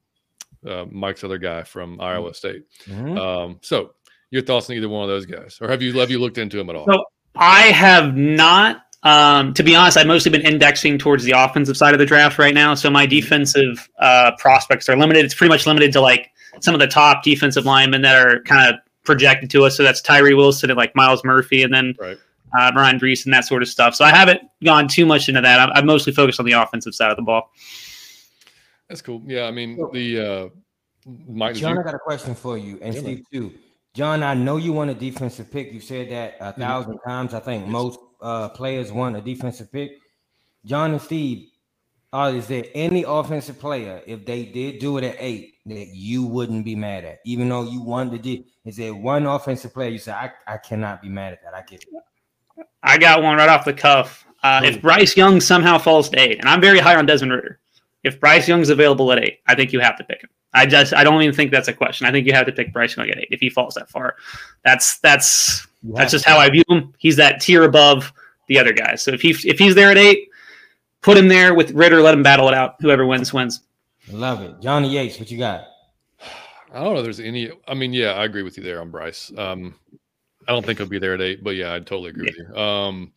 uh, 0.67 0.85
Mike's 0.91 1.25
other 1.25 1.39
guy 1.39 1.63
from 1.63 2.01
Iowa 2.01 2.35
State. 2.35 2.65
Mhm. 2.87 3.19
Um, 3.19 3.59
so 3.63 3.93
your 4.31 4.43
thoughts 4.43 4.71
on 4.71 4.77
either 4.77 4.89
one 4.89 5.03
of 5.03 5.09
those 5.09 5.27
guys, 5.27 5.59
or 5.61 5.69
have 5.69 5.83
you 5.83 5.99
have 5.99 6.11
you 6.11 6.19
looked 6.19 6.39
into 6.39 6.57
them 6.57 6.71
at 6.71 6.77
all? 6.77 6.87
So 6.91 7.05
I 7.37 7.63
have 7.69 8.17
not. 8.17 8.83
Um, 9.03 9.55
to 9.55 9.63
be 9.63 9.75
honest, 9.75 9.97
I've 9.97 10.07
mostly 10.07 10.31
been 10.31 10.43
indexing 10.43 10.99
towards 10.99 11.25
the 11.25 11.33
offensive 11.33 11.75
side 11.77 11.95
of 11.95 11.99
the 11.99 12.05
draft 12.05 12.39
right 12.39 12.53
now. 12.53 12.75
So 12.75 12.91
my 12.91 13.07
defensive 13.07 13.89
uh, 13.99 14.33
prospects 14.39 14.91
are 14.91 14.97
limited. 14.97 15.25
It's 15.25 15.35
pretty 15.35 15.49
much 15.49 15.67
limited 15.67 15.91
to 15.95 16.03
like 16.03 16.31
some 16.61 16.75
of 16.75 16.81
the 16.81 16.87
top 16.87 17.23
defensive 17.23 17.65
linemen 17.65 18.03
that 18.03 18.17
are 18.17 18.41
kind 18.43 18.73
of 18.75 18.81
projected 19.05 19.49
to 19.51 19.65
us. 19.65 19.77
So 19.77 19.83
that's 19.83 20.01
Tyree 20.01 20.35
Wilson 20.35 20.71
and 20.71 20.77
like 20.77 20.95
Myles 20.97 21.25
Murphy, 21.25 21.63
and 21.63 21.73
then 21.73 21.95
Right. 21.99 22.19
uh, 22.59 22.73
Bryan 22.73 22.99
Bresee 22.99 23.25
and 23.25 23.33
that 23.35 23.45
sort 23.45 23.63
of 23.63 23.69
stuff. 23.69 23.95
So 23.95 24.05
I 24.05 24.11
haven't 24.11 24.43
gone 24.65 24.89
too 24.89 25.07
much 25.07 25.29
into 25.29 25.41
that. 25.41 25.61
I'm, 25.61 25.71
I'm 25.75 25.87
mostly 25.87 26.13
focused 26.13 26.41
on 26.41 26.47
the 26.47 26.53
offensive 26.53 26.95
side 26.95 27.11
of 27.11 27.17
the 27.17 27.23
ball. 27.23 27.51
That's 28.89 29.03
cool. 29.03 29.23
Yeah, 29.27 29.45
I 29.45 29.51
mean 29.53 29.77
the 29.93 30.21
uh, 30.21 30.49
Mike. 31.29 31.55
John, 31.57 31.79
I 31.79 31.83
got 31.83 31.95
a 31.95 31.99
question 31.99 32.35
for 32.35 32.59
you, 32.59 32.79
and 32.83 32.95
Yeah. 32.95 33.01
Steve 33.01 33.25
too. 33.33 33.53
John, 33.95 34.23
I 34.23 34.35
know 34.35 34.57
you 34.57 34.73
want 34.73 34.91
a 34.91 34.95
defensive 34.95 35.51
pick. 35.51 35.73
You 35.73 35.81
said 35.81 36.11
that 36.11 36.37
a 36.41 36.53
Mm-hmm. 36.53 36.61
1000 36.63 36.99
times. 37.07 37.35
I 37.35 37.41
think 37.41 37.67
most 37.67 37.99
uh, 38.21 38.49
players 38.51 38.93
want 38.93 39.17
a 39.17 39.21
defensive 39.21 39.73
pick. 39.73 39.93
John 40.65 40.93
and 40.93 41.01
Steve, 41.01 41.49
uh, 42.13 42.33
is 42.35 42.47
there 42.47 42.65
any 42.75 43.05
offensive 43.07 43.59
player, 43.59 44.03
if 44.07 44.27
they 44.27 44.45
did 44.45 44.79
do 44.79 44.99
it 44.99 45.05
at 45.05 45.17
eight, 45.19 45.55
that 45.71 45.89
you 45.89 46.25
wouldn't 46.25 46.65
be 46.65 46.77
mad 46.77 47.05
at, 47.05 47.19
even 47.25 47.49
though 47.49 47.63
you 47.63 47.81
wanted 47.81 48.23
to 48.23 48.37
do? 48.37 48.45
Is 48.65 48.77
there 48.77 48.95
one 48.95 49.27
offensive 49.27 49.73
player 49.73 49.89
you 49.89 49.99
say 49.99 50.13
I, 50.13 50.31
I 50.47 50.59
cannot 50.59 51.03
be 51.03 51.09
mad 51.09 51.33
at 51.33 51.43
that? 51.43 51.55
I 51.55 51.63
get 51.63 51.83
it. 51.83 51.89
I 52.83 52.99
got 52.99 53.23
one 53.23 53.37
right 53.37 53.49
off 53.49 53.65
the 53.65 53.73
cuff. 53.73 54.27
Uh, 54.43 54.61
if 54.65 54.81
Bryce 54.81 55.17
Young 55.17 55.41
somehow 55.41 55.79
falls 55.79 56.09
to 56.11 56.21
eight, 56.21 56.39
and 56.39 56.49
I'm 56.49 56.61
very 56.61 56.79
high 56.79 56.97
on 56.97 57.07
Desmond 57.07 57.33
Ridder, 57.33 57.61
if 58.05 58.21
Bryce 58.21 58.49
Young's 58.49 58.71
available 58.71 59.13
at 59.13 59.19
eight, 59.19 59.41
I 59.47 59.55
think 59.55 59.73
you 59.73 59.81
have 59.81 59.97
to 59.99 60.05
pick 60.05 60.23
him. 60.23 60.31
I 60.53 60.67
just 60.67 60.95
I 60.95 61.05
don't 61.05 61.23
even 61.23 61.35
think 61.35 61.51
that's 61.51 61.69
a 61.69 61.73
question. 61.73 62.07
I 62.07 62.13
think 62.13 62.27
you 62.27 62.33
have 62.33 62.47
to 62.47 62.53
pick 62.53 62.73
Bryce 62.73 62.97
Young 62.97 63.09
at 63.09 63.19
eight 63.19 63.29
if 63.31 63.41
he 63.41 63.51
falls 63.51 63.75
that 63.75 63.89
far. 63.91 64.17
That's 64.65 64.99
that's 64.99 65.67
That's 65.83 66.13
just 66.13 66.25
how 66.25 66.39
I 66.39 66.51
view 66.51 66.63
him. 66.69 66.93
He's 66.99 67.17
that 67.17 67.41
tier 67.41 67.65
above 67.65 68.13
the 68.49 68.59
other 68.59 68.73
guys. 68.73 69.03
So 69.03 69.13
if 69.13 69.23
he 69.23 69.31
if 69.49 69.59
he's 69.59 69.75
there 69.75 69.91
at 69.91 69.99
eight, 69.99 70.29
put 71.03 71.17
him 71.17 71.29
there 71.29 71.55
with 71.55 71.71
Ridder. 71.73 72.03
Let 72.03 72.15
him 72.15 72.23
battle 72.23 72.49
it 72.49 72.55
out. 72.55 72.77
Whoever 72.81 73.07
wins 73.07 73.33
wins. 73.33 73.63
Love 74.13 74.43
it, 74.43 74.61
Johnny 74.61 74.91
Yates. 74.91 75.19
What 75.19 75.31
you 75.31 75.39
got? 75.39 75.65
I 76.73 76.85
don't 76.85 76.95
know. 76.95 77.01
If 77.01 77.05
there's 77.05 77.21
any. 77.21 77.51
I 77.67 77.75
mean, 77.75 77.93
yeah, 77.93 78.13
I 78.13 78.25
agree 78.25 78.43
with 78.43 78.57
you 78.57 78.63
there 78.63 78.81
on 78.81 78.91
Bryce. 78.91 79.33
Um, 79.37 79.75
I 80.47 80.53
don't 80.53 80.65
think 80.65 80.79
he'll 80.79 80.89
be 80.89 80.99
there 80.99 81.15
at 81.15 81.21
eight, 81.21 81.43
but 81.43 81.57
yeah, 81.57 81.75
I 81.75 81.79
totally 81.79 82.11
agree 82.11 82.27
yeah. 82.27 82.45
with 82.45 82.57
you. 82.57 82.63
Um, 82.63 83.13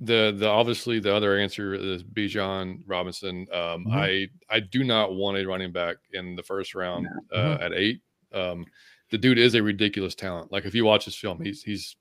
the 0.00 0.34
the 0.36 0.48
obviously 0.48 0.98
the 0.98 1.14
other 1.14 1.38
answer 1.38 1.74
is 1.74 2.02
Bijan 2.02 2.82
Robinson. 2.86 3.46
Um, 3.52 3.86
mm-hmm. 3.86 3.92
I 3.92 4.28
I 4.50 4.60
do 4.60 4.84
not 4.84 5.14
want 5.14 5.38
a 5.38 5.46
running 5.46 5.72
back 5.72 5.96
in 6.12 6.36
the 6.36 6.42
first 6.42 6.74
round 6.74 7.06
uh, 7.32 7.38
mm-hmm. 7.38 7.62
at 7.62 7.72
eight. 7.72 8.00
Um, 8.32 8.66
the 9.10 9.18
dude 9.18 9.38
is 9.38 9.54
a 9.54 9.62
ridiculous 9.62 10.14
talent. 10.14 10.50
Like 10.50 10.64
if 10.64 10.74
you 10.74 10.84
watch 10.84 11.04
his 11.04 11.16
film, 11.16 11.42
he's 11.42 11.62
he's 11.62 11.96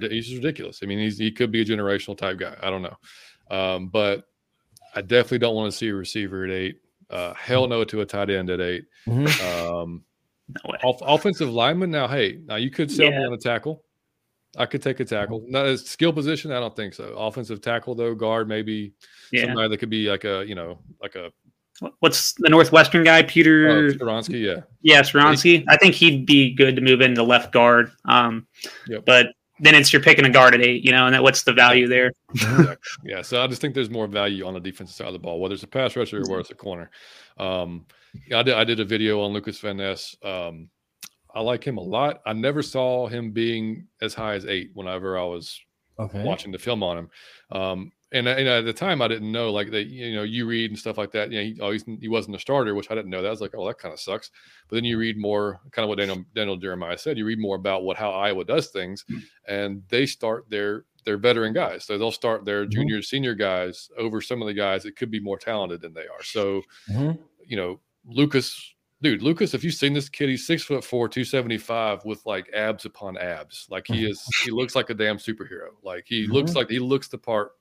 he's 0.00 0.34
ridiculous. 0.34 0.80
I 0.82 0.86
mean, 0.86 0.98
he's 0.98 1.18
he 1.18 1.30
could 1.30 1.52
be 1.52 1.60
a 1.60 1.64
generational 1.64 2.16
type 2.16 2.38
guy. 2.38 2.56
I 2.62 2.70
don't 2.70 2.82
know, 2.82 2.96
um, 3.50 3.88
but 3.88 4.24
I 4.94 5.02
definitely 5.02 5.38
don't 5.38 5.54
want 5.56 5.70
to 5.70 5.76
see 5.76 5.88
a 5.88 5.94
receiver 5.94 6.44
at 6.44 6.50
eight. 6.50 6.80
Uh, 7.10 7.34
hell 7.34 7.66
no 7.66 7.84
to 7.84 8.00
a 8.00 8.06
tight 8.06 8.30
end 8.30 8.50
at 8.50 8.60
8 8.60 8.84
mm-hmm. 9.06 9.66
um, 9.66 10.02
no 10.48 10.74
off, 10.82 10.98
offensive 11.02 11.50
lineman. 11.50 11.90
Now, 11.90 12.08
hey, 12.08 12.40
now 12.44 12.56
you 12.56 12.70
could 12.70 12.90
sell 12.90 13.06
yeah. 13.06 13.18
me 13.18 13.26
on 13.26 13.32
a 13.32 13.38
tackle. 13.38 13.84
I 14.56 14.66
could 14.66 14.82
take 14.82 15.00
a 15.00 15.04
tackle. 15.04 15.44
Not 15.48 15.66
a 15.66 15.78
skill 15.78 16.12
position. 16.12 16.52
I 16.52 16.60
don't 16.60 16.76
think 16.76 16.94
so. 16.94 17.14
Offensive 17.16 17.60
tackle 17.60 17.94
though, 17.94 18.14
guard 18.14 18.48
maybe 18.48 18.92
yeah. 19.32 19.46
somebody 19.46 19.68
that 19.68 19.78
could 19.78 19.90
be 19.90 20.08
like 20.08 20.24
a 20.24 20.44
you 20.46 20.54
know 20.54 20.78
like 21.02 21.14
a. 21.14 21.30
What's 21.98 22.34
the 22.34 22.48
Northwestern 22.48 23.02
guy, 23.02 23.24
Peter? 23.24 23.68
Uh, 23.68 23.74
Skoronski, 23.92 24.40
yeah. 24.40 24.62
Yeah, 24.82 25.00
Skoronski. 25.00 25.64
I 25.68 25.76
think 25.76 25.96
he'd 25.96 26.24
be 26.24 26.54
good 26.54 26.76
to 26.76 26.82
move 26.82 27.00
into 27.00 27.24
left 27.24 27.52
guard. 27.52 27.90
Um, 28.04 28.46
yep. 28.86 29.04
But 29.04 29.26
then 29.60 29.74
it's 29.74 29.92
you're 29.92 30.02
picking 30.02 30.24
a 30.24 30.30
guard 30.30 30.54
at 30.54 30.60
eight, 30.60 30.84
you 30.84 30.90
know, 30.90 31.06
and 31.06 31.14
that 31.14 31.22
what's 31.22 31.44
the 31.44 31.52
value 31.52 31.86
there? 31.86 32.12
exactly. 32.30 32.76
Yeah, 33.04 33.22
so 33.22 33.42
I 33.42 33.46
just 33.46 33.60
think 33.60 33.74
there's 33.74 33.90
more 33.90 34.06
value 34.06 34.46
on 34.46 34.54
the 34.54 34.60
defensive 34.60 34.96
side 34.96 35.06
of 35.06 35.12
the 35.12 35.18
ball, 35.18 35.40
whether 35.40 35.54
it's 35.54 35.62
a 35.62 35.68
pass 35.68 35.94
rusher 35.96 36.18
or 36.18 36.22
whether 36.22 36.40
it's 36.40 36.50
a 36.50 36.54
corner. 36.54 36.90
Um, 37.38 37.86
yeah, 38.28 38.40
I 38.40 38.42
did. 38.42 38.54
I 38.54 38.64
did 38.64 38.80
a 38.80 38.84
video 38.84 39.20
on 39.20 39.32
Lucas 39.32 39.58
Van 39.60 39.76
Ness. 39.76 40.16
Um, 40.22 40.68
I 41.34 41.40
like 41.40 41.64
him 41.64 41.78
a 41.78 41.82
lot. 41.82 42.20
I 42.26 42.32
never 42.32 42.62
saw 42.62 43.08
him 43.08 43.32
being 43.32 43.86
as 44.00 44.14
high 44.14 44.34
as 44.34 44.46
eight 44.46 44.70
whenever 44.74 45.18
I 45.18 45.24
was 45.24 45.60
okay. 45.98 46.22
watching 46.22 46.52
the 46.52 46.58
film 46.58 46.82
on 46.82 46.98
him. 46.98 47.10
Um, 47.50 47.92
and, 48.14 48.28
and, 48.28 48.48
at 48.48 48.64
the 48.64 48.72
time, 48.72 49.02
I 49.02 49.08
didn't 49.08 49.30
know 49.30 49.50
like 49.52 49.70
that. 49.72 49.86
You 49.86 50.14
know, 50.14 50.22
you 50.22 50.46
read 50.46 50.70
and 50.70 50.78
stuff 50.78 50.96
like 50.96 51.10
that. 51.12 51.32
You 51.32 51.38
know, 51.38 51.44
he 51.44 51.60
always 51.60 51.84
he 52.00 52.08
wasn't 52.08 52.36
a 52.36 52.38
starter, 52.38 52.74
which 52.74 52.90
I 52.90 52.94
didn't 52.94 53.10
know. 53.10 53.20
That 53.20 53.28
I 53.28 53.30
was 53.30 53.40
like, 53.40 53.54
oh, 53.56 53.66
that 53.66 53.78
kind 53.78 53.92
of 53.92 54.00
sucks. 54.00 54.30
But 54.68 54.76
then 54.76 54.84
you 54.84 54.98
read 54.98 55.18
more, 55.18 55.60
kind 55.72 55.84
of 55.84 55.88
what 55.88 55.98
Daniel, 55.98 56.24
Daniel 56.34 56.56
Jeremiah 56.56 56.96
said. 56.96 57.18
You 57.18 57.26
read 57.26 57.40
more 57.40 57.56
about 57.56 57.82
what 57.82 57.96
how 57.96 58.12
Iowa 58.12 58.44
does 58.44 58.68
things, 58.68 59.04
mm-hmm. 59.10 59.20
and 59.52 59.82
they 59.88 60.06
start 60.06 60.48
their 60.48 60.84
their 61.04 61.18
veteran 61.18 61.52
guys. 61.52 61.84
So 61.84 61.98
they'll 61.98 62.12
start 62.12 62.44
their 62.44 62.62
mm-hmm. 62.62 62.70
junior, 62.70 63.02
senior 63.02 63.34
guys 63.34 63.90
over 63.98 64.20
some 64.20 64.40
of 64.40 64.46
the 64.46 64.54
guys 64.54 64.84
that 64.84 64.96
could 64.96 65.10
be 65.10 65.20
more 65.20 65.38
talented 65.38 65.80
than 65.80 65.92
they 65.92 66.02
are. 66.02 66.22
So, 66.22 66.62
mm-hmm. 66.88 67.20
you 67.44 67.56
know, 67.56 67.80
Lucas 68.06 68.74
dude, 69.04 69.22
Lucas, 69.22 69.54
if 69.54 69.62
you've 69.62 69.74
seen 69.74 69.92
this 69.92 70.08
kid, 70.08 70.30
he's 70.30 70.46
six 70.46 70.64
foot 70.64 70.82
four, 70.82 71.08
275 71.08 72.04
with 72.04 72.24
like 72.26 72.50
abs 72.54 72.86
upon 72.86 73.18
abs. 73.18 73.66
Like 73.70 73.86
he 73.86 74.06
is, 74.06 74.24
he 74.44 74.50
looks 74.50 74.74
like 74.74 74.90
a 74.90 74.94
damn 74.94 75.18
superhero. 75.18 75.68
Like 75.82 76.04
he 76.06 76.24
mm-hmm. 76.24 76.32
looks 76.32 76.54
like 76.54 76.70
he 76.70 76.78
looks 76.78 77.08
the 77.08 77.18
part, 77.18 77.52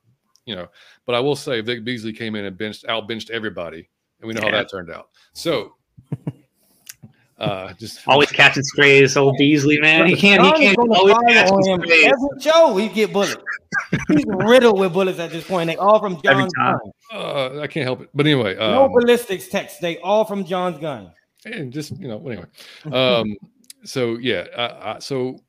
you 0.45 0.55
know. 0.55 0.67
But 1.05 1.15
I 1.15 1.19
will 1.19 1.35
say 1.35 1.61
Vic 1.61 1.83
Beasley 1.83 2.13
came 2.13 2.35
in 2.35 2.45
and 2.45 2.57
benched 2.57 2.85
out 2.87 3.07
benched 3.07 3.29
everybody, 3.29 3.89
and 4.19 4.27
we 4.27 4.33
know 4.33 4.41
yeah. 4.43 4.51
how 4.51 4.57
that 4.57 4.69
turned 4.69 4.91
out. 4.91 5.09
So 5.33 5.75
uh 7.39 7.73
just 7.73 7.99
always 8.07 8.31
catching 8.31 8.63
strays, 8.63 9.17
old 9.17 9.35
Beasley, 9.37 9.79
man. 9.79 10.07
He 10.07 10.15
can't 10.15 10.43
he 10.43 10.51
can't 10.65 10.77
always 10.77 11.17
catch 11.27 11.47
strays. 11.47 12.05
Every 12.05 12.41
show 12.41 12.75
he 12.77 12.89
get 12.89 13.13
bullets. 13.13 13.35
He's 14.07 14.25
riddled 14.27 14.79
with 14.79 14.93
bullets 14.93 15.19
at 15.19 15.31
this 15.31 15.45
point. 15.45 15.67
They 15.67 15.75
all 15.75 15.99
from 15.99 16.21
John's 16.21 16.53
gun. 16.53 16.79
Uh, 17.11 17.59
I 17.59 17.67
can't 17.67 17.83
help 17.83 18.01
it. 18.01 18.09
But 18.13 18.25
anyway, 18.25 18.55
um, 18.57 18.71
no 18.71 18.89
ballistics 18.89 19.47
text. 19.47 19.81
They 19.81 19.97
all 19.99 20.25
from 20.25 20.45
John's 20.45 20.79
gun 20.79 21.11
and 21.45 21.73
just 21.73 21.97
you 21.99 22.07
know 22.07 22.17
anyway 22.27 22.45
um 22.91 23.35
so 23.83 24.17
yeah 24.17 24.45
I, 24.57 24.93
I, 24.93 24.99
so 24.99 25.39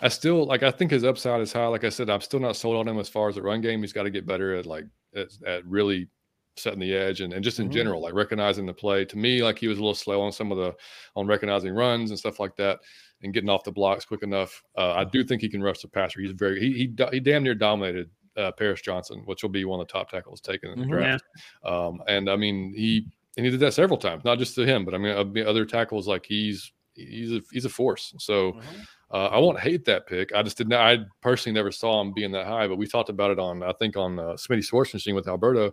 i 0.00 0.08
still 0.08 0.44
like 0.46 0.62
i 0.62 0.70
think 0.70 0.90
his 0.90 1.04
upside 1.04 1.40
is 1.40 1.52
high 1.52 1.66
like 1.66 1.84
i 1.84 1.88
said 1.88 2.10
i'm 2.10 2.20
still 2.20 2.40
not 2.40 2.56
sold 2.56 2.76
on 2.76 2.88
him 2.88 2.98
as 2.98 3.08
far 3.08 3.28
as 3.28 3.34
the 3.34 3.42
run 3.42 3.60
game 3.60 3.80
he's 3.80 3.92
got 3.92 4.04
to 4.04 4.10
get 4.10 4.26
better 4.26 4.54
at 4.56 4.66
like 4.66 4.84
at, 5.14 5.28
at, 5.46 5.64
really 5.66 6.08
setting 6.56 6.78
the 6.78 6.94
edge 6.94 7.20
and, 7.20 7.32
and 7.32 7.42
just 7.42 7.58
in 7.58 7.66
mm-hmm. 7.66 7.74
general 7.74 8.00
like 8.00 8.14
recognizing 8.14 8.64
the 8.64 8.72
play 8.72 9.04
to 9.04 9.18
me 9.18 9.42
like 9.42 9.58
he 9.58 9.66
was 9.66 9.78
a 9.78 9.80
little 9.80 9.94
slow 9.94 10.20
on 10.20 10.30
some 10.30 10.52
of 10.52 10.58
the 10.58 10.72
on 11.16 11.26
recognizing 11.26 11.74
runs 11.74 12.10
and 12.10 12.18
stuff 12.18 12.38
like 12.38 12.54
that 12.56 12.78
and 13.22 13.34
getting 13.34 13.50
off 13.50 13.64
the 13.64 13.72
blocks 13.72 14.04
quick 14.04 14.22
enough 14.22 14.62
uh, 14.78 14.92
i 14.92 15.02
do 15.04 15.24
think 15.24 15.42
he 15.42 15.48
can 15.48 15.62
rush 15.62 15.80
the 15.80 15.88
passer 15.88 16.20
he's 16.20 16.30
very 16.30 16.60
he 16.60 16.72
he, 16.72 17.06
he 17.10 17.20
damn 17.20 17.42
near 17.42 17.54
dominated 17.54 18.08
uh, 18.36 18.52
Paris 18.52 18.80
Johnson, 18.80 19.22
which 19.26 19.42
will 19.42 19.50
be 19.50 19.64
one 19.64 19.80
of 19.80 19.86
the 19.86 19.92
top 19.92 20.10
tackles 20.10 20.40
taken 20.40 20.70
in 20.70 20.78
the 20.78 20.86
mm-hmm, 20.86 20.94
draft. 20.94 21.24
Yeah. 21.64 21.70
Um, 21.70 22.02
and 22.08 22.28
I 22.28 22.36
mean, 22.36 22.72
he 22.74 23.06
and 23.36 23.44
he 23.44 23.50
did 23.50 23.60
that 23.60 23.74
several 23.74 23.98
times, 23.98 24.24
not 24.24 24.38
just 24.38 24.54
to 24.56 24.66
him, 24.66 24.84
but 24.84 24.94
I 24.94 24.98
mean, 24.98 25.46
other 25.46 25.64
tackles 25.64 26.06
like 26.06 26.24
he's 26.26 26.72
he's 26.94 27.32
a 27.32 27.40
he's 27.52 27.64
a 27.64 27.70
force. 27.70 28.14
So 28.18 28.52
mm-hmm. 28.52 28.80
Uh, 29.14 29.28
I 29.30 29.38
won't 29.38 29.60
hate 29.60 29.84
that 29.84 30.08
pick. 30.08 30.34
I 30.34 30.42
just 30.42 30.58
did 30.58 30.68
not. 30.68 30.80
I 30.80 31.04
personally 31.22 31.54
never 31.54 31.70
saw 31.70 32.00
him 32.00 32.12
being 32.12 32.32
that 32.32 32.46
high, 32.46 32.66
but 32.66 32.78
we 32.78 32.88
talked 32.88 33.10
about 33.10 33.30
it 33.30 33.38
on 33.38 33.62
I 33.62 33.72
think 33.74 33.96
on 33.96 34.18
uh, 34.18 34.32
Smitty 34.32 34.64
Sports 34.64 34.92
Machine 34.92 35.14
with 35.14 35.28
Alberto. 35.28 35.72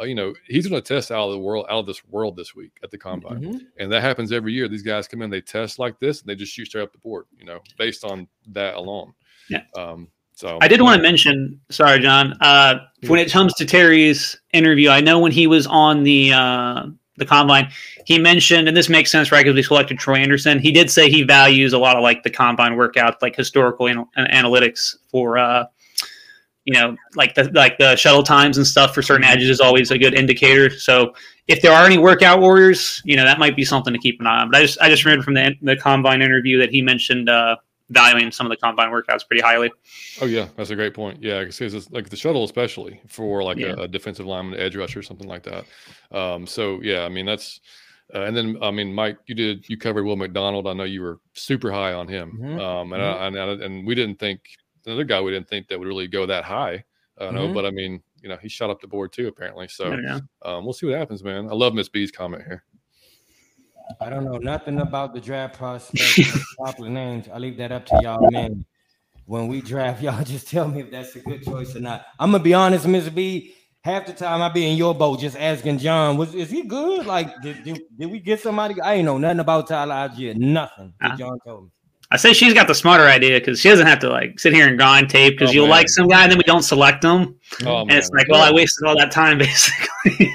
Uh, 0.00 0.04
you 0.04 0.14
know, 0.14 0.32
he's 0.46 0.66
going 0.66 0.80
to 0.80 0.94
test 0.94 1.10
out 1.10 1.26
of 1.26 1.32
the 1.32 1.38
world, 1.38 1.66
out 1.68 1.80
of 1.80 1.86
this 1.86 2.02
world 2.06 2.34
this 2.34 2.54
week 2.54 2.72
at 2.82 2.90
the 2.90 2.96
combine, 2.96 3.42
mm-hmm. 3.42 3.58
and 3.78 3.92
that 3.92 4.00
happens 4.00 4.32
every 4.32 4.54
year. 4.54 4.68
These 4.68 4.84
guys 4.84 5.06
come 5.06 5.20
in, 5.20 5.28
they 5.28 5.42
test 5.42 5.78
like 5.78 6.00
this, 6.00 6.20
and 6.20 6.28
they 6.30 6.34
just 6.34 6.50
shoot 6.50 6.64
straight 6.64 6.82
up 6.82 6.92
the 6.92 6.98
board. 6.98 7.26
You 7.36 7.44
know, 7.44 7.58
based 7.76 8.04
on 8.04 8.26
that 8.52 8.76
alone. 8.76 9.12
Yeah. 9.50 9.64
Um, 9.76 10.08
so 10.32 10.56
I 10.62 10.68
did 10.68 10.80
want 10.80 10.96
to 10.96 11.02
mention, 11.02 11.60
sorry, 11.68 12.00
John. 12.00 12.32
Uh, 12.40 12.76
when 13.06 13.20
it 13.20 13.30
comes 13.30 13.52
to 13.54 13.66
Terry's 13.66 14.40
interview, 14.54 14.88
I 14.88 15.02
know 15.02 15.18
when 15.18 15.32
he 15.32 15.46
was 15.46 15.66
on 15.66 16.04
the 16.04 16.32
uh, 16.32 16.86
the 17.18 17.26
combine, 17.26 17.70
he 18.06 18.18
mentioned, 18.18 18.68
and 18.68 18.76
this 18.76 18.88
makes 18.88 19.10
sense, 19.10 19.30
right? 19.30 19.44
Because 19.44 19.54
we 19.54 19.62
selected 19.62 19.98
Troy 19.98 20.16
Andersen. 20.16 20.58
He 20.58 20.72
did 20.72 20.90
say 20.90 21.10
he 21.10 21.22
values 21.22 21.72
a 21.72 21.78
lot 21.78 21.96
of 21.96 22.02
like 22.02 22.22
the 22.22 22.30
combine 22.30 22.72
workouts, 22.72 23.16
like 23.20 23.36
historical 23.36 23.86
an- 23.86 24.06
analytics 24.16 24.96
for, 25.10 25.38
uh, 25.38 25.64
you 26.64 26.74
know, 26.74 26.96
like 27.14 27.34
the 27.34 27.50
like 27.52 27.78
the 27.78 27.96
shuttle 27.96 28.22
times 28.22 28.58
and 28.58 28.66
stuff 28.66 28.94
for 28.94 29.02
certain 29.02 29.24
edges 29.24 29.48
is 29.48 29.60
always 29.60 29.90
a 29.90 29.98
good 29.98 30.14
indicator. 30.14 30.70
So 30.70 31.14
if 31.46 31.62
there 31.62 31.72
are 31.72 31.86
any 31.86 31.96
workout 31.96 32.40
warriors, 32.40 33.00
you 33.04 33.16
know, 33.16 33.24
that 33.24 33.38
might 33.38 33.56
be 33.56 33.64
something 33.64 33.92
to 33.92 33.98
keep 33.98 34.20
an 34.20 34.26
eye 34.26 34.40
on. 34.40 34.50
But 34.50 34.58
I 34.58 34.62
just 34.62 34.80
I 34.80 34.88
just 34.88 35.04
read 35.04 35.24
from 35.24 35.34
the 35.34 35.54
the 35.62 35.76
combine 35.76 36.20
interview 36.20 36.58
that 36.58 36.70
he 36.70 36.82
mentioned. 36.82 37.28
Uh, 37.28 37.56
valuing 37.90 38.30
some 38.30 38.46
of 38.46 38.50
the 38.50 38.56
combine 38.56 38.90
workouts 38.90 39.26
pretty 39.26 39.42
highly. 39.42 39.70
Oh 40.20 40.26
yeah, 40.26 40.48
that's 40.56 40.70
a 40.70 40.76
great 40.76 40.94
point. 40.94 41.22
Yeah, 41.22 41.44
because 41.44 41.60
it's 41.60 41.90
like 41.90 42.08
the 42.08 42.16
shuttle, 42.16 42.44
especially 42.44 43.00
for 43.06 43.42
like 43.42 43.58
yeah. 43.58 43.74
a, 43.78 43.82
a, 43.82 43.88
defensive 43.88 44.26
lineman, 44.26 44.58
edge 44.58 44.76
rusher, 44.76 45.02
something 45.02 45.28
like 45.28 45.44
that. 45.44 45.64
Um, 46.10 46.46
so 46.46 46.80
yeah, 46.82 47.04
I 47.04 47.08
mean 47.08 47.26
that's, 47.26 47.60
uh, 48.14 48.22
and 48.22 48.36
then 48.36 48.56
I 48.62 48.70
mean 48.70 48.92
Mike, 48.92 49.18
you 49.26 49.34
did 49.34 49.68
you 49.68 49.76
covered 49.76 50.04
Will 50.04 50.16
McDonald. 50.16 50.66
I 50.66 50.72
know 50.72 50.84
you 50.84 51.02
were 51.02 51.20
super 51.32 51.72
high 51.72 51.92
on 51.92 52.08
him, 52.08 52.38
mm-hmm. 52.40 52.60
um, 52.60 52.92
and, 52.92 53.02
mm-hmm. 53.02 53.36
I, 53.36 53.52
and, 53.52 53.62
and 53.62 53.86
we 53.86 53.94
didn't 53.94 54.18
think 54.18 54.40
another 54.86 55.04
guy 55.04 55.20
we 55.20 55.30
didn't 55.30 55.48
think 55.48 55.68
that 55.68 55.78
would 55.78 55.88
really 55.88 56.08
go 56.08 56.26
that 56.26 56.44
high. 56.44 56.84
I 57.18 57.26
uh, 57.26 57.30
know, 57.32 57.44
mm-hmm. 57.46 57.54
but 57.54 57.66
I 57.66 57.70
mean, 57.70 58.00
you 58.22 58.28
know, 58.28 58.36
he 58.40 58.48
shot 58.48 58.70
up 58.70 58.80
the 58.80 58.86
board 58.86 59.12
too 59.12 59.28
apparently. 59.28 59.68
So 59.68 59.92
um, 60.42 60.64
we'll 60.64 60.72
see 60.72 60.86
what 60.86 60.96
happens, 60.96 61.24
man. 61.24 61.48
I 61.48 61.54
love 61.54 61.74
Miss 61.74 61.88
B's 61.88 62.10
comment 62.10 62.44
here. 62.46 62.64
I 64.00 64.10
don't 64.10 64.24
know 64.24 64.38
nothing 64.38 64.80
about 64.80 65.14
the 65.14 65.20
draft 65.20 65.56
process, 65.56 66.54
popular 66.58 66.90
names. 66.90 67.28
I 67.32 67.38
leave 67.38 67.56
that 67.58 67.72
up 67.72 67.86
to 67.86 68.00
y'all, 68.02 68.30
man. 68.30 68.64
When 69.26 69.48
we 69.48 69.60
draft, 69.60 70.02
y'all 70.02 70.24
just 70.24 70.48
tell 70.48 70.68
me 70.68 70.80
if 70.80 70.90
that's 70.90 71.14
a 71.16 71.20
good 71.20 71.42
choice 71.42 71.74
or 71.76 71.80
not. 71.80 72.06
I'm 72.18 72.30
gonna 72.32 72.42
be 72.42 72.54
honest, 72.54 72.86
Mr. 72.86 73.14
B. 73.14 73.54
Half 73.82 74.06
the 74.06 74.12
time 74.12 74.42
I 74.42 74.48
be 74.48 74.68
in 74.68 74.76
your 74.76 74.94
boat, 74.94 75.20
just 75.20 75.36
asking 75.36 75.78
John, 75.78 76.16
was 76.16 76.34
is 76.34 76.50
he 76.50 76.62
good? 76.62 77.06
Like, 77.06 77.40
did, 77.42 77.62
did, 77.62 77.80
did 77.96 78.10
we 78.10 78.18
get 78.18 78.40
somebody? 78.40 78.78
I 78.80 78.94
ain't 78.94 79.04
know 79.04 79.18
nothing 79.18 79.40
about 79.40 79.68
Tyler 79.68 79.94
Allgeier, 79.94 80.36
nothing. 80.36 80.92
Uh, 81.00 81.16
John 81.16 81.38
told 81.46 81.64
me. 81.64 81.70
I 82.10 82.16
say 82.16 82.32
she's 82.32 82.54
got 82.54 82.66
the 82.66 82.74
smarter 82.74 83.04
idea 83.04 83.38
because 83.38 83.60
she 83.60 83.68
doesn't 83.68 83.86
have 83.86 83.98
to 84.00 84.08
like 84.08 84.40
sit 84.40 84.52
here 84.52 84.66
and 84.66 84.76
grind 84.78 85.10
tape 85.10 85.38
because 85.38 85.50
oh, 85.50 85.52
you'll 85.52 85.66
man. 85.66 85.70
like 85.70 85.88
some 85.88 86.08
guy 86.08 86.22
and 86.22 86.32
then 86.32 86.38
we 86.38 86.44
don't 86.44 86.62
select 86.62 87.02
them, 87.02 87.36
oh, 87.64 87.80
and 87.80 87.88
man. 87.88 87.98
it's 87.98 88.10
like, 88.10 88.28
well, 88.28 88.42
I 88.42 88.52
wasted 88.52 88.86
all 88.86 88.96
that 88.96 89.12
time 89.12 89.38
basically 89.38 90.32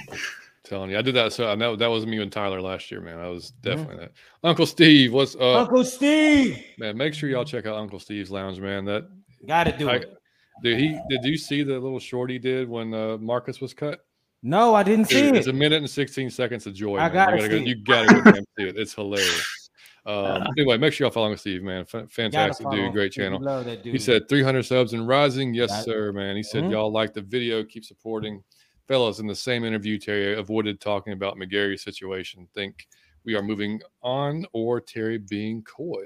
telling 0.74 0.90
you, 0.90 0.98
I 0.98 1.02
did 1.04 1.16
that. 1.16 1.32
So 1.34 1.48
I 1.48 1.56
know 1.56 1.76
that 1.76 1.88
was 1.88 2.06
me 2.06 2.20
and 2.20 2.32
Tyler 2.32 2.60
last 2.60 2.90
year, 2.90 3.00
man. 3.00 3.20
I 3.20 3.28
was 3.28 3.52
definitely 3.62 3.98
that. 3.98 4.12
Uncle 4.44 4.66
Steve, 4.66 5.14
what's 5.14 5.36
uh, 5.36 5.60
Uncle 5.60 5.86
Steve? 5.86 6.64
Man, 6.80 6.98
make 6.98 7.14
sure 7.14 7.30
y'all 7.30 7.46
check 7.46 7.68
out 7.68 7.76
Uncle 7.76 8.00
Steve's 8.00 8.32
Lounge, 8.32 8.60
man. 8.60 8.84
That 8.86 9.08
got 9.46 9.66
to 9.66 9.78
do 9.78 9.90
I, 9.90 9.96
it. 9.98 10.18
Did 10.64 10.80
he? 10.80 11.00
Did 11.10 11.24
you 11.24 11.38
see 11.38 11.62
the 11.62 11.74
little 11.74 12.00
short 12.00 12.32
he 12.32 12.40
did 12.40 12.68
when 12.68 12.94
uh, 12.94 13.18
Marcus 13.18 13.62
was 13.62 13.74
cut? 13.74 14.06
No, 14.42 14.74
I 14.74 14.84
didn't 14.84 15.06
see 15.06 15.28
it. 15.28 15.36
It's 15.36 15.48
a 15.48 15.54
minute 15.54 15.78
and 15.78 15.90
sixteen 15.90 16.30
seconds 16.30 16.66
of 16.66 16.74
joy. 16.74 16.98
I 16.98 17.10
got 17.10 17.28
to 17.32 17.48
go. 17.48 17.56
You 17.56 17.76
gotta 17.76 18.22
go 18.22 18.32
see 18.32 18.68
it. 18.68 18.78
It's 18.78 18.94
hilarious. 18.94 19.70
Um, 20.06 20.48
anyway, 20.58 20.78
make 20.78 20.94
sure 20.94 21.06
y'all 21.06 21.12
follow 21.12 21.28
Uncle 21.28 21.38
Steve, 21.38 21.62
man. 21.62 21.86
F- 21.94 22.12
fantastic 22.12 22.70
dude, 22.72 22.92
great 22.94 23.12
channel. 23.12 23.40
Dude. 23.64 23.86
He 23.86 24.00
said 24.00 24.28
300 24.28 24.64
subs 24.64 24.94
and 24.94 25.08
rising. 25.08 25.54
Yes, 25.54 25.86
sir, 25.86 26.12
man. 26.12 26.36
He 26.36 26.44
said 26.44 26.64
mm-hmm. 26.64 26.72
y'all 26.72 26.92
like 26.92 27.14
the 27.14 27.22
video. 27.22 27.64
Keep 27.64 27.86
supporting 27.86 28.44
fellas 28.88 29.20
in 29.20 29.28
the 29.28 29.36
same 29.36 29.64
interview, 29.64 29.98
Terry 29.98 30.38
avoided 30.38 30.80
talking 30.80 31.14
about 31.14 31.38
McGary's 31.38 31.84
situation. 31.84 32.48
Think 32.54 32.88
we 33.26 33.36
are 33.36 33.42
moving 33.42 33.82
on 34.02 34.46
or 34.54 34.82
Terry 34.82 35.18
being 35.18 35.64
coy. 35.64 36.06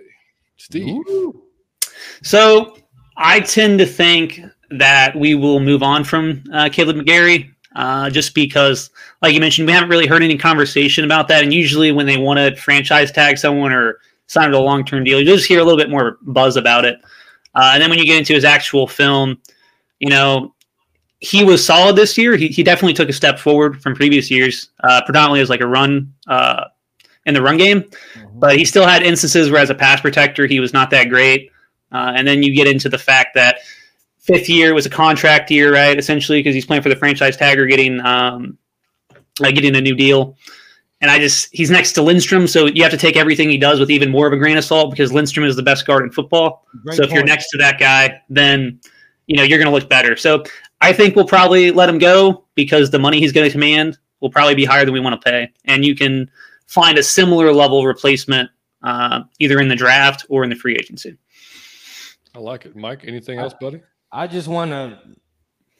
Steve. 0.57 1.01
Ooh. 1.09 1.43
So 2.23 2.77
I 3.15 3.39
tend 3.39 3.79
to 3.79 3.85
think 3.85 4.41
that 4.71 5.15
we 5.15 5.35
will 5.35 5.59
move 5.59 5.81
on 5.81 6.03
from 6.03 6.43
uh, 6.53 6.65
Kaleb 6.65 7.01
McGary 7.01 7.51
uh, 7.75 8.09
just 8.09 8.33
because, 8.33 8.89
like 9.21 9.33
you 9.33 9.39
mentioned, 9.39 9.67
we 9.67 9.73
haven't 9.73 9.89
really 9.89 10.07
heard 10.07 10.23
any 10.23 10.37
conversation 10.37 11.05
about 11.05 11.27
that. 11.27 11.43
And 11.43 11.53
usually, 11.53 11.91
when 11.91 12.05
they 12.05 12.17
want 12.17 12.39
to 12.39 12.59
franchise 12.59 13.11
tag 13.11 13.37
someone 13.37 13.71
or 13.71 13.99
sign 14.27 14.53
a 14.53 14.59
long 14.59 14.83
term 14.83 15.03
deal, 15.03 15.19
you 15.19 15.25
just 15.25 15.47
hear 15.47 15.59
a 15.59 15.63
little 15.63 15.77
bit 15.77 15.89
more 15.89 16.17
buzz 16.23 16.57
about 16.57 16.85
it. 16.85 16.99
Uh, 17.55 17.71
and 17.73 17.81
then 17.81 17.89
when 17.89 17.99
you 17.99 18.05
get 18.05 18.17
into 18.17 18.33
his 18.33 18.43
actual 18.43 18.87
film, 18.87 19.37
you 19.99 20.09
know, 20.09 20.53
he 21.19 21.43
was 21.43 21.65
solid 21.65 21.95
this 21.95 22.17
year. 22.17 22.35
He, 22.35 22.47
he 22.47 22.63
definitely 22.63 22.93
took 22.93 23.09
a 23.09 23.13
step 23.13 23.39
forward 23.39 23.81
from 23.81 23.95
previous 23.95 24.29
years, 24.29 24.69
uh, 24.83 25.01
predominantly 25.05 25.41
as 25.41 25.49
like 25.49 25.61
a 25.61 25.67
run 25.67 26.13
uh, 26.27 26.65
in 27.25 27.33
the 27.33 27.41
run 27.41 27.57
game. 27.57 27.81
Mm-hmm. 27.81 28.39
But 28.39 28.57
he 28.57 28.65
still 28.65 28.85
had 28.85 29.03
instances 29.03 29.49
where, 29.49 29.61
as 29.61 29.69
a 29.69 29.75
pass 29.75 30.01
protector, 30.01 30.45
he 30.45 30.59
was 30.59 30.73
not 30.73 30.89
that 30.91 31.09
great. 31.09 31.51
Uh, 31.91 32.13
and 32.15 32.27
then 32.27 32.43
you 32.43 32.53
get 32.53 32.67
into 32.67 32.89
the 32.89 32.97
fact 32.97 33.33
that 33.35 33.59
fifth 34.19 34.49
year 34.49 34.73
was 34.73 34.85
a 34.85 34.89
contract 34.89 35.49
year, 35.49 35.73
right? 35.73 35.97
Essentially, 35.97 36.39
because 36.39 36.53
he's 36.53 36.65
playing 36.65 36.83
for 36.83 36.89
the 36.89 36.95
franchise 36.95 37.37
tag 37.37 37.57
or 37.57 37.65
getting 37.65 37.99
um, 38.01 38.57
uh, 39.41 39.51
getting 39.51 39.75
a 39.75 39.81
new 39.81 39.95
deal. 39.95 40.35
And 40.99 41.11
I 41.11 41.19
just 41.19 41.49
he's 41.51 41.69
next 41.69 41.93
to 41.93 42.01
Lindstrom, 42.01 42.47
so 42.47 42.65
you 42.65 42.81
have 42.81 42.91
to 42.91 42.97
take 42.97 43.15
everything 43.15 43.49
he 43.49 43.57
does 43.57 43.79
with 43.79 43.91
even 43.91 44.09
more 44.09 44.27
of 44.27 44.33
a 44.33 44.37
grain 44.37 44.57
of 44.57 44.63
salt 44.63 44.91
because 44.91 45.13
Lindstrom 45.13 45.45
is 45.45 45.55
the 45.55 45.63
best 45.63 45.85
guard 45.85 46.03
in 46.03 46.11
football. 46.11 46.65
Great 46.83 46.97
so 46.97 47.03
if 47.03 47.09
point. 47.09 47.17
you're 47.17 47.25
next 47.25 47.49
to 47.51 47.57
that 47.59 47.79
guy, 47.79 48.19
then 48.29 48.79
you 49.27 49.37
know 49.37 49.43
you're 49.43 49.59
going 49.59 49.71
to 49.71 49.73
look 49.73 49.89
better. 49.89 50.15
So 50.15 50.43
I 50.81 50.93
think 50.93 51.15
we'll 51.15 51.25
probably 51.25 51.71
let 51.71 51.89
him 51.89 51.97
go 51.97 52.45
because 52.55 52.91
the 52.91 52.99
money 52.99 53.19
he's 53.19 53.31
going 53.31 53.47
to 53.47 53.51
command 53.51 53.97
will 54.19 54.29
probably 54.29 54.55
be 54.55 54.65
higher 54.65 54.85
than 54.85 54.93
we 54.93 54.99
want 54.99 55.19
to 55.19 55.29
pay, 55.29 55.51
and 55.65 55.85
you 55.85 55.95
can 55.95 56.29
find 56.67 56.97
a 56.97 57.03
similar 57.03 57.51
level 57.53 57.85
replacement 57.85 58.49
uh, 58.83 59.23
either 59.39 59.59
in 59.59 59.69
the 59.69 59.75
draft 59.75 60.25
or 60.29 60.43
in 60.43 60.49
the 60.49 60.55
free 60.55 60.75
agency. 60.75 61.17
I 62.35 62.39
like 62.39 62.65
it, 62.65 62.75
Mike. 62.75 63.03
Anything 63.05 63.39
else, 63.39 63.53
buddy? 63.59 63.81
I 64.11 64.27
just 64.27 64.47
want 64.47 64.71
to 64.71 64.99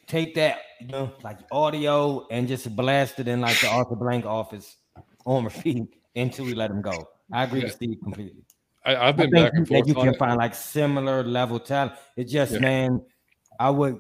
take 0.08 0.34
that, 0.36 0.60
you 0.82 0.88
know, 0.88 1.12
like 1.24 1.40
audio 1.52 2.26
and 2.32 2.48
just 2.48 2.76
blast 2.76 3.20
it 3.20 3.28
in 3.28 3.42
like 3.42 3.60
the 3.60 3.68
Arthur 3.68 3.96
Blank 3.96 4.26
office 4.26 4.78
on 5.26 5.46
repeat 5.46 5.88
until 6.16 6.46
we 6.46 6.56
let 6.56 6.72
him 6.72 6.82
go. 6.82 7.10
I 7.32 7.44
agree 7.44 7.60
yeah. 7.60 7.66
with 7.66 7.74
Steve 7.74 7.98
completely. 8.02 8.44
I, 8.86 9.08
have 9.08 9.18
been 9.18 9.36
I 9.36 9.44
back 9.44 9.54
and 9.54 9.68
forth. 9.68 9.88
You 9.88 9.94
can 9.94 10.10
it. 10.10 10.18
find 10.18 10.38
like 10.38 10.56
similar 10.56 11.24
level 11.24 11.60
talent. 11.60 11.94
It's 12.16 12.32
just, 12.32 12.54
yeah. 12.54 12.60
man, 12.60 13.02
I 13.60 13.70
would 13.70 14.00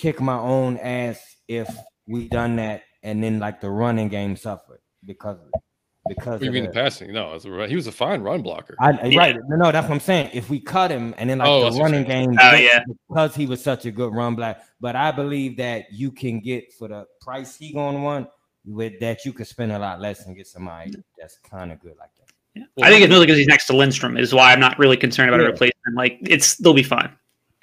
kick 0.00 0.20
my 0.20 0.38
own 0.38 0.78
ass 0.78 1.20
if 1.48 1.68
we 2.06 2.28
done 2.28 2.56
that 2.56 2.82
and 3.02 3.22
then 3.22 3.38
like 3.38 3.60
the 3.60 3.70
running 3.70 4.08
game 4.08 4.36
suffered 4.36 4.80
because 5.04 5.38
of 5.38 5.46
it 5.54 5.62
because 6.08 6.42
you 6.42 6.50
mean 6.50 6.64
the 6.64 6.70
passing? 6.70 7.12
No, 7.12 7.38
he 7.66 7.76
was 7.76 7.86
a 7.86 7.92
fine 7.92 8.22
run 8.22 8.42
blocker. 8.42 8.74
I, 8.80 9.06
yeah. 9.06 9.18
Right? 9.18 9.36
No, 9.48 9.56
no, 9.56 9.72
that's 9.72 9.86
what 9.88 9.94
I'm 9.94 10.00
saying. 10.00 10.30
If 10.32 10.48
we 10.48 10.58
cut 10.58 10.90
him 10.90 11.14
and 11.18 11.28
then 11.28 11.38
like 11.38 11.48
oh, 11.48 11.70
the 11.70 11.78
running 11.78 12.04
game, 12.04 12.36
oh, 12.40 12.54
yeah. 12.54 12.82
because 13.08 13.34
he 13.34 13.46
was 13.46 13.62
such 13.62 13.84
a 13.84 13.90
good 13.90 14.14
run 14.14 14.34
block. 14.34 14.58
But 14.80 14.96
I 14.96 15.12
believe 15.12 15.58
that 15.58 15.92
you 15.92 16.10
can 16.10 16.40
get 16.40 16.72
for 16.72 16.88
the 16.88 17.06
price 17.20 17.56
he 17.56 17.72
going 17.72 18.02
one 18.02 18.26
with 18.64 18.98
that 19.00 19.24
you 19.24 19.32
could 19.32 19.46
spend 19.46 19.72
a 19.72 19.78
lot 19.78 20.00
less 20.00 20.26
and 20.26 20.36
get 20.36 20.46
somebody 20.46 20.94
that's 21.18 21.38
kind 21.38 21.70
of 21.70 21.80
good 21.80 21.96
like 21.98 22.10
that. 22.18 22.32
Yeah. 22.54 22.64
Well, 22.76 22.86
I 22.86 22.90
think 22.90 23.04
it's 23.04 23.10
really 23.10 23.26
because 23.26 23.38
he's 23.38 23.46
next 23.46 23.66
to 23.66 23.76
Lindstrom 23.76 24.16
is 24.16 24.34
why 24.34 24.52
I'm 24.52 24.60
not 24.60 24.78
really 24.78 24.96
concerned 24.96 25.28
about 25.28 25.40
yeah. 25.40 25.48
a 25.48 25.50
replacement. 25.50 25.96
Like 25.96 26.18
it's 26.22 26.56
they'll 26.56 26.74
be 26.74 26.82
fine. 26.82 27.14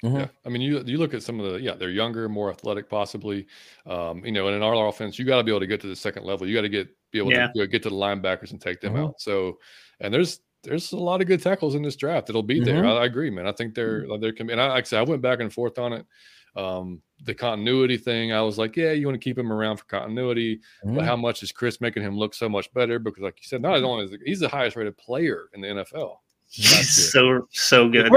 Mm-hmm. 0.04 0.16
Yeah, 0.16 0.26
I 0.46 0.48
mean, 0.48 0.62
you 0.62 0.82
you 0.86 0.96
look 0.98 1.12
at 1.12 1.22
some 1.22 1.40
of 1.40 1.52
the 1.52 1.60
yeah, 1.60 1.74
they're 1.74 1.90
younger, 1.90 2.28
more 2.28 2.50
athletic, 2.50 2.88
possibly. 2.88 3.46
Um, 3.84 4.24
you 4.24 4.30
know, 4.30 4.46
and 4.46 4.56
in 4.56 4.62
our 4.62 4.86
offense, 4.86 5.18
you 5.18 5.24
got 5.24 5.38
to 5.38 5.44
be 5.44 5.50
able 5.50 5.60
to 5.60 5.66
get 5.66 5.80
to 5.80 5.88
the 5.88 5.96
second 5.96 6.24
level. 6.24 6.46
You 6.46 6.54
got 6.54 6.62
to 6.62 6.68
get 6.68 6.88
be 7.10 7.18
able 7.18 7.32
yeah. 7.32 7.48
to 7.56 7.66
get 7.66 7.82
to 7.82 7.90
the 7.90 7.96
linebackers 7.96 8.52
and 8.52 8.60
take 8.60 8.80
them 8.80 8.94
mm-hmm. 8.94 9.06
out. 9.06 9.20
So, 9.20 9.58
and 10.00 10.14
there's 10.14 10.40
there's 10.62 10.92
a 10.92 10.96
lot 10.96 11.20
of 11.20 11.26
good 11.26 11.42
tackles 11.42 11.74
in 11.74 11.82
this 11.82 11.96
draft 11.96 12.26
that'll 12.26 12.42
be 12.42 12.60
there. 12.60 12.82
Mm-hmm. 12.82 12.98
I, 12.98 13.02
I, 13.02 13.06
agree, 13.06 13.30
man. 13.30 13.46
I 13.46 13.52
think 13.52 13.74
they're 13.74 14.02
mm-hmm. 14.02 14.20
they're 14.20 14.34
and 14.38 14.60
I, 14.60 14.68
like 14.68 14.84
I 14.84 14.86
said, 14.86 15.00
I 15.00 15.02
went 15.02 15.22
back 15.22 15.40
and 15.40 15.52
forth 15.52 15.78
on 15.78 15.92
it. 15.92 16.06
Um, 16.56 17.02
the 17.24 17.34
continuity 17.34 17.96
thing, 17.96 18.32
I 18.32 18.42
was 18.42 18.58
like, 18.58 18.76
yeah, 18.76 18.92
you 18.92 19.06
want 19.06 19.20
to 19.20 19.24
keep 19.24 19.38
him 19.38 19.52
around 19.52 19.76
for 19.78 19.84
continuity, 19.84 20.60
but 20.82 20.90
mm-hmm. 20.90 21.00
how 21.00 21.16
much 21.16 21.42
is 21.42 21.52
Chris 21.52 21.80
making 21.80 22.02
him 22.02 22.16
look 22.16 22.34
so 22.34 22.48
much 22.48 22.72
better? 22.72 22.98
Because, 22.98 23.22
like 23.22 23.38
you 23.40 23.46
said, 23.46 23.62
not 23.62 23.82
only 23.82 24.04
is 24.04 24.16
he's 24.24 24.40
the 24.40 24.48
highest 24.48 24.76
rated 24.76 24.96
player 24.96 25.48
in 25.54 25.60
the 25.60 25.68
NFL. 25.68 26.16
He's 26.50 27.12
so 27.12 27.46
so 27.50 27.88
good. 27.88 28.10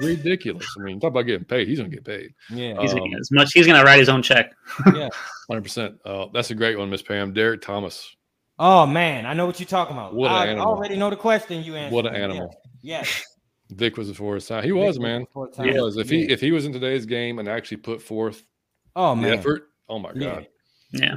Ridiculous. 0.00 0.66
I 0.78 0.82
mean, 0.82 0.98
talk 0.98 1.10
about 1.10 1.22
getting 1.22 1.44
paid. 1.44 1.68
He's 1.68 1.78
gonna 1.78 1.88
get 1.88 2.04
paid. 2.04 2.34
Yeah, 2.50 2.80
he's 2.80 2.92
um, 2.92 3.00
as 3.20 3.30
much. 3.30 3.52
He's 3.52 3.66
gonna 3.66 3.84
write 3.84 4.00
his 4.00 4.08
own 4.08 4.22
check. 4.22 4.52
yeah, 4.92 5.08
hundred 5.48 5.62
percent. 5.62 5.96
Uh, 6.04 6.26
that's 6.32 6.50
a 6.50 6.54
great 6.54 6.76
one, 6.76 6.90
Miss 6.90 7.02
Pam. 7.02 7.32
Derrick 7.32 7.62
Thomas. 7.62 8.14
Oh 8.58 8.86
man, 8.86 9.24
I 9.24 9.34
know 9.34 9.46
what 9.46 9.60
you're 9.60 9.68
talking 9.68 9.96
about. 9.96 10.14
What 10.14 10.32
I 10.32 10.48
animal. 10.48 10.66
already 10.66 10.96
know 10.96 11.10
the 11.10 11.16
question 11.16 11.62
you 11.62 11.76
answered. 11.76 11.94
What 11.94 12.06
an 12.06 12.16
animal. 12.16 12.54
Yeah. 12.82 12.98
Yes. 12.98 13.24
Vic 13.70 13.96
was 13.96 14.08
a 14.08 14.14
his 14.14 14.46
time. 14.46 14.62
He 14.62 14.72
was, 14.72 15.00
man. 15.00 15.26
He 15.56 15.72
was. 15.72 15.96
If 15.96 16.10
yeah. 16.10 16.18
he 16.18 16.32
if 16.32 16.40
he 16.40 16.52
was 16.52 16.66
in 16.66 16.72
today's 16.72 17.04
game 17.04 17.38
and 17.38 17.48
actually 17.48 17.78
put 17.78 18.00
forth 18.00 18.46
oh 18.94 19.14
man 19.14 19.38
effort, 19.38 19.70
oh 19.88 19.98
my 19.98 20.12
god. 20.12 20.46
Yeah. 20.92 21.16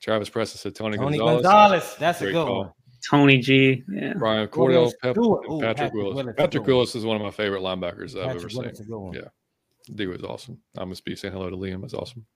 Travis 0.00 0.28
Preston 0.28 0.58
said 0.58 0.74
Tony, 0.74 0.96
Tony 0.96 1.18
Gonzalez. 1.18 1.42
Gonzalez. 1.42 1.96
That's 1.98 2.20
a 2.20 2.26
good 2.26 2.34
call. 2.34 2.58
one. 2.58 2.72
Tony 3.10 3.38
G. 3.38 3.82
Yeah. 3.88 4.14
Brian 4.16 4.48
Cordell, 4.48 4.92
Pep, 5.02 5.16
Ooh, 5.18 5.40
Patrick, 5.60 5.76
Patrick, 5.76 5.94
Willis. 5.94 6.16
Willis 6.16 6.34
Patrick 6.36 6.66
Willis 6.66 6.94
is 6.94 7.04
one 7.04 7.16
of 7.16 7.22
my 7.22 7.30
favorite 7.30 7.60
linebackers 7.60 8.14
Patrick 8.14 8.24
I've 8.24 8.36
ever 8.36 8.48
Willis 8.54 8.78
seen. 8.78 9.12
Yeah. 9.14 9.94
Dude 9.94 10.08
was 10.08 10.24
awesome. 10.24 10.58
I 10.76 10.84
must 10.84 11.04
be 11.04 11.14
saying 11.14 11.32
hello 11.32 11.48
to 11.48 11.56
Liam. 11.56 11.84
It's 11.84 11.94
awesome. 11.94 12.26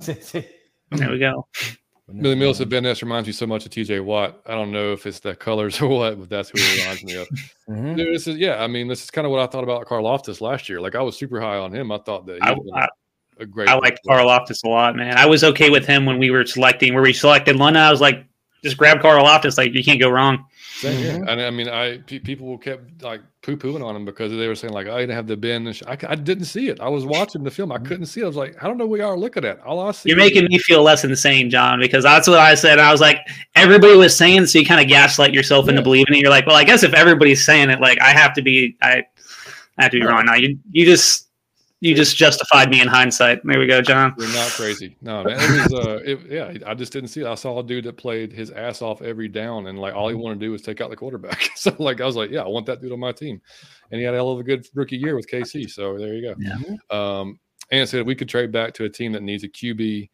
there 0.90 1.10
we 1.10 1.18
go. 1.18 1.46
Billy 2.20 2.34
Mills 2.34 2.58
said 2.58 2.68
Van 2.68 2.82
Ness 2.82 3.02
reminds 3.02 3.26
me 3.26 3.32
so 3.32 3.46
much 3.46 3.64
of 3.64 3.72
TJ 3.72 4.04
Watt. 4.04 4.42
I 4.44 4.52
don't 4.52 4.70
know 4.70 4.92
if 4.92 5.06
it's 5.06 5.20
the 5.20 5.34
colors 5.34 5.80
or 5.80 5.88
what, 5.88 6.20
but 6.20 6.28
that's 6.28 6.50
who 6.50 6.60
he 6.60 6.80
reminds 6.80 7.04
me 7.04 7.14
of. 7.14 7.28
mm-hmm. 7.28 7.94
Dude, 7.94 8.14
this 8.14 8.26
is 8.26 8.36
yeah. 8.36 8.62
I 8.62 8.66
mean, 8.66 8.88
this 8.88 9.02
is 9.02 9.10
kind 9.10 9.26
of 9.26 9.30
what 9.30 9.40
I 9.40 9.46
thought 9.46 9.64
about 9.64 9.86
Karlaftis 9.86 10.40
last 10.42 10.68
year. 10.68 10.80
Like 10.80 10.94
I 10.94 11.02
was 11.02 11.16
super 11.16 11.40
high 11.40 11.56
on 11.56 11.74
him. 11.74 11.90
I 11.90 11.98
thought 11.98 12.26
that 12.26 12.42
I, 12.42 12.54
I, 12.74 12.88
a 13.38 13.46
great. 13.46 13.68
I 13.68 13.76
like 13.76 13.98
Karlaftis 14.06 14.64
a 14.64 14.68
lot, 14.68 14.96
man. 14.96 15.16
I 15.16 15.24
was 15.24 15.42
okay 15.44 15.70
with 15.70 15.86
him 15.86 16.04
when 16.04 16.18
we 16.18 16.30
were 16.30 16.44
selecting. 16.44 16.92
Where 16.92 17.02
we 17.02 17.14
selected 17.14 17.56
London, 17.56 17.82
I 17.82 17.90
was 17.90 18.02
like, 18.02 18.26
just 18.64 18.76
grab 18.76 18.98
Karlaftis. 18.98 19.56
Like 19.58 19.74
you 19.74 19.84
can't 19.84 20.00
go 20.00 20.10
wrong. 20.10 20.44
Mm-hmm. 20.80 21.28
And 21.28 21.40
I 21.40 21.50
mean, 21.50 21.68
I 21.68 21.98
p- 21.98 22.18
people 22.18 22.58
kept 22.58 23.02
like 23.02 23.20
poo 23.42 23.56
pooing 23.56 23.84
on 23.84 23.94
him 23.94 24.04
because 24.04 24.32
they 24.32 24.48
were 24.48 24.56
saying 24.56 24.72
like, 24.72 24.88
"I 24.88 24.98
didn't 25.00 25.14
have 25.14 25.26
the 25.26 25.36
bend." 25.36 25.74
Sh-. 25.74 25.82
I, 25.86 25.96
I 26.08 26.14
didn't 26.16 26.46
see 26.46 26.68
it. 26.68 26.80
I 26.80 26.88
was 26.88 27.06
watching 27.06 27.44
the 27.44 27.50
film. 27.50 27.70
I 27.70 27.76
mm-hmm. 27.76 27.86
couldn't 27.86 28.06
see 28.06 28.20
it. 28.20 28.24
I 28.24 28.26
was 28.26 28.36
like, 28.36 28.62
"I 28.62 28.66
don't 28.66 28.76
know 28.76 28.86
what 28.86 28.98
we 28.98 29.00
are 29.00 29.16
looking 29.16 29.44
at." 29.44 29.60
All 29.60 29.80
I 29.80 29.92
see. 29.92 30.08
You're 30.08 30.18
making 30.18 30.46
me 30.46 30.58
feel 30.58 30.82
less 30.82 31.04
insane, 31.04 31.48
John, 31.48 31.78
because 31.78 32.02
that's 32.02 32.26
what 32.26 32.40
I 32.40 32.54
said. 32.54 32.78
I 32.78 32.90
was 32.90 33.00
like, 33.00 33.20
everybody 33.54 33.94
was 33.94 34.16
saying, 34.16 34.46
so 34.46 34.58
you 34.58 34.66
kind 34.66 34.80
of 34.80 34.88
gaslight 34.88 35.32
yourself 35.32 35.66
yeah. 35.66 35.72
into 35.72 35.82
believing 35.82 36.16
it. 36.16 36.20
You're 36.20 36.30
like, 36.30 36.46
well, 36.46 36.56
I 36.56 36.64
guess 36.64 36.82
if 36.82 36.92
everybody's 36.92 37.44
saying 37.44 37.70
it, 37.70 37.80
like 37.80 38.00
I 38.00 38.10
have 38.10 38.34
to 38.34 38.42
be, 38.42 38.76
I, 38.82 39.04
I 39.78 39.82
have 39.82 39.92
to 39.92 40.00
be 40.00 40.06
wrong. 40.06 40.26
Now 40.26 40.34
you 40.34 40.58
you 40.72 40.84
just 40.84 41.28
you 41.80 41.94
just 41.94 42.16
justified 42.16 42.70
me 42.70 42.80
in 42.80 42.88
hindsight. 42.88 43.40
There 43.44 43.58
we 43.58 43.66
go, 43.66 43.82
John. 43.82 44.14
You're 44.18 44.28
not 44.28 44.50
crazy. 44.50 44.96
No, 45.02 45.22
man. 45.24 45.36
It 45.38 45.70
was, 45.70 45.86
uh, 45.86 46.00
it, 46.04 46.20
yeah, 46.30 46.68
I 46.70 46.74
just 46.74 46.92
didn't 46.92 47.08
see 47.08 47.20
it. 47.20 47.26
I 47.26 47.34
saw 47.34 47.58
a 47.58 47.62
dude 47.62 47.84
that 47.84 47.96
played 47.96 48.32
his 48.32 48.50
ass 48.50 48.80
off 48.80 49.02
every 49.02 49.28
down, 49.28 49.66
and 49.66 49.78
like 49.78 49.94
all 49.94 50.08
he 50.08 50.14
wanted 50.14 50.40
to 50.40 50.46
do 50.46 50.52
was 50.52 50.62
take 50.62 50.80
out 50.80 50.90
the 50.90 50.96
quarterback. 50.96 51.50
so, 51.56 51.74
like, 51.78 52.00
I 52.00 52.06
was 52.06 52.16
like, 52.16 52.30
yeah, 52.30 52.42
I 52.42 52.48
want 52.48 52.66
that 52.66 52.80
dude 52.80 52.92
on 52.92 53.00
my 53.00 53.12
team. 53.12 53.40
And 53.90 53.98
he 53.98 54.04
had 54.04 54.14
a 54.14 54.16
hell 54.16 54.30
of 54.30 54.40
a 54.40 54.42
good 54.42 54.66
rookie 54.74 54.96
year 54.96 55.14
with 55.14 55.28
KC. 55.28 55.70
So 55.70 55.98
there 55.98 56.14
you 56.14 56.22
go. 56.22 56.34
Yeah. 56.38 56.76
Um, 56.90 57.38
and 57.70 57.88
said 57.88 58.06
we 58.06 58.14
could 58.14 58.28
trade 58.28 58.52
back 58.52 58.72
to 58.74 58.84
a 58.84 58.88
team 58.88 59.12
that 59.12 59.22
needs 59.22 59.44
a 59.44 59.48
QB 59.48 60.08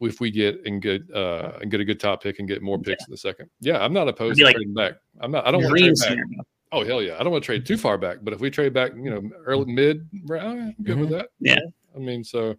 if 0.00 0.20
we 0.20 0.30
get 0.30 0.60
and 0.66 0.82
get 0.82 1.02
uh 1.14 1.52
and 1.60 1.70
get 1.70 1.80
a 1.80 1.84
good 1.84 1.98
top 1.98 2.22
pick 2.22 2.38
and 2.38 2.48
get 2.48 2.62
more 2.62 2.78
picks 2.78 3.02
yeah. 3.02 3.06
in 3.06 3.10
the 3.10 3.16
second. 3.16 3.50
Yeah, 3.60 3.78
I'm 3.78 3.92
not 3.92 4.08
opposed 4.08 4.38
to 4.38 4.44
like, 4.44 4.54
trading 4.56 4.74
back. 4.74 4.94
I'm 5.20 5.30
not. 5.30 5.46
I 5.46 5.50
don't 5.50 5.62
want 5.62 5.76
to 5.76 5.94
trade 5.94 6.16
back. 6.16 6.46
Oh 6.72 6.84
hell 6.84 7.00
yeah! 7.00 7.16
I 7.18 7.22
don't 7.22 7.32
want 7.32 7.44
to 7.44 7.46
trade 7.46 7.64
too 7.64 7.76
far 7.76 7.96
back, 7.96 8.18
but 8.22 8.34
if 8.34 8.40
we 8.40 8.50
trade 8.50 8.72
back, 8.72 8.92
you 8.94 9.10
know, 9.10 9.22
early 9.44 9.72
mid, 9.72 10.08
I'm 10.30 10.74
good 10.82 10.96
mm-hmm. 10.96 11.00
with 11.00 11.10
that. 11.10 11.28
Yeah. 11.38 11.58
I 11.94 11.98
mean, 11.98 12.24
so 12.24 12.56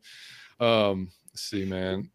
um, 0.60 1.10
let's 1.32 1.44
see, 1.44 1.66
man. 1.66 2.10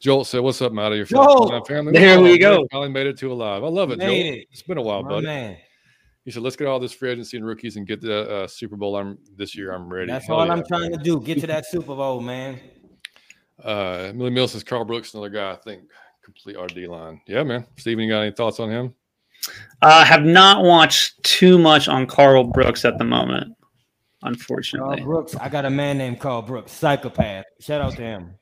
Joel 0.00 0.24
said, 0.24 0.40
"What's 0.40 0.60
up, 0.62 0.76
out 0.76 0.92
of 0.92 0.98
your 0.98 1.06
family?" 1.06 1.92
There 1.92 2.20
we 2.20 2.38
go. 2.38 2.66
Finally 2.70 2.90
made 2.90 3.06
it 3.06 3.18
to 3.18 3.32
alive. 3.32 3.64
I 3.64 3.68
love 3.68 3.90
it, 3.90 4.00
Joel. 4.00 4.10
It. 4.10 4.48
has 4.50 4.62
been 4.62 4.78
a 4.78 4.82
while, 4.82 5.02
My 5.02 5.08
buddy. 5.08 5.26
Man. 5.26 5.56
He 6.24 6.30
said, 6.30 6.42
"Let's 6.42 6.56
get 6.56 6.66
all 6.66 6.78
this 6.78 6.92
free 6.92 7.10
agency 7.10 7.36
and 7.36 7.46
rookies 7.46 7.76
and 7.76 7.86
get 7.86 8.00
the 8.00 8.30
uh, 8.30 8.46
Super 8.46 8.76
Bowl. 8.76 8.96
I'm 8.96 9.18
this 9.36 9.56
year. 9.56 9.72
I'm 9.72 9.88
ready. 9.88 10.10
That's 10.10 10.26
Hell 10.26 10.36
all 10.36 10.46
yeah. 10.46 10.52
I'm 10.52 10.64
trying 10.66 10.92
to 10.92 10.98
do. 10.98 11.20
Get 11.20 11.40
to 11.40 11.46
that 11.46 11.66
Super 11.70 11.94
Bowl, 11.94 12.20
man." 12.20 12.60
Uh, 13.62 14.12
Millie 14.14 14.30
Mills 14.30 14.52
says 14.52 14.62
Karl 14.62 14.84
Brooks, 14.84 15.14
another 15.14 15.30
guy 15.30 15.52
I 15.52 15.56
think 15.56 15.82
complete 16.22 16.56
RD 16.60 16.88
line. 16.88 17.20
Yeah, 17.26 17.42
man. 17.42 17.66
Steven, 17.76 18.04
you 18.04 18.10
got 18.10 18.20
any 18.20 18.32
thoughts 18.32 18.60
on 18.60 18.70
him? 18.70 18.94
Uh, 19.80 20.04
have 20.04 20.24
not 20.24 20.64
watched 20.64 21.22
too 21.22 21.58
much 21.58 21.88
on 21.88 22.06
Karl 22.06 22.44
Brooks 22.44 22.84
at 22.84 22.98
the 22.98 23.04
moment, 23.04 23.54
unfortunately. 24.22 24.96
Karl 24.98 25.06
Brooks, 25.06 25.36
I 25.36 25.48
got 25.48 25.64
a 25.64 25.70
man 25.70 25.98
named 25.98 26.20
Carl 26.20 26.42
Brooks, 26.42 26.72
psychopath. 26.72 27.44
Shout 27.60 27.80
out 27.80 27.94
to 27.94 28.02
him. 28.02 28.34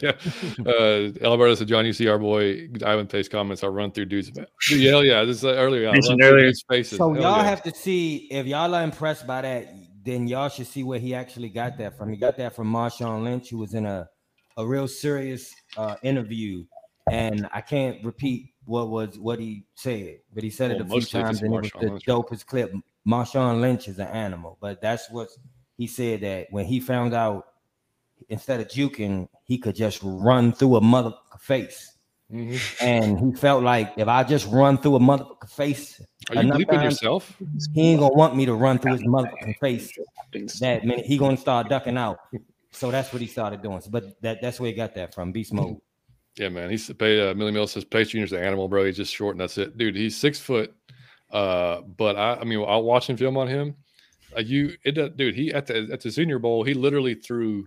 yeah. 0.00 0.12
Uh, 0.66 1.10
Alberto 1.22 1.54
said, 1.54 1.68
John, 1.68 1.84
you 1.86 1.92
see 1.92 2.08
our 2.08 2.18
boy 2.18 2.68
Ivan 2.84 3.06
Face 3.06 3.28
comments. 3.28 3.62
I'll 3.62 3.70
run 3.70 3.92
through 3.92 4.06
dudes. 4.06 4.28
about. 4.28 4.48
Yeah, 4.70 4.90
hell 4.90 5.04
yeah. 5.04 5.24
This 5.24 5.38
is 5.38 5.44
uh, 5.44 5.54
earlier. 5.54 5.90
Mentioned 5.92 6.22
earlier. 6.22 6.52
Faces. 6.68 6.98
So 6.98 7.12
hell 7.12 7.22
y'all 7.22 7.36
yeah. 7.38 7.44
have 7.44 7.62
to 7.64 7.74
see 7.74 8.28
if 8.30 8.46
y'all 8.46 8.74
are 8.74 8.82
impressed 8.82 9.26
by 9.26 9.42
that, 9.42 9.74
then 10.04 10.26
y'all 10.26 10.48
should 10.48 10.66
see 10.66 10.84
where 10.84 10.98
he 10.98 11.14
actually 11.14 11.48
got 11.48 11.78
that 11.78 11.96
from. 11.96 12.10
He 12.10 12.16
got 12.16 12.36
that 12.38 12.54
from 12.54 12.72
Marshawn 12.72 13.24
Lynch, 13.24 13.50
who 13.50 13.58
was 13.58 13.74
in 13.74 13.86
a, 13.86 14.08
a 14.56 14.66
real 14.66 14.88
serious 14.88 15.52
uh, 15.76 15.96
interview 16.02 16.64
and 17.10 17.48
I 17.52 17.60
can't 17.60 18.02
repeat 18.04 18.50
what 18.64 18.88
was 18.88 19.18
what 19.18 19.38
he 19.38 19.66
said, 19.74 20.18
but 20.32 20.42
he 20.42 20.50
said 20.50 20.70
Well, 20.72 20.80
it 20.80 20.86
a 20.86 20.88
few 21.06 21.20
times, 21.20 21.42
and 21.42 21.54
it 21.54 21.60
was 21.62 21.70
the 21.80 21.90
Lynch. 21.90 22.04
dopest 22.06 22.46
clip. 22.46 22.72
Marshawn 23.06 23.60
Lynch 23.60 23.88
is 23.88 23.98
an 23.98 24.06
animal, 24.08 24.56
but 24.60 24.80
that's 24.80 25.10
what 25.10 25.28
he 25.76 25.86
said 25.86 26.20
that 26.22 26.46
when 26.50 26.64
he 26.64 26.80
found 26.80 27.12
out 27.12 27.46
instead 28.30 28.60
of 28.60 28.68
juking, 28.68 29.28
he 29.44 29.58
could 29.58 29.74
just 29.74 30.00
run 30.02 30.52
through 30.52 30.76
a 30.76 30.80
motherfucker 30.80 31.40
face. 31.40 31.90
Mhm. 32.32 32.58
And 32.82 33.20
he 33.20 33.32
felt 33.38 33.62
like 33.62 33.92
if 33.98 34.08
I 34.08 34.24
just 34.24 34.46
run 34.50 34.78
through 34.78 34.96
a 34.96 34.98
motherfucker 35.00 35.50
face, 35.50 36.00
Are 36.30 36.42
you 36.42 36.50
bleeping 36.52 36.70
time- 36.70 36.84
yourself? 36.84 37.36
he 37.74 37.90
ain't 37.90 38.00
gonna 38.00 38.14
want 38.14 38.34
me 38.34 38.46
to 38.46 38.54
run 38.54 38.78
through 38.78 38.92
his 38.92 39.02
motherfucking 39.02 39.58
face 39.60 39.92
that 40.60 40.84
minute. 40.86 41.04
He 41.04 41.18
gonna 41.18 41.36
start 41.36 41.68
ducking 41.68 41.98
out. 41.98 42.18
So 42.70 42.90
that's 42.90 43.12
what 43.12 43.20
he 43.20 43.28
started 43.28 43.60
doing. 43.62 43.82
So, 43.82 43.90
but 43.90 44.20
that 44.22 44.40
that's 44.40 44.58
where 44.58 44.70
he 44.70 44.74
got 44.74 44.94
that 44.94 45.12
from. 45.14 45.30
Beast 45.32 45.52
mode. 45.52 45.76
Yeah, 46.36 46.48
man. 46.48 46.70
He's 46.70 46.92
paid. 46.92 47.20
Uh, 47.20 47.34
Millie 47.34 47.52
Mills 47.52 47.72
says 47.72 47.84
Pace 47.84 48.08
Junior's 48.08 48.32
an 48.32 48.42
animal, 48.42 48.68
bro. 48.68 48.84
He's 48.84 48.96
just 48.96 49.14
short 49.14 49.34
and 49.34 49.40
that's 49.40 49.56
it, 49.58 49.78
dude. 49.78 49.94
He's 49.96 50.16
six 50.16 50.38
foot. 50.40 50.74
Uh, 51.30 51.80
but 51.82 52.16
I, 52.16 52.34
I 52.40 52.44
mean, 52.44 52.64
I'll 52.66 52.82
watching 52.82 53.16
film 53.16 53.36
on 53.36 53.48
him. 53.48 53.74
Uh, 54.36 54.40
you, 54.40 54.72
it, 54.84 54.92
does- 54.92 55.10
dude. 55.16 55.34
He 55.34 55.52
at 55.52 55.66
the 55.66 55.88
at 55.92 56.00
the 56.00 56.10
Senior 56.10 56.38
Bowl, 56.40 56.64
he 56.64 56.74
literally 56.74 57.14
threw 57.14 57.64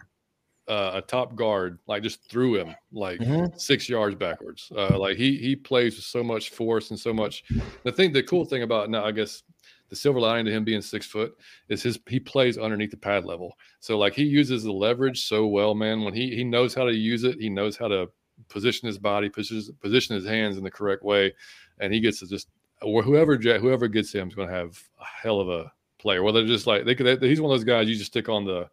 uh, 0.68 0.92
a 0.96 1.02
top 1.02 1.34
guard, 1.36 1.80
like 1.88 2.04
just 2.04 2.30
threw 2.30 2.56
him 2.56 2.76
like 2.92 3.20
Mhm. 3.22 3.58
six 3.60 3.88
yards 3.88 4.16
backwards. 4.16 4.70
Uh, 4.76 4.98
like 5.00 5.16
he 5.16 5.38
he 5.38 5.56
plays 5.56 5.96
with 5.96 6.04
so 6.04 6.22
much 6.24 6.50
force 6.50 6.90
and 6.90 7.00
so 7.00 7.14
much. 7.14 7.46
The 7.84 7.92
thing, 7.92 8.12
the 8.12 8.24
cool 8.24 8.44
thing 8.44 8.64
about 8.64 8.90
now, 8.90 9.06
I 9.06 9.12
guess 9.14 9.44
the 9.90 9.96
silver 9.96 10.20
lining 10.20 10.46
to 10.46 10.52
him 10.52 10.66
being 10.66 10.82
six 10.82 11.06
foot 11.06 11.38
is 11.70 11.82
his 11.82 11.98
he 12.10 12.20
plays 12.20 12.58
underneath 12.58 12.92
the 12.92 12.98
pad 12.98 13.24
level. 13.24 13.54
So 13.80 13.98
like 13.98 14.14
he 14.14 14.24
uses 14.24 14.64
the 14.66 14.74
leverage 14.74 15.24
so 15.26 15.48
well, 15.48 15.74
man. 15.74 16.04
When 16.04 16.14
he 16.14 16.36
he 16.36 16.44
knows 16.44 16.74
how 16.74 16.84
to 16.84 16.94
use 16.94 17.24
it, 17.24 17.40
he 17.40 17.50
knows 17.50 17.78
how 17.78 17.88
to 17.88 18.10
position 18.50 18.88
his 18.88 18.98
body, 18.98 19.30
position 19.30 19.76
position 19.82 20.16
his 20.16 20.26
hands 20.26 20.58
in 20.58 20.64
the 20.64 20.72
correct 20.72 21.04
way, 21.04 21.34
and 21.80 21.94
he 21.94 22.00
gets 22.00 22.20
to 22.20 22.28
just 22.28 22.48
or 22.82 23.02
whoever 23.04 23.36
whoever 23.38 23.88
gets 23.88 24.14
him 24.14 24.28
is 24.28 24.36
going 24.36 24.48
to 24.48 24.54
have 24.54 24.80
a 25.02 25.06
hell 25.06 25.40
of 25.40 25.50
a 25.50 25.72
player. 26.00 26.24
Whether 26.24 26.46
just 26.46 26.68
like 26.68 26.86
they 26.86 26.96
could, 26.96 27.22
he's 27.24 27.42
one 27.42 27.52
of 27.52 27.58
those 27.58 27.66
guys 27.66 27.88
you 27.90 27.96
just 27.96 28.12
stick 28.12 28.30
on 28.30 28.46
the 28.46 28.70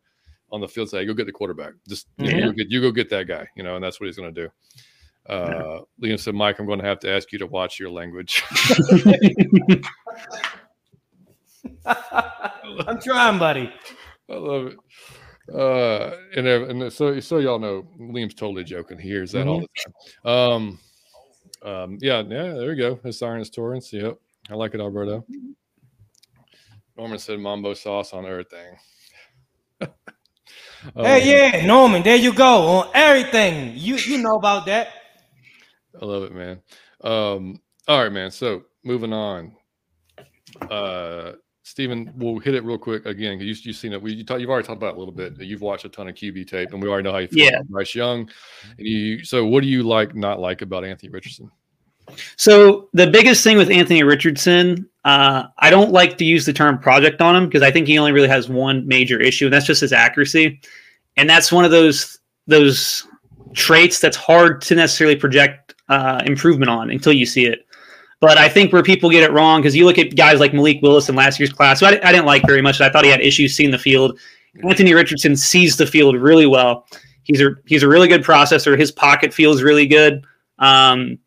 on 0.53 0.61
the 0.61 0.69
field, 0.69 0.91
say 0.91 0.99
hey, 0.99 1.07
go 1.07 1.15
get 1.15 1.27
the 1.27 1.33
quarterback, 1.33 1.73
just 1.89 2.07
you, 2.19 2.27
know, 2.27 2.31
Yeah. 2.31 2.37
you, 2.37 2.45
go 2.47 2.53
get, 2.53 2.71
you 2.71 2.81
go 2.81 2.91
get 2.93 3.11
that 3.11 3.27
guy, 3.27 3.47
you 3.57 3.63
know, 3.63 3.75
and 3.77 3.83
that's 3.85 3.99
what 3.99 4.07
he's 4.07 4.17
going 4.17 4.33
to 4.33 4.43
do. 4.45 4.51
Uh, 5.33 5.81
Liam 6.03 6.21
said, 6.21 6.35
Mike, 6.35 6.59
I'm 6.59 6.67
going 6.67 6.79
to 6.79 6.85
have 6.85 7.01
to 7.01 7.11
ask 7.11 7.33
you 7.33 7.39
to 7.39 7.47
watch 7.47 7.81
your 7.81 7.91
language. 7.91 8.43
I'm 11.87 13.01
trying, 13.01 13.39
buddy. 13.39 13.73
I 14.31 14.35
love 14.35 14.67
it. 14.69 14.77
Uh, 15.53 16.13
and 16.37 16.47
and 16.47 16.93
so 16.93 17.21
so 17.21 17.39
y'all 17.39 17.59
know 17.59 17.87
Liam's 17.99 18.35
totally 18.35 18.65
joking. 18.65 18.99
He 18.99 19.09
hears 19.09 19.33
that 19.33 19.47
all 19.47 19.61
the 19.61 19.69
time. 19.85 20.33
Um, 20.33 20.79
um, 21.63 21.99
yeah, 22.01 22.21
yeah. 22.21 22.53
There 22.55 22.69
we 22.69 22.77
go. 22.77 22.99
His 23.05 23.19
Sirens 23.19 23.51
Torrance. 23.51 23.93
Yep, 23.93 24.19
I 24.51 24.55
like 24.55 24.75
it, 24.75 24.81
Alberto. 24.81 25.25
Norman 26.97 27.19
said 27.19 27.41
Mambo 27.41 27.75
sauce 27.75 28.13
on 28.13 28.27
everything. 28.27 28.77
Um, 30.97 31.03
Hey, 31.07 31.51
yeah, 31.51 31.65
Norman, 31.65 32.03
there 32.03 32.15
you 32.15 32.35
go 32.35 32.67
on 32.67 32.91
everything. 32.93 33.73
You 33.75 33.97
you 33.97 34.19
know 34.19 34.37
about 34.37 34.67
that. 34.67 34.89
I 35.99 36.05
love 36.05 36.25
it, 36.25 36.35
man. 36.35 36.61
Um, 37.03 37.59
all 37.89 38.03
right, 38.03 38.13
man. 38.13 38.31
So 38.31 38.65
moving 38.85 39.13
on. 39.13 39.57
Uh, 40.71 41.33
Stephen, 41.67 42.13
we'll 42.17 42.39
hit 42.39 42.55
it 42.55 42.63
real 42.63 42.77
quick 42.77 43.07
again. 43.07 43.39
'cause 43.39 43.47
You, 43.47 43.55
you've 43.63 43.77
seen 43.77 43.95
it. 43.95 44.01
We, 44.03 44.13
you 44.13 44.23
talk, 44.25 44.39
you've 44.39 44.51
already 44.51 44.67
talked 44.67 44.77
about 44.77 44.93
it 44.93 44.97
a 44.97 44.99
little 44.99 45.15
bit. 45.15 45.41
You've 45.41 45.63
watched 45.63 45.87
a 45.87 45.89
ton 45.89 46.09
of 46.09 46.15
QB 46.15 46.47
tape, 46.47 46.73
and 46.75 46.83
we 46.83 46.89
already 46.89 47.05
know 47.05 47.13
how 47.13 47.19
you 47.19 47.27
feel 47.29 47.45
Yeah. 47.47 47.57
about 47.57 47.69
Bryce 47.69 47.95
Young. 47.95 48.29
And 48.79 48.87
you, 48.87 49.25
so, 49.25 49.47
what 49.47 49.63
do 49.63 49.67
you 49.69 49.83
like, 49.83 50.15
not 50.15 50.39
like 50.41 50.61
about 50.61 50.85
Anthony 50.85 51.09
Richardson? 51.11 51.51
So 52.37 52.91
the 52.93 53.07
biggest 53.07 53.43
thing 53.43 53.57
with 53.57 53.71
Anthony 53.71 54.03
Richardson, 54.03 54.87
uh, 55.07 55.45
I 55.59 55.71
don't 55.71 55.91
like 55.91 56.19
to 56.19 56.25
use 56.27 56.45
the 56.45 56.53
term 56.53 56.79
project 56.79 57.23
on 57.23 57.35
him 57.35 57.47
because 57.47 57.63
I 57.63 57.71
think 57.71 57.89
he 57.89 57.99
only 57.99 58.13
really 58.13 58.29
has 58.29 58.47
one 58.47 58.87
major 58.87 59.19
issue, 59.19 59.47
and 59.47 59.55
that's 59.55 59.65
just 59.65 59.81
his 59.81 59.95
accuracy. 59.95 60.61
And 61.17 61.29
that's 61.31 61.51
one 61.51 61.65
of 61.65 61.71
those 61.71 62.19
those 62.47 63.07
traits 63.55 64.01
that's 64.01 64.19
hard 64.19 64.61
to 64.63 64.75
necessarily 64.75 65.17
project 65.17 65.75
uh, 65.89 66.21
improvement 66.27 66.69
on 66.69 66.91
until 66.91 67.15
you 67.15 67.25
see 67.25 67.47
it. 67.47 67.67
But 68.25 68.39
I 68.39 68.49
think 68.49 68.73
where 68.73 68.83
people 68.83 69.11
get 69.11 69.23
it 69.23 69.33
wrong 69.33 69.61
because 69.61 69.77
you 69.77 69.85
look 69.85 69.99
at 69.99 70.17
guys 70.17 70.41
like 70.41 70.55
Malik 70.55 70.81
Willis 70.81 71.11
in 71.11 71.15
last 71.15 71.39
year's 71.39 71.53
class, 71.53 71.81
who 71.81 71.87
I, 71.87 72.01
I 72.03 72.11
didn't 72.11 72.25
like 72.25 72.47
very 72.47 72.63
much. 72.63 72.81
I 72.81 72.89
thought 72.89 73.05
he 73.05 73.11
had 73.11 73.21
issues 73.21 73.55
seeing 73.55 73.71
the 73.71 73.79
field. 73.79 74.19
Anthony 74.67 74.95
Richardson 74.95 75.37
sees 75.37 75.77
the 75.77 75.87
field 75.87 76.17
really 76.17 76.47
well. 76.47 76.87
He's 77.25 77.43
a 77.43 77.51
he's 77.67 77.83
a 77.83 77.89
really 77.89 78.09
good 78.09 78.25
processor. 78.25 78.79
His 78.79 78.91
pocket 78.91 79.35
feels 79.35 79.63
really 79.63 79.87
good. 79.87 80.25
Um, 80.59 81.19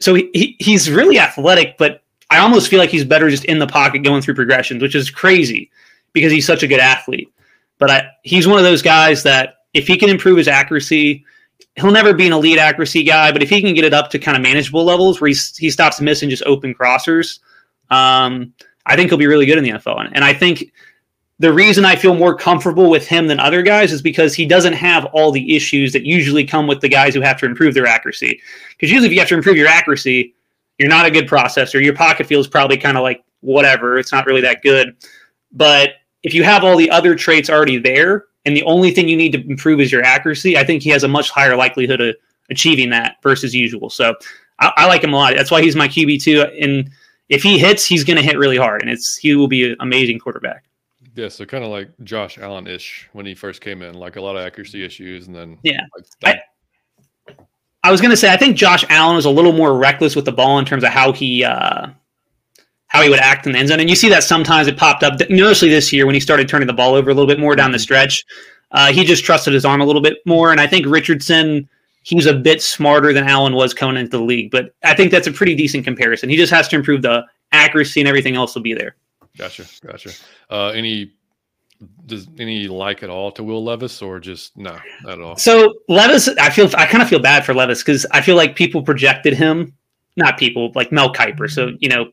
so 0.00 0.12
he, 0.12 0.28
he 0.34 0.56
he's 0.58 0.90
really 0.90 1.20
athletic, 1.20 1.78
but 1.78 2.02
I 2.30 2.38
almost 2.38 2.68
feel 2.68 2.80
like 2.80 2.90
he's 2.90 3.04
better 3.04 3.30
just 3.30 3.44
in 3.44 3.60
the 3.60 3.68
pocket 3.68 4.00
going 4.00 4.20
through 4.20 4.34
progressions, 4.34 4.82
which 4.82 4.96
is 4.96 5.10
crazy 5.10 5.70
because 6.14 6.32
he's 6.32 6.44
such 6.44 6.64
a 6.64 6.66
good 6.66 6.80
athlete. 6.80 7.32
But 7.78 7.90
I, 7.92 8.08
he's 8.24 8.48
one 8.48 8.58
of 8.58 8.64
those 8.64 8.82
guys 8.82 9.22
that 9.22 9.58
if 9.72 9.86
he 9.86 9.96
can 9.96 10.08
improve 10.08 10.36
his 10.36 10.48
accuracy, 10.48 11.24
he'll 11.76 11.90
never 11.92 12.12
be 12.12 12.26
an 12.26 12.32
elite 12.32 12.58
accuracy 12.58 13.02
guy. 13.02 13.32
But 13.32 13.42
if 13.42 13.50
he 13.50 13.60
can 13.60 13.74
get 13.74 13.84
it 13.84 13.94
up 13.94 14.10
to 14.10 14.18
kind 14.18 14.36
of 14.36 14.42
manageable 14.42 14.84
levels 14.84 15.20
where 15.20 15.28
he's, 15.28 15.56
he 15.56 15.70
stops 15.70 16.00
missing 16.00 16.30
just 16.30 16.42
open 16.44 16.74
crossers, 16.74 17.40
um, 17.90 18.52
I 18.86 18.96
think 18.96 19.10
he'll 19.10 19.18
be 19.18 19.26
really 19.26 19.46
good 19.46 19.58
in 19.58 19.64
the 19.64 19.70
NFL. 19.70 20.00
And, 20.00 20.14
and 20.14 20.24
I 20.24 20.32
think 20.32 20.72
the 21.38 21.52
reason 21.52 21.84
I 21.84 21.94
feel 21.94 22.14
more 22.14 22.34
comfortable 22.34 22.90
with 22.90 23.06
him 23.06 23.28
than 23.28 23.38
other 23.38 23.62
guys 23.62 23.92
is 23.92 24.02
because 24.02 24.34
he 24.34 24.44
doesn't 24.44 24.72
have 24.72 25.04
all 25.06 25.30
the 25.30 25.54
issues 25.54 25.92
that 25.92 26.04
usually 26.04 26.44
come 26.44 26.66
with 26.66 26.80
the 26.80 26.88
guys 26.88 27.14
who 27.14 27.20
have 27.20 27.38
to 27.38 27.46
improve 27.46 27.74
their 27.74 27.86
accuracy. 27.86 28.40
Because 28.70 28.90
usually, 28.90 29.06
if 29.06 29.12
you 29.12 29.20
have 29.20 29.28
to 29.28 29.36
improve 29.36 29.56
your 29.56 29.68
accuracy, 29.68 30.34
you're 30.78 30.88
not 30.88 31.06
a 31.06 31.10
good 31.10 31.28
processor. 31.28 31.82
Your 31.82 31.94
pocket 31.94 32.26
feels 32.26 32.48
probably 32.48 32.76
kind 32.76 32.96
of 32.96 33.02
like 33.02 33.22
whatever. 33.40 33.98
It's 33.98 34.12
not 34.12 34.26
really 34.26 34.40
that 34.40 34.62
good. 34.62 34.96
But 35.52 35.90
if 36.22 36.34
you 36.34 36.42
have 36.42 36.64
all 36.64 36.76
the 36.76 36.90
other 36.90 37.14
traits 37.14 37.48
already 37.48 37.78
there, 37.78 38.26
and 38.48 38.56
the 38.56 38.62
only 38.62 38.90
thing 38.90 39.08
you 39.08 39.16
need 39.16 39.32
to 39.32 39.46
improve 39.46 39.78
is 39.78 39.92
your 39.92 40.02
accuracy, 40.02 40.56
I 40.56 40.64
think 40.64 40.82
he 40.82 40.88
has 40.88 41.04
a 41.04 41.08
much 41.08 41.28
higher 41.28 41.54
likelihood 41.54 42.00
of 42.00 42.16
achieving 42.48 42.88
that 42.90 43.16
versus 43.22 43.54
usual. 43.54 43.90
So 43.90 44.14
I, 44.58 44.72
I 44.78 44.86
like 44.86 45.04
him 45.04 45.12
a 45.12 45.16
lot. 45.16 45.34
That's 45.36 45.50
why 45.50 45.60
he's 45.60 45.76
my 45.76 45.86
QB 45.86 46.22
two. 46.22 46.42
And 46.62 46.90
if 47.28 47.42
he 47.42 47.58
hits, 47.58 47.84
he's 47.84 48.04
going 48.04 48.16
to 48.16 48.22
hit 48.22 48.38
really 48.38 48.56
hard, 48.56 48.80
and 48.80 48.90
it's 48.90 49.16
he 49.16 49.34
will 49.36 49.48
be 49.48 49.70
an 49.72 49.76
amazing 49.80 50.18
quarterback. 50.18 50.64
Yeah, 51.14 51.28
so 51.28 51.44
kind 51.44 51.62
of 51.62 51.70
like 51.70 51.90
Josh 52.04 52.38
Allen 52.38 52.66
ish 52.66 53.08
when 53.12 53.26
he 53.26 53.34
first 53.34 53.60
came 53.60 53.82
in, 53.82 53.94
like 53.94 54.16
a 54.16 54.20
lot 54.20 54.36
of 54.36 54.46
accuracy 54.46 54.82
issues, 54.82 55.26
and 55.26 55.36
then 55.36 55.58
Yeah. 55.62 55.82
like, 56.22 56.40
I 57.82 57.90
was 57.90 58.00
going 58.00 58.10
to 58.12 58.16
say 58.16 58.32
I 58.32 58.36
think 58.38 58.56
Josh 58.56 58.84
Allen 58.88 59.16
was 59.16 59.26
a 59.26 59.30
little 59.30 59.52
more 59.52 59.76
reckless 59.76 60.16
with 60.16 60.24
the 60.24 60.32
ball 60.32 60.58
in 60.58 60.64
terms 60.64 60.84
of 60.84 60.90
how 60.90 61.12
he 61.12 61.44
uh, 61.44 61.88
how 62.88 63.02
he 63.02 63.08
would 63.08 63.18
act 63.18 63.46
in 63.46 63.52
the 63.52 63.58
end 63.58 63.68
zone, 63.68 63.80
and 63.80 63.88
you 63.88 63.96
see 63.96 64.08
that 64.08 64.24
sometimes 64.24 64.66
it 64.66 64.76
popped 64.76 65.02
up. 65.02 65.18
Noticeably 65.30 65.70
this 65.70 65.92
year 65.92 66.06
when 66.06 66.14
he 66.14 66.20
started 66.20 66.48
turning 66.48 66.66
the 66.66 66.72
ball 66.72 66.94
over 66.94 67.10
a 67.10 67.14
little 67.14 67.28
bit 67.28 67.38
more 67.38 67.54
down 67.54 67.72
the 67.72 67.78
stretch, 67.78 68.24
uh, 68.72 68.92
he 68.92 69.04
just 69.04 69.24
trusted 69.24 69.54
his 69.54 69.64
arm 69.64 69.80
a 69.80 69.84
little 69.84 70.02
bit 70.02 70.18
more, 70.26 70.52
and 70.52 70.60
I 70.60 70.66
think 70.66 70.86
Richardson 70.86 71.68
he 72.08 72.14
was 72.14 72.24
a 72.24 72.32
bit 72.32 72.62
smarter 72.62 73.12
than 73.12 73.24
Allen 73.24 73.54
was 73.54 73.74
coming 73.74 73.98
into 73.98 74.16
the 74.16 74.22
league, 74.22 74.50
but 74.50 74.74
I 74.82 74.94
think 74.94 75.10
that's 75.10 75.26
a 75.26 75.32
pretty 75.32 75.54
decent 75.54 75.84
comparison. 75.84 76.30
He 76.30 76.36
just 76.36 76.50
has 76.52 76.66
to 76.68 76.76
improve 76.76 77.02
the 77.02 77.24
accuracy, 77.52 78.00
and 78.00 78.08
everything 78.08 78.34
else 78.34 78.54
will 78.54 78.62
be 78.62 78.72
there. 78.72 78.96
gotcha, 79.36 79.66
gotcha. 79.86 80.10
Uh, 80.48 80.68
any 80.68 81.12
does 82.06 82.26
any 82.38 82.66
like 82.66 83.02
at 83.02 83.10
all 83.10 83.30
to 83.32 83.44
Will 83.44 83.62
Levis, 83.62 84.00
or 84.00 84.18
just 84.20 84.56
no, 84.56 84.78
not 85.02 85.12
at 85.12 85.20
all? 85.20 85.36
So 85.36 85.74
Levis, 85.88 86.28
I 86.28 86.48
feel 86.48 86.70
I 86.76 86.86
kind 86.86 87.02
of 87.02 87.10
feel 87.10 87.18
bad 87.18 87.44
for 87.44 87.52
Levis 87.52 87.82
because 87.82 88.06
I 88.10 88.22
feel 88.22 88.36
like 88.36 88.56
people 88.56 88.82
projected 88.82 89.34
him, 89.34 89.74
not 90.16 90.38
people 90.38 90.72
like 90.74 90.90
Mel 90.90 91.12
Kiper. 91.12 91.50
So 91.50 91.72
you 91.78 91.90
know, 91.90 92.10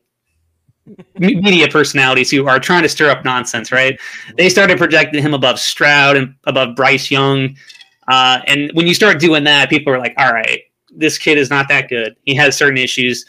media 1.18 1.68
personalities 1.68 2.30
who 2.30 2.46
are 2.46 2.60
trying 2.60 2.82
to 2.82 2.88
stir 2.88 3.10
up 3.10 3.24
nonsense, 3.24 3.72
right? 3.72 3.98
They 4.36 4.48
started 4.48 4.78
projecting 4.78 5.22
him 5.22 5.34
above 5.34 5.58
Stroud 5.58 6.16
and 6.16 6.34
above 6.44 6.76
Bryce 6.76 7.10
Young, 7.10 7.56
uh, 8.08 8.40
and 8.46 8.70
when 8.74 8.86
you 8.86 8.94
start 8.94 9.18
doing 9.18 9.44
that, 9.44 9.68
people 9.70 9.92
are 9.92 9.98
like, 9.98 10.14
"All 10.16 10.32
right, 10.32 10.62
this 10.94 11.18
kid 11.18 11.38
is 11.38 11.50
not 11.50 11.68
that 11.68 11.88
good. 11.88 12.16
He 12.24 12.34
has 12.34 12.56
certain 12.56 12.78
issues." 12.78 13.24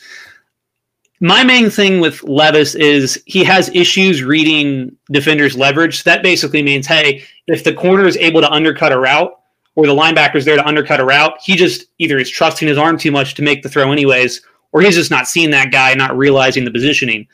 My 1.20 1.44
main 1.44 1.72
thing 1.72 2.00
with 2.00 2.22
Levis 2.24 2.76
is 2.76 3.22
he 3.26 3.44
has 3.44 3.72
issues 3.74 4.22
reading 4.22 4.96
defenders' 5.12 5.58
leverage. 5.58 6.04
That 6.04 6.22
basically 6.22 6.62
means, 6.62 6.86
hey, 6.86 7.24
if 7.48 7.64
the 7.64 7.74
corner 7.74 8.06
is 8.06 8.18
able 8.18 8.42
to 8.42 8.52
undercut 8.52 8.92
a 8.92 9.00
route 9.00 9.34
or 9.74 9.88
the 9.88 9.96
linebacker's 9.96 10.46
there 10.46 10.58
to 10.58 10.68
undercut 10.68 11.00
a 11.00 11.06
route, 11.06 11.36
he 11.42 11.56
just 11.56 11.86
either 11.98 12.20
is 12.20 12.30
trusting 12.30 12.68
his 12.68 12.78
arm 12.78 13.00
too 13.00 13.12
much 13.12 13.34
to 13.34 13.42
make 13.42 13.64
the 13.64 13.70
throw 13.70 13.92
anyways, 13.92 14.42
or 14.74 14.82
he's 14.82 14.96
just 14.96 15.10
not 15.10 15.28
seeing 15.28 15.50
that 15.50 15.72
guy, 15.72 15.96
not 15.96 16.16
realizing 16.16 16.66
the 16.66 16.72
positioning. 16.72 17.28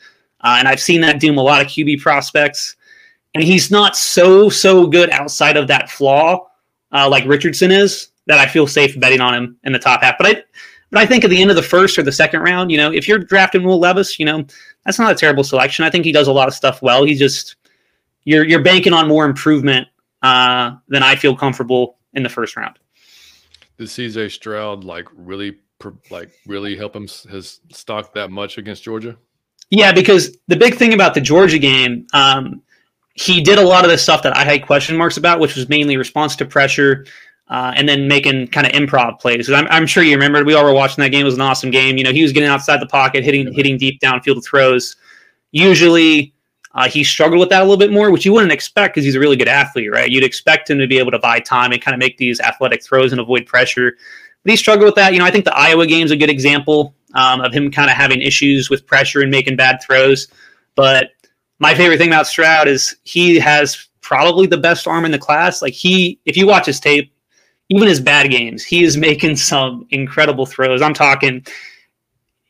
Uh, 0.44 0.56
and 0.58 0.68
I've 0.68 0.80
seen 0.80 1.00
that 1.00 1.18
doom 1.18 1.38
a 1.38 1.42
lot 1.42 1.60
of 1.60 1.66
QB 1.66 2.00
prospects. 2.00 2.76
And 3.34 3.42
he's 3.42 3.70
not 3.70 3.96
so, 3.96 4.48
so 4.48 4.86
good 4.86 5.10
outside 5.10 5.56
of 5.56 5.66
that 5.68 5.90
flaw 5.90 6.46
uh, 6.92 7.08
like 7.08 7.26
Richardson 7.26 7.72
is 7.72 8.08
that 8.26 8.38
I 8.38 8.46
feel 8.46 8.66
safe 8.66 8.98
betting 9.00 9.20
on 9.20 9.34
him 9.34 9.56
in 9.64 9.72
the 9.72 9.78
top 9.78 10.02
half. 10.02 10.16
But 10.18 10.26
I, 10.26 10.42
but 10.90 11.00
I 11.00 11.06
think 11.06 11.24
at 11.24 11.30
the 11.30 11.40
end 11.40 11.50
of 11.50 11.56
the 11.56 11.62
first 11.62 11.98
or 11.98 12.04
the 12.04 12.12
second 12.12 12.42
round, 12.42 12.70
you 12.70 12.76
know, 12.76 12.92
if 12.92 13.08
you're 13.08 13.18
drafting 13.18 13.64
Will 13.64 13.80
Levis, 13.80 14.20
you 14.20 14.24
know, 14.24 14.46
that's 14.84 14.98
not 14.98 15.10
a 15.10 15.14
terrible 15.16 15.42
selection. 15.42 15.84
I 15.84 15.90
think 15.90 16.04
he 16.04 16.12
does 16.12 16.28
a 16.28 16.32
lot 16.32 16.46
of 16.46 16.54
stuff 16.54 16.82
well. 16.82 17.04
He's 17.04 17.18
just 17.18 17.56
you're 18.22 18.44
you're 18.44 18.62
banking 18.62 18.92
on 18.92 19.08
more 19.08 19.24
improvement 19.24 19.88
uh, 20.22 20.76
than 20.88 21.02
I 21.02 21.16
feel 21.16 21.34
comfortable 21.34 21.98
in 22.12 22.22
the 22.22 22.28
first 22.28 22.56
round. 22.56 22.78
Did 23.76 23.88
CJ 23.88 24.30
Stroud 24.30 24.84
like 24.84 25.08
really 25.14 25.58
like 26.10 26.30
really 26.46 26.76
help 26.76 26.94
him 26.94 27.08
his 27.28 27.60
stock 27.72 28.14
that 28.14 28.30
much 28.30 28.56
against 28.56 28.84
Georgia? 28.84 29.16
Yeah, 29.70 29.92
because 29.92 30.36
the 30.48 30.56
big 30.56 30.76
thing 30.76 30.94
about 30.94 31.14
the 31.14 31.20
Georgia 31.20 31.58
game, 31.58 32.06
um, 32.12 32.62
he 33.14 33.40
did 33.40 33.58
a 33.58 33.62
lot 33.62 33.84
of 33.84 33.90
the 33.90 33.98
stuff 33.98 34.22
that 34.22 34.36
I 34.36 34.44
had 34.44 34.66
question 34.66 34.96
marks 34.96 35.16
about, 35.16 35.40
which 35.40 35.56
was 35.56 35.68
mainly 35.68 35.96
response 35.96 36.36
to 36.36 36.44
pressure. 36.44 37.06
Uh, 37.48 37.74
and 37.76 37.86
then 37.86 38.08
making 38.08 38.48
kind 38.48 38.66
of 38.66 38.72
improv 38.72 39.20
plays. 39.20 39.52
I'm, 39.52 39.66
I'm, 39.68 39.86
sure 39.86 40.02
you 40.02 40.14
remember 40.14 40.42
we 40.44 40.54
all 40.54 40.64
were 40.64 40.72
watching 40.72 41.02
that 41.02 41.10
game. 41.10 41.20
It 41.20 41.24
was 41.24 41.34
an 41.34 41.42
awesome 41.42 41.70
game. 41.70 41.98
You 41.98 42.04
know, 42.04 42.10
he 42.10 42.22
was 42.22 42.32
getting 42.32 42.48
outside 42.48 42.80
the 42.80 42.86
pocket, 42.86 43.22
hitting 43.22 43.52
hitting 43.52 43.76
deep 43.76 44.00
downfield 44.00 44.42
throws. 44.42 44.96
Usually, 45.52 46.34
uh, 46.74 46.88
he 46.88 47.04
struggled 47.04 47.38
with 47.38 47.50
that 47.50 47.60
a 47.60 47.64
little 47.64 47.76
bit 47.76 47.92
more, 47.92 48.10
which 48.10 48.24
you 48.24 48.32
wouldn't 48.32 48.50
expect 48.50 48.94
because 48.94 49.04
he's 49.04 49.14
a 49.14 49.20
really 49.20 49.36
good 49.36 49.48
athlete, 49.48 49.92
right? 49.92 50.10
You'd 50.10 50.24
expect 50.24 50.70
him 50.70 50.78
to 50.78 50.86
be 50.86 50.98
able 50.98 51.12
to 51.12 51.18
buy 51.18 51.38
time 51.38 51.70
and 51.72 51.80
kind 51.80 51.94
of 51.94 51.98
make 51.98 52.16
these 52.16 52.40
athletic 52.40 52.82
throws 52.82 53.12
and 53.12 53.20
avoid 53.20 53.46
pressure. 53.46 53.96
But 54.42 54.50
he 54.50 54.56
struggled 54.56 54.86
with 54.86 54.96
that. 54.96 55.12
You 55.12 55.20
know, 55.20 55.24
I 55.24 55.30
think 55.30 55.44
the 55.44 55.56
Iowa 55.56 55.86
game 55.86 56.04
is 56.04 56.10
a 56.10 56.16
good 56.16 56.30
example 56.30 56.94
um, 57.14 57.40
of 57.40 57.52
him 57.52 57.70
kind 57.70 57.90
of 57.90 57.96
having 57.96 58.20
issues 58.20 58.70
with 58.70 58.86
pressure 58.86 59.20
and 59.20 59.30
making 59.30 59.56
bad 59.56 59.80
throws. 59.82 60.28
But 60.74 61.10
my 61.58 61.74
favorite 61.74 61.98
thing 61.98 62.08
about 62.08 62.26
Stroud 62.26 62.68
is 62.68 62.96
he 63.04 63.38
has 63.38 63.88
probably 64.00 64.46
the 64.46 64.58
best 64.58 64.86
arm 64.86 65.04
in 65.04 65.12
the 65.12 65.18
class. 65.18 65.62
Like 65.62 65.72
he, 65.72 66.20
if 66.24 66.36
you 66.36 66.46
watch 66.46 66.66
his 66.66 66.80
tape, 66.80 67.12
even 67.70 67.88
his 67.88 68.00
bad 68.00 68.30
games, 68.30 68.62
he 68.62 68.84
is 68.84 68.96
making 68.96 69.36
some 69.36 69.86
incredible 69.90 70.46
throws. 70.46 70.82
I'm 70.82 70.94
talking 70.94 71.44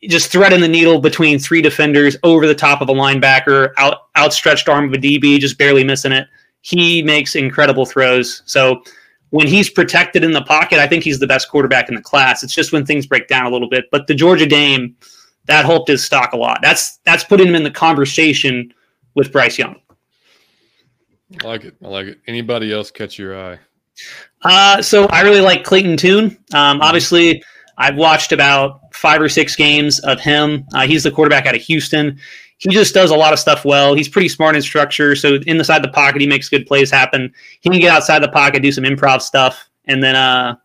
just 0.07 0.31
threading 0.31 0.61
the 0.61 0.67
needle 0.67 0.99
between 0.99 1.39
three 1.39 1.61
defenders 1.61 2.17
over 2.23 2.45
the 2.45 2.55
top 2.55 2.81
of 2.81 2.89
a 2.89 2.93
linebacker, 2.93 3.71
out 3.77 4.07
outstretched 4.17 4.69
arm 4.69 4.85
of 4.85 4.93
a 4.93 4.97
DB, 4.97 5.39
just 5.39 5.57
barely 5.57 5.83
missing 5.83 6.11
it. 6.11 6.27
He 6.61 7.01
makes 7.01 7.35
incredible 7.35 7.85
throws. 7.85 8.41
So 8.45 8.83
when 9.35 9.47
he's 9.47 9.69
protected 9.69 10.23
in 10.23 10.31
the 10.31 10.43
pocket, 10.43 10.79
I 10.79 10.87
think 10.87 11.03
he's 11.03 11.19
the 11.19 11.27
best 11.27 11.49
quarterback 11.49 11.89
in 11.89 11.95
the 11.95 12.01
class. 12.01 12.41
It's 12.41 12.55
just 12.55 12.71
when 12.71 12.85
things 12.85 13.05
break 13.05 13.27
down 13.27 13.45
a 13.45 13.49
little 13.49 13.67
bit. 13.67 13.83
But 13.91 14.07
the 14.07 14.15
Georgia 14.15 14.45
Dame, 14.45 14.95
that 15.47 15.65
helped 15.65 15.89
his 15.89 16.05
stock 16.05 16.31
a 16.31 16.37
lot. 16.37 16.59
That's 16.61 16.99
that's 17.03 17.25
putting 17.25 17.47
him 17.47 17.55
in 17.55 17.63
the 17.63 17.69
conversation 17.69 18.73
with 19.13 19.33
Bryce 19.33 19.57
Young. 19.57 19.75
I 21.43 21.47
like 21.47 21.65
it. 21.65 21.75
I 21.83 21.87
like 21.89 22.07
it. 22.07 22.21
Anybody 22.27 22.71
else 22.71 22.91
catch 22.91 23.19
your 23.19 23.37
eye? 23.37 23.59
Uh, 24.43 24.81
so 24.81 25.05
I 25.07 25.23
really 25.23 25.41
like 25.41 25.65
Clayton 25.65 25.97
Tune. 25.97 26.37
Um, 26.53 26.79
obviously, 26.79 27.43
I've 27.77 27.97
watched 27.97 28.31
about 28.31 28.79
five 28.93 29.21
or 29.21 29.27
six 29.27 29.53
games 29.53 29.99
of 29.99 30.21
him. 30.21 30.63
Uh, 30.73 30.87
he's 30.87 31.03
the 31.03 31.11
quarterback 31.11 31.45
out 31.45 31.55
of 31.55 31.61
Houston. 31.63 32.17
He 32.57 32.69
just 32.69 32.93
does 32.93 33.11
a 33.11 33.15
lot 33.15 33.33
of 33.33 33.39
stuff 33.39 33.65
well. 33.65 33.93
He's 33.93 34.07
pretty 34.07 34.29
smart 34.29 34.55
in 34.55 34.61
structure. 34.61 35.15
So 35.15 35.35
in 35.45 35.57
the 35.57 35.63
side 35.63 35.83
the 35.83 35.89
pocket, 35.89 36.21
he 36.21 36.27
makes 36.27 36.47
good 36.47 36.65
plays 36.65 36.89
happen. 36.89 37.33
He 37.59 37.69
can 37.69 37.79
get 37.79 37.91
outside 37.91 38.23
the 38.23 38.29
pocket, 38.29 38.61
do 38.61 38.71
some 38.71 38.85
improv 38.85 39.21
stuff, 39.21 39.69
and 39.85 40.01
then 40.01 40.15
uh, 40.15 40.55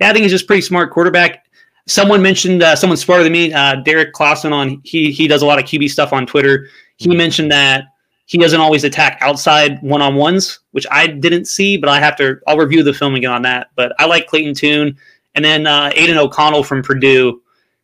yeah, 0.00 0.10
I 0.10 0.12
think 0.12 0.22
he's 0.22 0.32
just 0.32 0.46
pretty 0.46 0.62
smart 0.62 0.90
quarterback. 0.90 1.46
Someone 1.86 2.22
mentioned 2.22 2.62
uh, 2.62 2.76
someone 2.76 2.96
smarter 2.96 3.24
than 3.24 3.32
me, 3.32 3.52
uh, 3.52 3.76
Derek 3.76 4.12
Clausen 4.12 4.52
on 4.52 4.80
he 4.84 5.10
he 5.10 5.28
does 5.28 5.42
a 5.42 5.46
lot 5.46 5.58
of 5.58 5.64
QB 5.64 5.90
stuff 5.90 6.12
on 6.12 6.26
Twitter. 6.26 6.68
He 6.96 7.08
mm-hmm. 7.08 7.18
mentioned 7.18 7.52
that 7.52 7.84
he 8.26 8.38
doesn't 8.38 8.60
always 8.60 8.84
attack 8.84 9.18
outside 9.20 9.82
one 9.82 10.00
on 10.00 10.14
ones, 10.14 10.60
which 10.70 10.86
I 10.90 11.06
didn't 11.06 11.46
see, 11.46 11.76
but 11.76 11.88
I 11.88 12.00
have 12.00 12.16
to. 12.16 12.40
I'll 12.46 12.56
review 12.56 12.82
the 12.82 12.94
film 12.94 13.14
again 13.14 13.32
on 13.32 13.42
that. 13.42 13.68
But 13.74 13.92
I 13.98 14.06
like 14.06 14.26
Clayton 14.26 14.54
Tune, 14.54 14.96
and 15.34 15.44
then 15.44 15.66
uh, 15.66 15.90
Aidan 15.94 16.18
O'Connell 16.18 16.64
from 16.64 16.82
Purdue. 16.82 17.42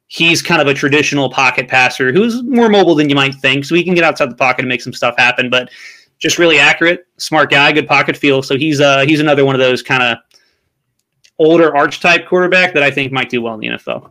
He's 0.09 0.43
kind 0.43 0.61
of 0.61 0.67
a 0.67 0.75
traditional 0.75 1.31
pocket 1.31 1.69
passer 1.69 2.13
who's 2.13 2.43
more 2.43 2.69
mobile 2.69 2.95
than 2.95 3.09
you 3.09 3.15
might 3.15 3.35
think, 3.35 3.65
so 3.65 3.75
he 3.75 3.85
can 3.85 3.95
get 3.95 4.05
outside 4.05 4.31
the 4.31 4.37
pocket 4.37 4.61
and 4.61 4.69
make 4.69 4.81
some 4.81 4.93
stuff 4.93 5.15
happen. 5.19 5.51
But 5.51 5.71
just 6.19 6.39
really 6.39 6.59
accurate, 6.59 7.07
smart 7.19 7.51
guy, 7.51 7.71
good 7.73 7.87
pocket 7.87 8.17
feel. 8.17 8.43
So 8.43 8.57
he's 8.57 8.81
uh, 8.81 9.05
he's 9.07 9.21
another 9.21 9.45
one 9.45 9.55
of 9.55 9.61
those 9.61 9.83
kind 9.83 10.03
of 10.03 10.19
older 11.39 11.77
archetype 11.77 12.27
quarterback 12.27 12.75
that 12.75 12.83
I 12.83 12.91
think 12.91 13.13
might 13.13 13.31
do 13.31 13.43
well 13.43 13.55
in 13.55 13.61
the 13.61 13.69
NFL. 13.69 14.11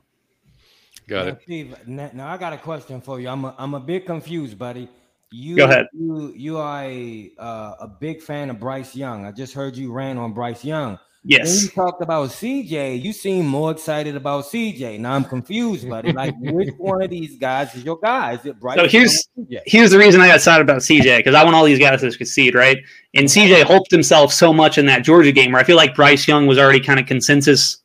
Got 1.08 1.28
it. 1.28 1.40
Steve, 1.44 1.76
now 1.88 2.28
I 2.28 2.38
got 2.38 2.54
a 2.54 2.58
question 2.58 3.00
for 3.00 3.20
you. 3.20 3.30
I'm 3.30 3.46
a, 3.46 3.56
I'm 3.58 3.74
a 3.74 3.80
bit 3.80 4.06
confused, 4.06 4.58
buddy. 4.60 4.90
You 5.32 5.56
go 5.58 5.66
ahead. 5.66 5.88
You 5.94 6.34
you 6.36 6.58
are 6.58 6.84
a 6.84 7.32
uh, 7.38 7.76
a 7.82 7.88
big 7.88 8.22
fan 8.22 8.50
of 8.50 8.60
Bryce 8.60 8.96
Young. 8.96 9.26
I 9.26 9.32
just 9.32 9.54
heard 9.54 9.76
you 9.76 9.92
ran 9.92 10.18
on 10.18 10.34
Bryce 10.34 10.64
Young. 10.64 11.00
Yes. 11.28 11.56
When 11.56 11.64
you 11.64 11.70
talked 11.70 12.02
about 12.02 12.30
CJ, 12.30 13.04
you 13.04 13.12
seem 13.12 13.46
more 13.46 13.72
excited 13.72 14.16
about 14.16 14.46
CJ. 14.46 15.00
Now 15.00 15.14
I'm 15.14 15.26
confused, 15.26 15.90
buddy. 15.90 16.14
Like, 16.14 16.34
which 16.40 16.70
one 16.78 17.02
of 17.02 17.10
these 17.10 17.38
guys 17.38 17.76
is 17.76 17.84
your 17.84 18.00
guy? 18.00 18.34
Is 18.34 18.46
it 18.46 18.60
Bryce? 18.60 18.78
So 18.78 18.88
here's 18.88 19.28
here's 19.66 19.92
the 19.92 19.98
reason 19.98 20.22
I 20.22 20.28
got 20.28 20.38
excited 20.38 20.62
about 20.62 20.78
CJ 20.78 21.18
because 21.18 21.36
I 21.36 21.44
want 21.44 21.56
all 21.56 21.66
these 21.66 21.80
guys 21.80 22.00
to 22.02 22.12
succeed, 22.12 22.56
right? 22.56 22.78
And 23.14 23.28
CJ 23.28 23.64
hoped 23.64 23.92
himself 23.92 24.32
so 24.32 24.54
much 24.54 24.78
in 24.78 24.86
that 24.86 25.04
Georgia 25.04 25.32
game 25.32 25.52
where 25.52 25.62
I 25.62 25.66
feel 25.66 25.78
like 25.78 25.96
Bryce 25.96 26.28
Young 26.28 26.48
was 26.48 26.58
already 26.58 26.80
kind 26.80 27.00
of 27.00 27.06
consensus 27.06 27.78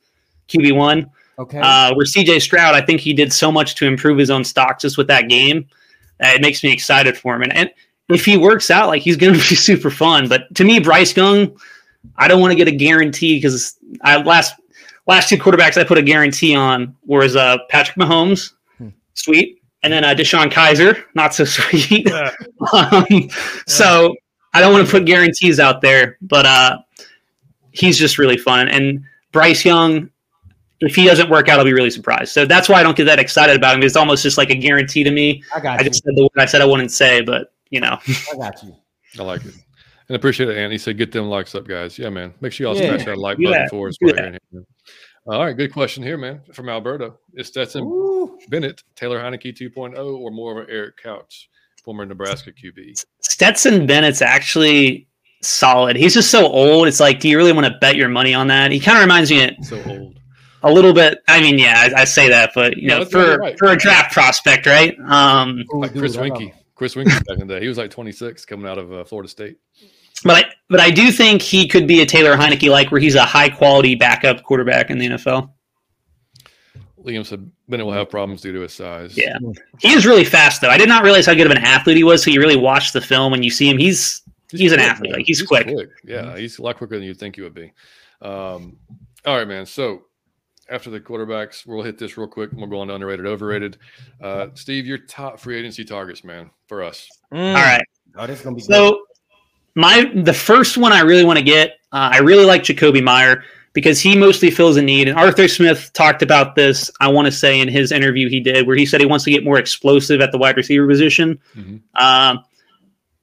QB 0.47 0.75
one. 0.77 1.09
Okay. 1.37 1.59
Uh, 1.59 1.93
where 1.95 2.05
CJ 2.05 2.41
Stroud, 2.41 2.75
I 2.75 2.81
think 2.81 3.01
he 3.01 3.13
did 3.13 3.33
so 3.33 3.51
much 3.51 3.75
to 3.75 3.85
improve 3.85 4.17
his 4.17 4.29
own 4.29 4.43
stock 4.43 4.79
just 4.79 4.97
with 4.97 5.07
that 5.07 5.27
game 5.27 5.67
it 6.19 6.41
makes 6.41 6.63
me 6.63 6.71
excited 6.71 7.17
for 7.17 7.35
him. 7.35 7.43
And, 7.43 7.53
and 7.53 7.71
if 8.09 8.25
he 8.25 8.37
works 8.37 8.69
out, 8.71 8.87
like 8.87 9.01
he's 9.01 9.17
going 9.17 9.33
to 9.33 9.39
be 9.39 9.55
super 9.55 9.89
fun. 9.89 10.27
But 10.27 10.53
to 10.55 10.63
me, 10.63 10.79
Bryce 10.79 11.15
Young, 11.15 11.57
I 12.15 12.27
don't 12.27 12.41
want 12.41 12.51
to 12.51 12.55
get 12.55 12.67
a 12.67 12.75
guarantee 12.75 13.37
because 13.37 13.77
I 14.01 14.21
last 14.21 14.55
last 15.07 15.29
two 15.29 15.37
quarterbacks 15.37 15.77
I 15.77 15.83
put 15.83 15.97
a 15.97 16.01
guarantee 16.01 16.55
on 16.55 16.95
was 17.05 17.35
uh, 17.35 17.57
Patrick 17.69 17.97
Mahomes, 17.97 18.53
hmm. 18.77 18.89
sweet, 19.13 19.61
and 19.83 19.91
then 19.91 20.03
uh, 20.03 20.13
DeShone 20.13 20.51
Kizer, 20.51 21.03
not 21.13 21.33
so 21.33 21.45
sweet. 21.45 22.07
Yeah. 22.07 22.31
um, 22.73 23.05
yeah. 23.09 23.27
So 23.67 24.15
I 24.53 24.61
don't 24.61 24.73
want 24.73 24.85
to 24.85 24.91
put 24.91 25.05
guarantees 25.05 25.59
out 25.59 25.81
there, 25.81 26.17
but 26.21 26.45
uh, 26.45 26.77
he's 27.71 27.97
just 27.97 28.17
really 28.17 28.37
fun. 28.37 28.67
And 28.67 29.03
Bryce 29.31 29.65
Young, 29.65 30.09
if 30.79 30.95
he 30.95 31.05
doesn't 31.05 31.29
work 31.29 31.49
out, 31.49 31.59
I'll 31.59 31.65
be 31.65 31.73
really 31.73 31.89
surprised. 31.89 32.31
So 32.33 32.45
that's 32.45 32.69
why 32.69 32.79
I 32.79 32.83
don't 32.83 32.95
get 32.95 33.05
that 33.05 33.19
excited 33.19 33.55
about 33.55 33.75
him. 33.75 33.83
It's 33.83 33.95
almost 33.95 34.23
just 34.23 34.37
like 34.37 34.49
a 34.49 34.55
guarantee 34.55 35.03
to 35.03 35.11
me. 35.11 35.43
I 35.53 35.59
got 35.59 35.79
I 35.79 35.83
just 35.83 36.03
said 36.03 36.15
the 36.15 36.23
word 36.23 36.31
I 36.37 36.45
said 36.45 36.61
I 36.61 36.65
wouldn't 36.65 36.91
say, 36.91 37.21
but 37.21 37.53
you 37.69 37.79
know. 37.79 37.97
I 38.31 38.35
got 38.37 38.61
you. 38.63 38.75
I 39.19 39.23
like 39.23 39.45
it. 39.45 39.55
And 40.09 40.15
appreciate 40.15 40.49
it, 40.49 40.57
Andy. 40.57 40.77
Said 40.77 40.97
get 40.97 41.11
them 41.11 41.29
likes 41.29 41.55
up, 41.55 41.67
guys. 41.67 41.97
Yeah, 41.97 42.09
man. 42.09 42.33
Make 42.41 42.51
sure 42.51 42.67
y'all 42.67 42.75
yeah. 42.75 42.89
smash 42.89 43.05
that 43.05 43.17
like 43.17 43.37
button 43.37 43.51
that. 43.51 43.69
for 43.69 43.87
us. 43.87 43.97
All 45.25 45.39
right, 45.45 45.55
good 45.55 45.71
question 45.71 46.03
here, 46.03 46.17
man. 46.17 46.41
From 46.53 46.67
Alberto. 46.67 47.17
Is 47.33 47.47
Stetson 47.47 47.83
Ooh. 47.85 48.37
Bennett, 48.49 48.83
Taylor 48.95 49.19
Heinicke 49.19 49.57
2.0, 49.57 49.97
or 49.97 50.31
more 50.31 50.51
of 50.51 50.57
an 50.57 50.73
Eric 50.73 50.97
Crouch, 50.97 51.49
former 51.81 52.05
Nebraska 52.05 52.51
QB? 52.51 53.01
Stetson 53.21 53.87
Bennett's 53.87 54.21
actually 54.21 55.07
solid. 55.41 55.95
He's 55.95 56.13
just 56.13 56.29
so 56.29 56.45
old. 56.47 56.89
It's 56.89 56.99
like, 56.99 57.21
do 57.21 57.29
you 57.29 57.37
really 57.37 57.53
want 57.53 57.65
to 57.65 57.73
bet 57.79 57.95
your 57.95 58.09
money 58.09 58.33
on 58.33 58.47
that? 58.47 58.71
He 58.71 58.81
kind 58.81 58.97
of 58.97 59.01
reminds 59.03 59.31
me 59.31 59.45
of 59.45 59.51
so 59.65 59.81
old 59.85 60.19
a 60.63 60.71
little 60.71 60.93
bit. 60.93 61.19
I 61.27 61.41
mean, 61.41 61.59
yeah, 61.59 61.89
I, 61.95 62.01
I 62.01 62.03
say 62.05 62.27
that, 62.29 62.51
but 62.55 62.77
you 62.77 62.87
know, 62.87 63.05
for 63.05 63.37
right. 63.37 63.57
for 63.57 63.67
a 63.67 63.77
draft 63.77 64.13
prospect, 64.13 64.65
right? 64.65 64.97
Um, 65.07 65.63
like 65.73 65.91
Chris 65.91 66.17
Weinke, 66.17 66.53
Chris 66.83 66.95
Weinke 66.95 67.25
back 67.25 67.39
in 67.39 67.47
the 67.47 67.53
day, 67.55 67.61
he 67.61 67.69
was 67.69 67.77
like 67.77 67.91
26 67.91 68.43
coming 68.43 68.69
out 68.69 68.77
of 68.77 68.91
uh, 68.91 69.05
Florida 69.05 69.29
State. 69.29 69.57
But 70.25 70.45
I, 70.45 70.49
but 70.67 70.81
I 70.81 70.91
do 70.91 71.13
think 71.13 71.41
he 71.41 71.65
could 71.65 71.87
be 71.87 72.01
a 72.01 72.05
Taylor 72.05 72.35
Heinicke 72.35 72.69
like, 72.69 72.91
where 72.91 72.99
he's 72.99 73.15
a 73.15 73.23
high 73.23 73.47
quality 73.47 73.95
backup 73.95 74.43
quarterback 74.43 74.89
in 74.89 74.97
the 74.97 75.07
NFL. 75.07 75.49
Liam 77.01 77.25
said 77.25 77.49
Bennett 77.69 77.85
will 77.85 77.93
have 77.93 78.09
problems 78.09 78.41
due 78.41 78.51
to 78.51 78.59
his 78.59 78.73
size. 78.73 79.17
Yeah, 79.17 79.37
he 79.79 79.93
is 79.93 80.05
really 80.05 80.25
fast 80.25 80.59
though. 80.59 80.69
I 80.69 80.77
did 80.77 80.89
not 80.89 81.05
realize 81.05 81.25
how 81.25 81.33
good 81.33 81.45
of 81.45 81.53
an 81.53 81.57
athlete 81.59 81.95
he 81.95 82.03
was. 82.03 82.21
So 82.21 82.31
you 82.31 82.41
really 82.41 82.57
watch 82.57 82.91
the 82.91 82.99
film 82.99 83.31
and 83.31 83.45
you 83.45 83.51
see 83.51 83.69
him. 83.69 83.77
He's 83.77 84.21
he's, 84.51 84.59
he's 84.59 84.71
an 84.73 84.79
quick, 84.79 84.89
athlete. 84.89 85.11
Like 85.13 85.25
he's, 85.25 85.39
he's 85.39 85.47
quick. 85.47 85.67
quick. 85.67 85.89
Yeah, 86.03 86.37
he's 86.37 86.59
a 86.59 86.61
lot 86.61 86.77
quicker 86.77 86.95
than 86.95 87.03
you'd 87.03 87.17
think 87.17 87.37
he 87.37 87.41
would 87.41 87.53
be. 87.53 87.71
Um, 88.21 88.77
all 89.25 89.37
right, 89.37 89.47
man. 89.47 89.65
So 89.65 90.03
after 90.73 90.89
the 90.89 90.99
quarterbacks, 90.99 91.65
we'll 91.65 91.83
hit 91.83 91.97
this 91.97 92.17
real 92.17 92.27
quick. 92.27 92.49
We'll 92.51 92.67
go 92.67 92.79
on 92.79 92.87
to 92.87 92.95
underrated, 92.95 93.27
overrated. 93.27 93.77
Uh, 94.19 94.47
Steve, 94.55 94.87
your 94.87 94.97
top 94.97 95.39
free 95.39 95.57
agency 95.57 95.85
targets, 95.85 96.23
man, 96.23 96.49
for 96.67 96.83
us. 96.83 97.07
Mm. 97.31 97.55
All 97.55 97.61
right. 97.61 97.83
Oh, 98.15 98.27
this 98.27 98.39
is 98.39 98.43
gonna 98.43 98.55
be 98.55 98.61
so. 98.63 98.91
Good. 98.91 98.99
My 99.75 100.11
the 100.15 100.33
first 100.33 100.77
one 100.77 100.91
I 100.91 101.01
really 101.01 101.23
want 101.23 101.37
to 101.39 101.45
get, 101.45 101.71
uh, 101.91 102.09
I 102.13 102.19
really 102.19 102.45
like 102.45 102.63
Jakobi 102.63 103.03
Meyer 103.03 103.43
because 103.73 103.99
he 103.99 104.15
mostly 104.15 104.51
fills 104.51 104.77
a 104.77 104.81
need. 104.81 105.07
And 105.07 105.17
Arthur 105.17 105.47
Smith 105.47 105.91
talked 105.93 106.21
about 106.21 106.55
this. 106.55 106.91
I 106.99 107.07
want 107.07 107.25
to 107.25 107.31
say 107.31 107.59
in 107.59 107.67
his 107.67 107.91
interview 107.91 108.29
he 108.29 108.39
did, 108.39 108.67
where 108.67 108.75
he 108.75 108.85
said 108.85 108.99
he 108.99 109.07
wants 109.07 109.25
to 109.25 109.31
get 109.31 109.43
more 109.43 109.57
explosive 109.57 110.21
at 110.21 110.31
the 110.31 110.37
wide 110.37 110.57
receiver 110.57 110.87
position. 110.87 111.39
Mm-hmm. 111.55 112.03
Um, 112.03 112.43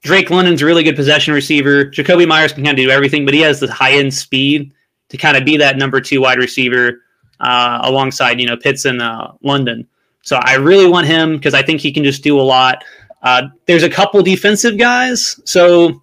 Drake 0.03 0.31
London's 0.31 0.63
a 0.63 0.67
really 0.67 0.83
good 0.83 0.97
possession 0.97 1.35
receiver. 1.35 1.85
Jakobi 1.87 2.27
Meyers 2.27 2.53
can 2.53 2.65
kind 2.65 2.79
of 2.79 2.85
do 2.85 2.91
everything, 2.91 3.25
but 3.25 3.35
he 3.35 3.41
has 3.41 3.61
the 3.61 3.71
high 3.71 3.93
end 3.93 4.13
speed 4.15 4.73
to 5.11 5.17
kind 5.17 5.37
of 5.37 5.45
be 5.45 5.57
that 5.59 5.77
number 5.77 6.01
two 6.01 6.21
wide 6.21 6.39
receiver 6.39 7.03
uh, 7.41 7.81
alongside 7.83 8.41
you 8.41 8.47
know 8.47 8.57
Pitts 8.57 8.85
and 8.85 9.01
uh, 9.01 9.33
London. 9.43 9.87
So 10.23 10.37
I 10.37 10.57
really 10.57 10.87
want 10.87 11.07
him 11.07 11.37
because 11.37 11.55
I 11.55 11.63
think 11.63 11.81
he 11.81 11.93
can 11.93 12.05
just 12.05 12.23
do 12.23 12.39
a 12.39 12.43
lot. 12.43 12.85
Uh, 13.23 13.49
there's 13.67 13.83
a 13.83 13.91
couple 13.91 14.23
defensive 14.23 14.79
guys. 14.79 15.41
So 15.45 16.01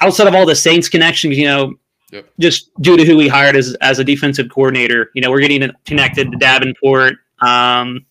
outside 0.00 0.26
of 0.26 0.34
all 0.34 0.46
the 0.46 0.54
Saints 0.54 0.88
connections, 0.88 1.36
you 1.36 1.44
know, 1.44 1.74
yep. 2.10 2.26
just 2.38 2.70
due 2.82 2.96
to 2.96 3.04
who 3.04 3.16
we 3.16 3.28
hired 3.28 3.56
as 3.56 3.74
as 3.80 3.98
a 3.98 4.04
defensive 4.04 4.48
coordinator, 4.50 5.10
you 5.14 5.22
know, 5.22 5.30
we're 5.30 5.40
getting 5.40 5.70
connected 5.84 6.30
to 6.32 6.38
Davenport. 6.38 7.16
Um, 7.40 8.06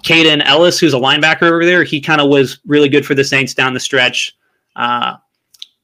Kaden 0.00 0.42
Elliss, 0.44 0.78
who's 0.78 0.94
a 0.94 0.98
linebacker 0.98 1.42
over 1.42 1.64
there, 1.64 1.84
he 1.84 2.00
kind 2.00 2.20
of 2.20 2.28
was 2.28 2.60
really 2.66 2.88
good 2.88 3.04
for 3.04 3.14
the 3.14 3.24
Saints 3.24 3.54
down 3.54 3.74
the 3.74 3.80
stretch. 3.80 4.36
Uh, 4.74 5.16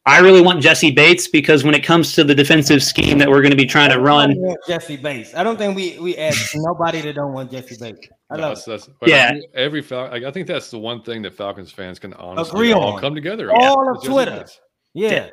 I 0.04 0.18
really 0.18 0.40
want 0.40 0.60
Jessie 0.60 0.90
Bates 0.90 1.28
because 1.28 1.62
when 1.62 1.74
it 1.74 1.84
comes 1.84 2.12
to 2.14 2.24
the 2.24 2.34
defensive 2.34 2.82
scheme 2.82 3.18
that 3.18 3.28
we're 3.30 3.40
going 3.40 3.52
to 3.52 3.56
be 3.56 3.66
trying 3.66 3.90
to 3.90 4.00
run, 4.00 4.34
Jessie 4.66 4.96
Bates. 4.96 5.32
I 5.34 5.44
don't 5.44 5.56
think 5.56 5.76
we 5.76 5.96
we 6.00 6.16
ask 6.16 6.52
nobody 6.56 7.00
that 7.02 7.14
don't 7.14 7.32
want 7.32 7.52
Jessie 7.52 7.76
Bates. 7.78 8.08
I 8.30 8.36
No, 8.36 8.48
love 8.48 8.64
that's, 8.64 8.86
that's, 8.86 8.88
Yeah. 9.06 9.32
Every 9.54 9.80
Fal- 9.80 10.10
like, 10.10 10.24
I 10.24 10.32
think 10.32 10.48
that's 10.48 10.70
the 10.72 10.78
one 10.78 11.02
thing 11.02 11.22
that 11.22 11.34
Falcons 11.34 11.70
fans 11.70 12.00
can 12.00 12.14
honestly 12.14 12.50
Agree 12.52 12.72
all 12.72 12.94
on. 12.94 13.00
come 13.00 13.14
together. 13.14 13.52
All 13.52 13.78
on. 13.80 13.88
of 13.90 13.94
It's 13.96 14.04
just- 14.04 14.12
Twitter. 14.12 14.32
it's- 14.32 14.60
Yeah. 14.94 15.28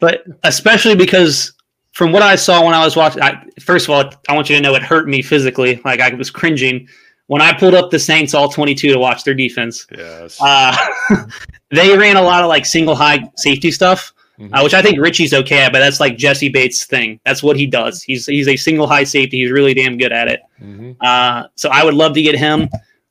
but 0.00 0.24
especially 0.42 0.96
because 0.96 1.52
from 1.92 2.10
what 2.10 2.22
I 2.22 2.34
saw 2.34 2.64
when 2.64 2.74
I 2.74 2.84
was 2.84 2.96
watching, 2.96 3.22
I, 3.22 3.40
first 3.60 3.86
of 3.86 3.90
all, 3.90 4.10
I 4.28 4.34
want 4.34 4.50
you 4.50 4.56
to 4.56 4.62
know 4.62 4.74
it 4.74 4.82
hurt 4.82 5.08
me 5.08 5.22
physically. 5.22 5.80
Like 5.84 6.00
I 6.00 6.12
was 6.14 6.30
cringing 6.30 6.88
when 7.30 7.40
I 7.40 7.52
pulled 7.52 7.74
up 7.74 7.90
the 7.92 7.98
Saints 8.00 8.34
all 8.34 8.48
22 8.48 8.92
to 8.92 8.98
watch 8.98 9.22
their 9.22 9.34
defense. 9.34 9.86
Yes. 9.96 10.36
Uh, 10.40 10.74
they 11.70 11.96
ran 11.96 12.16
a 12.16 12.22
lot 12.22 12.42
of 12.42 12.48
like 12.48 12.66
single 12.66 12.96
high 12.96 13.20
safety 13.36 13.70
stuff, 13.70 14.12
Mhm. 14.40 14.50
uh, 14.52 14.62
which 14.64 14.74
I 14.74 14.82
think 14.82 14.98
Richie's 14.98 15.32
okay 15.32 15.60
at, 15.62 15.72
but 15.72 15.78
that's 15.78 16.00
like 16.00 16.16
Jessie 16.16 16.48
Bates' 16.48 16.86
thing. 16.86 17.20
That's 17.24 17.40
what 17.40 17.56
he 17.56 17.66
does. 17.66 18.02
He's 18.02 18.26
he's 18.26 18.48
a 18.48 18.56
single 18.56 18.88
high 18.88 19.04
safety. 19.04 19.42
He's 19.42 19.52
really 19.52 19.74
damn 19.74 19.96
good 19.96 20.10
at 20.12 20.26
it. 20.26 20.40
Mhm. 20.60 20.96
Uh, 21.00 21.46
so 21.54 21.68
I 21.70 21.84
would 21.84 21.94
love 21.94 22.14
to 22.14 22.22
get 22.22 22.36
him. 22.36 22.68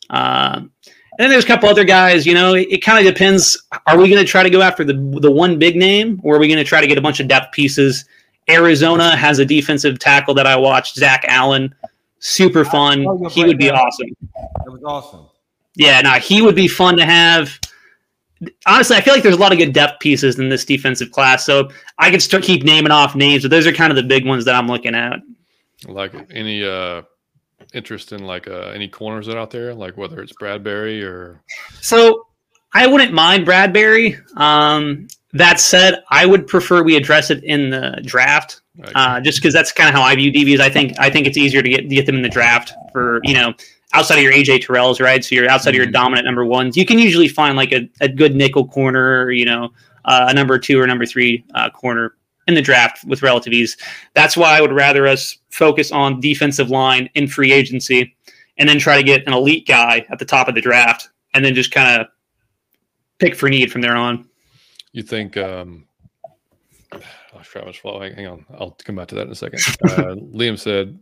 Uh, 0.10 0.56
and 0.64 0.70
then 1.18 1.30
there's 1.30 1.46
a 1.46 1.48
couple 1.48 1.70
other 1.70 1.86
guys. 1.86 2.26
You 2.26 2.34
know, 2.34 2.56
it, 2.56 2.68
it 2.72 2.78
kind 2.84 3.00
of 3.06 3.14
depends. 3.14 3.62
Are 3.88 3.98
we 3.98 4.10
going 4.10 4.22
to 4.26 4.30
try 4.30 4.44
to 4.44 4.50
go 4.50 4.62
after 4.62 4.84
the 4.84 4.94
the 5.22 5.32
one 5.32 5.58
big 5.60 5.76
name, 5.78 6.20
or 6.24 6.36
are 6.36 6.40
we 6.40 6.48
going 6.48 6.58
to 6.58 6.64
try 6.66 6.82
to 6.82 6.88
get 6.88 6.98
a 6.98 7.02
bunch 7.02 7.20
of 7.22 7.28
depth 7.30 7.54
pieces? 7.54 8.04
Arizona 8.50 9.16
has 9.16 9.40
a 9.40 9.46
defensive 9.46 10.00
tackle 10.00 10.34
that 10.34 10.48
I 10.48 10.56
watched, 10.58 10.96
Zach 10.96 11.24
Allen. 11.28 11.74
Super 12.20 12.66
fun. 12.66 13.02
He 13.30 13.46
would 13.46 13.58
be 13.58 13.70
awesome. 13.70 14.08
It 14.08 14.72
was 14.72 14.84
awesome. 14.86 15.28
Yeah, 15.76 16.02
no, 16.02 16.14
he 16.14 16.42
would 16.42 16.56
be 16.56 16.68
fun 16.68 16.98
to 16.98 17.06
have. 17.06 17.58
Honestly, 18.66 18.96
I 18.96 19.02
feel 19.02 19.14
like 19.14 19.24
there's 19.24 19.36
a 19.36 19.40
lot 19.40 19.52
of 19.52 19.58
good 19.58 19.74
depth 19.74 20.00
pieces 20.00 20.40
in 20.40 20.50
this 20.50 20.66
defensive 20.66 21.12
class, 21.12 21.46
so 21.46 21.70
I 21.98 22.12
could 22.12 22.22
start 22.22 22.44
keep 22.44 22.64
naming 22.64 22.92
off 22.92 23.16
names, 23.16 23.44
but 23.44 23.52
those 23.52 23.68
are 23.68 23.72
kind 23.72 23.92
of 23.92 23.96
the 23.96 24.04
big 24.04 24.26
ones 24.26 24.46
that 24.46 24.56
I'm 24.56 24.68
looking 24.68 24.96
at. 24.96 25.20
Like 25.88 26.14
any 26.32 26.64
uh 26.66 27.04
interest 27.74 28.12
in 28.12 28.26
like 28.26 28.48
uh 28.48 28.72
any 28.74 28.88
corners 28.88 29.28
that 29.28 29.36
are 29.36 29.40
out 29.40 29.52
there, 29.52 29.74
like 29.74 29.98
whether 29.98 30.22
it's 30.22 30.34
Bradberry 30.34 31.04
or 31.04 31.42
So 31.82 32.28
I 32.74 32.88
wouldn't 32.88 33.14
mind 33.14 33.46
Bradberry. 33.46 34.20
Um, 34.38 35.08
that 35.34 35.60
said, 35.60 36.02
I 36.10 36.26
would 36.26 36.48
prefer 36.48 36.82
we 36.84 36.96
address 36.96 37.30
it 37.30 37.44
in 37.44 37.70
the 37.70 38.02
draft, 38.04 38.62
uh, 38.96 39.22
just 39.22 39.40
because 39.40 39.54
that's 39.54 39.72
kind 39.72 39.88
of 39.90 39.96
how 39.96 40.02
I 40.02 40.16
view 40.16 40.32
DBs. 40.32 40.60
I 40.60 40.70
think 40.70 40.98
I 41.00 41.10
think 41.10 41.28
it's 41.28 41.38
easier 41.38 41.62
to 41.62 41.70
get 41.70 41.90
get 41.90 42.06
them 42.06 42.16
in 42.16 42.22
the 42.22 42.30
draft 42.30 42.74
for 42.92 43.20
you 43.24 43.34
know 43.34 43.54
outside 43.94 44.18
of 44.18 44.24
your 44.24 44.34
AJ 44.34 44.64
Terrells, 44.66 45.00
right? 45.00 45.24
So 45.24 45.34
you're 45.36 45.50
outside 45.50 45.72
of 45.72 45.76
your 45.76 45.88
Mhm. 45.88 45.94
dominant 45.94 46.26
number 46.26 46.46
ones. 46.46 46.78
You 46.78 46.86
can 46.86 47.00
usually 47.00 47.28
find 47.28 47.58
like 47.58 47.72
a, 47.72 47.90
a 48.02 48.08
good 48.08 48.36
nickel 48.36 48.68
corner, 48.68 49.24
or, 49.24 49.32
you 49.32 49.46
know, 49.46 49.70
uh, 50.06 50.28
a 50.30 50.34
number 50.34 50.60
two 50.60 50.80
or 50.80 50.86
number 50.86 51.08
three 51.08 51.44
uh, 51.56 51.72
corner 51.72 52.14
in 52.48 52.54
the 52.54 52.62
draft 52.62 53.04
with 53.06 53.24
relative 53.24 53.52
ease. 53.52 53.78
That's 54.14 54.38
why 54.38 54.56
I 54.56 54.62
would 54.62 54.72
rather 54.74 55.08
us 55.08 55.38
focus 55.50 55.92
on 55.92 56.20
defensive 56.20 56.70
line 56.70 57.10
in 57.16 57.28
free 57.28 57.52
agency, 57.52 58.16
and 58.60 58.70
then 58.70 58.78
try 58.78 58.96
to 58.96 59.04
get 59.04 59.26
an 59.26 59.34
elite 59.34 59.68
guy 59.68 60.06
at 60.12 60.20
the 60.20 60.26
top 60.26 60.48
of 60.48 60.54
the 60.54 60.62
draft, 60.62 61.10
and 61.34 61.44
then 61.44 61.56
just 61.56 61.72
kind 61.72 62.00
of 62.00 62.08
pick 63.18 63.36
for 63.36 63.50
need 63.50 63.72
from 63.72 63.82
there 63.82 63.96
on. 63.96 64.29
You 65.00 65.04
think 65.04 65.38
um 65.38 65.86
I 66.92 67.44
forgot 67.44 67.68
much 67.68 67.82
follow. 67.82 68.02
Hang, 68.02 68.16
hang 68.16 68.28
on, 68.28 68.46
I'll 68.58 68.72
come 68.72 68.96
back 68.96 69.08
to 69.10 69.16
that 69.16 69.28
in 69.28 69.32
a 69.32 69.36
second. 69.36 69.60
Uh, 69.84 70.16
Liam 70.34 70.58
said 70.58 70.98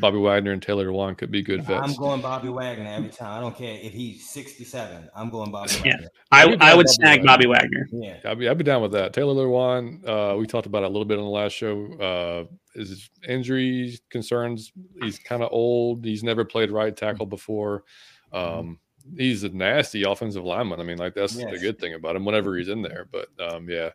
Bobby 0.00 0.18
Wagner 0.18 0.52
and 0.52 0.62
Taylor 0.62 0.86
Lewan 0.88 1.16
could 1.16 1.30
be 1.30 1.42
good 1.42 1.68
I'm 1.70 1.94
going 1.94 2.20
Bobby 2.20 2.48
Wagner 2.48 2.86
every 2.90 3.08
time. 3.08 3.38
I 3.38 3.40
don't 3.40 3.56
care 3.56 3.78
if 3.80 3.92
he's 3.92 4.28
67. 4.30 5.08
I'm 5.14 5.30
going 5.30 5.50
Bobby 5.50 5.70
Yeah. 5.84 5.92
Wagner. 5.92 6.08
I, 6.30 6.46
Maybe 6.46 6.60
I 6.60 6.74
would 6.74 6.86
Bobby 6.86 6.92
snag 6.94 7.18
Wagner. 7.20 7.26
Bobby 7.26 7.46
Wagner. 7.46 7.88
Yeah. 7.92 8.16
I'd 8.24 8.38
be, 8.38 8.48
I'd 8.48 8.58
be 8.58 8.64
down 8.64 8.82
with 8.82 8.92
that. 8.92 9.12
Taylor 9.14 9.34
Lewan, 9.34 10.06
uh, 10.06 10.36
we 10.36 10.46
talked 10.46 10.66
about 10.66 10.82
it 10.82 10.86
a 10.86 10.88
little 10.88 11.04
bit 11.06 11.18
on 11.18 11.24
the 11.24 11.30
last 11.30 11.52
show. 11.52 11.86
Uh, 11.94 12.78
his 12.78 13.08
injury 13.26 13.98
concerns. 14.10 14.72
He's 15.02 15.18
kind 15.18 15.42
of 15.42 15.48
old. 15.52 16.04
He's 16.04 16.22
never 16.22 16.44
played 16.44 16.70
right 16.70 16.94
tackle 16.96 17.26
before. 17.26 17.84
Um, 18.32 18.78
he's 19.16 19.44
a 19.44 19.48
nasty 19.48 20.02
offensive 20.04 20.44
lineman. 20.44 20.80
I 20.80 20.84
mean, 20.84 20.98
like 20.98 21.14
that's 21.14 21.34
the 21.36 21.58
good 21.58 21.78
thing 21.78 21.94
about 21.94 22.16
him. 22.16 22.24
Whenever 22.24 22.56
he's 22.56 22.68
in 22.68 22.82
there, 22.82 23.06
but 23.10 23.28
um, 23.40 23.68
yeah, 23.68 23.90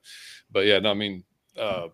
but 0.52 0.66
yeah, 0.66 0.80
no, 0.80 0.92
I 0.92 0.94
mean, 0.96 1.24
uh, 1.60 1.88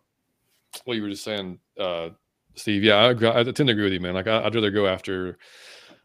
what 0.85 0.95
you 0.95 1.01
were 1.03 1.09
just 1.09 1.23
saying, 1.23 1.59
uh, 1.79 2.09
Steve. 2.55 2.83
Yeah, 2.83 2.95
I, 2.97 3.09
I 3.39 3.43
tend 3.43 3.55
to 3.57 3.71
agree 3.71 3.83
with 3.83 3.93
you, 3.93 3.99
man. 3.99 4.13
Like 4.13 4.27
I, 4.27 4.43
I'd 4.45 4.55
rather 4.55 4.71
go 4.71 4.88
after 4.88 5.38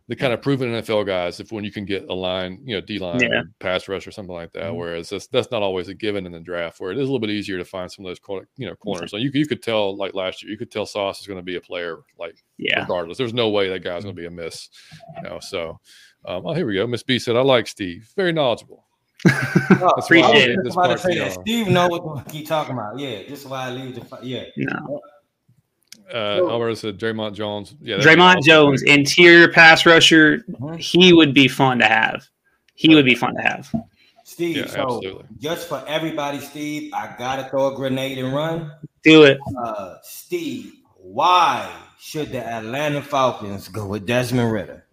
the 0.08 0.14
kind 0.14 0.32
of 0.32 0.40
proven 0.40 0.70
NFL 0.70 1.04
guys 1.04 1.40
if 1.40 1.50
when 1.50 1.64
you 1.64 1.72
can 1.72 1.84
get 1.84 2.08
a 2.08 2.14
line, 2.14 2.60
you 2.64 2.76
know, 2.76 2.80
D 2.80 3.00
line, 3.00 3.18
Yeah. 3.20 3.42
pass 3.58 3.88
rush, 3.88 4.06
or 4.06 4.12
something 4.12 4.34
like 4.36 4.52
that. 4.52 4.70
Mhm. 4.72 4.76
Whereas 4.76 5.08
that's, 5.10 5.26
that's 5.26 5.50
not 5.50 5.62
always 5.64 5.88
a 5.88 5.94
given 5.94 6.26
in 6.26 6.30
the 6.32 6.38
draft, 6.38 6.78
where 6.78 6.92
it 6.92 6.96
is 6.98 7.00
a 7.00 7.04
little 7.06 7.18
bit 7.18 7.30
easier 7.30 7.58
to 7.58 7.64
find 7.64 7.90
some 7.90 8.04
of 8.04 8.10
those 8.10 8.20
corner, 8.20 8.46
you 8.56 8.68
know, 8.68 8.76
corners. 8.76 9.10
So 9.10 9.16
you 9.16 9.32
you 9.34 9.46
could 9.46 9.64
tell 9.64 9.96
like 9.96 10.14
last 10.14 10.44
year, 10.44 10.52
you 10.52 10.58
could 10.58 10.70
tell 10.70 10.86
Sauce 10.86 11.20
is 11.20 11.26
going 11.26 11.40
to 11.40 11.42
be 11.42 11.56
a 11.56 11.60
player 11.60 11.98
like 12.20 12.36
Yeah. 12.56 12.82
regardless. 12.82 13.18
There's 13.18 13.34
no 13.34 13.48
way 13.50 13.68
that 13.68 13.82
guy's 13.82 14.04
going 14.04 14.14
to 14.14 14.20
be 14.20 14.26
a 14.26 14.30
miss, 14.30 14.68
you 15.16 15.22
know. 15.22 15.40
So, 15.40 15.80
um, 16.26 16.42
oh, 16.46 16.54
here 16.54 16.66
we 16.66 16.74
go. 16.74 16.86
Miss 16.86 17.02
B 17.02 17.18
said, 17.18 17.36
"I 17.36 17.40
like 17.42 17.66
Steve. 17.66 18.10
Very 18.16 18.32
knowledgeable." 18.32 18.84
Oh, 19.78 19.88
Appreciate 19.98 20.50
it. 20.50 20.58
This 20.62 20.72
about 20.74 20.82
to 20.84 20.88
part, 20.88 21.00
say 21.00 21.18
that. 21.18 21.32
Steve 21.40 21.68
know 21.68 21.88
what 21.88 22.02
the 22.02 22.20
fuck 22.22 22.30
he 22.30 22.42
talking 22.44 22.72
about. 22.74 22.98
Yeah, 22.98 23.22
this 23.28 23.40
is 23.42 23.46
why 23.46 23.66
I 23.66 23.70
leave 23.70 23.94
the 23.94 24.04
fi- 24.04 24.20
yeah. 24.22 24.44
No. 24.56 25.00
Uh, 26.12 26.38
Cool. 26.38 26.50
Alberto 26.50 26.74
said, 26.74 26.98
"Dre'Mont 26.98 27.34
Jones." 27.34 27.74
Yeah, 27.80 27.96
that'd 27.96 28.10
Draymond 28.18 28.36
awesome. 28.36 28.42
Jones, 28.42 28.82
interior 28.84 29.48
pass 29.48 29.84
rusher, 29.84 30.38
Mhm. 30.50 30.78
he 30.78 31.12
would 31.12 31.34
be 31.34 31.48
fun 31.48 31.78
to 31.80 31.84
have. 31.86 32.28
He 32.74 32.94
would 32.94 33.04
be 33.04 33.14
fun 33.16 33.34
to 33.34 33.42
have. 33.42 33.70
Steve, 34.24 34.56
Yeah, 34.56 34.66
so 34.66 34.82
absolutely. 34.82 35.24
just 35.40 35.68
for 35.68 35.84
everybody, 35.88 36.38
Steve, 36.40 36.92
I 36.94 37.14
gotta 37.18 37.48
throw 37.50 37.72
a 37.72 37.74
grenade 37.76 38.18
and 38.18 38.32
run. 38.34 38.70
Do 39.02 39.24
it. 39.24 39.38
Uh, 39.62 39.96
Steve, 40.02 40.72
why 40.96 41.68
should 41.98 42.30
the 42.32 42.44
Atlanta 42.46 43.02
Falcons 43.02 43.68
go 43.68 43.86
with 43.86 44.06
Desmond 44.06 44.52
Ridder? 44.52 44.85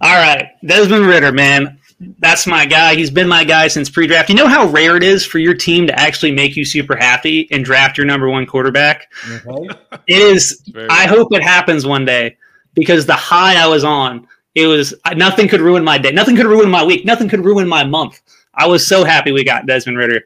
All 0.00 0.16
right. 0.16 0.48
Desmond 0.64 1.06
Ridder, 1.06 1.32
man. 1.32 1.78
That's 2.20 2.46
my 2.46 2.64
guy. 2.64 2.94
He's 2.94 3.10
been 3.10 3.26
my 3.28 3.42
guy 3.44 3.66
since 3.68 3.90
pre 3.90 4.06
draft. 4.06 4.28
You 4.28 4.36
know 4.36 4.46
how 4.46 4.66
rare 4.68 4.96
it 4.96 5.02
is 5.02 5.24
for 5.26 5.38
your 5.38 5.54
team 5.54 5.86
to 5.88 5.98
actually 5.98 6.30
make 6.30 6.56
you 6.56 6.64
super 6.64 6.94
happy 6.94 7.48
and 7.50 7.64
draft 7.64 7.98
your 7.98 8.06
number 8.06 8.28
one 8.28 8.46
quarterback? 8.46 9.10
Okay, 9.46 9.68
It 10.06 10.18
is 10.22 10.52
It's 10.52 10.68
very- 10.68 10.88
I 10.88 11.06
hope 11.06 11.34
it 11.34 11.42
happens 11.42 11.84
one 11.86 12.04
day 12.04 12.36
because 12.74 13.04
the 13.06 13.14
high 13.14 13.56
I 13.60 13.66
was 13.66 13.82
on, 13.82 14.28
it 14.54 14.66
was 14.68 14.94
nothing 15.16 15.48
could 15.48 15.60
ruin 15.60 15.82
my 15.82 15.98
day, 15.98 16.12
nothing 16.12 16.36
could 16.36 16.46
ruin 16.46 16.70
my 16.70 16.84
week, 16.84 17.04
nothing 17.04 17.28
could 17.28 17.44
ruin 17.44 17.66
my 17.66 17.82
month. 17.84 18.20
I 18.54 18.66
was 18.68 18.86
so 18.86 19.02
happy 19.04 19.32
we 19.32 19.42
got 19.44 19.66
Desmond 19.66 19.98
Ridder. 19.98 20.22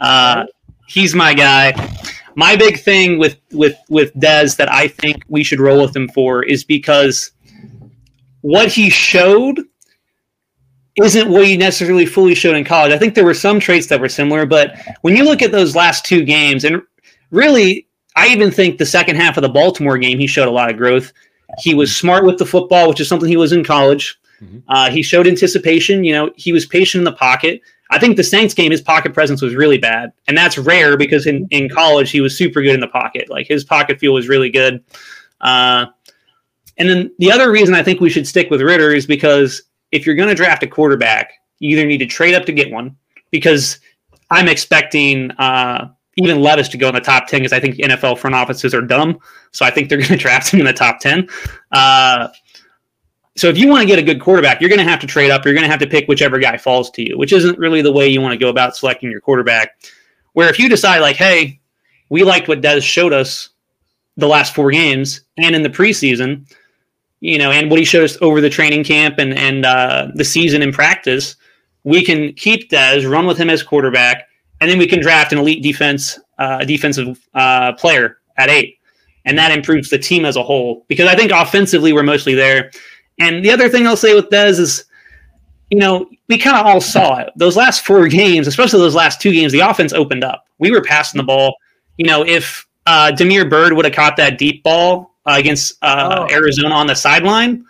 Uh, 0.00 0.44
he's 0.88 1.14
my 1.14 1.32
guy. 1.34 1.72
My 2.36 2.56
big 2.56 2.80
thing 2.80 3.18
with 3.20 3.36
with 3.52 3.76
with 3.88 4.12
Des 4.18 4.48
that 4.58 4.68
I 4.70 4.88
think 4.88 5.22
we 5.28 5.44
should 5.44 5.60
roll 5.60 5.82
with 5.82 5.94
him 5.94 6.08
for 6.08 6.42
is 6.42 6.64
because 6.64 7.30
what 8.44 8.70
he 8.70 8.90
showed 8.90 9.58
isn't 10.96 11.30
what 11.30 11.46
he 11.46 11.56
necessarily 11.56 12.04
fully 12.04 12.34
showed 12.34 12.54
in 12.54 12.62
college. 12.62 12.92
I 12.92 12.98
think 12.98 13.14
there 13.14 13.24
were 13.24 13.32
some 13.32 13.58
traits 13.58 13.86
that 13.86 13.98
were 13.98 14.08
similar, 14.08 14.44
but 14.44 14.76
when 15.00 15.16
you 15.16 15.24
look 15.24 15.40
at 15.40 15.50
those 15.50 15.74
last 15.74 16.04
two 16.04 16.24
games, 16.24 16.64
and 16.64 16.82
really 17.30 17.88
I 18.16 18.26
even 18.28 18.50
think 18.50 18.76
the 18.76 18.84
second 18.84 19.16
half 19.16 19.38
of 19.38 19.42
the 19.42 19.48
Baltimore 19.48 19.96
game, 19.96 20.18
he 20.18 20.26
showed 20.26 20.46
a 20.46 20.50
lot 20.50 20.70
of 20.70 20.76
growth. 20.76 21.10
He 21.58 21.72
was 21.72 21.96
smart 21.96 22.26
with 22.26 22.36
the 22.36 22.44
football, 22.44 22.86
which 22.90 23.00
is 23.00 23.08
something 23.08 23.30
he 23.30 23.38
was 23.38 23.52
in 23.52 23.64
college. 23.64 24.14
Mhm. 24.42 24.62
Uh, 24.68 24.90
he 24.90 25.02
showed 25.02 25.26
anticipation. 25.26 26.04
You 26.04 26.12
know, 26.12 26.30
he 26.36 26.52
was 26.52 26.66
patient 26.66 27.00
in 27.00 27.04
the 27.04 27.12
pocket. 27.12 27.62
I 27.90 27.98
think 27.98 28.18
the 28.18 28.24
Saints 28.24 28.52
game, 28.52 28.72
his 28.72 28.82
pocket 28.82 29.14
presence 29.14 29.40
was 29.40 29.54
really 29.54 29.78
bad, 29.78 30.12
and 30.28 30.36
that's 30.36 30.58
rare 30.58 30.98
because 30.98 31.26
in, 31.26 31.48
in 31.50 31.70
college 31.70 32.10
he 32.10 32.20
was 32.20 32.36
super 32.36 32.60
good 32.60 32.74
in 32.74 32.80
the 32.80 32.88
pocket. 32.88 33.30
Like 33.30 33.46
his 33.46 33.64
pocket 33.64 34.00
feel 34.00 34.12
was 34.12 34.28
really 34.28 34.50
good. 34.50 34.84
Uh, 35.40 35.86
and 36.78 36.88
then 36.88 37.10
the 37.18 37.30
other 37.30 37.50
reason 37.50 37.74
I 37.74 37.82
think 37.82 38.00
we 38.00 38.10
should 38.10 38.26
stick 38.26 38.50
with 38.50 38.60
Ridder 38.60 38.92
is 38.92 39.06
because 39.06 39.62
if 39.92 40.06
you're 40.06 40.16
going 40.16 40.28
to 40.28 40.34
draft 40.34 40.62
a 40.62 40.66
quarterback, 40.66 41.32
you 41.60 41.76
either 41.76 41.86
need 41.86 41.98
to 41.98 42.06
trade 42.06 42.34
up 42.34 42.44
to 42.46 42.52
get 42.52 42.70
one 42.70 42.96
because 43.30 43.78
I'm 44.30 44.48
expecting 44.48 45.30
uh, 45.32 45.90
even 46.16 46.40
Levis 46.40 46.68
to 46.68 46.76
go 46.76 46.88
in 46.88 46.94
the 46.94 47.00
top 47.00 47.26
10 47.28 47.40
because 47.40 47.52
I 47.52 47.60
think 47.60 47.76
NFL 47.76 48.18
front 48.18 48.34
offices 48.34 48.74
are 48.74 48.82
dumb. 48.82 49.18
So 49.52 49.64
I 49.64 49.70
think 49.70 49.88
they're 49.88 49.98
going 50.06 50.08
to 50.08 50.16
draft 50.16 50.52
him 50.52 50.60
in 50.60 50.66
the 50.66 50.72
top 50.72 51.00
10. 51.00 51.28
Uh, 51.72 52.28
so 53.36 53.48
if 53.48 53.58
you 53.58 53.68
want 53.68 53.80
to 53.82 53.86
get 53.86 53.98
a 53.98 54.02
good 54.02 54.20
quarterback, 54.20 54.60
you're 54.60 54.70
going 54.70 54.84
to 54.84 54.88
have 54.88 55.00
to 55.00 55.06
trade 55.06 55.30
up. 55.30 55.44
You're 55.44 55.54
going 55.54 55.64
to 55.64 55.70
have 55.70 55.80
to 55.80 55.86
pick 55.88 56.06
whichever 56.06 56.38
guy 56.38 56.56
falls 56.56 56.90
to 56.92 57.02
you, 57.02 57.18
which 57.18 57.32
isn't 57.32 57.58
really 57.58 57.82
the 57.82 57.92
way 57.92 58.08
you 58.08 58.20
want 58.20 58.32
to 58.32 58.38
go 58.38 58.48
about 58.48 58.76
selecting 58.76 59.10
your 59.10 59.20
quarterback. 59.20 59.70
Where 60.34 60.48
if 60.48 60.58
you 60.58 60.68
decide, 60.68 61.00
like, 61.00 61.16
hey, 61.16 61.60
we 62.10 62.22
liked 62.22 62.48
what 62.48 62.60
Des 62.60 62.80
showed 62.80 63.12
us 63.12 63.50
the 64.16 64.28
last 64.28 64.54
four 64.54 64.70
games 64.70 65.22
and 65.36 65.56
in 65.56 65.62
the 65.62 65.70
preseason, 65.70 66.48
you 67.24 67.38
know, 67.38 67.50
and 67.50 67.70
what 67.70 67.78
he 67.78 67.86
showed 67.86 68.04
us 68.04 68.18
over 68.20 68.42
the 68.42 68.50
training 68.50 68.84
camp 68.84 69.14
and 69.16 69.32
and 69.32 69.64
uh, 69.64 70.08
the 70.14 70.24
season 70.24 70.60
in 70.60 70.70
practice, 70.70 71.36
we 71.82 72.04
can 72.04 72.34
keep 72.34 72.68
Des, 72.68 73.06
run 73.06 73.26
with 73.26 73.38
him 73.38 73.48
as 73.48 73.62
quarterback, 73.62 74.28
and 74.60 74.70
then 74.70 74.76
we 74.76 74.86
can 74.86 75.00
draft 75.00 75.32
an 75.32 75.38
elite 75.38 75.62
defense, 75.62 76.18
uh, 76.38 76.62
defensive 76.66 77.18
uh, 77.32 77.72
player 77.72 78.18
at 78.36 78.50
eight, 78.50 78.76
and 79.24 79.38
that 79.38 79.52
improves 79.52 79.88
the 79.88 79.98
team 79.98 80.26
as 80.26 80.36
a 80.36 80.42
whole. 80.42 80.84
Because 80.86 81.08
I 81.08 81.16
think 81.16 81.32
offensively 81.32 81.94
we're 81.94 82.02
mostly 82.02 82.34
there. 82.34 82.70
And 83.18 83.42
the 83.42 83.50
other 83.50 83.70
thing 83.70 83.86
I'll 83.86 83.96
say 83.96 84.14
with 84.14 84.28
Des 84.28 84.60
is, 84.60 84.84
you 85.70 85.78
know, 85.78 86.10
we 86.28 86.36
kind 86.36 86.58
of 86.58 86.66
all 86.66 86.82
saw 86.82 87.20
it. 87.20 87.30
Those 87.36 87.56
last 87.56 87.86
four 87.86 88.06
games, 88.06 88.46
especially 88.46 88.80
those 88.80 88.94
last 88.94 89.22
two 89.22 89.32
games, 89.32 89.50
the 89.50 89.60
offense 89.60 89.94
opened 89.94 90.24
up. 90.24 90.44
we 90.58 90.70
were 90.70 90.82
passing 90.82 91.16
the 91.16 91.24
ball. 91.24 91.56
You 91.96 92.06
know, 92.06 92.22
if 92.22 92.66
uh, 92.84 93.12
Damiere 93.12 93.48
Byrd 93.48 93.72
would 93.72 93.86
have 93.86 93.94
caught 93.94 94.18
that 94.18 94.36
deep 94.36 94.62
ball 94.62 95.13
uh, 95.26 95.34
against 95.38 95.76
uh, 95.82 96.26
Oh. 96.28 96.34
Arizona 96.34 96.74
on 96.74 96.86
the 96.86 96.94
sideline, 96.94 97.64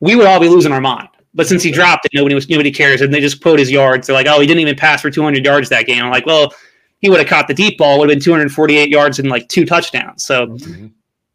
we 0.00 0.14
would 0.16 0.26
all 0.26 0.40
be 0.40 0.48
losing 0.48 0.72
our 0.72 0.80
mind. 0.80 1.08
But 1.34 1.46
since 1.46 1.62
he 1.62 1.70
dropped 1.70 2.04
it, 2.06 2.12
nobody 2.14 2.34
was 2.34 2.48
nobody 2.48 2.70
cares, 2.72 3.00
and 3.00 3.12
they 3.12 3.20
just 3.20 3.40
quote 3.42 3.58
his 3.58 3.70
yards. 3.70 4.06
They're 4.06 4.14
like, 4.16 4.26
"Oh, 4.26 4.40
he 4.40 4.46
didn't 4.46 4.60
even 4.60 4.76
pass 4.76 5.02
for 5.02 5.10
200 5.10 5.44
yards 5.44 5.68
that 5.68 5.86
game." 5.86 6.02
I'm 6.02 6.10
like, 6.10 6.26
"Well, 6.26 6.52
he 7.00 7.10
would 7.10 7.18
have 7.20 7.28
caught 7.28 7.46
the 7.48 7.54
deep 7.54 7.78
ball, 7.78 7.98
would 7.98 8.08
have 8.08 8.16
been 8.16 8.22
248 8.24 8.88
yards 8.88 9.18
and 9.18 9.28
like 9.28 9.46
two 9.48 9.64
touchdowns." 9.64 10.24
So 10.24 10.46
Mhm. 10.48 10.90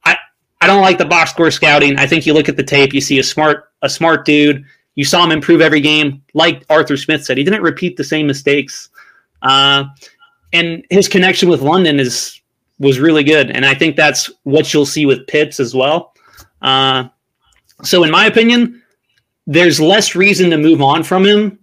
I 0.05 0.67
don't 0.67 0.81
like 0.81 0.97
the 0.97 1.03
box 1.05 1.31
score 1.31 1.51
scouting. 1.51 1.97
I 1.99 2.07
think 2.07 2.25
you 2.25 2.33
look 2.33 2.47
at 2.47 2.55
the 2.55 2.63
tape, 2.63 2.93
you 2.93 3.01
see 3.01 3.19
a 3.19 3.23
smart 3.23 3.65
a 3.81 3.89
smart 3.89 4.23
dude. 4.25 4.63
You 4.95 5.03
saw 5.03 5.21
him 5.23 5.31
improve 5.31 5.59
every 5.59 5.81
game, 5.81 6.21
like 6.33 6.63
Arthur 6.69 6.95
Smith 6.95 7.25
said. 7.25 7.37
He 7.37 7.43
didn't 7.43 7.63
repeat 7.63 7.97
the 7.97 8.03
same 8.05 8.27
mistakes, 8.27 8.87
uh, 9.41 9.83
and 10.53 10.85
his 10.89 11.09
connection 11.09 11.49
with 11.49 11.61
London 11.61 11.99
is 11.99 12.39
was 12.79 12.99
really 12.99 13.23
good. 13.23 13.51
And 13.51 13.65
I 13.65 13.73
think 13.75 13.95
that's 13.95 14.29
what 14.43 14.73
you'll 14.73 14.85
see 14.85 15.05
with 15.05 15.25
Pitts 15.27 15.59
as 15.59 15.73
well. 15.75 16.13
Uh, 16.61 17.05
so, 17.83 18.03
in 18.03 18.11
my 18.11 18.25
opinion, 18.25 18.81
there's 19.47 19.79
less 19.79 20.15
reason 20.15 20.49
to 20.51 20.57
move 20.57 20.81
on 20.81 21.03
from 21.03 21.25
him 21.25 21.59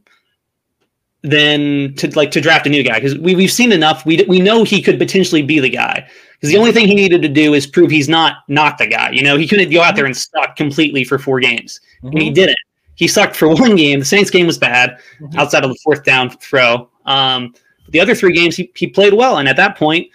than 1.23 1.95
to 1.97 2.09
like 2.17 2.31
to 2.31 2.41
draft 2.41 2.67
a 2.67 2.71
new 2.71 2.83
guy 2.83 2.95
because 2.95 3.17
we, 3.19 3.35
we've 3.35 3.51
seen 3.53 3.73
enough. 3.73 4.07
We 4.07 4.25
we 4.29 4.41
know 4.41 4.65
he 4.65 4.81
could 4.81 4.99
potentially 4.99 5.43
be 5.43 5.61
the 5.61 5.69
guy 5.69 6.09
because 6.35 6.51
the 6.51 6.59
only 6.59 6.73
thing 6.73 6.87
he 6.87 6.95
needed 6.95 7.21
to 7.23 7.29
do 7.29 7.53
is 7.53 7.67
prove 7.67 7.91
he's 7.91 8.09
not 8.09 8.39
not 8.49 8.79
the 8.79 8.87
guy. 8.87 9.11
You 9.11 9.23
know, 9.23 9.37
he 9.37 9.47
couldn't 9.47 9.71
go 9.71 9.83
out 9.83 9.97
there 9.97 10.07
and 10.07 10.17
suck 10.17 10.57
completely 10.57 11.05
for 11.05 11.19
four 11.19 11.41
games, 11.41 11.81
and 12.03 12.19
he 12.21 12.31
Mhm. 12.31 12.35
didn't. 12.35 12.57
He 12.95 13.07
sucked 13.09 13.37
for 13.37 13.49
one 13.55 13.77
game. 13.77 14.01
The 14.01 14.05
Saints 14.07 14.31
game 14.31 14.47
was 14.47 14.57
bad 14.59 14.97
Mhm. 15.21 15.37
outside 15.37 15.65
of 15.65 15.71
the 15.71 15.79
fourth 15.85 16.05
down 16.05 16.31
throw. 16.31 16.89
Um, 17.05 17.55
the 17.91 18.01
other 18.01 18.15
three 18.15 18.33
games 18.33 18.57
he, 18.57 18.71
he 18.75 18.87
played 18.87 19.13
well, 19.15 19.39
and 19.39 19.49
at 19.49 19.57
that 19.57 19.77
point, 19.77 20.07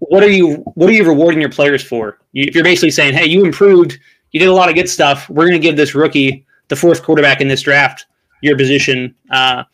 what 0.00 0.22
are 0.22 0.30
you 0.30 0.56
what 0.74 0.88
are 0.90 0.92
you 0.92 1.04
rewarding 1.04 1.40
your 1.40 1.50
players 1.50 1.82
for? 1.82 2.18
You, 2.32 2.44
if 2.46 2.54
you're 2.54 2.64
basically 2.64 2.90
saying, 2.90 3.14
"Hey, 3.14 3.26
you 3.26 3.44
improved, 3.44 3.98
you 4.32 4.40
did 4.40 4.48
a 4.48 4.52
lot 4.52 4.68
of 4.68 4.74
good 4.74 4.88
stuff. 4.88 5.28
We're 5.30 5.44
going 5.48 5.60
to 5.60 5.66
give 5.66 5.76
this 5.76 5.94
rookie, 5.94 6.44
the 6.68 6.76
fourth 6.76 7.02
quarterback 7.02 7.40
in 7.40 7.48
this 7.48 7.62
draft, 7.62 8.06
your 8.42 8.56
position," 8.56 9.14
uh, 9.30 9.64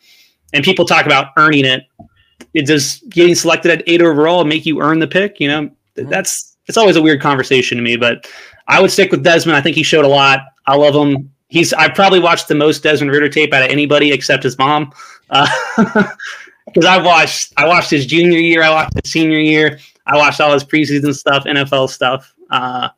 and 0.53 0.63
people 0.63 0.85
talk 0.85 1.05
about 1.05 1.27
earning 1.37 1.65
it. 1.65 1.83
It 2.53 2.65
does 2.67 2.99
getting 3.09 3.35
selected 3.35 3.71
at 3.71 3.83
eight 3.87 4.01
overall 4.01 4.45
make 4.45 4.65
you 4.65 4.81
earn 4.81 4.99
the 4.99 5.07
pick? 5.07 5.39
You 5.39 5.47
know, 5.47 5.69
Mhm. 5.97 6.09
that's 6.09 6.55
it's 6.67 6.77
always 6.77 6.95
a 6.95 7.01
weird 7.01 7.21
conversation 7.21 7.77
to 7.77 7.83
me. 7.83 7.97
But 7.97 8.29
I 8.67 8.81
would 8.81 8.91
stick 8.91 9.11
with 9.11 9.23
Desmond. 9.23 9.57
I 9.57 9.61
think 9.61 9.75
he 9.75 9.83
showed 9.83 10.05
a 10.05 10.09
lot. 10.09 10.39
I 10.67 10.75
love 10.75 10.95
him. 10.95 11.29
He's 11.49 11.73
I've 11.73 11.93
probably 11.93 12.19
watched 12.19 12.47
the 12.47 12.55
most 12.55 12.81
Desmond 12.83 13.11
Ridder 13.11 13.27
tape 13.29 13.53
out 13.53 13.63
of 13.63 13.69
anybody 13.69 14.11
except 14.13 14.43
his 14.43 14.57
mom. 14.57 14.91
Because 16.65 16.85
I 16.85 16.97
watched 17.03 17.53
I 17.57 17.67
watched 17.67 17.89
his 17.91 18.05
junior 18.05 18.39
year, 18.39 18.63
I 18.63 18.69
watched 18.69 18.93
his 19.03 19.11
senior 19.11 19.37
year, 19.37 19.79
I 20.05 20.17
watched 20.17 20.41
all 20.41 20.51
his 20.53 20.63
preseason 20.63 21.13
stuff, 21.15 21.45
NFL 21.45 21.89
stuff. 21.89 22.33
Uh, 22.49 22.89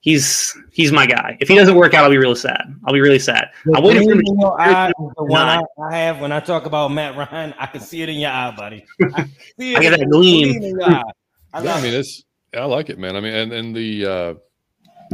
he's 0.00 0.56
he's 0.72 0.92
my 0.92 1.06
guy. 1.06 1.36
If 1.40 1.48
he 1.48 1.54
doesn't 1.54 1.74
work 1.74 1.94
out, 1.94 2.04
I'll 2.04 2.10
be 2.10 2.18
really 2.18 2.34
sad. 2.36 2.62
I'll 2.84 2.92
be 2.92 3.00
really 3.00 3.18
sad. 3.18 3.48
The 3.64 3.76
I'm 3.76 3.84
waiting 3.84 4.04
for 4.08 4.12
him 4.14 4.20
gleam 4.20 4.34
in 4.34 4.40
your 4.40 4.60
eye 4.60 4.92
the 4.98 5.24
one 5.24 5.48
I, 5.48 5.62
I 5.80 5.96
have 5.96 6.20
when 6.20 6.32
I 6.32 6.40
talk 6.40 6.66
about 6.66 6.88
Matt 6.88 7.16
Ryan. 7.16 7.54
I 7.58 7.66
can 7.66 7.80
see 7.80 8.02
it 8.02 8.08
in 8.08 8.16
your 8.18 8.30
eye, 8.30 8.54
buddy. 8.56 8.84
I, 9.02 9.06
can 9.22 9.30
see 9.58 9.72
it 9.74 9.78
I 9.78 9.82
get 9.82 9.98
that 9.98 10.08
gleam. 10.10 10.56
in 10.56 10.62
your 10.62 10.82
eye. 10.82 11.02
I 11.52 11.62
Yeah, 11.62 11.74
I 11.74 11.82
mean 11.82 11.94
it's 11.94 12.24
I 12.54 12.64
like 12.64 12.90
it, 12.90 12.98
man. 12.98 13.16
I 13.16 13.20
mean, 13.20 13.34
and 13.34 13.52
and 13.52 13.76
the 13.76 14.06
uh, 14.06 14.34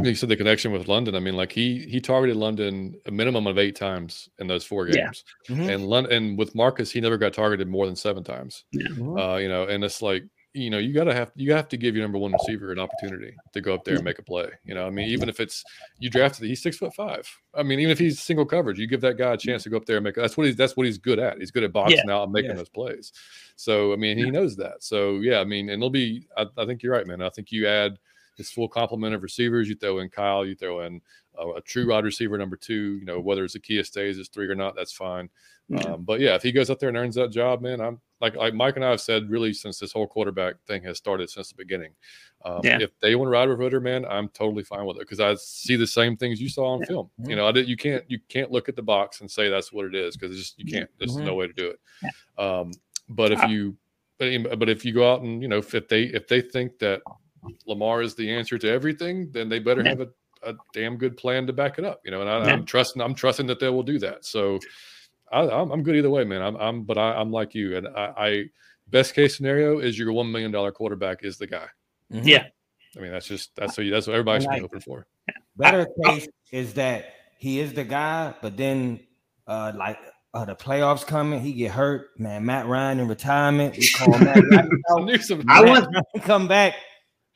you 0.01 0.15
said 0.15 0.29
the 0.29 0.37
connection 0.37 0.71
with 0.71 0.87
London. 0.87 1.15
I 1.15 1.19
mean, 1.19 1.35
like 1.35 1.51
he 1.51 1.85
he 1.89 1.99
targeted 1.99 2.37
London 2.37 2.95
a 3.05 3.11
minimum 3.11 3.45
of 3.47 3.57
eight 3.57 3.75
times 3.75 4.29
in 4.39 4.47
those 4.47 4.63
four 4.63 4.87
Yeah. 4.87 5.03
games, 5.05 5.23
Mhm. 5.49 5.73
and 5.73 5.85
London 5.85 6.13
and 6.13 6.37
with 6.37 6.55
Marcus, 6.55 6.89
he 6.91 7.01
never 7.01 7.17
got 7.17 7.33
targeted 7.33 7.67
more 7.67 7.85
than 7.85 7.95
seven 7.97 8.23
times. 8.23 8.63
Mhm. 8.73 9.19
Uh, 9.19 9.37
you 9.37 9.49
know, 9.49 9.63
and 9.65 9.83
it's 9.83 10.01
like 10.01 10.23
you 10.53 10.69
know 10.69 10.79
you 10.79 10.93
gotta 10.93 11.13
have 11.13 11.31
you 11.35 11.53
have 11.53 11.67
to 11.69 11.77
give 11.77 11.95
your 11.95 12.03
number 12.03 12.17
one 12.17 12.33
oh. 12.33 12.37
receiver 12.39 12.71
an 12.71 12.79
opportunity 12.79 13.35
to 13.53 13.61
go 13.61 13.73
up 13.73 13.83
there 13.83 13.95
and 13.95 14.03
make 14.03 14.19
a 14.19 14.23
play. 14.23 14.49
You 14.63 14.73
know, 14.73 14.87
I 14.87 14.89
mean, 14.89 15.07
even 15.09 15.29
if 15.29 15.39
it's 15.39 15.63
you 15.99 16.09
drafted, 16.09 16.47
he's 16.47 16.61
six 16.61 16.77
foot 16.77 16.93
five. 16.95 17.29
I 17.53 17.63
mean, 17.63 17.79
even 17.79 17.91
if 17.91 17.99
he's 17.99 18.19
single 18.19 18.45
coverage, 18.45 18.79
you 18.79 18.87
give 18.87 19.01
that 19.01 19.17
guy 19.17 19.33
a 19.33 19.37
mm-hmm. 19.37 19.49
chance 19.49 19.63
to 19.63 19.69
go 19.69 19.77
up 19.77 19.85
there 19.85 19.97
and 19.97 20.03
make. 20.03 20.15
That's 20.15 20.37
what 20.37 20.47
he's 20.47 20.55
that's 20.55 20.75
what 20.75 20.85
he's 20.85 20.97
good 20.97 21.19
at. 21.19 21.37
He's 21.37 21.51
good 21.51 21.63
at 21.63 21.73
boxing 21.73 22.09
out 22.09 22.23
and 22.23 22.31
making 22.31 22.49
Yes. 22.49 22.57
those 22.57 22.69
plays. 22.69 23.13
So 23.55 23.93
I 23.93 23.95
mean, 23.95 24.17
he 24.17 24.31
knows 24.31 24.55
that. 24.57 24.83
So 24.83 25.17
yeah, 25.17 25.39
I 25.39 25.43
mean, 25.43 25.69
and 25.69 25.81
it'll 25.81 25.89
be. 25.89 26.27
I, 26.35 26.45
I 26.57 26.65
think 26.65 26.81
you're 26.81 26.93
right, 26.93 27.05
man. 27.05 27.21
I 27.21 27.29
think 27.29 27.51
you 27.51 27.67
add 27.67 27.99
his 28.35 28.49
full 28.49 28.67
complement 28.67 29.13
of 29.13 29.21
receivers. 29.21 29.69
You 29.69 29.75
throw 29.75 29.99
in 29.99 30.09
Kyle. 30.09 30.45
You 30.45 30.55
throw 30.55 30.81
in 30.81 31.01
uh, 31.39 31.53
a 31.53 31.61
true 31.61 31.87
wide 31.89 32.03
receiver 32.03 32.37
number 32.37 32.55
two. 32.55 32.97
You 32.97 33.05
know, 33.05 33.19
whether 33.19 33.43
it's 33.43 33.55
Akia 33.55 33.85
stays 33.85 34.19
as 34.19 34.27
three 34.27 34.47
or 34.47 34.55
not, 34.55 34.75
that's 34.75 34.91
fine. 34.91 35.29
Yeah. 35.69 35.81
Um, 35.81 36.03
but 36.03 36.19
yeah, 36.19 36.35
if 36.35 36.41
he 36.43 36.51
goes 36.51 36.69
out 36.71 36.79
there 36.79 36.89
and 36.89 36.97
earns 36.97 37.15
that 37.15 37.31
job, 37.31 37.61
man, 37.61 37.79
I'm 37.79 37.99
like 38.21 38.35
like 38.35 38.53
Mike 38.53 38.75
and 38.75 38.83
I 38.83 38.89
have 38.89 39.01
said 39.01 39.29
really 39.29 39.53
since 39.53 39.77
this 39.79 39.91
whole 39.91 40.07
quarterback 40.07 40.55
thing 40.65 40.83
has 40.83 40.97
started 40.97 41.29
since 41.29 41.49
the 41.49 41.55
beginning. 41.55 41.91
Um, 42.43 42.61
Yeah. 42.63 42.79
If 42.81 42.97
they 42.99 43.15
want 43.15 43.27
to 43.27 43.31
ride 43.31 43.49
with 43.49 43.59
Ridder, 43.59 43.79
man, 43.79 44.03
I'm 44.05 44.29
totally 44.29 44.63
fine 44.63 44.85
with 44.85 44.97
it 44.97 45.01
because 45.01 45.19
I 45.19 45.35
see 45.35 45.75
the 45.75 45.85
same 45.85 46.17
things 46.17 46.41
you 46.41 46.49
saw 46.49 46.73
on 46.73 46.79
Yeah. 46.81 46.85
film. 46.87 47.09
Mhm. 47.21 47.29
You 47.29 47.35
know, 47.35 47.47
I 47.47 47.51
did. 47.51 47.69
You 47.69 47.77
can't 47.77 48.03
you 48.09 48.19
can't 48.29 48.51
look 48.51 48.67
at 48.67 48.75
the 48.75 48.81
box 48.81 49.21
and 49.21 49.29
say 49.29 49.49
that's 49.49 49.71
what 49.71 49.85
it 49.85 49.93
is 49.95 50.17
because 50.17 50.35
just 50.35 50.57
you 50.57 50.65
can't. 50.65 50.89
There's 50.97 51.15
Mhm. 51.15 51.25
no 51.25 51.35
way 51.35 51.47
to 51.47 51.53
do 51.53 51.67
it. 51.69 51.79
Um, 52.41 52.71
but 53.09 53.31
if 53.31 53.47
you 53.49 53.77
but, 54.17 54.59
but 54.59 54.69
if 54.69 54.83
you 54.83 54.91
go 54.91 55.11
out 55.13 55.21
and 55.21 55.41
you 55.41 55.47
know 55.47 55.57
if 55.59 55.69
they 55.87 56.03
if 56.03 56.27
they 56.27 56.41
think 56.41 56.79
that 56.79 57.01
Lamar 57.65 58.01
is 58.01 58.15
the 58.15 58.29
answer 58.29 58.57
to 58.57 58.67
everything, 58.69 59.31
then 59.31 59.47
they 59.49 59.59
better 59.59 59.83
have 59.83 60.01
a, 60.01 60.09
a 60.43 60.53
damn 60.73 60.97
good 60.97 61.17
plan 61.17 61.47
to 61.47 61.53
back 61.53 61.79
it 61.79 61.85
up. 61.85 62.01
You 62.05 62.11
know, 62.11 62.21
and 62.21 62.29
I, 62.29 62.45
Yeah. 62.45 62.53
I'm 62.53 62.65
trusting 62.65 63.01
I'm 63.01 63.13
trusting 63.15 63.47
that 63.47 63.59
they 63.59 63.69
will 63.69 63.83
do 63.83 63.99
that. 63.99 64.25
So 64.25 64.59
I, 65.31 65.41
I'm, 65.47 65.71
I'm 65.71 65.83
good 65.83 65.95
either 65.95 66.09
way, 66.09 66.23
man. 66.23 66.41
I'm, 66.41 66.55
I'm 66.55 66.83
but 66.83 66.97
I, 66.97 67.13
I'm 67.13 67.31
like 67.31 67.53
you, 67.53 67.77
and 67.77 67.87
I, 67.87 68.13
I 68.17 68.43
best 68.89 69.13
case 69.13 69.35
scenario 69.37 69.79
is 69.79 69.97
your 69.99 70.11
one 70.13 70.31
million 70.31 70.51
dollar 70.51 70.71
quarterback 70.71 71.23
is 71.23 71.37
the 71.37 71.47
guy. 71.47 71.67
Mhm. 72.11 72.25
Yeah. 72.25 72.45
I 72.97 72.99
mean, 73.01 73.11
that's 73.11 73.27
just 73.27 73.55
that's 73.55 73.77
what 73.77 73.87
that's 73.91 74.07
what 74.07 74.13
everybody 74.13 74.43
should 74.43 74.51
be 74.51 74.59
hoping 74.59 74.79
for. 74.81 75.05
Better 75.55 75.87
case 76.05 76.27
is 76.51 76.73
that 76.73 77.13
he 77.37 77.59
is 77.59 77.73
the 77.73 77.83
guy, 77.83 78.33
but 78.41 78.57
then 78.57 78.99
uh 79.45 79.71
like 79.75 79.99
uh, 80.33 80.45
the 80.45 80.55
playoffs 80.55 81.05
coming, 81.05 81.39
he 81.41 81.53
get 81.53 81.71
hurt. 81.71 82.09
Man, 82.19 82.45
Matt 82.45 82.67
Ryan 82.67 82.99
in 82.99 83.07
retirement. 83.07 83.75
We 83.77 83.87
call 83.89 84.09
Matt 84.19 84.43
Ryan 84.51 84.69
I 84.87 84.93
out. 84.93 85.43
I 85.49 85.61
want- 85.65 85.87
to 86.15 86.21
come 86.21 86.47
back. 86.47 86.75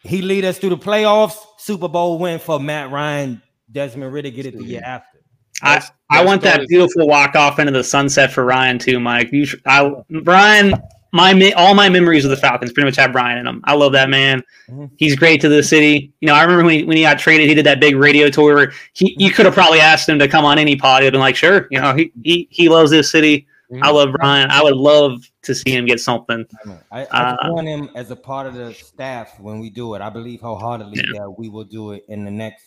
He 0.04 0.22
lead 0.22 0.46
us 0.46 0.58
through 0.60 0.72
the 0.72 0.78
playoffs. 0.78 1.38
Super 1.58 1.88
Bowl 1.88 2.20
win 2.20 2.40
for 2.40 2.60
Matt 2.60 2.92
Ryan. 2.92 3.42
Desmond 3.72 4.14
Ridder 4.14 4.30
get 4.30 4.46
it 4.46 4.58
the 4.58 4.64
year 4.64 4.82
after. 4.84 5.20
I, 5.62 5.76
That's- 5.76 5.92
I 6.12 6.18
that 6.18 6.26
want 6.28 6.42
that 6.44 6.68
beautiful 6.68 7.08
walk 7.08 7.36
off 7.36 7.58
into 7.60 7.72
the 7.72 7.84
sunset 7.84 8.32
for 8.32 8.44
Ryan 8.46 8.78
too, 8.80 9.00
Mike. 9.00 9.32
You, 9.32 9.46
sh- 9.46 9.56
I, 9.66 9.92
Ryan, 10.10 10.76
my 11.12 11.52
all 11.56 11.74
my 11.74 11.90
memories 11.90 12.26
of 12.26 12.32
the 12.32 12.38
Falcons 12.38 12.74
pretty 12.74 12.86
much 12.88 12.98
have 12.98 13.16
Ryan 13.16 13.38
in 13.40 13.46
them. 13.46 13.62
I 13.64 13.74
love 13.76 13.94
that 13.94 14.10
man. 14.10 14.44
Mhm. 14.70 14.92
He's 14.98 15.16
great 15.16 15.40
to 15.42 15.50
the 15.50 15.64
city. 15.64 16.12
You 16.20 16.28
know, 16.28 16.34
I 16.36 16.42
remember 16.42 16.66
when 16.66 16.80
he, 16.80 16.84
when 16.84 16.98
he 16.98 17.04
got 17.04 17.18
traded, 17.18 17.48
he 17.48 17.56
did 17.56 17.66
that 17.66 17.80
big 17.80 17.96
radio 17.96 18.30
tour. 18.30 18.56
Where 18.56 18.74
he, 18.94 19.16
you 19.18 19.32
could 19.32 19.46
have 19.46 19.54
probably 19.56 19.80
asked 19.80 20.10
him 20.10 20.20
to 20.20 20.28
come 20.28 20.44
on 20.44 20.60
any 20.60 20.76
pod. 20.76 21.04
He'd 21.04 21.12
been 21.12 21.20
like, 21.20 21.36
sure. 21.36 21.68
You 21.72 21.80
know, 21.80 21.96
he 21.96 22.12
he, 22.24 22.48
he 22.52 22.70
loves 22.70 22.92
this 22.92 23.10
city. 23.10 23.48
I 23.72 23.76
Mhm. 23.76 23.94
love 23.94 24.14
Ryan. 24.19 24.52
I 24.52 24.61
would 24.61 24.76
love 24.76 25.23
to 25.44 25.56
see 25.56 25.72
him 25.72 25.85
get 25.85 25.99
something. 25.99 26.45
I, 26.64 26.68
know. 26.68 26.80
I, 26.91 27.06
I 27.06 27.31
Uh, 27.31 27.52
want 27.53 27.68
him 27.68 27.90
as 27.95 28.11
a 28.11 28.15
part 28.15 28.45
of 28.45 28.53
the 28.53 28.73
staff 28.73 29.40
when 29.40 29.60
we 29.60 29.69
do 29.69 29.95
it. 29.95 30.02
I 30.02 30.10
believe 30.10 30.41
wholeheartedly 30.41 31.02
that 31.18 31.35
we 31.38 31.49
will 31.49 31.64
do 31.64 31.91
it 31.94 32.06
in 32.10 32.23
the 32.26 32.31
next 32.31 32.65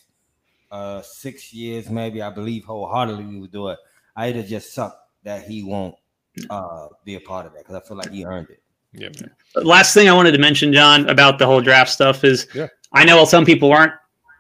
uh 0.73 1.01
six 1.03 1.53
years, 1.55 1.89
maybe. 1.89 2.21
I 2.23 2.31
believe 2.31 2.65
wholeheartedly 2.65 3.25
we 3.25 3.39
will 3.39 3.47
do 3.47 3.69
it. 3.69 3.79
I 4.17 4.29
either 4.29 4.43
just 4.43 4.75
suck 4.75 4.99
that 5.23 5.45
he 5.45 5.63
won't 5.63 5.95
uh 6.51 6.89
be 7.05 7.15
a 7.15 7.21
part 7.21 7.47
of 7.47 7.53
that 7.53 7.61
because 7.61 7.77
I 7.77 7.81
feel 7.87 7.97
like 7.97 8.11
he 8.11 8.25
earned 8.25 8.49
it. 8.51 8.61
Yeah, 8.93 9.11
last 9.63 9.93
thing 9.95 10.09
I 10.09 10.13
wanted 10.13 10.33
to 10.33 10.39
mention, 10.39 10.73
John, 10.73 11.09
about 11.09 11.39
the 11.39 11.47
whole 11.47 11.61
draft 11.61 11.91
stuff 11.91 12.25
is 12.25 12.47
Yeah. 12.55 12.69
I 12.93 13.05
know 13.05 13.25
some 13.27 13.45
people 13.45 13.71
aren't 13.73 13.93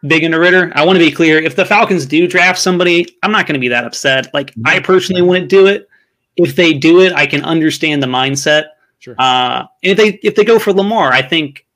big 0.06 0.24
into 0.24 0.38
Ridder. 0.40 0.72
I 0.74 0.84
want 0.84 0.98
to 0.98 1.04
be 1.04 1.10
clear. 1.12 1.38
If 1.38 1.56
the 1.56 1.64
Falcons 1.64 2.06
do 2.06 2.26
draft 2.26 2.58
somebody, 2.58 3.06
I'm 3.22 3.30
not 3.32 3.46
going 3.46 3.54
to 3.54 3.60
be 3.60 3.68
that 3.68 3.84
upset. 3.84 4.32
Like 4.34 4.52
I 4.64 4.80
personally 4.80 5.22
wouldn't 5.22 5.48
do 5.50 5.66
it. 5.66 5.88
If 6.36 6.56
they 6.56 6.74
do 6.74 7.00
it, 7.00 7.12
I 7.12 7.26
can 7.26 7.44
understand 7.44 8.02
the 8.02 8.06
mindset. 8.06 8.66
Sure. 8.98 9.14
Uh, 9.18 9.66
and 9.82 9.92
if 9.92 9.96
they 9.96 10.08
if 10.22 10.34
they 10.34 10.44
go 10.44 10.58
for 10.58 10.72
Lamar, 10.72 11.12
I 11.12 11.22
think 11.22 11.66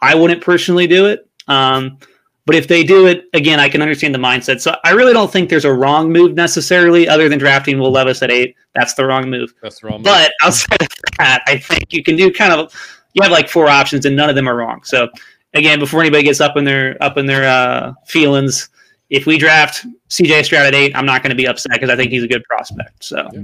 I 0.00 0.14
wouldn't 0.14 0.42
personally 0.42 0.86
do 0.86 1.06
it. 1.06 1.28
Um, 1.48 1.98
but 2.44 2.56
if 2.56 2.66
they 2.66 2.82
do 2.82 3.06
it 3.06 3.26
again, 3.34 3.60
I 3.60 3.68
can 3.68 3.82
understand 3.82 4.14
the 4.14 4.18
mindset. 4.18 4.60
So 4.60 4.76
I 4.84 4.90
really 4.90 5.12
don't 5.12 5.30
think 5.30 5.48
there's 5.48 5.64
a 5.64 5.72
wrong 5.72 6.10
move 6.10 6.34
necessarily, 6.34 7.08
other 7.08 7.28
than 7.28 7.38
drafting 7.38 7.78
Will 7.78 7.92
Levis 7.92 8.20
at 8.22 8.32
eight. 8.32 8.56
That's 8.74 8.94
the 8.94 9.06
wrong 9.06 9.30
move. 9.30 9.54
That's 9.62 9.80
the 9.80 9.86
wrong. 9.86 9.98
move. 9.98 10.04
But 10.04 10.32
outside 10.42 10.82
of 10.82 10.88
that, 11.18 11.42
I 11.46 11.58
think 11.58 11.92
you 11.92 12.02
can 12.02 12.16
do 12.16 12.32
kind 12.32 12.52
of 12.52 12.74
you 13.14 13.22
have 13.22 13.30
like 13.30 13.48
four 13.48 13.68
options 13.68 14.06
and 14.06 14.16
none 14.16 14.28
of 14.28 14.34
them 14.34 14.48
are 14.48 14.56
wrong. 14.56 14.82
So 14.82 15.08
again, 15.54 15.78
before 15.78 16.00
anybody 16.00 16.24
gets 16.24 16.40
up 16.40 16.56
in 16.56 16.64
their 16.64 16.96
up 17.00 17.16
in 17.16 17.26
their 17.26 17.48
uh, 17.48 17.92
feelings, 18.06 18.70
if 19.08 19.26
we 19.26 19.38
draft 19.38 19.86
CJ 20.08 20.44
Stroud 20.44 20.66
at 20.66 20.74
eight, 20.74 20.96
I'm 20.96 21.06
not 21.06 21.22
going 21.22 21.30
to 21.30 21.36
be 21.36 21.46
upset 21.46 21.72
because 21.72 21.90
I 21.90 21.96
think 21.96 22.10
he's 22.10 22.24
a 22.24 22.28
good 22.28 22.42
prospect. 22.44 23.04
So 23.04 23.28
Yeah, 23.32 23.42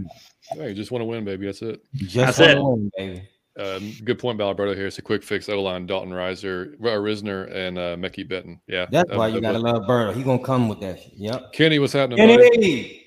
you 0.57 0.75
just 0.75 0.91
want 0.91 1.01
to 1.03 1.07
win, 1.07 1.25
baby. 1.25 1.47
That's 1.47 1.63
it. 1.63 1.81
Just 1.95 2.15
That's 2.15 2.41
it. 2.41 2.59
win, 2.63 2.91
baby. 2.97 3.29
Um, 3.59 3.93
good 4.05 4.19
point, 4.21 4.41
Alberto. 4.41 4.75
Here, 4.75 4.87
it's 4.87 4.99
a 4.99 5.03
quick 5.03 5.23
fix. 5.25 5.49
O 5.49 5.61
line, 5.61 5.85
Dalton 5.87 6.13
Reiser, 6.13 6.75
uh, 6.75 6.87
Risner, 7.01 7.53
and 7.53 7.77
uh, 7.77 7.97
Mecky 7.97 8.27
Benton. 8.29 8.61
Yeah, 8.69 8.87
That's 8.91 9.11
that- 9.11 9.19
why 9.19 9.29
you 9.29 9.41
gotta 9.41 9.59
love 9.59 9.85
Bird. 9.87 10.15
He 10.17 10.23
gonna 10.23 10.43
come 10.43 10.69
with 10.69 10.81
that 10.81 11.01
shit. 11.01 11.13
Yep. 11.17 11.53
Kenny, 11.53 11.79
what's 11.81 11.93
happening? 11.93 12.19
buddy? 12.29 12.51
Kenny, 12.51 13.07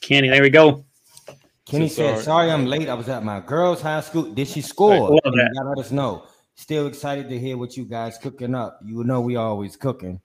Kenny, 0.00 0.28
there 0.30 0.40
we 0.42 0.48
go. 0.48 0.84
Kenny 1.66 1.88
So 1.88 1.94
said, 1.96 2.10
sorry. 2.14 2.24
"Sorry, 2.24 2.50
I'm 2.50 2.64
late. 2.66 2.88
I 2.88 2.94
was 2.94 3.08
at 3.10 3.22
my 3.24 3.40
girls' 3.40 3.82
high 3.82 4.00
school. 4.00 4.22
Did 4.22 4.48
she 4.48 4.62
score? 4.62 4.96
love 5.10 5.20
You 5.24 5.30
that. 5.32 5.50
gotta 5.54 5.68
let 5.68 5.78
us 5.78 5.90
know. 5.92 6.24
Still 6.54 6.86
excited 6.86 7.28
to 7.28 7.38
hear 7.38 7.56
what 7.58 7.76
you 7.76 7.84
guys 7.84 8.16
cooking 8.18 8.54
up. 8.54 8.80
You 8.84 9.04
know 9.04 9.20
we 9.20 9.36
always 9.36 9.76
cooking, 9.76 10.20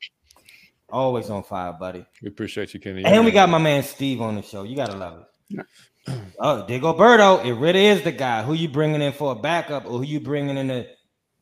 always 0.90 1.30
on 1.30 1.44
fire, 1.44 1.74
buddy. 1.74 2.06
We 2.22 2.30
appreciate 2.30 2.74
you, 2.74 2.80
Kenny. 2.80 3.04
And 3.04 3.26
we 3.26 3.32
got 3.32 3.50
my 3.50 3.58
man 3.58 3.84
Steve 3.84 4.22
on 4.22 4.36
the 4.36 4.42
show. 4.42 4.64
You 4.64 4.76
gotta 4.78 4.96
love 4.96 5.26
it. 5.52 5.66
Oh, 6.08 6.66
Digoberto, 6.68 7.44
it 7.46 7.54
really 7.54 7.86
is 7.88 8.04
the 8.04 8.12
guy. 8.12 8.44
Who 8.44 8.54
you 8.54 8.68
bringing 8.68 9.02
in 9.02 9.14
for 9.14 9.32
a 9.32 9.36
backup, 9.36 9.86
or 9.86 10.00
who 10.00 10.04
you 10.04 10.20
bringing 10.20 10.58
in 10.58 10.68
to 10.68 10.86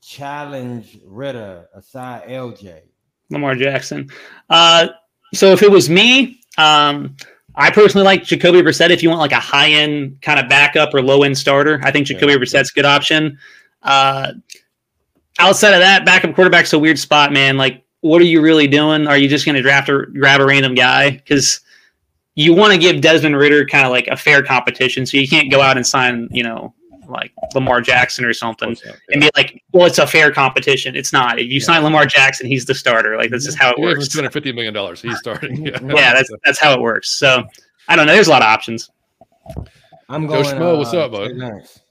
challenge 0.01 0.97
Ridder 1.05 1.67
aside 1.73 2.27
LJ? 2.29 2.81
Lamar 3.29 3.55
Jackson. 3.55 4.09
Uh, 4.49 4.87
so 5.33 5.51
if 5.51 5.63
it 5.63 5.71
was 5.71 5.89
me, 5.89 6.39
um, 6.57 7.15
I 7.55 7.71
personally 7.71 8.05
like 8.05 8.23
Jacoby 8.23 8.61
Brissett. 8.61 8.89
If 8.91 9.03
you 9.03 9.09
want 9.09 9.21
like 9.21 9.31
a 9.31 9.39
high 9.39 9.69
end 9.71 10.21
kind 10.21 10.39
of 10.39 10.47
backup 10.49 10.93
or 10.93 11.01
low 11.01 11.23
end 11.23 11.37
starter, 11.37 11.81
I 11.83 11.91
think 11.91 12.07
Jacoby 12.07 12.33
Yeah. 12.33 12.37
Brissett's 12.39 12.71
a 12.71 12.73
good 12.73 12.85
option. 12.85 13.37
Uh, 13.81 14.33
outside 15.39 15.73
of 15.73 15.79
that, 15.79 16.05
backup 16.05 16.35
quarterback's 16.35 16.73
a 16.73 16.79
weird 16.79 16.99
spot, 16.99 17.31
man. 17.33 17.57
Like, 17.57 17.83
what 18.01 18.21
are 18.21 18.25
you 18.25 18.41
really 18.41 18.67
doing? 18.67 19.07
Are 19.07 19.17
you 19.17 19.27
just 19.27 19.45
going 19.45 19.55
to 19.55 19.61
draft 19.61 19.89
or 19.89 20.07
grab 20.07 20.41
a 20.41 20.45
random 20.45 20.75
guy? 20.75 21.11
Because 21.11 21.61
you 22.35 22.53
want 22.53 22.73
to 22.73 22.79
give 22.79 23.01
Desmond 23.01 23.37
Ridder 23.37 23.65
kind 23.65 23.85
of 23.85 23.91
like 23.91 24.07
a 24.07 24.17
fair 24.17 24.43
competition, 24.43 25.05
so 25.05 25.17
you 25.17 25.27
can't 25.27 25.51
go 25.51 25.61
out 25.61 25.77
and 25.77 25.85
sign, 25.85 26.27
you 26.31 26.43
know, 26.43 26.73
like 27.07 27.31
Lamar 27.53 27.81
Jackson 27.81 28.25
or 28.25 28.33
something 28.33 28.75
and 29.09 29.21
be 29.21 29.29
like, 29.35 29.61
well, 29.71 29.85
it's 29.85 29.99
a 29.99 30.07
fair 30.07 30.31
competition. 30.31 30.95
It's 30.95 31.13
not. 31.13 31.39
If 31.39 31.51
you 31.51 31.59
sign 31.59 31.83
Lamar 31.83 32.05
Jackson, 32.05 32.47
he's 32.47 32.65
the 32.65 32.73
starter. 32.73 33.17
Like 33.17 33.29
this 33.29 33.45
is 33.45 33.55
how 33.55 33.71
it 33.71 33.75
Two 33.75 33.83
works. 33.83 34.13
hundred 34.13 34.33
fifty 34.33 34.51
million 34.51 34.73
dollars. 34.73 35.01
He's 35.01 35.17
starting. 35.19 35.65
Yeah, 35.65 35.79
Yeah, 35.83 36.13
that's 36.13 36.31
that's 36.43 36.59
how 36.59 36.73
it 36.73 36.81
works. 36.81 37.09
So 37.11 37.43
I 37.87 37.95
don't 37.95 38.07
know. 38.07 38.13
There's 38.13 38.27
a 38.27 38.31
lot 38.31 38.41
of 38.41 38.47
options. 38.47 38.89
I'm 40.09 40.27
Joe 40.27 40.43
going. 40.43 40.55
Schmo, 40.55 40.77
what's 40.77 40.93
uh, 40.93 41.05
up, 41.05 41.11
bud? 41.11 41.29
Trey 41.29 41.37
Lance. 41.37 41.81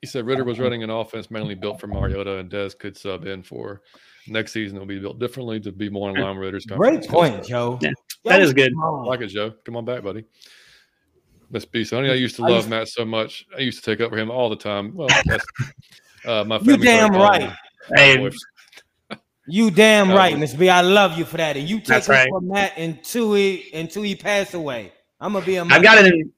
He 0.00 0.06
said 0.06 0.26
Ridder 0.26 0.44
was 0.44 0.58
running 0.58 0.82
an 0.82 0.90
offense 0.90 1.30
mainly 1.30 1.54
built 1.54 1.80
for 1.80 1.86
Mariota, 1.86 2.38
and 2.38 2.50
Des 2.50 2.70
could 2.70 2.96
sub 2.96 3.24
in 3.24 3.42
for 3.42 3.82
next 4.26 4.52
season. 4.52 4.76
It'll 4.76 4.86
be 4.86 4.98
built 4.98 5.18
differently 5.18 5.60
to 5.60 5.72
be 5.72 5.88
more 5.88 6.10
in 6.10 6.16
line 6.22 6.36
with 6.36 6.44
Ridder's. 6.44 6.66
Great 6.66 7.06
point, 7.08 7.44
Joe. 7.46 7.78
Yeah, 7.80 7.90
that 8.24 8.40
is 8.42 8.52
good. 8.52 8.72
I 8.82 8.86
like 8.88 9.20
it, 9.20 9.28
Joe. 9.28 9.52
Come 9.64 9.76
on 9.76 9.84
back, 9.84 10.02
buddy. 10.02 10.24
Miss 11.50 11.64
B. 11.66 11.84
Sonny, 11.84 12.10
I 12.10 12.14
used 12.14 12.36
to 12.36 12.42
love 12.42 12.52
used- 12.52 12.70
Matt 12.70 12.88
so 12.88 13.04
much. 13.04 13.46
I 13.56 13.60
used 13.60 13.82
to 13.84 13.90
take 13.90 14.00
up 14.00 14.10
for 14.10 14.16
him 14.16 14.30
all 14.30 14.48
the 14.48 14.56
time. 14.56 14.94
Well, 14.94 15.08
that's 15.26 15.44
uh, 16.24 16.44
my 16.44 16.58
You 16.60 16.76
damn 16.78 17.12
started 17.12 17.46
right. 17.46 17.56
Hey, 17.96 18.30
You 19.46 19.70
damn 19.70 20.10
Uh, 20.12 20.16
right, 20.16 20.38
Miss 20.38 20.54
B. 20.54 20.68
I 20.70 20.80
love 20.80 21.18
you 21.18 21.24
for 21.24 21.36
that. 21.36 21.56
And 21.56 21.68
you 21.68 21.78
take 21.78 21.86
That's 21.88 22.08
it 22.08 22.12
right. 22.12 22.28
from 22.30 22.48
that 22.48 22.78
until 22.78 23.34
he 23.34 23.70
until 23.74 24.02
he 24.02 24.14
passed 24.14 24.54
away. 24.54 24.92
I'm 25.20 25.34
gonna 25.34 25.44
be 25.44 25.56
a 25.56 25.64
I've 25.64 25.82
got 25.82 25.98
it 25.98 26.06
in. 26.12 26.32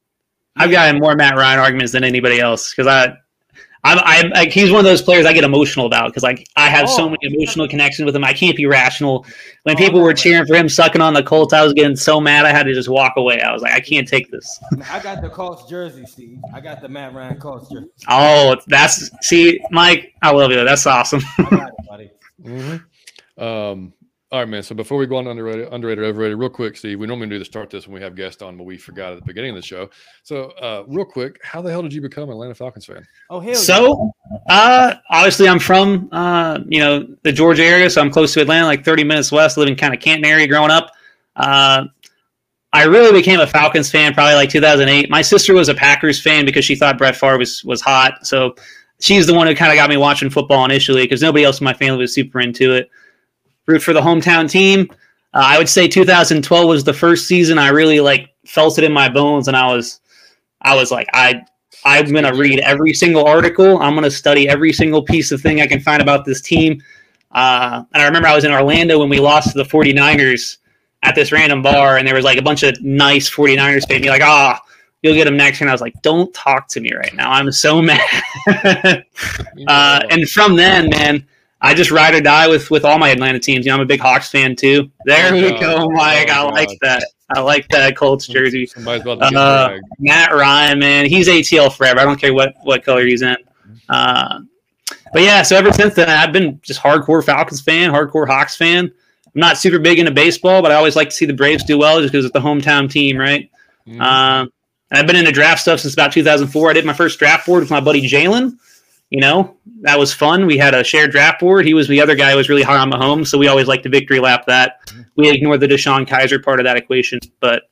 I've 0.57 0.71
got 0.71 0.93
in 0.95 1.01
more 1.01 1.15
Matt 1.15 1.37
Ryan 1.37 1.59
arguments 1.59 1.93
than 1.93 2.05
anybody 2.05 2.41
else 2.41 2.71
because 2.73 2.87
I, 2.87 3.15
I'm, 3.87 3.99
I'm 4.03 4.31
like 4.31 4.51
he's 4.51 4.71
one 4.71 4.79
of 4.81 4.85
those 4.87 5.03
players 5.03 5.27
I 5.27 5.33
get 5.35 5.45
emotional 5.45 5.85
about 5.87 6.07
because 6.07 6.23
like 6.23 6.49
I 6.57 6.69
have 6.71 6.89
so 6.89 7.05
Oh. 7.05 7.11
many 7.11 7.35
emotional 7.35 7.69
connections 7.69 8.07
with 8.07 8.17
him. 8.17 8.25
I 8.25 8.33
can't 8.33 8.57
be 8.57 8.65
rational. 8.67 9.27
When 9.65 9.77
Oh, 9.77 9.79
people 9.79 9.99
no, 9.99 10.05
were 10.05 10.11
man. 10.11 10.17
cheering 10.17 10.47
for 10.47 10.55
him 10.57 10.69
sucking 10.71 11.01
on 11.03 11.13
the 11.15 11.23
Colts, 11.23 11.53
I 11.53 11.63
was 11.63 11.75
getting 11.75 11.95
so 11.97 12.19
mad 12.21 12.47
I 12.47 12.51
had 12.51 12.63
to 12.65 12.73
just 12.75 12.89
walk 12.89 13.13
away. 13.17 13.41
I 13.41 13.53
was 13.53 13.61
like, 13.63 13.73
I 13.73 13.81
can't 13.81 14.09
take 14.09 14.31
this. 14.31 14.59
I 14.91 15.01
got 15.01 15.21
the 15.23 15.29
Colts 15.29 15.69
jersey, 15.69 16.07
Steve. 16.07 16.39
I 16.55 16.61
got 16.61 16.81
the 16.81 16.89
Matt 16.89 17.13
Ryan 17.15 17.39
Colts 17.39 17.71
jersey. 17.71 17.89
Oh, 18.09 18.57
that's 18.69 19.11
see, 19.21 19.61
Mike, 19.71 20.15
I 20.23 20.31
love 20.33 20.51
you. 20.51 20.65
That's 20.65 20.87
awesome. 20.87 21.21
I 21.39 21.43
got 21.51 21.69
it, 21.69 21.75
buddy. 21.89 22.11
Mm-hmm. 22.43 23.43
Um, 23.43 23.93
all 24.35 24.41
right, 24.41 24.49
man. 24.49 24.65
So 24.65 24.75
before 24.75 24.99
we 24.99 25.07
go 25.07 25.15
on 25.15 25.27
to 25.27 25.31
underrated, 25.31 25.69
underrated, 25.73 26.03
overrated, 26.03 26.37
real 26.37 26.51
quick, 26.51 26.77
Steve, 26.77 26.99
we 26.99 27.07
normally 27.07 27.29
do 27.29 27.39
the 27.39 27.45
start 27.45 27.71
this 27.71 27.87
when 27.87 27.95
we 27.95 28.01
have 28.01 28.17
guests 28.17 28.43
on, 28.43 28.57
but 28.57 28.65
we 28.65 28.77
forgot 28.77 29.13
at 29.13 29.21
the 29.21 29.25
beginning 29.25 29.51
of 29.51 29.55
the 29.55 29.63
show. 29.63 29.89
So, 30.25 30.47
uh, 30.61 30.83
real 30.89 31.05
quick, 31.05 31.39
how 31.45 31.63
the 31.63 31.71
hell 31.71 31.83
did 31.83 31.93
you 31.93 32.01
become 32.01 32.25
an 32.25 32.31
Atlanta 32.31 32.53
Falcons 32.57 32.85
fan? 32.85 33.07
Oh 33.31 33.39
hell 33.39 33.55
So, 33.55 34.11
uh, 34.49 34.95
obviously, 35.09 35.47
I'm 35.47 35.61
from 35.61 36.09
uh, 36.11 36.59
you 36.67 36.81
know 36.81 37.07
the 37.23 37.31
Georgia 37.31 37.63
area, 37.63 37.89
so 37.89 38.01
I'm 38.01 38.11
close 38.11 38.35
to 38.35 38.41
Atlanta, 38.41 38.67
like 38.67 38.85
30 38.85 39.05
minutes 39.05 39.31
west. 39.31 39.57
Living 39.57 39.77
kind 39.77 39.95
of 39.95 40.01
Canton 40.01 40.25
area 40.25 40.49
growing 40.49 40.73
up. 40.73 40.91
Uh, 41.37 41.85
I 42.73 42.87
really 42.87 43.13
became 43.13 43.39
a 43.39 43.47
Falcons 43.47 43.89
fan 43.89 44.15
probably 44.15 44.35
like 44.35 44.51
2008. 44.51 45.11
My 45.11 45.23
sister 45.23 45.55
was 45.55 45.69
a 45.69 45.75
Packers 45.75 46.21
fan 46.21 46.45
because 46.45 46.65
she 46.65 46.75
thought 46.75 46.99
Brett 46.99 47.15
Favre 47.15 47.39
was 47.39 47.63
was 47.63 47.81
hot, 47.81 48.27
so 48.27 48.57
she's 49.01 49.29
the 49.29 49.35
one 49.35 49.47
who 49.47 49.55
kind 49.55 49.71
of 49.71 49.77
got 49.77 49.89
me 49.89 49.97
watching 49.97 50.29
football 50.29 50.65
initially 50.65 51.03
because 51.03 51.23
nobody 51.23 51.45
else 51.45 51.61
in 51.61 51.65
my 51.65 51.75
family 51.75 51.99
was 51.99 52.13
super 52.13 52.41
into 52.41 52.75
it. 52.75 52.91
Root 53.67 53.83
for 53.83 53.93
the 53.93 54.01
hometown 54.01 54.51
team. 54.51 54.89
Uh, 55.33 55.43
I 55.45 55.59
would 55.59 55.69
say 55.69 55.89
2012 55.89 56.69
was 56.69 56.85
the 56.85 56.93
first 56.93 57.27
season 57.27 57.59
I 57.59 57.69
really 57.69 58.01
like 58.01 58.31
felt 58.47 58.79
it 58.79 58.85
in 58.85 58.93
my 58.93 59.09
bones, 59.09 59.49
and 59.49 59.57
I 59.57 59.75
was, 59.75 60.01
I 60.63 60.77
was 60.77 60.91
like, 60.91 61.09
I 61.13 61.43
I'm 61.85 62.11
going 62.11 62.25
to 62.25 62.35
read 62.35 62.61
every 62.61 62.95
single 62.95 63.27
article. 63.27 63.79
I'm 63.83 63.93
going 63.93 64.05
to 64.05 64.11
study 64.11 64.49
every 64.49 64.73
single 64.73 65.03
piece 65.03 65.33
of 65.33 65.41
thing 65.41 65.61
I 65.61 65.67
can 65.67 65.81
find 65.81 66.01
about 66.01 66.25
this 66.25 66.41
team. 66.41 66.83
Uh, 67.33 67.85
and 67.93 68.03
I 68.03 68.07
remember 68.07 68.29
I 68.29 68.35
was 68.35 68.45
in 68.45 68.53
Orlando 68.53 68.99
when 68.99 69.09
we 69.09 69.21
lost 69.21 69.53
to 69.53 69.59
the 69.59 69.69
49ers 69.69 70.59
at 71.03 71.15
this 71.15 71.33
random 71.33 71.63
bar, 71.63 71.99
and 71.99 72.09
there 72.09 72.15
was 72.15 72.25
like 72.25 72.39
a 72.39 72.43
bunch 72.43 72.63
of 72.63 72.81
nice 72.83 73.29
49ers 73.29 73.87
fans. 73.87 74.03
Me 74.03 74.09
like, 74.09 74.23
ah, 74.23 74.61
you'll 75.03 75.15
get 75.15 75.25
them 75.25 75.37
next. 75.37 75.61
And 75.61 75.69
I 75.69 75.73
was 75.75 75.83
like, 75.83 76.01
don't 76.01 76.33
talk 76.33 76.69
to 76.69 76.81
me 76.81 76.95
right 76.95 77.15
now. 77.15 77.31
I'm 77.31 77.53
so 77.53 77.83
mad. 77.83 79.05
uh, 79.69 80.01
and 80.11 80.29
from 80.31 80.57
then, 80.57 80.89
man, 80.89 81.27
I 81.61 81.73
just 81.75 81.91
ride 81.91 82.15
or 82.15 82.21
die 82.21 82.47
with 82.49 82.71
with 82.71 82.85
all 82.85 82.99
my 82.99 83.09
Atlanta 83.11 83.39
teams. 83.39 83.65
You 83.65 83.71
know, 83.73 83.77
I'm 83.77 83.83
a 83.83 83.87
big 83.87 84.01
Hawks 84.01 84.29
fan 84.31 84.55
too. 84.57 84.91
There 85.07 85.33
Oh, 85.33 85.35
we 85.35 85.51
God. 85.51 85.61
go, 85.61 85.89
Mike. 85.91 86.29
I 86.31 86.43
Oh, 86.43 86.49
like 86.49 86.69
God. 86.69 86.79
that. 86.83 87.07
I 87.35 87.41
like 87.41 87.67
that 87.69 87.97
Colts 87.97 88.27
jersey. 88.27 88.67
Somebody's 88.67 89.03
about 89.03 89.15
to 89.21 89.31
get 89.31 89.35
Uh. 89.37 89.77
Matt 89.99 90.33
Ryan, 90.35 90.79
man, 90.79 91.07
he's 91.07 91.27
ATL 91.29 91.71
forever. 91.75 92.01
I 92.01 92.05
don't 92.05 92.21
care 92.21 92.35
what 92.35 92.55
what 92.65 92.85
color 92.85 93.07
he's 93.07 93.23
in. 93.23 93.37
Uh, 93.89 94.41
but 95.13 95.23
yeah, 95.23 95.43
so 95.43 95.57
ever 95.57 95.73
since 95.73 95.95
then, 95.95 96.09
I've 96.11 96.33
been 96.33 96.61
just 96.63 96.81
hardcore 96.81 97.25
Falcons 97.25 97.61
fan, 97.61 97.91
hardcore 97.91 98.27
Hawks 98.27 98.57
fan. 98.57 98.85
I'm 98.87 99.41
not 99.41 99.57
super 99.59 99.79
big 99.79 99.99
into 99.99 100.11
baseball, 100.13 100.61
but 100.63 100.71
I 100.71 100.75
always 100.75 100.97
like 100.97 101.09
to 101.09 101.15
see 101.15 101.25
the 101.27 101.33
Braves 101.33 101.65
do 101.65 101.79
well 101.79 102.01
just 102.01 102.13
because 102.13 102.25
it's 102.25 102.33
the 102.35 102.41
hometown 102.41 102.91
team, 102.91 103.17
right? 103.17 103.51
Mhm. 103.89 104.01
Uh, 104.01 104.47
and 104.91 104.99
I've 105.01 105.07
been 105.07 105.17
into 105.17 105.33
draft 105.33 105.63
stuff 105.63 105.81
since 105.81 105.95
about 105.95 106.13
2004. 106.13 106.71
I 106.71 106.73
did 106.75 106.85
my 106.85 106.93
first 106.93 107.19
draft 107.19 107.47
board 107.47 107.61
with 107.63 107.71
my 107.71 107.81
buddy 107.81 108.07
Jalen. 108.09 108.53
You 109.15 109.21
know, 109.21 109.57
that 109.83 109.97
was 109.97 110.13
fun. 110.13 110.45
We 110.45 110.59
had 110.59 110.75
a 110.75 110.83
shared 110.83 111.13
draft 111.13 111.39
board. 111.39 111.65
He 111.65 111.73
was 111.73 111.87
the 111.87 112.01
other 112.01 112.17
guy 112.17 112.33
who 112.33 112.37
was 112.37 112.49
really 112.49 112.65
high 112.65 112.79
on 112.79 112.91
Mahomes, 112.91 113.29
so 113.29 113.39
we 113.39 113.47
always 113.47 113.69
like 113.69 113.85
to 113.85 113.89
victory 113.89 114.19
lap 114.19 114.45
that. 114.49 114.81
We 115.15 115.31
ignored 115.31 115.61
the 115.61 115.69
DeShone 115.69 116.05
Kizer 116.05 116.43
part 116.43 116.59
of 116.59 116.65
that 116.65 116.77
equation, 116.77 117.21
but 117.39 117.71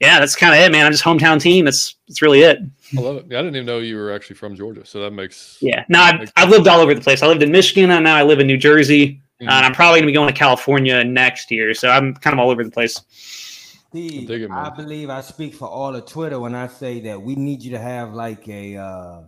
yeah, 0.00 0.20
that's 0.20 0.36
kind 0.36 0.54
of 0.54 0.60
it, 0.60 0.70
man. 0.70 0.84
I'm 0.84 0.92
just 0.92 1.02
hometown 1.02 1.40
team. 1.40 1.64
That's 1.64 1.94
that's 2.06 2.20
really 2.20 2.42
it. 2.42 2.58
I 2.94 3.00
love 3.00 3.16
it. 3.16 3.24
I 3.24 3.40
didn't 3.40 3.56
even 3.56 3.64
know 3.64 3.78
you 3.78 3.96
were 3.96 4.12
actually 4.12 4.36
from 4.36 4.54
Georgia, 4.54 4.84
so 4.84 5.00
that 5.00 5.12
makes 5.12 5.56
Yeah. 5.62 5.82
No, 5.88 5.98
I've, 5.98 6.30
I've 6.36 6.50
lived 6.50 6.68
all 6.68 6.80
over 6.80 6.94
the 6.94 7.00
place. 7.00 7.22
I 7.22 7.26
lived 7.26 7.42
in 7.42 7.50
Michigan, 7.50 7.90
and 7.90 8.04
now 8.04 8.14
I 8.14 8.22
live 8.22 8.38
in 8.38 8.46
New 8.46 8.58
Jersey, 8.58 9.22
Mhm. 9.40 9.48
uh, 9.48 9.52
and 9.52 9.64
I'm 9.64 9.72
probably 9.72 10.00
gonna 10.00 10.08
be 10.08 10.12
going 10.12 10.28
to 10.28 10.38
California 10.38 11.02
next 11.04 11.50
year. 11.50 11.72
So 11.72 11.88
I'm 11.88 12.12
kind 12.16 12.34
of 12.34 12.38
all 12.40 12.50
over 12.50 12.62
the 12.62 12.70
place. 12.70 13.00
Steve, 13.88 14.30
it. 14.30 14.50
I 14.50 14.68
believe 14.68 15.08
I 15.08 15.22
speak 15.22 15.54
for 15.54 15.68
all 15.68 15.96
of 15.96 16.04
Twitter 16.04 16.38
when 16.38 16.54
I 16.54 16.66
say 16.66 17.00
that 17.00 17.22
we 17.22 17.34
need 17.34 17.62
you 17.62 17.70
to 17.70 17.78
have 17.78 18.12
like 18.12 18.46
a 18.46 18.76
uh 18.76 19.20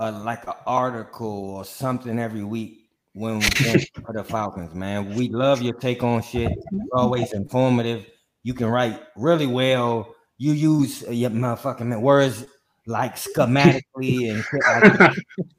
a 0.00 0.12
like 0.12 0.46
an 0.46 0.54
article 0.66 1.50
or 1.50 1.64
something 1.64 2.18
every 2.18 2.44
week 2.44 2.88
when 3.12 3.40
when 3.40 3.80
for 4.04 4.12
the 4.12 4.24
Falcons, 4.24 4.74
man. 4.74 5.14
We 5.14 5.28
love 5.28 5.62
your 5.62 5.74
take 5.74 6.02
on 6.02 6.22
shit. 6.22 6.52
It's 6.52 6.90
always 6.92 7.32
informative. 7.32 8.06
You 8.42 8.54
can 8.54 8.66
write 8.66 9.00
really 9.16 9.46
well. 9.46 10.14
You 10.38 10.52
use 10.52 11.02
your 11.02 11.30
motherfucking 11.30 12.00
words 12.00 12.46
like 12.86 13.16
schematically 13.16 14.30
and 14.30 14.42
shit 14.44 14.62
like 14.66 15.16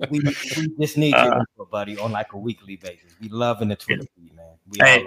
we, 0.10 0.20
we 0.20 0.76
just 0.80 0.98
need 0.98 1.14
your 1.14 1.42
Uh, 1.42 1.66
buddy, 1.70 1.98
on 1.98 2.12
like 2.12 2.34
a 2.34 2.38
weekly 2.38 2.78
basis. 2.78 3.14
We 3.22 3.30
love 3.30 3.62
in 3.62 3.68
the 3.68 3.76
Twitter 3.76 4.06
feed, 4.16 4.36
man. 4.36 4.56
We 4.68 4.80
Hey, 4.82 5.06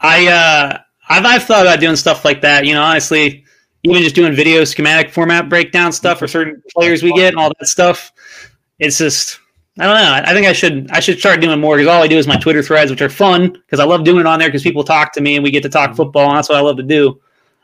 I 0.00 0.26
uh, 0.28 0.78
I've 1.08 1.26
I've 1.26 1.44
thought 1.44 1.62
about 1.62 1.80
doing 1.80 1.96
stuff 1.96 2.24
like 2.24 2.40
that. 2.42 2.64
You 2.64 2.74
know, 2.74 2.82
honestly, 2.82 3.44
even 3.82 4.02
just 4.02 4.14
doing 4.14 4.34
video 4.34 4.64
schematic 4.64 5.12
format 5.12 5.48
breakdown 5.48 5.92
stuff 5.92 6.18
for 6.18 6.26
certain 6.26 6.62
players 6.74 7.02
we 7.02 7.12
get 7.12 7.28
and 7.34 7.38
all 7.38 7.52
that 7.58 7.66
stuff. 7.66 8.12
It's 8.78 8.98
just 8.98 9.40
I 9.78 9.86
don't 9.86 9.96
know. 9.96 10.12
I 10.12 10.30
I 10.30 10.34
think 10.34 10.46
I 10.46 10.52
should 10.52 10.90
I 10.90 11.00
should 11.00 11.18
start 11.18 11.40
doing 11.40 11.60
more 11.60 11.76
because 11.76 11.88
all 11.88 12.02
I 12.02 12.08
do 12.08 12.18
is 12.18 12.26
my 12.26 12.36
Twitter 12.36 12.62
threads, 12.62 12.90
which 12.90 13.02
are 13.02 13.08
fun 13.08 13.52
because 13.52 13.80
I 13.80 13.84
love 13.84 14.04
doing 14.04 14.20
it 14.20 14.26
on 14.26 14.38
there 14.38 14.48
because 14.48 14.62
people 14.62 14.84
talk 14.84 15.12
to 15.14 15.20
me 15.20 15.36
and 15.36 15.42
we 15.42 15.50
get 15.50 15.62
to 15.64 15.68
talk 15.68 15.94
football 15.94 16.28
and 16.28 16.36
that's 16.36 16.48
what 16.48 16.58
I 16.58 16.60
love 16.60 16.76
to 16.76 16.82
do. 16.82 17.20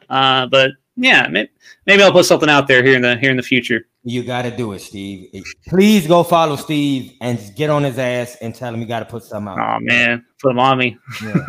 Uh, 0.09 0.47
but 0.47 0.73
yeah, 0.97 1.29
maybe, 1.29 1.51
maybe 1.87 2.03
I'll 2.03 2.13
put 2.13 2.27
something 2.27 2.51
out 2.51 2.67
there 2.69 2.83
here 2.83 2.97
in 2.97 3.03
the 3.03 3.17
here 3.17 3.31
in 3.31 3.37
the 3.37 3.43
future. 3.43 3.87
You 4.03 4.23
got 4.23 4.43
to 4.43 4.57
do 4.57 4.73
it, 4.73 4.81
Steve. 4.81 5.29
Please 5.69 6.07
go 6.07 6.23
follow 6.23 6.57
Steve 6.57 7.13
and 7.21 7.39
get 7.55 7.69
on 7.71 7.85
his 7.85 7.99
ass 7.99 8.37
and 8.41 8.55
tell 8.55 8.73
him 8.73 8.81
you 8.81 8.87
got 8.87 9.01
to 9.01 9.05
put 9.05 9.23
something 9.23 9.49
out. 9.49 9.77
Oh 9.77 9.81
man, 9.81 10.25
put 10.41 10.49
them 10.49 10.59
on 10.59 10.79
me. 10.79 10.99
Yeah. 11.23 11.47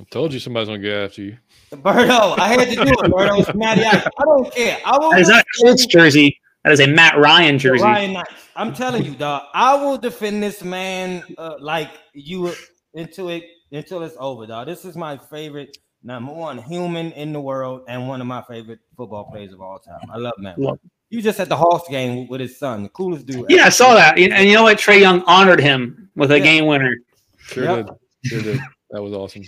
I 0.00 0.04
told 0.10 0.32
you 0.32 0.40
somebody's 0.40 0.68
gonna 0.68 0.80
get 0.80 0.96
after 0.96 1.22
you. 1.22 1.36
Birdo, 1.72 2.38
I 2.38 2.48
had 2.48 2.68
to 2.70 2.74
do 2.74 2.82
it. 2.82 2.98
Birdo, 3.10 3.38
it's 3.38 3.54
Matty 3.54 3.82
Ice. 3.82 4.06
I 4.18 4.24
don't 4.24 4.54
care. 4.54 4.78
I 4.86 4.98
will. 4.98 5.10
That 5.10 5.20
is 5.20 5.28
not 5.28 5.44
a 5.44 5.62
Colts 5.62 5.86
jersey. 5.86 6.40
That 6.64 6.72
is 6.72 6.80
a 6.80 6.86
Matt 6.86 7.16
Ryan 7.18 7.58
jersey. 7.58 7.82
Ryan 7.84 8.12
Knight. 8.14 8.26
I'm 8.54 8.74
telling 8.74 9.04
you, 9.04 9.14
dog. 9.14 9.44
I 9.54 9.74
will 9.82 9.96
defend 9.96 10.42
this 10.42 10.62
man 10.62 11.24
uh, 11.38 11.54
like 11.58 11.90
you 12.12 12.52
into 12.94 13.30
it 13.30 13.44
until 13.72 14.02
it's 14.02 14.16
over, 14.18 14.46
dog. 14.46 14.66
This 14.66 14.84
is 14.84 14.94
my 14.96 15.16
favorite 15.16 15.78
number 16.02 16.32
one 16.32 16.58
human 16.58 17.12
in 17.12 17.32
the 17.32 17.40
world, 17.40 17.82
and 17.88 18.08
one 18.08 18.20
of 18.20 18.26
my 18.26 18.42
favorite 18.42 18.80
football 18.96 19.24
players 19.30 19.52
of 19.52 19.60
all 19.62 19.78
time. 19.78 20.00
I 20.12 20.18
love 20.18 20.34
Matt. 20.38 20.58
Love- 20.58 20.78
He 21.08 21.16
was 21.16 21.24
just 21.24 21.40
at 21.40 21.48
the 21.48 21.56
Hawks 21.56 21.88
game 21.88 22.28
with 22.28 22.40
his 22.40 22.58
son, 22.58 22.82
the 22.82 22.88
coolest 22.90 23.26
dude. 23.26 23.46
Yeah, 23.48 23.64
I 23.64 23.68
saw 23.70 23.94
that. 23.94 24.18
And 24.18 24.46
you 24.48 24.54
know 24.54 24.62
what? 24.64 24.78
Trae 24.78 25.00
Young 25.00 25.22
honored 25.22 25.60
him 25.60 26.10
with 26.14 26.30
a 26.30 26.38
Yeah. 26.38 26.44
game 26.44 26.66
winner. 26.66 26.94
Sure 27.38 27.64
Yep. 27.64 27.86
did. 27.86 27.94
Sure 28.30 28.42
did. 28.42 28.60
That 28.90 29.02
was 29.02 29.12
awesome. 29.12 29.42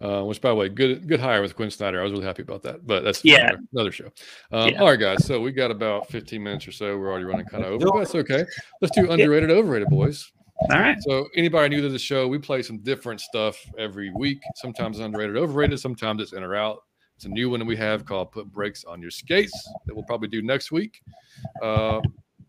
Uh, 0.00 0.22
which, 0.22 0.40
by 0.40 0.50
the 0.50 0.54
way, 0.54 0.68
good 0.68 1.08
good 1.08 1.18
hire 1.18 1.42
with 1.42 1.56
Quin 1.56 1.70
Snyder. 1.70 2.00
I 2.00 2.04
was 2.04 2.12
really 2.12 2.24
happy 2.24 2.42
about 2.42 2.62
that. 2.62 2.86
But 2.86 3.02
that's 3.02 3.24
Yeah. 3.24 3.46
another, 3.48 3.58
another 3.72 3.92
show. 3.92 4.10
Um, 4.52 4.70
Yeah. 4.70 4.80
All 4.80 4.88
right, 4.90 5.00
guys. 5.00 5.26
So 5.26 5.40
we 5.40 5.50
got 5.50 5.72
about 5.72 6.08
15 6.08 6.40
minutes 6.42 6.68
or 6.68 6.72
so. 6.72 6.96
We're 6.96 7.10
already 7.10 7.24
running 7.24 7.46
kind 7.46 7.64
of 7.64 7.72
over, 7.72 7.86
but 7.86 7.98
that's 7.98 8.14
okay. 8.14 8.44
Let's 8.80 8.94
do 8.94 9.10
underrated, 9.10 9.50
overrated, 9.50 9.88
boys. 9.88 10.30
All 10.70 10.78
right. 10.78 10.96
So 11.00 11.28
anybody 11.34 11.74
new 11.74 11.82
to 11.82 11.88
the 11.88 11.98
show, 11.98 12.28
we 12.28 12.38
play 12.38 12.62
some 12.62 12.78
different 12.78 13.20
stuff 13.20 13.58
every 13.76 14.10
week. 14.12 14.38
Sometimes 14.56 15.00
underrated, 15.00 15.36
overrated. 15.36 15.80
Sometimes 15.80 16.22
it's 16.22 16.32
in 16.32 16.42
or 16.44 16.54
out. 16.54 16.78
It's 17.16 17.24
a 17.24 17.28
new 17.28 17.50
one 17.50 17.58
that 17.58 17.66
we 17.66 17.74
have 17.76 18.04
called 18.04 18.30
"Put 18.30 18.52
Brakes 18.52 18.84
on 18.84 19.02
Your 19.02 19.10
Skates" 19.10 19.68
that 19.86 19.94
we'll 19.94 20.04
probably 20.04 20.28
do 20.28 20.42
next 20.42 20.70
week. 20.70 21.00
Uh, 21.60 22.00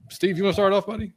Steve, 0.10 0.38
you 0.38 0.44
want 0.44 0.56
to 0.56 0.62
start 0.62 0.74
off, 0.74 0.88
buddy? 0.88 1.14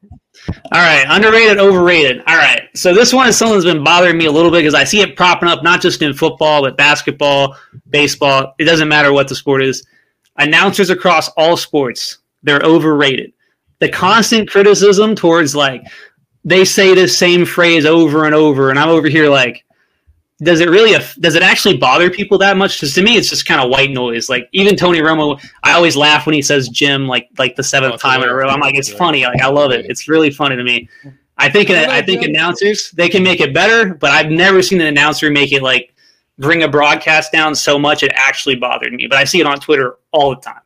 All 0.49 0.81
right, 0.81 1.05
underrated, 1.09 1.59
overrated. 1.59 2.23
All 2.27 2.37
right, 2.37 2.69
so 2.75 2.95
this 2.95 3.13
one 3.13 3.27
is 3.27 3.37
something 3.37 3.55
that's 3.55 3.65
been 3.65 3.83
bothering 3.83 4.19
me 4.19 4.27
a 4.27 4.33
little 4.33 4.51
bit 4.51 4.59
because 4.59 4.75
I 4.75 4.85
see 4.85 5.01
it 5.01 5.17
propping 5.17 5.49
up 5.49 5.63
not 5.63 5.81
just 5.81 6.03
in 6.03 6.15
football, 6.15 6.63
but 6.63 6.77
basketball, 6.77 7.57
baseball. 7.89 8.55
It 8.59 8.65
doesn't 8.65 8.89
matter 8.89 9.13
what 9.13 9.29
the 9.29 9.35
sport 9.35 9.63
is. 9.63 9.87
Announcers 10.39 10.91
across 10.91 11.29
all 11.31 11.57
sports, 11.57 12.19
they're 12.43 12.61
overrated. 12.61 13.33
The 13.81 13.89
constant 13.89 14.49
criticism 14.49 15.15
towards 15.15 15.57
like 15.57 15.83
they 16.45 16.65
say 16.65 16.95
the 16.95 17.09
same 17.09 17.45
phrase 17.45 17.87
over 17.87 18.25
and 18.25 18.35
over, 18.35 18.71
and 18.71 18.79
I'm 18.79 18.89
over 18.89 19.09
here 19.09 19.29
like, 19.29 19.65
does 20.43 20.61
it 20.61 20.69
really? 20.69 20.93
Does 21.21 21.35
it 21.35 21.43
actually 21.43 21.77
bother 21.77 22.11
people 22.11 22.37
that 22.39 22.57
much? 22.57 22.77
Because 22.77 22.95
to 22.95 23.03
me, 23.03 23.17
it's 23.17 23.31
just 23.31 23.47
kind 23.47 23.61
of 23.61 23.71
white 23.71 23.91
noise. 23.91 24.29
Like 24.29 24.49
even 24.53 24.77
Tony 24.77 25.01
Romo, 25.01 25.41
I 25.73 25.77
always 25.77 25.97
laugh 25.97 26.27
when 26.27 26.35
he 26.35 26.43
says 26.43 26.69
Jim 26.69 27.09
like 27.09 27.29
like 27.39 27.57
the 27.57 27.63
seventh 27.63 27.93
Oh, 27.93 27.95
it's 27.95 28.03
time 28.03 28.23
in 28.23 28.29
a 28.29 28.35
row. 28.35 28.49
I'm 28.49 28.61
like, 28.61 28.75
it's 28.77 28.89
hilarious. 28.89 28.99
funny. 28.99 29.25
Like 29.25 29.43
I 29.43 29.49
love 29.49 29.71
it. 29.73 29.87
It's 29.89 30.09
really 30.09 30.31
funny 30.31 30.57
to 30.57 30.63
me. 30.65 30.89
I 31.39 31.49
think 31.51 31.69
What 31.71 31.79
about 31.85 31.91
I 31.95 32.03
think 32.03 32.23
Jim? 32.23 32.31
announcers 32.31 32.91
they 32.93 33.09
can 33.09 33.23
make 33.23 33.41
it 33.41 33.53
better, 33.55 33.95
but 33.95 34.11
I've 34.11 34.31
never 34.31 34.63
seen 34.63 34.81
an 34.81 34.87
announcer 34.87 35.31
make 35.31 35.53
it 35.53 35.63
like 35.63 35.95
bring 36.39 36.63
a 36.63 36.69
broadcast 36.69 37.33
down 37.33 37.55
so 37.55 37.79
much 37.79 38.03
it 38.03 38.13
actually 38.15 38.57
bothered 38.57 38.93
me. 38.93 39.07
But 39.07 39.19
I 39.19 39.25
see 39.25 39.41
it 39.41 39.47
on 39.47 39.59
Twitter 39.61 39.97
all 40.13 40.31
the 40.35 40.41
time. 40.41 40.61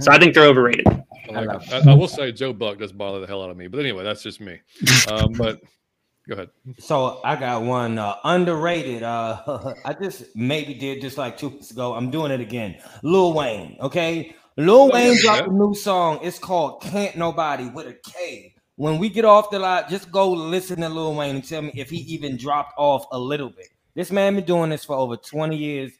So 0.00 0.10
I 0.12 0.18
think 0.18 0.34
they're 0.34 0.46
overrated. 0.46 0.86
I, 1.34 1.40
like. 1.42 1.72
I, 1.72 1.90
I 1.90 1.94
will 2.00 2.08
say 2.08 2.32
Joe 2.32 2.52
Buck 2.52 2.78
does 2.78 2.92
bother 2.92 3.20
the 3.20 3.26
hell 3.26 3.42
out 3.42 3.50
of 3.50 3.56
me, 3.56 3.66
but 3.68 3.80
anyway, 3.80 4.02
that's 4.04 4.22
just 4.22 4.40
me. 4.40 4.60
Um, 5.08 5.32
but 5.32 5.60
go 6.28 6.34
ahead. 6.34 6.50
So 6.78 7.20
I 7.24 7.34
got 7.36 7.62
one 7.62 7.98
uh, 7.98 8.16
underrated. 8.24 9.02
Uh, 9.02 9.74
I 9.84 9.92
just 9.94 10.24
maybe 10.36 10.74
did 10.74 11.00
just 11.00 11.18
like 11.18 11.36
two 11.38 11.48
weeks 11.48 11.70
ago. 11.70 11.94
I'm 11.94 12.10
doing 12.10 12.30
it 12.32 12.40
again. 12.40 12.78
Lil 13.02 13.32
Wayne. 13.32 13.76
Okay, 13.80 14.34
Lil 14.56 14.90
Wayne 14.90 15.16
dropped 15.20 15.48
a 15.48 15.52
new 15.52 15.74
song. 15.74 16.20
It's 16.22 16.38
called 16.38 16.82
"Can't 16.82 17.16
Nobody" 17.16 17.68
with 17.68 17.86
a 17.86 17.94
K. 17.94 18.54
When 18.76 18.98
we 18.98 19.08
get 19.08 19.24
off 19.24 19.50
the 19.50 19.58
lot, 19.58 19.88
just 19.88 20.10
go 20.10 20.30
listen 20.30 20.80
to 20.80 20.88
Lil 20.88 21.14
Wayne 21.14 21.36
and 21.36 21.46
tell 21.46 21.62
me 21.62 21.72
if 21.74 21.90
he 21.90 21.98
even 21.98 22.36
dropped 22.36 22.72
off 22.78 23.04
a 23.12 23.18
little 23.18 23.50
bit. 23.50 23.68
This 23.94 24.10
man 24.10 24.36
been 24.36 24.44
doing 24.44 24.70
this 24.70 24.84
for 24.84 24.96
over 24.96 25.16
20 25.16 25.56
years. 25.56 25.92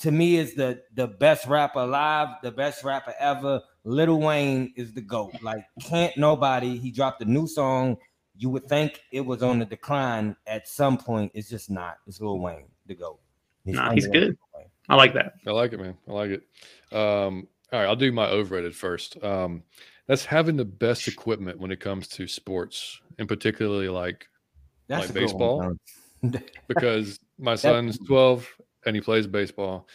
To 0.00 0.10
me, 0.10 0.36
is 0.36 0.54
the 0.54 0.82
the 0.94 1.06
best 1.06 1.46
rapper 1.46 1.80
alive, 1.80 2.28
the 2.42 2.52
best 2.52 2.84
rapper 2.84 3.14
ever. 3.18 3.62
Lil 3.84 4.20
Wayne 4.20 4.74
is 4.76 4.92
the 4.92 5.00
goat. 5.00 5.32
Like 5.42 5.64
can't 5.80 6.16
nobody. 6.18 6.76
He 6.76 6.90
dropped 6.90 7.22
a 7.22 7.24
new 7.24 7.46
song. 7.46 7.96
You 8.36 8.50
would 8.50 8.68
think 8.68 9.00
it 9.10 9.22
was 9.22 9.42
on 9.42 9.58
the 9.58 9.64
decline 9.64 10.36
at 10.46 10.68
some 10.68 10.98
point. 10.98 11.32
It's 11.34 11.48
just 11.48 11.70
not. 11.70 11.96
It's 12.06 12.20
Lil 12.20 12.38
Wayne, 12.38 12.66
the 12.84 12.94
goat. 12.94 13.20
Nah, 13.64 13.92
he's 13.92 14.06
good. 14.06 14.36
I 14.88 14.94
like 14.94 15.14
that. 15.14 15.34
I 15.46 15.50
like 15.50 15.72
it, 15.72 15.80
man. 15.80 15.96
I 16.08 16.12
like 16.12 16.30
it. 16.30 16.94
Um, 16.94 17.48
all 17.72 17.80
right, 17.80 17.86
I'll 17.86 17.96
do 17.96 18.12
my 18.12 18.26
overrated 18.26 18.74
first. 18.74 19.22
Um, 19.22 19.62
that's 20.06 20.24
having 20.24 20.56
the 20.56 20.64
best 20.64 21.08
equipment 21.08 21.58
when 21.58 21.70
it 21.70 21.80
comes 21.80 22.08
to 22.08 22.26
sports, 22.26 23.00
and 23.18 23.28
particularly 23.28 23.88
like 23.88 24.28
That's 24.88 25.08
like 25.08 25.14
one, 25.14 25.24
baseball? 25.24 25.76
Because 26.68 27.20
my 27.38 27.54
son's 27.54 27.98
12 27.98 28.48
and 28.86 28.96
he 28.96 29.02
plays 29.02 29.26
baseball, 29.26 29.86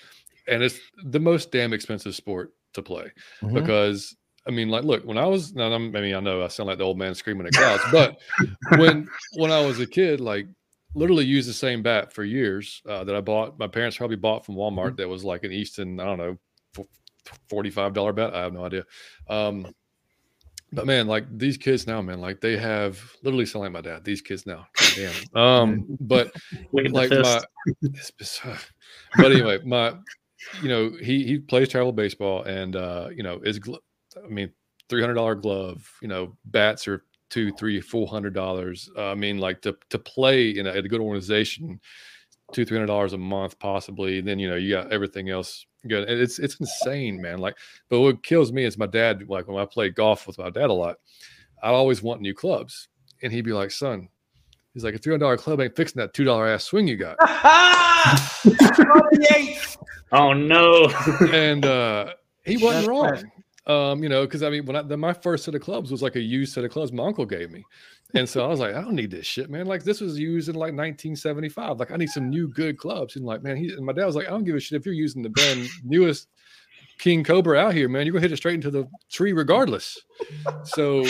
and 0.48 0.62
it's 0.64 0.80
the 1.04 1.20
most 1.20 1.52
damn 1.52 1.74
expensive 1.74 2.16
sport 2.16 2.54
to 2.74 2.82
play. 2.82 3.12
Mhm. 3.42 3.54
because 3.54 4.16
I 4.48 4.52
mean, 4.52 4.70
like, 4.70 4.84
look, 4.84 5.04
when 5.06 5.20
I 5.20 5.26
was, 5.26 5.54
now 5.54 5.72
I 5.72 5.78
mean, 5.78 6.16
I 6.16 6.20
know 6.20 6.42
I 6.42 6.48
sound 6.48 6.68
like 6.68 6.80
the 6.80 6.84
old 6.84 6.98
man 6.98 7.14
screaming 7.14 7.48
at 7.48 7.54
clouds, 7.54 7.84
but 7.92 8.18
when 8.78 9.08
when 9.34 9.52
I 9.52 9.66
was 9.66 9.80
a 9.80 9.86
kid, 9.88 10.20
like, 10.20 10.48
literally 10.96 11.26
used 11.26 11.48
the 11.48 11.54
same 11.54 11.82
bat 11.82 12.12
for 12.12 12.24
years 12.24 12.82
uh, 12.88 13.04
that 13.04 13.16
I 13.16 13.22
bought. 13.22 13.58
My 13.58 13.68
parents 13.68 13.98
probably 13.98 14.18
bought 14.18 14.46
from 14.46 14.56
Walmart. 14.56 14.98
That 14.98 15.08
was 15.08 15.24
like 15.24 15.44
an 15.44 15.52
Easton, 15.52 16.00
I 16.00 16.06
don't 16.06 16.18
know, 16.18 16.38
forty 17.50 17.70
five 17.70 17.94
dollar 17.94 18.14
bet. 18.14 18.34
I 18.34 18.44
have 18.44 18.54
no 18.54 18.66
idea. 18.66 18.86
Um, 19.30 19.68
but 20.74 20.86
man, 20.86 21.08
like 21.08 21.26
these 21.38 21.58
kids 21.58 21.86
now, 21.86 22.02
man, 22.02 22.22
like 22.22 22.40
they 22.40 22.58
have 22.58 23.00
literally 23.24 23.46
sound 23.46 23.64
like 23.64 23.72
my 23.74 23.82
dad. 23.82 24.06
These 24.06 24.22
kids 24.22 24.46
now, 24.46 24.68
damn. 24.96 25.42
Um, 25.42 25.86
but 26.00 26.32
like 26.72 27.12
my 27.12 27.42
but 29.18 29.32
anyway 29.32 29.60
my 29.66 29.94
you 30.62 30.70
know 30.70 30.92
he 31.02 31.24
he 31.24 31.38
plays 31.38 31.70
travel 31.70 31.92
baseball 31.92 32.44
and 32.44 32.76
uh 32.76 33.10
you 33.16 33.24
know 33.24 33.40
is 33.44 33.60
i 34.24 34.28
mean 34.28 34.52
$300 34.90 35.42
glove 35.42 35.90
you 36.02 36.08
know 36.08 36.36
bats 36.46 36.88
are 36.88 37.04
two 37.30 37.52
three 37.54 37.80
four 37.80 38.08
hundred 38.08 38.34
dollars 38.34 38.90
uh, 38.98 39.12
i 39.12 39.16
mean 39.16 39.38
like 39.38 39.62
to 39.62 39.76
to 39.90 39.98
play 39.98 40.50
in 40.50 40.68
a, 40.68 40.70
at 40.70 40.86
a 40.86 40.90
good 40.90 41.00
organization 41.00 41.80
two 42.52 42.66
three 42.66 42.76
hundred 42.76 42.88
dollars 42.88 43.14
a 43.14 43.18
month 43.18 43.58
possibly 43.58 44.20
then 44.20 44.38
you 44.38 44.50
know 44.50 44.58
you 44.58 44.72
got 44.72 44.92
everything 44.92 45.30
else 45.30 45.66
good 45.88 46.08
and 46.08 46.20
it's 46.20 46.40
it's 46.40 46.56
insane 46.56 47.22
man 47.22 47.40
like 47.40 47.58
but 47.90 48.00
what 48.00 48.24
kills 48.24 48.52
me 48.52 48.64
is 48.64 48.78
my 48.78 48.86
dad 48.86 49.28
like 49.28 49.48
when 49.48 49.58
i 49.58 49.66
played 49.66 49.96
golf 49.96 50.28
with 50.28 50.38
my 50.38 50.50
dad 50.50 50.70
a 50.70 50.74
lot 50.74 50.98
i 51.64 51.70
always 51.70 52.04
want 52.04 52.22
new 52.22 52.34
clubs 52.34 52.88
and 53.24 53.34
he'd 53.34 53.46
be 53.46 53.54
like 53.54 53.72
son 53.72 54.08
he's 54.74 54.84
like 54.84 54.96
a 54.96 55.00
$300 55.00 55.38
club 55.38 55.60
ain't 55.60 55.76
fixing 55.76 56.00
that 56.00 56.14
$2 56.14 56.54
ass 56.54 56.66
swing 56.66 56.88
you 56.88 56.98
got 56.98 57.18
Oh 60.14 60.34
no. 60.34 60.88
and 61.34 61.66
uh 61.66 62.14
he 62.44 62.58
wasn't 62.58 62.86
That's 62.86 62.88
wrong 62.88 63.32
um 63.68 64.04
you 64.04 64.10
know 64.10 64.26
because 64.26 64.44
i 64.44 64.50
mean 64.50 64.66
when 64.66 64.76
I, 64.76 64.82
the, 64.82 64.98
my 64.98 65.14
first 65.14 65.46
set 65.46 65.56
of 65.56 65.62
clubs 65.62 65.92
was 65.92 66.02
like 66.02 66.16
a 66.16 66.20
used 66.20 66.54
set 66.54 66.64
of 66.64 66.72
clubs 66.72 66.92
my 66.92 67.06
uncle 67.06 67.26
gave 67.26 67.52
me 67.52 67.64
and 68.16 68.28
so 68.28 68.44
i 68.44 68.48
was 68.48 68.60
like 68.60 68.76
i 68.76 68.82
don't 68.82 68.96
need 68.96 69.12
this 69.12 69.26
shit 69.26 69.50
man 69.50 69.66
like 69.66 69.84
this 69.84 70.02
was 70.02 70.20
used 70.20 70.50
in 70.50 70.56
like 70.56 70.74
1975 70.74 71.80
like 71.80 71.92
i 71.92 71.96
need 71.98 72.10
some 72.10 72.30
new 72.30 72.48
good 72.50 72.78
clubs 72.78 73.16
and 73.16 73.26
like 73.26 73.44
man 73.44 73.56
he 73.56 73.70
and 73.70 73.86
my 73.86 73.94
dad 73.94 74.06
was 74.06 74.16
like 74.16 74.28
i 74.28 74.30
don't 74.30 74.44
give 74.44 74.56
a 74.56 74.60
shit 74.60 74.80
if 74.80 74.86
you're 74.86 74.94
using 74.96 75.22
the 75.22 75.30
brand 75.30 75.68
newest 75.84 76.28
king 77.00 77.24
cobra 77.24 77.58
out 77.58 77.74
here 77.74 77.90
man 77.90 78.06
you're 78.06 78.14
gonna 78.14 78.22
hit 78.22 78.32
it 78.32 78.38
straight 78.38 78.56
into 78.56 78.72
the 78.72 78.88
tree 79.12 79.34
regardless 79.34 80.00
so 80.64 81.06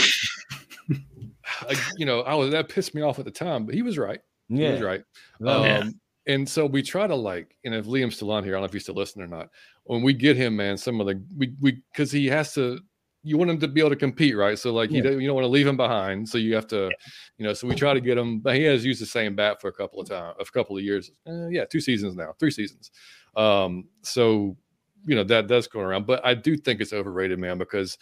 I, 1.61 1.75
you 1.97 2.05
know 2.05 2.21
i 2.21 2.33
was 2.33 2.51
that 2.51 2.69
pissed 2.69 2.95
me 2.95 3.01
off 3.01 3.19
at 3.19 3.25
the 3.25 3.31
time 3.31 3.65
but 3.65 3.75
he 3.75 3.81
was 3.81 3.97
right 3.97 4.19
Yeah, 4.49 4.67
he 4.67 4.71
was 4.73 4.81
right. 4.81 5.03
Yeah. 5.39 5.79
um, 5.79 5.99
and 6.27 6.47
so 6.47 6.65
we 6.67 6.83
try 6.83 7.07
to 7.07 7.15
like, 7.15 7.55
and 7.65 7.73
if 7.73 7.87
Liam's 7.87 8.15
still 8.17 8.31
on 8.31 8.43
here, 8.43 8.53
I 8.53 8.55
don't 8.57 8.61
know 8.61 8.65
if 8.65 8.73
he's 8.73 8.83
still 8.83 8.95
listening 8.95 9.25
or 9.25 9.27
not. 9.27 9.49
When 9.85 10.03
we 10.03 10.13
get 10.13 10.37
him, 10.37 10.55
man, 10.55 10.77
some 10.77 11.01
of 11.01 11.07
the 11.07 11.19
we 11.35 11.53
we 11.59 11.81
because 11.91 12.11
he 12.11 12.27
has 12.27 12.53
to, 12.53 12.79
you 13.23 13.37
want 13.37 13.51
him 13.51 13.59
to 13.59 13.67
be 13.67 13.79
able 13.79 13.91
to 13.91 13.95
compete, 13.95 14.35
right? 14.35 14.57
So 14.57 14.73
like 14.73 14.89
Yeah. 14.89 14.97
you 14.97 15.03
don't 15.03 15.21
you 15.21 15.27
don't 15.27 15.35
want 15.35 15.45
to 15.45 15.49
leave 15.49 15.67
him 15.67 15.77
behind, 15.77 16.27
so 16.27 16.37
you 16.37 16.55
have 16.55 16.67
to, 16.67 16.91
you 17.37 17.45
know. 17.45 17.53
So 17.53 17.67
we 17.67 17.75
try 17.75 17.93
to 17.93 18.01
get 18.01 18.17
him, 18.17 18.39
but 18.39 18.55
he 18.55 18.63
has 18.63 18.83
used 18.83 19.01
the 19.01 19.05
same 19.05 19.35
bat 19.35 19.61
for 19.61 19.67
a 19.67 19.73
couple 19.73 20.01
of 20.01 20.09
times, 20.09 20.35
a 20.39 20.45
couple 20.45 20.77
of 20.77 20.83
years. 20.83 21.11
Uh, 21.27 21.47
yeah, 21.47 21.65
two 21.65 21.81
seasons 21.81 22.15
now, 22.15 22.33
three 22.39 22.51
seasons. 22.51 22.91
Um, 23.35 23.87
so 24.01 24.57
you 25.05 25.15
know 25.15 25.23
that 25.25 25.47
that's 25.47 25.67
going 25.67 25.85
around, 25.85 26.05
but 26.07 26.25
I 26.25 26.33
do 26.33 26.57
think 26.57 26.81
it's 26.81 26.93
overrated, 26.93 27.39
man, 27.39 27.57
because 27.57 27.97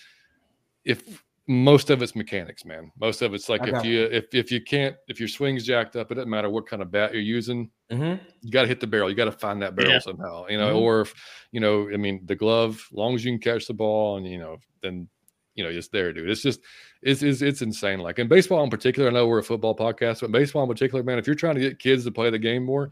if 0.86 1.24
most 1.51 1.89
of 1.89 2.01
it's 2.03 2.15
mechanics, 2.15 2.63
man. 2.63 2.91
Most 3.01 3.23
of 3.23 3.34
it's 3.34 3.49
like 3.49 3.61
I 3.61 3.65
if 3.65 3.71
got 3.71 3.85
you 3.85 4.03
if 4.03 4.34
if 4.35 4.51
you 4.51 4.61
can't 4.61 4.95
if 5.07 5.19
your 5.19 5.27
swing's 5.27 5.65
jacked 5.65 5.95
up, 5.95 6.11
it 6.11 6.15
doesn't 6.15 6.30
matter 6.30 6.47
what 6.49 6.67
kind 6.67 6.80
of 6.84 6.91
bat 6.91 7.11
you're 7.11 7.23
using 7.23 7.71
Mhm. 7.91 8.19
you 8.41 8.51
got 8.51 8.61
to 8.61 8.67
hit 8.67 8.80
the 8.80 8.85
barrel. 8.85 9.09
You 9.09 9.15
got 9.15 9.26
to 9.26 9.31
find 9.31 9.59
that 9.63 9.76
barrel 9.76 9.93
Yeah. 9.93 9.99
somehow, 9.99 10.45
you 10.47 10.59
know, 10.59 10.76
Mhm. 10.76 10.81
or 10.81 11.01
if, 11.01 11.13
you 11.51 11.59
know, 11.59 11.89
I 11.91 11.97
mean, 11.97 12.21
the 12.26 12.35
glove, 12.35 12.88
long 12.91 13.15
as 13.15 13.26
you 13.26 13.31
can 13.31 13.39
catch 13.39 13.65
the 13.65 13.73
ball 13.73 14.17
and, 14.17 14.27
you 14.27 14.38
know, 14.38 14.57
then, 14.84 15.09
you 15.55 15.63
know, 15.63 15.71
it's 15.71 15.88
there, 15.88 16.13
dude. 16.13 16.30
It's 16.30 16.43
just, 16.43 16.59
it's, 17.01 17.23
it's, 17.23 17.41
it's 17.41 17.63
insane. 17.63 17.97
Like 17.99 18.19
in 18.19 18.27
baseball 18.27 18.63
in 18.63 18.69
particular, 18.69 19.09
I 19.09 19.11
know 19.11 19.27
we're 19.27 19.39
a 19.39 19.43
football 19.43 19.76
podcast, 19.76 20.21
but 20.21 20.31
baseball 20.31 20.61
in 20.61 20.69
particular, 20.69 21.03
man, 21.03 21.17
if 21.17 21.26
you're 21.26 21.35
trying 21.35 21.55
to 21.55 21.61
get 21.61 21.80
kids 21.80 22.03
to 22.05 22.11
play 22.11 22.30
the 22.30 22.38
game 22.38 22.63
more, 22.63 22.91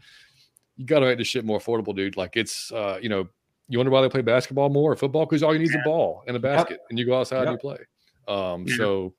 you 0.76 0.84
got 0.84 0.98
to 0.98 1.06
make 1.06 1.18
this 1.18 1.28
shit 1.28 1.44
more 1.44 1.60
affordable, 1.60 1.94
dude. 1.94 2.16
Like 2.16 2.36
it's, 2.36 2.72
uh, 2.72 2.98
you 3.00 3.08
know, 3.08 3.28
you 3.68 3.78
wonder 3.78 3.92
why 3.92 4.02
they 4.02 4.08
play 4.08 4.22
basketball 4.22 4.68
more 4.68 4.90
or 4.92 4.96
football? 4.96 5.26
Because 5.26 5.44
all 5.44 5.52
you 5.52 5.60
need 5.60 5.68
is 5.68 5.76
a 5.76 5.82
ball 5.84 6.24
and 6.26 6.36
a 6.36 6.40
basket 6.40 6.80
and 6.90 6.98
you 6.98 7.06
go 7.06 7.20
outside 7.20 7.42
and 7.46 7.52
you 7.52 7.58
play. 7.58 7.78
Um, 8.28 8.64
Yeah. 8.66 8.76
so 8.76 9.14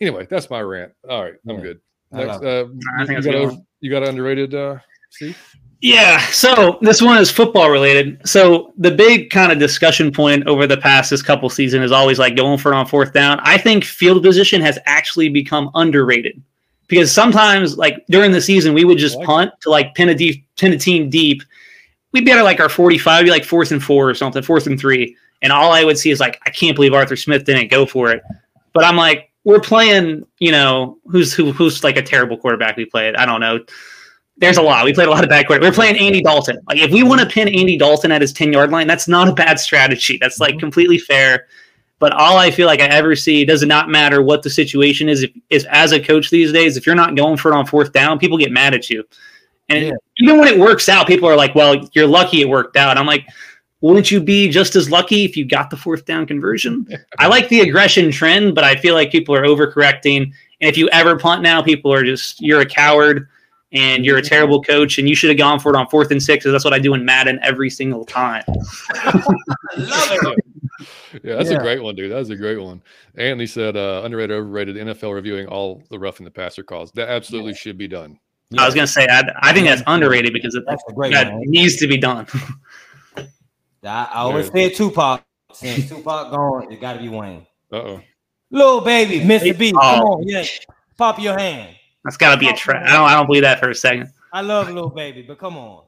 anyway, 0.00 0.26
that's 0.28 0.50
my 0.50 0.60
rant. 0.60 0.92
All 1.08 1.22
right. 1.22 1.34
I'm 1.48 1.56
Yeah. 1.56 1.62
good. 1.62 1.80
Next, 2.12 2.42
uh, 2.42 2.66
you, 2.66 3.06
think 3.06 3.08
you 3.08 3.14
that's 3.14 3.26
got, 3.26 3.34
a 3.54 3.62
you 3.80 3.90
got 3.90 4.02
underrated, 4.02 4.54
uh, 4.54 4.76
Steve? 5.10 5.36
Yeah, 5.82 6.18
so 6.26 6.78
this 6.82 7.00
one 7.00 7.16
is 7.18 7.30
football 7.30 7.70
related. 7.70 8.20
So 8.28 8.74
the 8.76 8.90
big 8.90 9.30
kind 9.30 9.50
of 9.50 9.58
discussion 9.58 10.12
point 10.12 10.46
over 10.46 10.66
the 10.66 10.76
past 10.76 11.08
this 11.08 11.22
couple 11.22 11.48
season 11.48 11.82
is 11.82 11.90
always 11.92 12.18
like 12.18 12.36
going 12.36 12.58
for 12.58 12.72
it 12.72 12.76
on 12.76 12.84
fourth 12.84 13.14
down. 13.14 13.40
I 13.44 13.56
think 13.56 13.84
field 13.84 14.22
position 14.22 14.60
has 14.60 14.78
actually 14.84 15.30
become 15.30 15.70
underrated 15.74 16.42
because 16.88 17.10
sometimes 17.10 17.78
like 17.78 18.04
during 18.10 18.30
the 18.32 18.42
season 18.42 18.74
we 18.74 18.84
would 18.84 18.98
just 18.98 19.16
like 19.16 19.26
punt 19.26 19.52
to 19.62 19.70
like 19.70 19.94
pin 19.94 20.10
a 20.10 20.14
deep 20.14 20.44
pin 20.56 20.72
a 20.74 20.76
team 20.78 21.08
deep 21.08 21.42
we'd 22.12 22.24
be 22.24 22.32
at 22.32 22.42
like 22.42 22.60
our 22.60 22.68
45, 22.68 23.24
be 23.24 23.30
like 23.30 23.44
fourth 23.44 23.70
and 23.72 23.82
four 23.82 24.10
or 24.10 24.14
something, 24.14 24.42
fourth 24.42 24.66
and 24.66 24.78
three. 24.78 25.16
And 25.42 25.52
all 25.52 25.72
I 25.72 25.84
would 25.84 25.98
see 25.98 26.10
is 26.10 26.20
like, 26.20 26.40
I 26.44 26.50
can't 26.50 26.74
believe 26.74 26.92
Arthur 26.92 27.16
Smith 27.16 27.44
didn't 27.44 27.70
go 27.70 27.86
for 27.86 28.10
it. 28.10 28.22
But 28.72 28.84
I'm 28.84 28.96
like, 28.96 29.30
we're 29.44 29.60
playing, 29.60 30.26
you 30.38 30.52
know, 30.52 30.98
who's 31.06 31.32
who, 31.32 31.52
who's 31.52 31.82
like 31.82 31.96
a 31.96 32.02
terrible 32.02 32.36
quarterback 32.36 32.76
we 32.76 32.84
played. 32.84 33.16
I 33.16 33.24
don't 33.24 33.40
know. 33.40 33.64
There's 34.36 34.56
a 34.56 34.62
lot. 34.62 34.84
We 34.84 34.94
played 34.94 35.08
a 35.08 35.10
lot 35.10 35.22
of 35.22 35.30
bad 35.30 35.46
quarterback. 35.46 35.70
We're 35.70 35.74
playing 35.74 35.96
Andy 35.96 36.22
Dalton. 36.22 36.58
Like 36.68 36.78
if 36.78 36.90
we 36.90 37.02
want 37.02 37.20
to 37.20 37.26
pin 37.26 37.48
Andy 37.48 37.76
Dalton 37.76 38.12
at 38.12 38.20
his 38.20 38.32
10 38.32 38.52
yard 38.52 38.70
line, 38.70 38.86
that's 38.86 39.08
not 39.08 39.28
a 39.28 39.32
bad 39.32 39.58
strategy. 39.58 40.18
That's 40.20 40.40
like 40.40 40.52
mm-hmm. 40.52 40.60
completely 40.60 40.98
fair. 40.98 41.46
But 41.98 42.14
all 42.14 42.38
I 42.38 42.50
feel 42.50 42.66
like 42.66 42.80
I 42.80 42.86
ever 42.86 43.14
see 43.14 43.44
does 43.44 43.62
not 43.62 43.90
matter 43.90 44.22
what 44.22 44.42
the 44.42 44.48
situation 44.48 45.08
is. 45.08 45.22
If, 45.22 45.32
is 45.50 45.66
as 45.66 45.92
a 45.92 46.00
coach 46.00 46.30
these 46.30 46.50
days, 46.50 46.78
if 46.78 46.86
you're 46.86 46.94
not 46.94 47.14
going 47.14 47.36
for 47.36 47.52
it 47.52 47.54
on 47.54 47.66
fourth 47.66 47.92
down, 47.92 48.18
people 48.18 48.38
get 48.38 48.50
mad 48.50 48.72
at 48.72 48.88
you. 48.88 49.04
And 49.68 49.86
yeah. 49.86 49.92
even 50.18 50.38
when 50.38 50.48
it 50.48 50.58
works 50.58 50.88
out, 50.88 51.06
people 51.06 51.28
are 51.28 51.36
like, 51.36 51.54
"Well, 51.54 51.88
you're 51.92 52.06
lucky 52.06 52.40
it 52.40 52.48
worked 52.48 52.76
out." 52.76 52.96
I'm 52.96 53.06
like, 53.06 53.26
wouldn't 53.80 54.10
you 54.10 54.20
be 54.20 54.48
just 54.48 54.76
as 54.76 54.90
lucky 54.90 55.24
if 55.24 55.36
you 55.36 55.44
got 55.44 55.70
the 55.70 55.76
fourth 55.76 56.04
down 56.04 56.26
conversion? 56.26 56.86
I 57.18 57.28
like 57.28 57.48
the 57.48 57.60
aggression 57.60 58.10
trend, 58.10 58.54
but 58.54 58.64
I 58.64 58.76
feel 58.76 58.94
like 58.94 59.10
people 59.10 59.34
are 59.34 59.42
overcorrecting. 59.42 60.32
And 60.60 60.68
if 60.68 60.76
you 60.76 60.88
ever 60.90 61.18
punt 61.18 61.42
now, 61.42 61.62
people 61.62 61.92
are 61.92 62.04
just 62.04 62.40
you're 62.40 62.60
a 62.60 62.66
coward 62.66 63.28
and 63.72 64.04
you're 64.04 64.18
a 64.18 64.22
terrible 64.22 64.62
coach 64.62 64.98
and 64.98 65.08
you 65.08 65.14
should 65.14 65.30
have 65.30 65.38
gone 65.38 65.60
for 65.60 65.74
it 65.74 65.76
on 65.76 65.86
fourth 65.86 66.10
and 66.10 66.22
six 66.22 66.44
because 66.44 66.52
that's 66.52 66.64
what 66.64 66.74
I 66.74 66.78
do 66.78 66.94
in 66.94 67.04
Madden 67.04 67.38
every 67.42 67.70
single 67.70 68.04
time. 68.04 68.42
yeah, 68.96 69.14
that's 71.22 71.50
yeah. 71.50 71.56
a 71.56 71.60
great 71.60 71.82
one, 71.82 71.94
dude. 71.94 72.10
That's 72.10 72.30
a 72.30 72.36
great 72.36 72.58
one. 72.58 72.82
Anthony 73.16 73.46
said 73.46 73.76
uh, 73.76 74.02
underrated, 74.04 74.36
overrated. 74.36 74.76
NFL 74.76 75.14
reviewing 75.14 75.46
all 75.46 75.82
the 75.90 75.98
roughing 75.98 76.24
the 76.24 76.30
passer 76.30 76.62
calls. 76.62 76.90
That 76.92 77.08
absolutely 77.08 77.52
yeah. 77.52 77.58
should 77.58 77.78
be 77.78 77.88
done. 77.88 78.18
Yeah. 78.50 78.62
I 78.62 78.66
was 78.66 78.74
gonna 78.74 78.86
say 78.88 79.06
I, 79.08 79.22
I 79.42 79.52
think 79.52 79.68
that's 79.68 79.82
underrated 79.86 80.32
because 80.32 80.56
it, 80.56 80.64
that 80.66 80.80
one. 81.32 81.40
needs 81.42 81.76
to 81.76 81.86
be 81.86 81.96
done. 81.96 82.26
I, 83.84 84.08
I 84.12 84.18
always 84.20 84.50
say 84.50 84.70
Tupac. 84.70 85.22
Since 85.52 85.88
Tupac 85.90 86.30
gone, 86.30 86.72
it 86.72 86.80
got 86.80 86.94
to 86.94 87.00
be 87.00 87.08
Wayne. 87.08 87.46
Uh 87.72 87.76
oh. 87.76 88.02
Little 88.50 88.80
baby, 88.80 89.20
Mr. 89.20 89.56
B, 89.56 89.72
oh. 89.76 89.80
come 89.80 90.04
on, 90.04 90.28
yeah, 90.28 90.44
pop 90.96 91.20
your 91.20 91.38
hand. 91.38 91.76
That's 92.04 92.16
got 92.16 92.34
to 92.34 92.40
be 92.40 92.48
a 92.48 92.52
trap. 92.52 92.88
I 92.88 92.92
don't, 92.92 93.08
I 93.08 93.14
don't 93.14 93.26
believe 93.26 93.42
that 93.42 93.60
for 93.60 93.70
a 93.70 93.74
second. 93.74 94.12
I 94.32 94.40
love 94.40 94.68
little 94.68 94.90
baby, 94.90 95.22
but 95.22 95.38
come 95.38 95.56
on. 95.56 95.84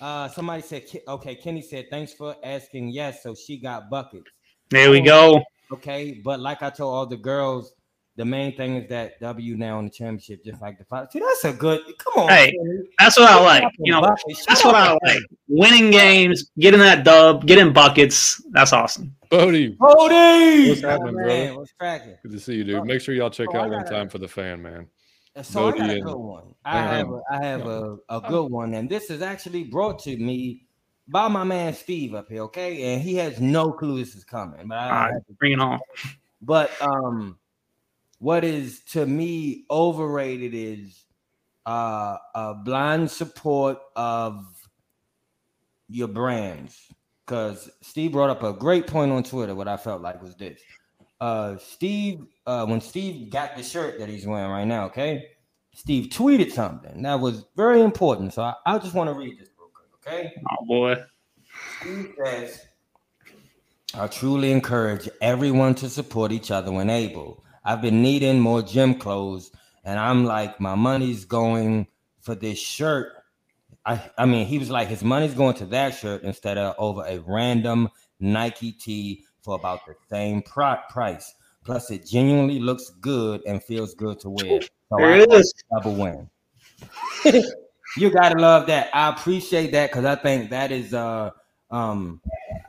Uh, 0.00 0.28
somebody 0.28 0.62
said, 0.62 0.84
okay, 1.08 1.34
Kenny 1.34 1.62
said, 1.62 1.86
thanks 1.90 2.12
for 2.12 2.36
asking. 2.44 2.90
Yes, 2.90 3.22
so 3.22 3.34
she 3.34 3.56
got 3.56 3.88
buckets. 3.88 4.30
There 4.70 4.90
we 4.90 5.00
go. 5.00 5.42
Okay, 5.72 6.20
but 6.24 6.40
like 6.40 6.62
I 6.62 6.70
told 6.70 6.94
all 6.94 7.06
the 7.06 7.16
girls, 7.16 7.72
the 8.16 8.24
main 8.24 8.56
thing 8.56 8.76
is 8.76 8.88
that 8.88 9.20
W 9.20 9.56
now 9.56 9.78
in 9.78 9.84
the 9.84 9.90
championship, 9.90 10.42
just 10.42 10.60
like 10.62 10.78
the 10.78 10.84
five. 10.84 11.08
See, 11.12 11.20
that's 11.20 11.44
a 11.44 11.52
good. 11.52 11.80
Come 11.98 12.24
on, 12.24 12.28
hey, 12.30 12.56
that's 12.98 13.18
what 13.18 13.28
I 13.28 13.40
like. 13.42 13.64
You 13.78 13.92
know, 13.92 14.00
that's 14.00 14.64
what 14.64 14.74
I 14.74 14.96
like. 15.04 15.22
Winning 15.48 15.90
games, 15.90 16.50
getting 16.58 16.80
that 16.80 17.04
dub, 17.04 17.46
getting 17.46 17.72
buckets. 17.72 18.42
That's 18.50 18.72
awesome. 18.72 19.14
Bodie, 19.30 19.76
Bodie, 19.78 20.70
what's 20.70 20.80
happening, 20.80 21.14
bro? 21.14 21.58
What's 21.58 21.72
cracking? 21.72 22.16
Good 22.22 22.32
to 22.32 22.40
see 22.40 22.54
you, 22.56 22.64
dude. 22.64 22.84
Make 22.84 23.00
sure 23.00 23.14
y'all 23.14 23.30
check 23.30 23.48
oh, 23.52 23.58
out 23.58 23.70
one 23.70 23.84
time 23.84 24.08
for 24.08 24.18
the 24.18 24.28
fan, 24.28 24.62
man. 24.62 24.88
So 25.42 25.70
Bodie 25.70 25.82
I 25.82 25.86
got 25.86 25.96
a 25.96 26.00
good 26.00 26.16
one. 26.16 26.54
I 26.64 26.80
have 26.80 27.10
a, 27.10 27.20
I 27.30 27.44
have 27.44 27.66
a, 27.66 27.96
a 28.08 28.20
good 28.22 28.50
one, 28.50 28.72
and 28.72 28.88
this 28.88 29.10
is 29.10 29.20
actually 29.20 29.64
brought 29.64 29.98
to 30.04 30.16
me 30.16 30.62
by 31.06 31.28
my 31.28 31.44
man 31.44 31.74
Steve 31.74 32.14
up 32.14 32.28
here. 32.28 32.42
Okay, 32.44 32.94
and 32.94 33.02
he 33.02 33.16
has 33.16 33.40
no 33.40 33.72
clue 33.72 33.98
this 33.98 34.14
is 34.14 34.24
coming. 34.24 34.66
But 34.68 34.78
I, 34.78 34.84
All 34.84 35.12
right, 35.12 35.22
bring 35.38 35.52
it 35.52 35.60
on. 35.60 35.80
But 36.40 36.70
um, 36.80 37.38
what 38.18 38.44
is 38.44 38.82
to 38.92 39.06
me 39.06 39.64
overrated 39.70 40.52
is 40.54 41.04
uh 41.66 42.16
a 42.34 42.54
blind 42.54 43.10
support 43.10 43.78
of 43.96 44.44
your 45.88 46.08
brands. 46.08 46.76
Because 47.26 47.68
Steve 47.82 48.12
brought 48.12 48.30
up 48.30 48.44
a 48.44 48.52
great 48.52 48.86
point 48.86 49.10
on 49.10 49.24
Twitter. 49.24 49.54
What 49.54 49.66
I 49.66 49.76
felt 49.76 50.00
like 50.00 50.22
was 50.22 50.36
this: 50.36 50.60
uh, 51.20 51.56
Steve, 51.56 52.24
uh, 52.46 52.64
when 52.66 52.80
Steve 52.80 53.30
got 53.30 53.56
the 53.56 53.64
shirt 53.64 53.98
that 53.98 54.08
he's 54.08 54.26
wearing 54.26 54.50
right 54.50 54.64
now, 54.64 54.84
okay, 54.86 55.30
Steve 55.74 56.10
tweeted 56.10 56.52
something 56.52 57.02
that 57.02 57.18
was 57.18 57.44
very 57.56 57.80
important. 57.80 58.32
So 58.32 58.42
I, 58.42 58.54
I 58.64 58.78
just 58.78 58.94
want 58.94 59.10
to 59.10 59.14
read 59.14 59.38
this 59.40 59.48
real 59.58 59.70
quick, 59.74 59.88
okay? 60.06 60.32
Oh 60.50 60.64
boy. 60.66 60.96
Steve 61.80 62.14
says, 62.24 62.66
"I 63.94 64.06
truly 64.06 64.52
encourage 64.52 65.08
everyone 65.20 65.74
to 65.76 65.90
support 65.90 66.30
each 66.30 66.52
other 66.52 66.70
when 66.70 66.90
able." 66.90 67.42
I've 67.66 67.82
been 67.82 68.00
needing 68.00 68.38
more 68.38 68.62
gym 68.62 68.94
clothes, 68.94 69.50
and 69.84 69.98
I'm 69.98 70.24
like, 70.24 70.60
my 70.60 70.76
money's 70.76 71.24
going 71.24 71.88
for 72.20 72.36
this 72.36 72.60
shirt. 72.60 73.12
I, 73.84 74.00
I 74.16 74.24
mean, 74.24 74.46
he 74.46 74.58
was 74.58 74.70
like, 74.70 74.86
his 74.86 75.02
money's 75.02 75.34
going 75.34 75.54
to 75.56 75.66
that 75.66 75.96
shirt 75.96 76.22
instead 76.22 76.58
of 76.58 76.76
over 76.78 77.04
a 77.04 77.18
random 77.18 77.88
Nike 78.20 78.70
tee 78.70 79.24
for 79.42 79.56
about 79.56 79.84
the 79.84 79.94
same 80.08 80.42
price. 80.42 81.34
Plus, 81.64 81.90
it 81.90 82.06
genuinely 82.06 82.60
looks 82.60 82.90
good 83.00 83.42
and 83.46 83.60
feels 83.62 83.94
good 83.94 84.20
to 84.20 84.30
wear. 84.30 84.60
So 84.60 84.96
there 84.98 85.18
it 85.18 85.32
is. 85.32 85.52
Double 85.72 85.96
win. 85.96 86.30
you 87.96 88.10
gotta 88.10 88.38
love 88.38 88.68
that. 88.68 88.90
I 88.94 89.08
appreciate 89.08 89.72
that 89.72 89.90
because 89.90 90.04
I 90.04 90.14
think 90.14 90.50
that 90.50 90.70
is 90.70 90.94
uh 90.94 91.30
um 91.70 92.20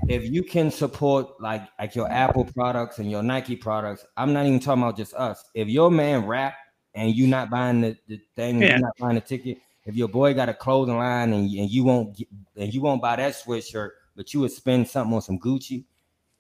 if 0.10 0.30
you 0.30 0.44
can 0.44 0.72
support 0.72 1.40
like 1.42 1.64
like 1.80 1.96
your 1.96 2.10
Apple 2.12 2.46
products 2.46 3.00
and 3.00 3.12
your 3.12 3.24
Nike 3.24 3.56
products, 3.56 4.06
I'm 4.16 4.34
not 4.34 4.46
even 4.46 4.60
talking 4.60 4.84
about 4.84 4.98
just 4.98 5.14
us. 5.14 5.44
If 5.54 5.68
your 5.68 5.92
man 5.92 6.26
rap 6.26 6.56
and 6.96 7.14
you 7.14 7.28
not 7.28 7.50
buying 7.50 7.82
the, 7.82 7.98
the 8.08 8.20
thing, 8.36 8.62
yeah. 8.62 8.70
you're 8.70 8.80
not 8.80 8.98
buying 9.00 9.16
the 9.16 9.22
ticket. 9.22 9.60
If 9.86 9.96
your 9.96 10.08
boy 10.08 10.34
got 10.34 10.50
a 10.50 10.54
clothing 10.54 10.98
line 10.98 11.32
and, 11.34 11.50
and 11.50 11.70
you 11.70 11.84
won't 11.84 12.18
get, 12.18 12.28
and 12.56 12.74
you 12.74 12.82
won't 12.82 13.02
buy 13.02 13.16
that 13.18 13.34
sweatshirt, 13.34 13.92
but 14.16 14.34
you 14.34 14.42
would 14.42 14.52
spend 14.52 14.88
something 14.88 15.14
on 15.14 15.22
some 15.22 15.40
Gucci. 15.40 15.86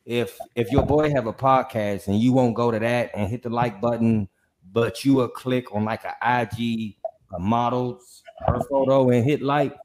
If 0.05 0.37
if 0.55 0.71
your 0.71 0.83
boy 0.83 1.11
have 1.11 1.27
a 1.27 1.33
podcast 1.33 2.07
and 2.07 2.19
you 2.19 2.33
won't 2.33 2.55
go 2.55 2.71
to 2.71 2.79
that 2.79 3.11
and 3.13 3.29
hit 3.29 3.43
the 3.43 3.49
like 3.49 3.81
button, 3.81 4.29
but 4.71 5.05
you 5.05 5.13
will 5.15 5.27
click 5.27 5.73
on 5.75 5.85
like 5.85 6.03
a 6.05 6.15
IG 6.23 6.95
a 7.33 7.39
model's 7.39 8.23
her 8.45 8.59
photo 8.69 9.09
and 9.09 9.25
hit 9.25 9.41
like, 9.41 9.75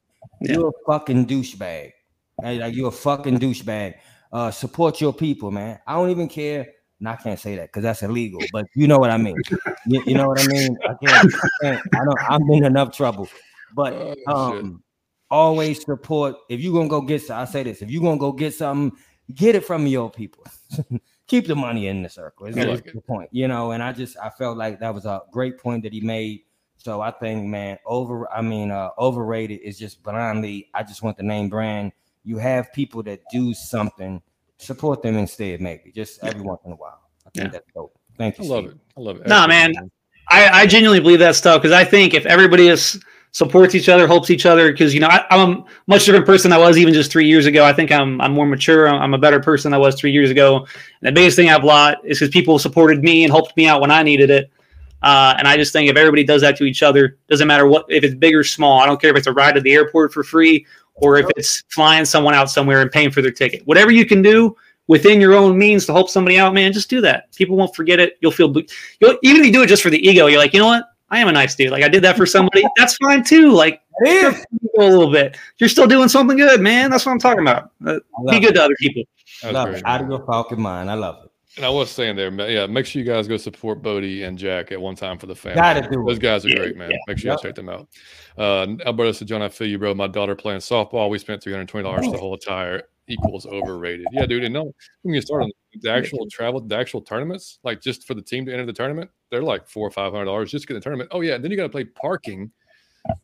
yeah. 0.40 0.55
you're 0.55 0.69
a 0.69 0.73
fucking 0.86 1.27
douchebag. 1.27 1.93
Hey, 2.43 2.59
like 2.59 2.74
you're 2.74 2.89
a 2.89 2.93
fucking 2.93 3.39
douchebag. 3.39 3.94
Uh, 4.32 4.51
support 4.51 5.01
your 5.01 5.12
people, 5.12 5.51
man. 5.51 5.78
I 5.86 5.94
don't 5.94 6.10
even 6.10 6.28
care. 6.28 6.66
No, 6.98 7.10
I 7.10 7.16
can't 7.16 7.39
say 7.39 7.56
that 7.56 7.69
because 7.69 7.85
that's 7.85 8.02
illegal. 8.02 8.40
But 8.52 8.66
you 8.74 8.89
know 8.89 8.98
what 8.98 9.10
I 9.10 9.16
mean. 9.16 9.36
you, 9.86 10.02
you, 10.06 10.14
know 10.14 10.28
what 10.28 10.40
I 10.40 10.47
mean. 10.48 10.77
I 10.82 10.94
can't. 11.05 11.35
I, 11.35 11.48
can't, 11.60 11.82
I 11.94 12.05
don't. 12.05 12.19
I'm 12.28 12.51
in 12.51 12.64
enough 12.64 12.97
trouble. 12.97 13.28
But 13.74 14.16
oh, 14.27 14.59
um, 14.59 14.82
always 15.31 15.85
support. 15.85 16.36
If 16.48 16.60
you're 16.60 16.73
gonna 16.73 16.89
go 16.89 17.01
get, 17.01 17.31
I 17.31 17.44
say 17.44 17.62
this. 17.62 17.81
If 17.81 17.90
you're 17.90 18.02
gonna 18.02 18.19
go 18.19 18.32
get 18.32 18.55
something, 18.55 18.98
get 19.32 19.55
it 19.55 19.64
from 19.64 19.86
your 19.86 20.10
people. 20.10 20.44
Keep 21.28 21.47
the 21.47 21.55
money 21.55 21.86
in 21.86 22.02
the 22.02 22.09
circle. 22.09 22.47
Is 22.47 22.56
like 22.56 22.93
the 22.93 23.01
point, 23.01 23.28
you 23.32 23.47
know. 23.47 23.70
And 23.70 23.82
I 23.82 23.93
just 23.93 24.16
I 24.19 24.31
felt 24.31 24.56
like 24.59 24.81
that 24.81 24.93
was 24.93 25.06
a 25.06 25.23
great 25.31 25.59
point 25.59 25.85
that 25.85 25.93
he 25.93 26.01
made. 26.01 26.40
So 26.77 27.01
I 27.01 27.12
think, 27.12 27.47
man, 27.47 27.78
over. 27.86 28.31
I 28.32 28.43
mean, 28.43 28.73
uh, 28.73 28.90
overrated 28.98 29.60
is 29.60 29.78
just 29.78 30.02
blindly. 30.02 30.70
I 30.74 30.82
just 30.82 31.02
want 31.02 31.16
the 31.16 31.23
name 31.23 31.48
brand 31.48 31.93
you 32.24 32.39
have 32.39 32.73
people 32.73 33.03
that 33.05 33.20
do 33.31 33.53
something, 33.55 34.23
support 34.59 35.03
them 35.03 35.16
instead, 35.16 35.61
maybe 35.61 35.93
just 35.93 36.23
every 36.23 36.40
once 36.40 36.61
in 36.65 36.73
a 36.73 36.77
while. 36.77 37.01
I 37.27 37.31
think 37.31 37.47
yeah. 37.47 37.51
that's 37.51 37.66
dope. 37.74 37.99
Thank 38.19 38.39
you. 38.39 38.44
I 38.44 38.49
love 38.49 38.65
Steve. 38.65 38.73
it. 38.73 38.81
I 38.97 39.01
love 39.01 39.16
it. 39.16 39.27
No, 39.27 39.40
nah, 39.40 39.47
man, 39.47 39.74
I, 40.28 40.49
I 40.49 40.66
genuinely 40.66 41.01
believe 41.01 41.19
that 41.20 41.36
stuff 41.36 41.62
because 41.62 41.73
I 41.73 41.85
think 41.85 42.15
if 42.15 42.27
everybody 42.27 42.69
is 42.69 43.03
supports 43.32 43.74
each 43.74 43.89
other, 43.89 44.07
helps 44.07 44.31
each 44.31 44.47
other, 44.47 44.70
because 44.70 44.94
you 44.94 45.01
know 45.01 45.09
I, 45.09 45.27
am 45.31 45.51
a 45.51 45.65
much 45.86 46.05
different 46.05 46.27
person 46.27 46.51
than 46.51 46.61
I 46.61 46.62
was 46.62 46.78
even 46.78 46.94
just 46.94 47.11
three 47.11 47.27
years 47.27 47.47
ago. 47.47 47.65
I 47.65 47.73
think 47.73 47.90
I'm 47.90 48.20
I'm 48.20 48.32
more 48.32 48.47
mature. 48.47 48.89
I'm 48.89 49.15
a 49.15 49.19
better 49.19 49.40
person 49.40 49.70
than 49.70 49.81
I 49.81 49.81
was 49.81 49.94
three 49.94 50.12
years 50.12 50.31
ago. 50.31 50.59
And 50.59 51.09
the 51.09 51.12
biggest 51.12 51.36
thing 51.36 51.49
I've 51.49 51.65
lot 51.65 51.99
is 52.05 52.19
because 52.19 52.32
people 52.32 52.59
supported 52.59 53.03
me 53.03 53.24
and 53.24 53.32
helped 53.32 53.57
me 53.57 53.66
out 53.66 53.81
when 53.81 53.90
I 53.90 54.03
needed 54.03 54.31
it. 54.31 54.51
Uh, 55.03 55.35
and 55.36 55.49
I 55.49 55.57
just 55.57 55.73
think 55.73 55.90
if 55.90 55.97
everybody 55.97 56.23
does 56.23 56.43
that 56.43 56.57
to 56.59 56.65
each 56.65 56.82
other, 56.82 57.19
doesn't 57.28 57.49
matter 57.49 57.66
what 57.66 57.86
if 57.89 58.05
it's 58.05 58.15
big 58.15 58.35
or 58.35 58.44
small. 58.44 58.81
I 58.81 58.86
don't 58.86 59.01
care 59.01 59.11
if 59.11 59.16
it's 59.16 59.27
a 59.27 59.32
ride 59.32 59.57
to 59.57 59.61
the 59.61 59.73
airport 59.73 60.12
for 60.12 60.23
free 60.23 60.65
or 60.94 61.16
if 61.19 61.27
it's 61.36 61.62
flying 61.70 62.05
someone 62.05 62.35
out 62.35 62.51
somewhere 62.51 62.81
and 62.81 62.90
paying 62.90 63.10
for 63.10 63.23
their 63.23 63.31
ticket. 63.31 63.66
Whatever 63.66 63.90
you 63.90 64.06
can 64.06 64.23
do 64.23 64.56
within 64.89 65.20
your 65.20 65.35
own 65.35 65.56
means 65.56 65.86
to 65.86 65.93
help 65.93 66.10
somebody 66.10 66.39
out, 66.39 66.55
man, 66.55 66.73
just 66.73 66.90
do 66.90 67.01
that. 67.01 67.35
People 67.35 67.56
won't 67.56 67.74
forget 67.74 67.98
it. 68.01 68.19
You'll 68.20 68.32
feel 68.32 68.52
you'll, 69.01 69.19
even 69.23 69.40
if 69.40 69.47
you 69.47 69.52
do 69.52 69.62
it 69.62 69.69
just 69.69 69.82
for 69.82 69.90
the 69.90 70.06
ego, 70.06 70.27
you're 70.27 70.39
like, 70.39 70.52
you 70.52 70.60
know 70.60 70.66
what? 70.66 70.85
I 71.10 71.19
am 71.19 71.28
a 71.28 71.32
nice 71.32 71.55
dude. 71.55 71.70
Like 71.70 71.85
I 71.85 71.89
did 71.89 72.02
that 72.05 72.16
for 72.16 72.24
somebody. 72.24 72.64
That's 72.77 72.97
fine 72.97 73.23
too. 73.23 73.51
Like 73.52 73.82
a 74.06 74.35
little 74.78 75.12
bit. 75.12 75.36
You're 75.59 75.69
still 75.69 75.86
doing 75.86 76.09
something 76.09 76.36
good, 76.36 76.60
man. 76.60 76.90
That's 76.90 77.05
what 77.05 77.12
I'm 77.12 77.19
talking 77.19 77.43
about. 77.43 77.70
Uh, 77.86 77.98
be 78.31 78.40
good 78.40 78.51
it. 78.51 78.55
to 78.55 78.62
other 78.64 78.77
people. 78.78 79.02
I 79.44 79.51
love 79.51 79.69
it. 79.70 79.82
Out 79.85 80.01
of 80.01 80.09
your 80.09 80.24
falcon 80.24 80.60
mind. 80.60 80.90
I 80.90 80.94
love 80.94 81.24
it. 81.24 81.32
And 81.57 81.66
I 81.66 81.69
was 81.69 81.91
saying 81.91 82.16
there, 82.16 82.33
yeah, 82.49 82.66
make 82.66 82.87
sure 82.87 83.03
you 83.03 83.07
guys 83.07 83.29
go 83.29 83.37
support 83.37 83.83
Bodie 83.83 84.23
and 84.23 84.39
Jack 84.39 84.73
at 84.73 84.81
one 84.81 84.95
time 84.95 85.19
for 85.19 85.27
the 85.27 85.35
family. 85.35 85.57
Gotta 85.57 85.83
do 85.83 86.03
Those 86.07 86.19
guys 86.19 86.47
are 86.47 86.49
yeah, 86.49 86.57
great, 86.57 86.77
man. 86.79 86.91
Yeah. 86.91 86.97
Make 87.07 87.19
sure 87.19 87.31
you 87.31 87.33
yep. 87.33 87.43
check 87.43 87.55
them 87.55 87.69
out. 87.69 87.89
Uh, 88.39 88.66
Alberto 88.87 89.12
said, 89.12 89.29
John, 89.29 89.43
I 89.43 89.51
feel 89.51 89.69
you, 89.69 89.79
bro. 89.79 89.95
My 89.95 90.07
daughter 90.07 90.35
playing 90.35 90.61
softball. 90.61 91.11
We 91.11 91.19
spent 91.19 91.43
$320 91.43 92.11
the 92.11 92.16
whole 92.16 92.33
attire 92.33 92.85
equals 93.07 93.45
overrated. 93.45 94.07
Yeah, 94.12 94.24
dude. 94.24 94.45
And 94.45 94.55
no, 94.55 94.73
when 95.03 95.15
you 95.15 95.20
start 95.20 95.43
on 95.43 95.51
the 95.81 95.91
actual 95.93 96.27
travel, 96.31 96.61
the 96.61 96.77
actual 96.77 97.03
tournaments, 97.03 97.59
like 97.65 97.83
just 97.83 98.07
for 98.07 98.15
the 98.15 98.23
team 98.23 98.47
to 98.47 98.53
enter 98.53 98.65
the 98.65 98.73
tournament, 98.73 99.11
they're 99.31 99.43
like 99.43 99.69
four 99.69 99.87
or 99.87 99.91
five 99.91 100.12
hundred 100.12 100.27
dollars 100.27 100.51
just 100.51 100.62
to 100.62 100.69
get 100.69 100.74
the 100.74 100.81
tournament. 100.81 101.11
Oh 101.12 101.20
yeah, 101.20 101.39
then 101.39 101.51
you 101.51 101.57
got 101.57 101.65
to 101.65 101.69
play 101.69 101.85
parking 101.85 102.51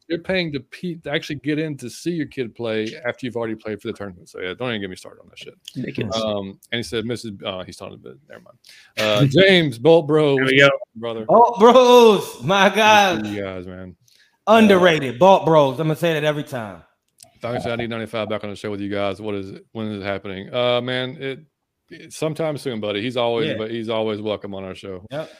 they're 0.08 0.18
paying 0.18 0.52
to, 0.52 0.60
pe- 0.60 0.94
to 0.96 1.10
actually 1.12 1.36
get 1.36 1.58
in 1.58 1.76
to 1.76 1.88
see 1.90 2.10
your 2.10 2.26
kid 2.26 2.54
play 2.54 2.92
after 3.06 3.26
you've 3.26 3.36
already 3.36 3.54
played 3.54 3.80
for 3.80 3.88
the 3.88 3.94
tournament. 3.94 4.28
So 4.28 4.40
yeah, 4.40 4.54
don't 4.54 4.70
even 4.70 4.80
get 4.80 4.90
me 4.90 4.96
started 4.96 5.20
on 5.20 5.28
that 5.28 5.38
shit. 5.38 5.54
Ridiculous. 5.76 6.16
Um, 6.16 6.58
and 6.72 6.78
he 6.78 6.82
said, 6.82 7.04
Mrs. 7.04 7.42
Uh, 7.44 7.62
he's 7.64 7.76
talking 7.76 7.94
a 7.94 7.98
bit. 7.98 8.16
Never 8.28 8.42
mind. 8.42 8.58
Uh, 8.98 9.24
James 9.42 9.78
Bolt 9.78 10.06
Bro, 10.08 10.36
There 10.36 10.44
we 10.46 10.58
go. 10.58 10.68
brother. 10.96 11.24
Oh, 11.28 11.54
bros, 11.58 12.42
my 12.42 12.68
God, 12.74 13.26
you 13.26 13.42
guys, 13.42 13.66
man. 13.66 13.94
underrated. 14.46 15.18
Bolt 15.18 15.44
bros. 15.44 15.78
I'm 15.78 15.86
gonna 15.86 15.96
say 15.96 16.14
that 16.14 16.24
every 16.24 16.44
time. 16.44 16.82
Thanks, 17.40 17.66
I 17.66 17.76
need 17.76 17.90
95 17.90 18.28
back 18.28 18.42
on 18.42 18.50
the 18.50 18.56
show 18.56 18.70
with 18.72 18.80
you 18.80 18.90
guys. 18.90 19.20
What 19.22 19.36
is 19.36 19.50
it? 19.50 19.66
When 19.72 19.86
is 19.86 20.02
it 20.02 20.04
happening? 20.04 20.52
Uh, 20.52 20.80
man, 20.80 21.16
it, 21.22 21.40
it 21.88 22.12
sometime 22.12 22.56
soon, 22.58 22.80
buddy. 22.80 23.00
He's 23.00 23.16
always, 23.16 23.46
Yeah. 23.48 23.54
but 23.58 23.70
he's 23.70 23.88
always 23.88 24.20
welcome 24.20 24.54
on 24.54 24.64
our 24.64 24.74
show. 24.74 25.06
Yep. 25.12 25.30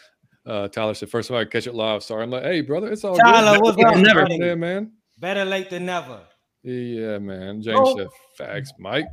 Uh, 0.49 0.67
Tyler 0.69 0.95
said, 0.95 1.11
first 1.11 1.29
time 1.29 1.37
I 1.39 1.45
catch 1.45 1.67
it 1.67 1.75
live. 1.75 2.03
Sorry, 2.03 2.23
I'm 2.25 2.31
like, 2.31 2.43
hey, 2.43 2.63
brother, 2.63 2.91
it's 2.91 3.05
all 3.05 3.17
Tyler, 3.17 3.59
good. 3.59 3.63
what's 3.77 3.85
up, 3.85 3.97
Never, 3.99 4.23
buddy? 4.23 4.39
there, 4.39 4.57
man. 4.57 4.93
Better 5.19 5.45
late 5.45 5.69
than 5.69 5.85
never. 5.87 6.21
Yeah, 6.63 7.19
man. 7.19 7.61
James 7.61 7.79
Oh. 7.81 7.97
said, 7.99 8.09
facts, 8.37 8.73
Mike. 8.79 9.07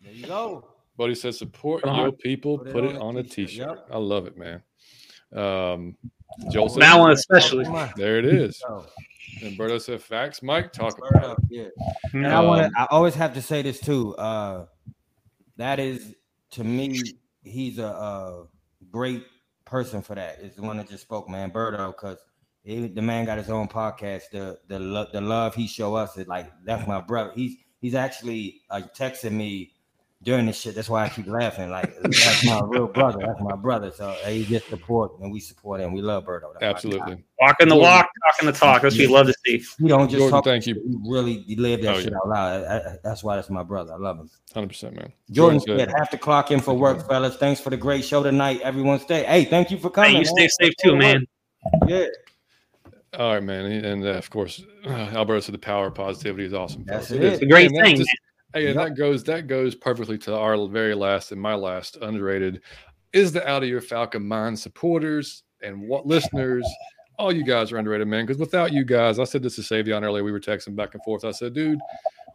There 0.00 0.12
you 0.12 0.26
go. 0.26 0.66
Buddy 0.96 1.14
said, 1.14 1.34
support 1.34 1.82
Put 1.82 1.92
it 1.92 1.96
your 1.96 2.12
people. 2.12 2.58
Put, 2.58 2.84
it, 2.84 2.96
on 2.96 3.16
a 3.18 3.22
t-shirt. 3.22 3.48
t-shirt. 3.48 3.68
Yep. 3.68 3.88
I 3.90 3.98
love 3.98 4.26
it, 4.26 4.36
man. 4.38 4.62
Um, 5.34 5.96
Joel 6.50 6.68
said, 6.68 6.82
That 6.82 6.98
one 6.98 7.10
especially. 7.12 7.64
Come 7.64 7.90
there 7.96 8.18
it 8.18 8.24
is. 8.24 8.62
Oh, 8.68 8.86
And 9.42 9.58
Berto 9.58 9.80
said, 9.80 10.00
facts, 10.00 10.42
Mike. 10.42 10.72
Talk 10.72 10.98
word 11.00 11.10
about 11.16 11.38
it. 11.38 11.44
yeah. 11.50 11.68
And 12.12 12.26
I 12.26 12.40
want 12.40 12.62
Um, 12.66 12.70
to. 12.72 12.80
I 12.80 12.86
always 12.90 13.14
have 13.16 13.34
to 13.34 13.42
say 13.42 13.62
this 13.62 13.80
too. 13.80 14.14
Uh, 14.16 14.66
that 15.56 15.78
is 15.78 16.14
to 16.52 16.64
me, 16.64 17.00
he's 17.42 17.78
a, 17.78 17.86
uh 17.88 18.44
great 18.90 19.24
person 19.74 20.02
for 20.02 20.14
that. 20.14 20.38
Is 20.40 20.54
the 20.54 20.62
one 20.62 20.76
that 20.76 20.88
just 20.88 21.02
spoke, 21.02 21.28
man, 21.28 21.50
Birdo, 21.50 21.88
because 21.88 22.18
the 22.64 23.02
man 23.02 23.24
got 23.24 23.38
his 23.38 23.50
own 23.50 23.66
podcast. 23.66 24.30
The 24.30 24.56
the 24.68 24.78
lo- 24.78 25.08
the 25.12 25.20
love 25.20 25.56
he 25.56 25.66
show 25.66 25.96
us 25.96 26.16
is 26.16 26.28
like 26.28 26.48
that's 26.64 26.86
my 26.86 27.00
brother. 27.00 27.32
He's 27.34 27.56
he's 27.80 27.96
actually 27.96 28.60
uh, 28.70 28.82
texting 28.96 29.32
me 29.32 29.72
during 30.24 30.46
this 30.46 30.58
shit. 30.60 30.74
That's 30.74 30.88
why 30.88 31.04
I 31.04 31.08
keep 31.08 31.26
laughing. 31.26 31.70
Like 31.70 31.94
that's 32.02 32.44
my 32.44 32.60
real 32.64 32.86
brother. 32.88 33.18
That's 33.24 33.40
my 33.40 33.54
brother. 33.56 33.92
So 33.92 34.08
uh, 34.08 34.14
he 34.26 34.44
just 34.44 34.68
support 34.68 35.12
and 35.20 35.30
we 35.30 35.38
support 35.38 35.80
him. 35.80 35.92
We 35.92 36.02
love 36.02 36.24
Birdo. 36.24 36.52
That's 36.52 36.54
my 36.54 36.60
guy. 36.60 36.66
Absolutely. 36.70 37.24
Walking 37.40 37.68
the 37.68 37.74
Jordan. 37.74 37.78
walk, 37.78 38.08
talking 38.32 38.46
the 38.46 38.52
talk. 38.52 38.82
That's 38.82 38.94
what 38.96 39.06
we 39.06 39.06
love 39.06 39.26
to 39.26 39.34
see. 39.44 39.62
He 39.80 39.88
don't 39.88 40.08
just 40.08 40.18
Jordan, 40.18 40.30
talk. 40.30 40.44
thank 40.44 40.64
shit. 40.64 40.76
you. 40.76 40.82
He 41.04 41.10
really 41.10 41.34
he 41.42 41.56
live 41.56 41.82
that 41.82 41.94
Oh, 41.96 42.00
shit 42.00 42.10
yeah. 42.12 42.16
out 42.18 42.28
loud. 42.28 42.64
I- 42.64 42.76
I- 42.76 42.96
that's 43.04 43.22
why 43.22 43.36
that's 43.36 43.50
my 43.50 43.62
brother. 43.62 43.92
I 43.92 43.96
love 43.96 44.18
him. 44.18 44.30
100%, 44.54 44.94
man. 44.96 45.12
Jordan 45.30 45.60
said- 45.60 45.78
said, 45.78 45.92
"Have 45.96 46.10
to 46.10 46.18
clock 46.18 46.50
in 46.50 46.60
for 46.60 46.74
work, 46.74 47.06
fellas. 47.06 47.36
Thanks 47.36 47.60
for 47.60 47.70
the 47.70 47.76
great 47.76 48.04
show 48.04 48.22
tonight. 48.22 48.60
Everyone, 48.62 48.98
stay. 49.00 49.24
Hey, 49.24 49.44
thank 49.44 49.70
you 49.70 49.78
for 49.78 49.90
coming. 49.90 50.12
Hey, 50.12 50.18
you 50.20 50.24
stay 50.24 50.42
man. 50.42 50.48
safe 50.60 50.72
too, 50.82 50.96
man. 50.96 51.26
Yeah, 51.86 52.06
All 53.18 53.34
right, 53.34 53.42
man. 53.42 53.64
And 53.84 54.04
uh, 54.04 54.08
of 54.10 54.28
course, 54.30 54.62
Alberto 54.86 55.40
said 55.40 55.54
the 55.54 55.58
power 55.58 55.86
of 55.88 55.94
positivity 55.94 56.44
is 56.44 56.52
awesome. 56.54 56.84
That's 56.86 57.10
it. 57.10 57.22
It's 57.22 57.42
a 57.42 57.46
great 57.46 57.68
And 57.68 57.76
that's 57.76 57.88
thing. 57.88 57.96
just- 57.98 58.10
Hey, 58.54 58.66
and 58.68 58.76
Yep. 58.76 58.84
that 58.88 58.94
goes 58.96 59.24
that 59.24 59.46
goes 59.48 59.74
perfectly 59.74 60.16
to 60.18 60.34
our 60.36 60.66
very 60.68 60.94
last 60.94 61.32
and 61.32 61.40
my 61.40 61.54
last 61.54 61.96
underrated 62.00 62.62
is 63.12 63.32
the 63.32 63.46
out 63.48 63.62
of 63.62 63.68
your 63.68 63.80
Falcon 63.80 64.26
mind 64.26 64.58
supporters 64.58 65.42
and 65.62 65.88
what 65.88 66.06
listeners. 66.06 66.66
All 67.18 67.32
you 67.32 67.44
guys 67.44 67.70
are 67.72 67.76
underrated, 67.78 68.08
man. 68.08 68.26
Because 68.26 68.38
without 68.40 68.72
you 68.72 68.84
guys, 68.84 69.18
I 69.18 69.24
said 69.24 69.42
this 69.42 69.54
to 69.56 69.62
Savion 69.62 70.02
earlier. 70.02 70.24
We 70.24 70.32
were 70.32 70.40
texting 70.40 70.74
back 70.74 70.94
and 70.94 71.02
forth. 71.04 71.24
I 71.24 71.30
said, 71.30 71.52
dude, 71.54 71.78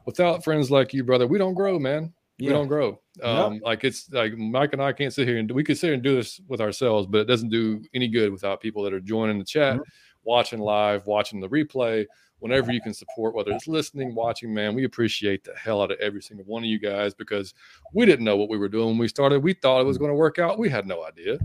without 0.05 0.43
friends 0.43 0.71
like 0.71 0.93
you, 0.93 1.03
brother, 1.03 1.27
we 1.27 1.37
don't 1.37 1.53
grow, 1.53 1.77
man. 1.79 2.13
We 2.39 2.45
yeah. 2.47 2.53
don't 2.53 2.67
grow. 2.69 2.99
Um, 3.21 3.59
Like 3.63 3.83
it's 3.83 4.09
like 4.11 4.37
Mike 4.37 4.71
and 4.71 4.81
I 4.81 4.93
can't 4.93 5.13
sit 5.13 5.27
here 5.27 5.37
and 5.37 5.51
we 5.51 5.63
could 5.65 5.77
sit 5.77 5.87
here 5.87 5.93
and 5.95 6.03
do 6.03 6.15
this 6.15 6.39
with 6.47 6.61
ourselves, 6.61 7.07
but 7.07 7.19
it 7.21 7.25
doesn't 7.27 7.49
do 7.49 7.81
any 7.93 8.07
good 8.07 8.31
without 8.31 8.61
people 8.61 8.83
that 8.83 8.93
are 8.93 9.01
joining 9.01 9.37
the 9.37 9.43
chat, 9.45 9.77
Mhm. 9.77 9.83
watching 10.23 10.59
live, 10.59 11.05
watching 11.07 11.41
the 11.41 11.49
replay. 11.49 12.05
Whenever 12.39 12.71
you 12.71 12.81
can 12.81 12.93
support, 12.93 13.35
whether 13.35 13.51
it's 13.51 13.67
listening, 13.67 14.15
watching, 14.15 14.53
man, 14.53 14.73
we 14.73 14.85
appreciate 14.85 15.43
the 15.43 15.53
hell 15.55 15.81
out 15.81 15.91
of 15.91 15.99
every 15.99 16.21
single 16.21 16.45
one 16.45 16.63
of 16.63 16.69
you 16.69 16.79
guys 16.79 17.13
because 17.13 17.53
we 17.93 18.05
didn't 18.05 18.23
know 18.23 18.37
what 18.37 18.49
we 18.49 18.57
were 18.57 18.69
doing 18.69 18.87
when 18.87 18.97
we 18.97 19.07
started. 19.09 19.43
We 19.43 19.53
thought 19.53 19.81
it 19.81 19.85
was 19.85 19.97
going 19.97 20.09
to 20.11 20.15
work 20.15 20.39
out. 20.39 20.57
We 20.57 20.69
had 20.69 20.87
no 20.87 21.03
idea. 21.05 21.37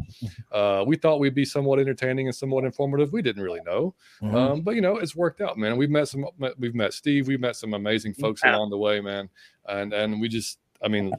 Uh, 0.53 0.85
we 0.87 0.97
thought 0.97 1.19
we'd 1.19 1.35
be 1.35 1.45
somewhat 1.45 1.81
entertaining 1.81 2.27
and 2.29 2.35
somewhat 2.35 2.65
informative. 2.65 3.13
We 3.13 3.23
didn't 3.23 3.43
really 3.43 3.61
know. 3.63 3.95
Mhm. 4.23 4.35
Um, 4.35 4.61
but 4.61 4.77
you 4.77 4.81
know, 4.81 4.99
it's 4.99 5.17
worked 5.17 5.41
out, 5.41 5.59
man. 5.59 5.77
We've 5.77 5.91
met 5.91 6.07
some, 6.09 6.27
we've 6.59 6.75
met 6.75 6.93
Steve, 6.95 7.27
we've 7.27 7.41
met 7.41 7.57
some 7.57 7.75
amazing 7.75 8.15
folks 8.15 8.41
Yeah. 8.45 8.57
along 8.57 8.71
the 8.71 8.79
way, 8.79 9.01
man. 9.01 9.29
And 9.69 9.93
and 9.93 10.21
we 10.21 10.29
just, 10.29 10.59
I 10.83 10.89
mean, 10.89 11.13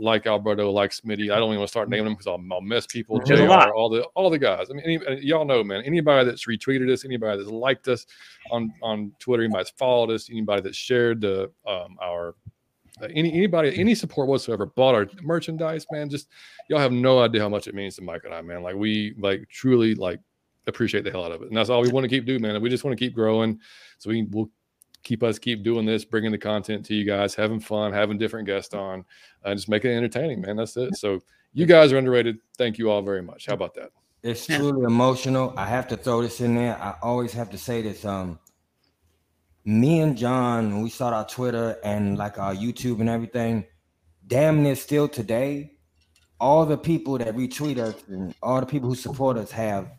like 0.00 0.26
Alberto, 0.26 0.70
like 0.70 0.90
Smitty. 0.90 1.32
I 1.32 1.36
don't 1.36 1.48
even 1.48 1.58
want 1.58 1.68
to 1.68 1.72
start 1.72 1.88
naming 1.88 2.06
them 2.06 2.14
because 2.14 2.26
I'll, 2.26 2.42
I'll 2.52 2.60
mess 2.60 2.86
people. 2.86 3.20
There's 3.24 3.40
JR, 3.40 3.72
all 3.72 3.88
the 3.88 4.02
all 4.14 4.30
the 4.30 4.38
guys. 4.38 4.68
I 4.70 4.74
mean, 4.74 4.84
any, 4.84 4.98
uh, 5.06 5.12
y'all 5.20 5.44
know, 5.44 5.62
man. 5.62 5.82
Anybody 5.82 6.28
that's 6.28 6.46
retweeted 6.46 6.90
us, 6.90 7.04
anybody 7.04 7.38
that's 7.38 7.50
liked 7.50 7.88
us 7.88 8.06
on 8.50 8.72
on 8.82 9.12
Twitter, 9.18 9.42
anybody 9.44 9.64
that's 9.64 9.76
followed 9.76 10.10
us, 10.10 10.30
anybody 10.30 10.62
that 10.62 10.74
shared 10.74 11.20
the 11.20 11.50
um 11.66 11.96
our 12.02 12.34
uh, 13.02 13.08
any 13.14 13.32
anybody 13.32 13.78
any 13.78 13.94
support 13.94 14.28
whatsoever 14.28 14.66
bought 14.66 14.94
our 14.94 15.06
merchandise, 15.22 15.86
man. 15.90 16.08
Just 16.08 16.28
y'all 16.68 16.78
have 16.78 16.92
no 16.92 17.20
idea 17.20 17.40
how 17.40 17.48
much 17.48 17.66
it 17.66 17.74
means 17.74 17.96
to 17.96 18.02
Mike 18.02 18.22
and 18.24 18.34
I, 18.34 18.42
man. 18.42 18.62
Like 18.62 18.76
we 18.76 19.14
like 19.18 19.48
truly 19.48 19.94
like 19.94 20.20
appreciate 20.66 21.04
the 21.04 21.10
hell 21.10 21.24
out 21.24 21.32
of 21.32 21.42
it, 21.42 21.48
and 21.48 21.56
that's 21.56 21.70
all 21.70 21.82
we 21.82 21.90
want 21.90 22.04
to 22.04 22.08
keep 22.08 22.26
doing, 22.26 22.42
man. 22.42 22.60
We 22.60 22.70
just 22.70 22.84
want 22.84 22.98
to 22.98 23.04
keep 23.04 23.14
growing, 23.14 23.58
so 23.98 24.10
we 24.10 24.22
will 24.30 24.50
keep 25.02 25.22
us 25.22 25.38
keep 25.38 25.62
doing 25.62 25.86
this, 25.86 26.04
bringing 26.04 26.32
the 26.32 26.38
content 26.38 26.84
to 26.86 26.94
you 26.94 27.04
guys, 27.04 27.34
having 27.34 27.60
fun, 27.60 27.92
having 27.92 28.18
different 28.18 28.46
guests 28.46 28.74
on, 28.74 29.04
and 29.44 29.58
just 29.58 29.68
making 29.68 29.90
it 29.90 29.96
entertaining, 29.96 30.40
man. 30.40 30.56
That's 30.56 30.76
it. 30.76 30.96
So 30.96 31.20
you 31.52 31.66
guys 31.66 31.92
are 31.92 31.98
underrated. 31.98 32.38
Thank 32.58 32.78
you 32.78 32.90
all 32.90 33.02
very 33.02 33.22
much. 33.22 33.46
How 33.46 33.54
about 33.54 33.74
that? 33.74 33.90
It's 34.22 34.46
truly 34.46 34.84
emotional. 34.84 35.54
I 35.56 35.66
have 35.66 35.88
to 35.88 35.96
throw 35.96 36.22
this 36.22 36.40
in 36.40 36.54
there. 36.54 36.76
I 36.76 36.94
always 37.02 37.32
have 37.32 37.50
to 37.50 37.58
say 37.58 37.80
this. 37.80 38.04
Um, 38.04 38.38
me 39.64 40.00
and 40.00 40.16
John, 40.16 40.74
when 40.74 40.82
we 40.82 40.90
start 40.90 41.14
our 41.14 41.26
Twitter 41.26 41.78
and 41.82 42.18
like 42.18 42.38
our 42.38 42.54
YouTube 42.54 43.00
and 43.00 43.08
everything, 43.08 43.64
damn 44.26 44.62
near 44.62 44.76
still 44.76 45.08
today, 45.08 45.72
all 46.38 46.66
the 46.66 46.76
people 46.76 47.18
that 47.18 47.34
retweet 47.34 47.78
us 47.78 47.94
and 48.08 48.34
all 48.42 48.60
the 48.60 48.66
people 48.66 48.88
who 48.88 48.94
support 48.94 49.36
us 49.36 49.50
have 49.50 49.90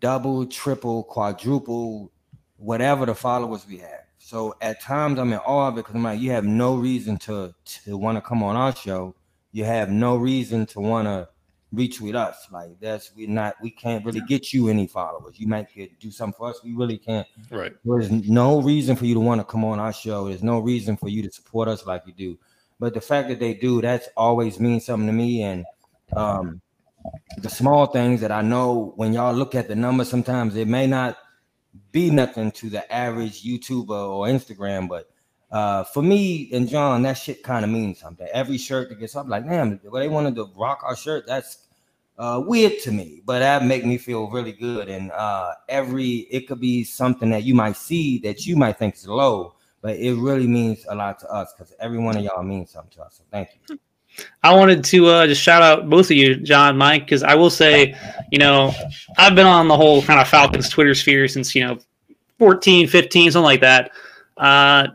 double, 0.00 0.46
triple, 0.46 1.04
quadruple, 1.04 2.12
whatever 2.56 3.06
the 3.06 3.14
followers 3.14 3.66
we 3.68 3.78
have. 3.78 4.07
So 4.28 4.54
at 4.60 4.78
times 4.82 5.18
I'm 5.18 5.32
in 5.32 5.38
awe 5.38 5.68
of 5.68 5.76
it 5.76 5.76
because 5.76 5.94
I'm 5.94 6.02
like, 6.02 6.20
you 6.20 6.32
have 6.32 6.44
no 6.44 6.76
reason 6.76 7.16
to 7.20 7.54
to 7.64 7.96
want 7.96 8.18
to 8.18 8.20
come 8.20 8.42
on 8.42 8.56
our 8.56 8.76
show. 8.76 9.14
You 9.52 9.64
have 9.64 9.88
no 9.88 10.16
reason 10.16 10.66
to 10.66 10.80
want 10.80 11.08
to 11.08 11.30
retweet 11.74 12.14
us. 12.14 12.46
Like 12.52 12.78
that's 12.78 13.10
we're 13.16 13.26
not 13.26 13.54
we 13.62 13.70
can't 13.70 14.04
really 14.04 14.20
get 14.20 14.52
you 14.52 14.68
any 14.68 14.86
followers. 14.86 15.40
You 15.40 15.46
might 15.46 15.74
get 15.74 15.98
do 15.98 16.10
something 16.10 16.36
for 16.36 16.50
us. 16.50 16.62
We 16.62 16.74
really 16.74 16.98
can't. 16.98 17.26
Right. 17.50 17.72
There's 17.86 18.10
no 18.10 18.60
reason 18.60 18.96
for 18.96 19.06
you 19.06 19.14
to 19.14 19.20
want 19.20 19.40
to 19.40 19.46
come 19.46 19.64
on 19.64 19.78
our 19.80 19.94
show. 19.94 20.28
There's 20.28 20.42
no 20.42 20.58
reason 20.58 20.98
for 20.98 21.08
you 21.08 21.22
to 21.22 21.32
support 21.32 21.66
us 21.66 21.86
like 21.86 22.02
you 22.04 22.12
do. 22.12 22.38
But 22.78 22.92
the 22.92 23.00
fact 23.00 23.30
that 23.30 23.40
they 23.40 23.54
do, 23.54 23.80
that's 23.80 24.10
always 24.14 24.60
means 24.60 24.84
something 24.84 25.06
to 25.06 25.12
me. 25.14 25.42
And 25.42 25.64
um 26.14 26.60
the 27.38 27.48
small 27.48 27.86
things 27.86 28.20
that 28.20 28.30
I 28.30 28.42
know 28.42 28.92
when 28.96 29.14
y'all 29.14 29.32
look 29.32 29.54
at 29.54 29.68
the 29.68 29.74
numbers, 29.74 30.10
sometimes 30.10 30.54
it 30.54 30.68
may 30.68 30.86
not 30.86 31.16
be 31.98 32.10
nothing 32.10 32.52
to 32.52 32.70
the 32.70 32.92
average 32.92 33.42
YouTuber 33.42 33.90
or 33.90 34.26
Instagram, 34.26 34.88
but 34.88 35.10
uh, 35.50 35.82
for 35.82 36.00
me 36.00 36.48
and 36.52 36.68
John, 36.68 37.02
that 37.02 37.14
shit 37.14 37.42
kind 37.42 37.64
of 37.64 37.72
means 37.72 37.98
something. 37.98 38.28
Every 38.32 38.56
shirt 38.56 38.88
that 38.90 39.00
gets 39.00 39.16
up, 39.16 39.26
like, 39.28 39.44
damn, 39.44 39.80
they 39.92 40.08
wanted 40.08 40.36
to 40.36 40.48
rock 40.56 40.82
our 40.84 40.94
shirt. 40.94 41.24
That's 41.26 41.66
uh, 42.16 42.40
weird 42.46 42.78
to 42.84 42.92
me, 42.92 43.22
but 43.24 43.40
that 43.40 43.64
make 43.64 43.84
me 43.84 43.98
feel 43.98 44.30
really 44.30 44.52
good. 44.52 44.88
And 44.88 45.10
uh, 45.10 45.54
every 45.68 46.28
it 46.30 46.46
could 46.46 46.60
be 46.60 46.84
something 46.84 47.30
that 47.30 47.42
you 47.42 47.54
might 47.54 47.76
see 47.76 48.18
that 48.18 48.46
you 48.46 48.54
might 48.54 48.78
think 48.78 48.94
is 48.94 49.08
low, 49.08 49.54
but 49.82 49.96
it 49.96 50.14
really 50.14 50.46
means 50.46 50.86
a 50.88 50.94
lot 50.94 51.18
to 51.20 51.28
us 51.32 51.52
because 51.52 51.74
every 51.80 51.98
one 51.98 52.16
of 52.16 52.22
y'all 52.22 52.44
means 52.44 52.70
something 52.70 52.92
to 52.92 53.02
us. 53.02 53.16
So 53.18 53.24
thank 53.32 53.48
you. 53.68 53.78
I 54.42 54.54
wanted 54.54 54.84
to 54.84 55.06
uh, 55.06 55.26
just 55.26 55.42
shout 55.42 55.62
out 55.62 55.88
both 55.88 56.06
of 56.06 56.16
you, 56.16 56.36
John, 56.36 56.76
Mike, 56.76 57.04
because 57.04 57.22
I 57.22 57.34
will 57.34 57.50
say, 57.50 57.96
you 58.30 58.38
know, 58.38 58.72
I've 59.16 59.34
been 59.34 59.46
on 59.46 59.68
the 59.68 59.76
whole 59.76 60.02
kind 60.02 60.20
of 60.20 60.28
Falcons 60.28 60.68
Twitter 60.68 60.94
sphere 60.94 61.28
since, 61.28 61.54
you 61.54 61.64
know, 61.64 61.78
14, 62.38 62.86
15, 62.86 63.30
something 63.32 63.44
like 63.44 63.60
that. 63.60 63.90
Uh, 64.36 64.88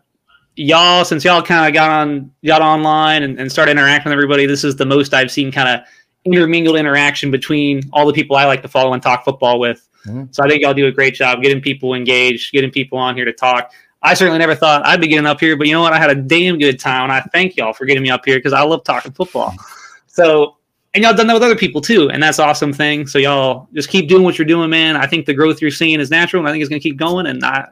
y'all, 0.55 1.03
since 1.03 1.23
y'all 1.23 1.41
kind 1.41 1.67
of 1.67 1.73
got 1.73 1.89
on, 1.89 2.31
got 2.45 2.61
online 2.61 3.23
and, 3.23 3.39
and 3.39 3.51
started 3.51 3.71
interacting 3.71 4.09
with 4.09 4.13
everybody, 4.13 4.45
this 4.45 4.63
is 4.63 4.75
the 4.75 4.85
most 4.85 5.13
I've 5.13 5.31
seen 5.31 5.51
kind 5.51 5.69
of 5.69 5.85
intermingled 6.25 6.77
interaction 6.77 7.31
between 7.31 7.81
all 7.91 8.07
the 8.07 8.13
people 8.13 8.35
I 8.35 8.45
like 8.45 8.61
to 8.61 8.67
follow 8.67 8.93
and 8.93 9.03
talk 9.03 9.25
football 9.25 9.59
with. 9.59 9.87
Mhm. 10.05 10.33
So 10.33 10.43
I 10.43 10.47
think 10.47 10.61
y'all 10.61 10.73
do 10.73 10.87
a 10.87 10.91
great 10.91 11.15
job 11.15 11.41
getting 11.41 11.61
people 11.61 11.93
engaged, 11.93 12.51
getting 12.51 12.71
people 12.71 12.97
on 12.97 13.15
here 13.15 13.25
to 13.25 13.33
talk. 13.33 13.71
I 14.01 14.13
certainly 14.13 14.39
never 14.39 14.55
thought 14.55 14.85
I'd 14.85 14.99
be 14.99 15.07
getting 15.07 15.25
up 15.25 15.39
here, 15.39 15.55
but 15.55 15.67
you 15.67 15.73
know 15.73 15.81
what? 15.81 15.93
I 15.93 15.97
had 15.97 16.09
a 16.09 16.15
damn 16.15 16.57
good 16.57 16.77
time, 16.77 17.03
and 17.03 17.11
I 17.13 17.21
thank 17.31 17.55
y'all 17.55 17.71
for 17.73 17.85
getting 17.85 18.03
me 18.03 18.09
up 18.09 18.25
here 18.25 18.37
because 18.37 18.51
I 18.51 18.61
love 18.63 18.83
talking 18.83 19.11
football. 19.11 19.53
So, 20.05 20.57
and 20.93 21.03
y'all 21.03 21.13
done 21.13 21.27
that 21.27 21.33
with 21.33 21.43
other 21.43 21.55
people 21.55 21.81
too, 21.81 22.09
and 22.09 22.21
that's 22.21 22.39
awesome 22.39 22.71
thing. 22.73 23.07
So 23.07 23.17
y'all 23.19 23.67
just 23.73 23.89
keep 23.89 24.07
doing 24.07 24.23
what 24.23 24.37
you're 24.37 24.45
doing, 24.45 24.69
man. 24.69 24.95
I 24.95 25.07
think 25.07 25.25
the 25.25 25.33
growth 25.33 25.61
you're 25.61 25.71
seeing 25.71 25.99
is 25.99 26.11
natural, 26.11 26.41
and 26.41 26.47
I 26.47 26.51
think 26.51 26.61
it's 26.61 26.69
gonna 26.69 26.79
keep 26.79 26.97
going. 26.97 27.25
And 27.27 27.43
I, 27.43 27.67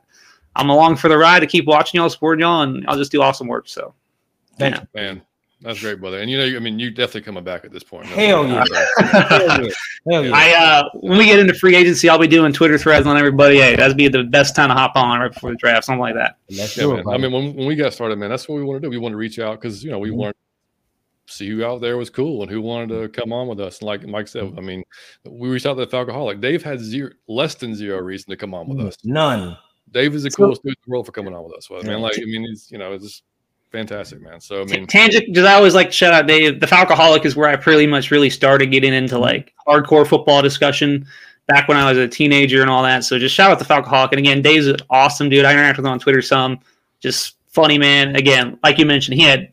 I'm 0.56 0.70
along 0.70 0.98
for 0.98 1.08
the 1.10 1.18
ride 1.18 1.40
to 1.42 1.48
keep 1.48 1.66
watching 1.66 2.00
y'all, 2.00 2.10
supporting 2.10 2.42
y'all, 2.42 2.62
and 2.64 2.86
I'll 2.88 2.98
just 2.98 3.12
do 3.12 3.22
awesome 3.22 3.48
work. 3.48 3.68
So, 3.68 3.94
Thank 4.58 4.76
yeah. 4.76 4.84
Man, 4.96 5.22
That's 5.62 5.80
great, 5.80 6.00
brother. 6.00 6.20
And 6.20 6.30
you 6.32 6.38
know, 6.38 6.46
I 6.46 6.60
mean, 6.60 6.80
you 6.80 6.90
definitely 6.90 7.22
coming 7.22 7.44
back 7.44 7.64
at 7.64 7.72
this 7.72 7.84
point. 7.84 8.10
No 8.10 8.16
Hell 8.16 8.48
yeah. 8.48 8.64
Hell 9.00 9.64
yeah. 9.64 9.70
Hell 10.10 10.26
yeah. 10.26 10.32
I 10.34 10.54
uh, 10.54 10.90
when 10.96 11.20
we 11.20 11.26
get 11.26 11.38
into 11.38 11.54
free 11.54 11.76
agency, 11.76 12.10
I'll 12.10 12.18
be 12.18 12.28
doing 12.28 12.52
Twitter 12.52 12.80
threads 12.80 13.06
on 13.06 13.18
everybody. 13.18 13.58
Hey, 13.58 13.76
that'd 13.76 13.96
be 13.96 14.08
the 14.08 14.24
best 14.24 14.56
time 14.56 14.70
to 14.70 14.74
hop 14.76 14.94
on 14.96 15.20
right 15.20 15.32
before 15.32 15.52
the 15.52 15.58
draft, 15.58 15.86
something 15.86 16.00
like 16.00 16.16
that. 16.16 16.38
Let's 16.50 16.76
Yeah, 16.76 16.84
do 16.86 16.96
man. 16.96 17.00
it. 17.08 17.12
I 17.12 17.18
mean, 17.20 17.32
when, 17.32 17.54
when 17.54 17.68
we 17.68 17.76
got 17.76 17.94
started, 17.94 18.18
man, 18.18 18.32
that's 18.32 18.50
what 18.50 18.56
we 18.56 18.64
want 18.64 18.82
to 18.82 18.86
do. 18.88 18.90
We 18.90 18.98
want 18.98 19.14
to 19.14 19.18
reach 19.18 19.38
out 19.38 19.62
because 19.62 19.84
you 19.84 19.92
know 19.92 20.00
we 20.00 20.10
Mhm. 20.10 20.16
want 20.16 20.36
to 20.36 20.42
see 21.32 21.50
who 21.50 21.64
out 21.64 21.82
there 21.82 21.98
was 21.98 22.10
cool 22.10 22.42
and 22.42 22.52
who 22.52 22.62
wanted 22.62 22.90
to 22.90 22.96
mm-hmm. 22.96 23.14
come 23.14 23.34
on 23.34 23.48
with 23.48 23.60
us. 23.60 23.80
And 23.80 23.88
like 23.88 24.06
Mike 24.06 24.28
said, 24.28 24.44
mm-hmm. 24.44 24.60
I 24.60 24.62
mean, 24.62 24.84
we 25.26 25.50
reached 25.50 25.66
out 25.66 25.76
to 25.76 25.86
the 25.86 25.88
Falcoholic. 25.88 26.42
Dave 26.42 26.64
had 26.64 26.80
zero, 26.80 27.12
less 27.28 27.56
than 27.56 27.76
zero 27.76 28.00
reason 28.00 28.30
to 28.30 28.38
come 28.38 28.54
on 28.54 28.68
with 28.68 28.86
us. 28.86 28.96
None. 29.04 29.58
Dave 29.92 30.16
is 30.16 30.24
the 30.24 30.32
So- 30.32 30.38
coolest 30.38 30.64
dude 30.64 30.72
in 30.72 30.76
the 30.86 30.92
world 30.92 31.06
for 31.06 31.12
coming 31.12 31.34
on 31.34 31.44
with 31.44 31.54
us. 31.58 31.68
So, 31.68 31.78
I 31.78 31.84
mean, 31.84 32.02
like, 32.02 32.18
I 32.18 32.26
mean, 32.26 32.44
he's 32.44 32.70
you 32.72 32.78
know, 32.78 32.94
it's 32.94 33.04
just 33.04 33.24
fantastic, 33.72 34.22
man. 34.22 34.40
So 34.40 34.62
I 34.62 34.66
mean, 34.66 34.86
Tangent, 34.86 35.34
just 35.34 35.48
I 35.48 35.54
always 35.54 35.74
like 35.74 35.88
to 35.88 35.94
shout 35.94 36.14
out 36.14 36.28
Dave. 36.28 36.60
The 36.60 36.68
Falcoholic 36.68 37.26
is 37.26 37.36
where 37.36 37.50
I 37.50 37.56
pretty 37.56 37.88
much 37.88 38.12
really 38.12 38.30
started 38.30 38.68
getting 38.68 38.94
into 38.94 39.16
mm-hmm. 39.16 39.24
like 39.24 39.54
hardcore 39.68 40.08
football 40.08 40.42
discussion 40.42 41.06
back 41.48 41.68
when 41.68 41.78
I 41.78 41.90
was 41.90 41.98
a 41.98 42.08
teenager 42.08 42.62
and 42.62 42.70
all 42.70 42.84
that. 42.84 43.04
So 43.04 43.18
just 43.18 43.36
shout 43.36 43.52
out 43.52 43.60
the 43.60 43.66
Falcoholic. 43.66 44.12
And 44.12 44.20
again, 44.20 44.42
Dave's 44.42 44.68
an 44.68 44.78
awesome 44.90 45.30
dude. 45.30 45.46
I 45.46 45.54
interact 45.54 45.78
with 45.78 45.86
him 45.86 45.92
on 45.92 46.00
Twitter 46.00 46.22
some. 46.22 46.60
Just 47.00 47.36
funny 47.50 47.78
man. 47.78 48.16
Again, 48.16 48.60
like 48.64 48.78
you 48.78 48.86
mentioned, 48.86 49.18
he 49.18 49.24
had 49.24 49.52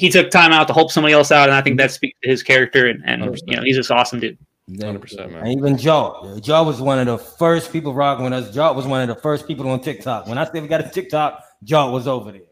he 0.00 0.08
took 0.10 0.30
time 0.30 0.52
out 0.52 0.66
to 0.68 0.74
help 0.74 0.90
somebody 0.90 1.12
else 1.14 1.30
out, 1.30 1.48
and 1.48 1.54
I 1.56 1.60
think 1.60 1.78
that 1.78 1.90
speaks 1.90 2.18
to 2.22 2.28
his 2.28 2.42
character. 2.42 2.86
And, 2.88 3.02
and 3.04 3.38
you 3.46 3.56
know, 3.56 3.62
he's 3.62 3.76
just 3.76 3.90
awesome 3.90 4.20
dude. 4.20 4.38
100%, 4.70 5.32
man. 5.32 5.46
And 5.46 5.48
even 5.58 5.76
Jaw. 5.76 6.38
Jaw 6.38 6.62
was 6.62 6.80
one 6.80 6.98
of 7.00 7.06
the 7.06 7.18
first 7.18 7.72
people 7.72 7.92
rocking 7.92 8.24
with 8.24 8.32
us. 8.32 8.54
Jaw 8.54 8.72
was 8.72 8.86
one 8.86 9.02
of 9.02 9.14
the 9.14 9.20
first 9.20 9.46
people 9.48 9.68
on 9.68 9.80
TikTok. 9.80 10.26
When 10.26 10.38
I 10.38 10.44
said 10.44 10.62
we 10.62 10.68
got 10.68 10.80
a 10.84 10.88
TikTok, 10.88 11.42
Jaw 11.64 11.90
was 11.90 12.06
over 12.06 12.32
there. 12.32 12.42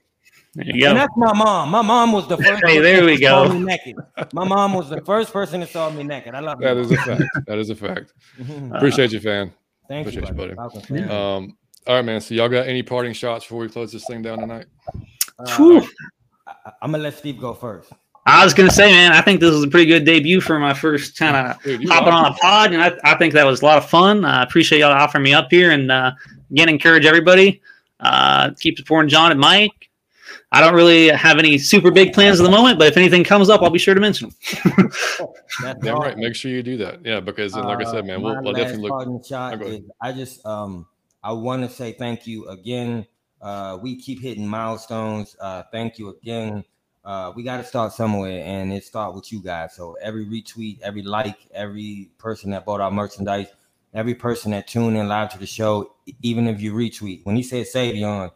There 0.54 0.66
you 0.66 0.86
And 0.86 0.94
go. 0.96 1.00
that's 1.00 1.12
my 1.16 1.32
mom. 1.32 1.68
My 1.70 1.82
mom 1.82 2.10
was 2.12 2.26
the 2.28 2.36
first. 2.36 2.62
Hey, 2.66 2.80
there 2.80 3.04
we 3.04 3.16
that 3.18 3.22
saw 3.22 3.46
go. 3.46 3.54
me 3.54 3.60
naked. 3.60 3.96
My 4.32 4.44
mom 4.44 4.74
was 4.74 4.90
the 4.90 5.00
first 5.02 5.32
person 5.32 5.60
that 5.60 5.68
saw 5.68 5.90
me 5.90 6.02
naked. 6.02 6.34
I 6.34 6.40
love 6.40 6.58
that 6.60 6.74
you. 6.76 6.82
is 6.82 6.90
a 6.90 6.96
fact. 6.96 7.22
That 7.46 7.58
is 7.58 7.70
a 7.70 7.76
fact. 7.76 8.12
Mhm. 8.40 8.76
Appreciate 8.76 9.12
you, 9.12 9.20
fan. 9.20 9.52
Thank 9.88 10.12
you, 10.12 10.20
appreciate 10.20 10.28
you, 10.28 10.34
buddy. 10.34 10.54
buddy. 10.54 11.02
Um, 11.04 11.56
all 11.86 11.94
right, 11.96 12.04
man. 12.04 12.20
So 12.20 12.34
y'all 12.34 12.48
got 12.48 12.66
any 12.66 12.82
parting 12.82 13.12
shots 13.12 13.44
before 13.44 13.60
we 13.60 13.68
close 13.68 13.92
this 13.92 14.04
thing 14.06 14.22
down 14.22 14.38
tonight? 14.40 14.66
Uh, 15.38 15.80
Whew. 16.68 16.72
I, 16.80 16.84
am 16.84 16.90
gonna 16.92 17.02
let 17.04 17.14
Steve 17.18 17.40
go 17.40 17.54
first. 17.54 17.92
I 18.26 18.44
was 18.44 18.52
gonna 18.52 18.70
say, 18.70 18.90
man, 18.90 19.12
I 19.12 19.20
think 19.22 19.40
this 19.40 19.50
was 19.52 19.64
a 19.64 19.68
pretty 19.68 19.86
good 19.86 20.04
debut 20.04 20.40
for 20.40 20.58
my 20.58 20.74
first 20.74 21.16
kind 21.16 21.34
of 21.36 21.62
Dude, 21.62 21.82
you 21.82 21.88
hopping 21.90 22.08
rock. 22.08 22.26
on 22.26 22.32
a 22.32 22.34
pod, 22.36 22.72
and 22.72 22.82
I, 22.82 22.92
I 23.04 23.16
think 23.16 23.32
that 23.34 23.46
was 23.46 23.62
a 23.62 23.64
lot 23.64 23.78
of 23.78 23.88
fun. 23.88 24.24
I 24.24 24.42
appreciate 24.42 24.80
y'all 24.80 24.92
offering 24.92 25.24
me 25.24 25.32
up 25.34 25.46
here, 25.50 25.70
and 25.70 25.90
uh, 25.90 26.12
again, 26.50 26.68
encourage 26.68 27.06
everybody 27.06 27.62
uh, 28.00 28.50
keep 28.60 28.76
supporting 28.76 29.08
John 29.08 29.30
and 29.30 29.40
Mike. 29.40 29.90
I 30.52 30.60
don't 30.62 30.74
really 30.74 31.08
have 31.08 31.38
any 31.38 31.58
super 31.58 31.90
big 31.90 32.12
plans 32.14 32.40
at 32.40 32.44
the 32.44 32.50
moment, 32.50 32.78
but 32.78 32.86
if 32.88 32.96
anything 32.96 33.22
comes 33.22 33.50
up, 33.50 33.60
I'll 33.62 33.68
be 33.70 33.78
sure 33.78 33.94
to 33.94 34.00
mention 34.00 34.30
them. 34.30 34.74
That's 35.62 35.84
Damn 35.84 35.96
all. 35.96 36.00
right. 36.02 36.16
Make 36.16 36.34
sure 36.34 36.50
you 36.50 36.62
do 36.62 36.76
that. 36.78 37.04
Yeah, 37.04 37.20
because 37.20 37.52
then, 37.52 37.64
like 37.64 37.86
I 37.86 37.90
said, 37.90 38.04
Uh, 38.04 38.06
man, 38.06 38.22
we'll, 38.22 38.42
we'll 38.42 38.54
definitely 38.54 38.88
look. 38.88 39.26
shot 39.26 39.54
Oh, 39.54 39.56
go 39.58 39.64
ahead. 39.66 39.80
is 39.80 39.90
I 40.00 40.12
just 40.12 40.44
um 40.46 40.86
I 41.22 41.32
want 41.32 41.68
to 41.68 41.74
say 41.74 41.92
thank 41.92 42.26
you 42.26 42.48
again. 42.48 43.06
Uh, 43.40 43.78
we 43.80 43.96
keep 43.96 44.20
hitting 44.20 44.46
milestones. 44.46 45.36
Uh, 45.40 45.62
thank 45.70 45.98
you 45.98 46.10
again. 46.10 46.64
Uh, 47.04 47.32
we 47.34 47.42
got 47.42 47.56
to 47.58 47.64
start 47.64 47.92
somewhere, 47.92 48.42
and 48.44 48.72
it 48.72 48.84
start 48.84 49.14
with 49.14 49.32
you 49.32 49.40
guys. 49.40 49.74
So 49.74 49.96
every 50.02 50.26
retweet, 50.26 50.80
every 50.82 51.02
like, 51.02 51.38
every 51.54 52.10
person 52.18 52.50
that 52.50 52.66
bought 52.66 52.80
our 52.80 52.90
merchandise, 52.90 53.46
every 53.94 54.14
person 54.14 54.50
that 54.50 54.66
tuned 54.66 54.96
in 54.96 55.08
live 55.08 55.30
to 55.30 55.38
the 55.38 55.46
show, 55.46 55.94
even 56.22 56.46
if 56.48 56.60
you 56.60 56.74
retweet. 56.74 57.24
When 57.24 57.36
he 57.36 57.42
said 57.42 57.66
Savion, 57.66 58.30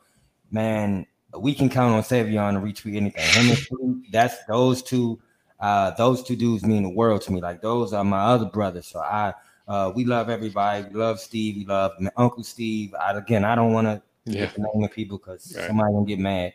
man, 0.50 1.06
we 1.36 1.54
can 1.54 1.68
count 1.68 1.94
on 1.94 2.02
Savion 2.02 2.54
to 2.54 2.60
retweet 2.60 2.96
anything. 2.96 3.56
Him 3.70 4.04
that's 4.12 4.44
those 4.46 4.82
two. 4.82 5.20
Uh, 5.60 5.92
those 5.92 6.24
two 6.24 6.34
dudes 6.34 6.64
mean 6.64 6.82
the 6.82 6.88
world 6.88 7.22
to 7.22 7.32
me. 7.32 7.40
Like 7.40 7.60
those 7.62 7.92
are 7.92 8.02
my 8.02 8.20
other 8.20 8.46
brothers. 8.46 8.86
So 8.86 8.98
I, 9.00 9.32
uh, 9.68 9.92
we 9.94 10.04
love 10.04 10.28
everybody. 10.28 10.84
We 10.88 10.94
love 10.94 11.20
Steve. 11.20 11.56
We 11.56 11.64
love 11.64 11.92
Uncle 12.16 12.42
Steve. 12.42 12.94
I, 12.94 13.12
again, 13.16 13.44
I 13.44 13.54
don't 13.54 13.72
want 13.72 13.86
to 13.86 14.02
Yeah. 14.24 14.46
get 14.46 14.54
the 14.54 14.68
name 14.74 14.84
of 14.84 14.92
people 14.92 15.18
because 15.18 15.52
Right. 15.56 15.66
somebody 15.66 15.92
gonna 15.92 16.06
get 16.06 16.18
mad. 16.18 16.52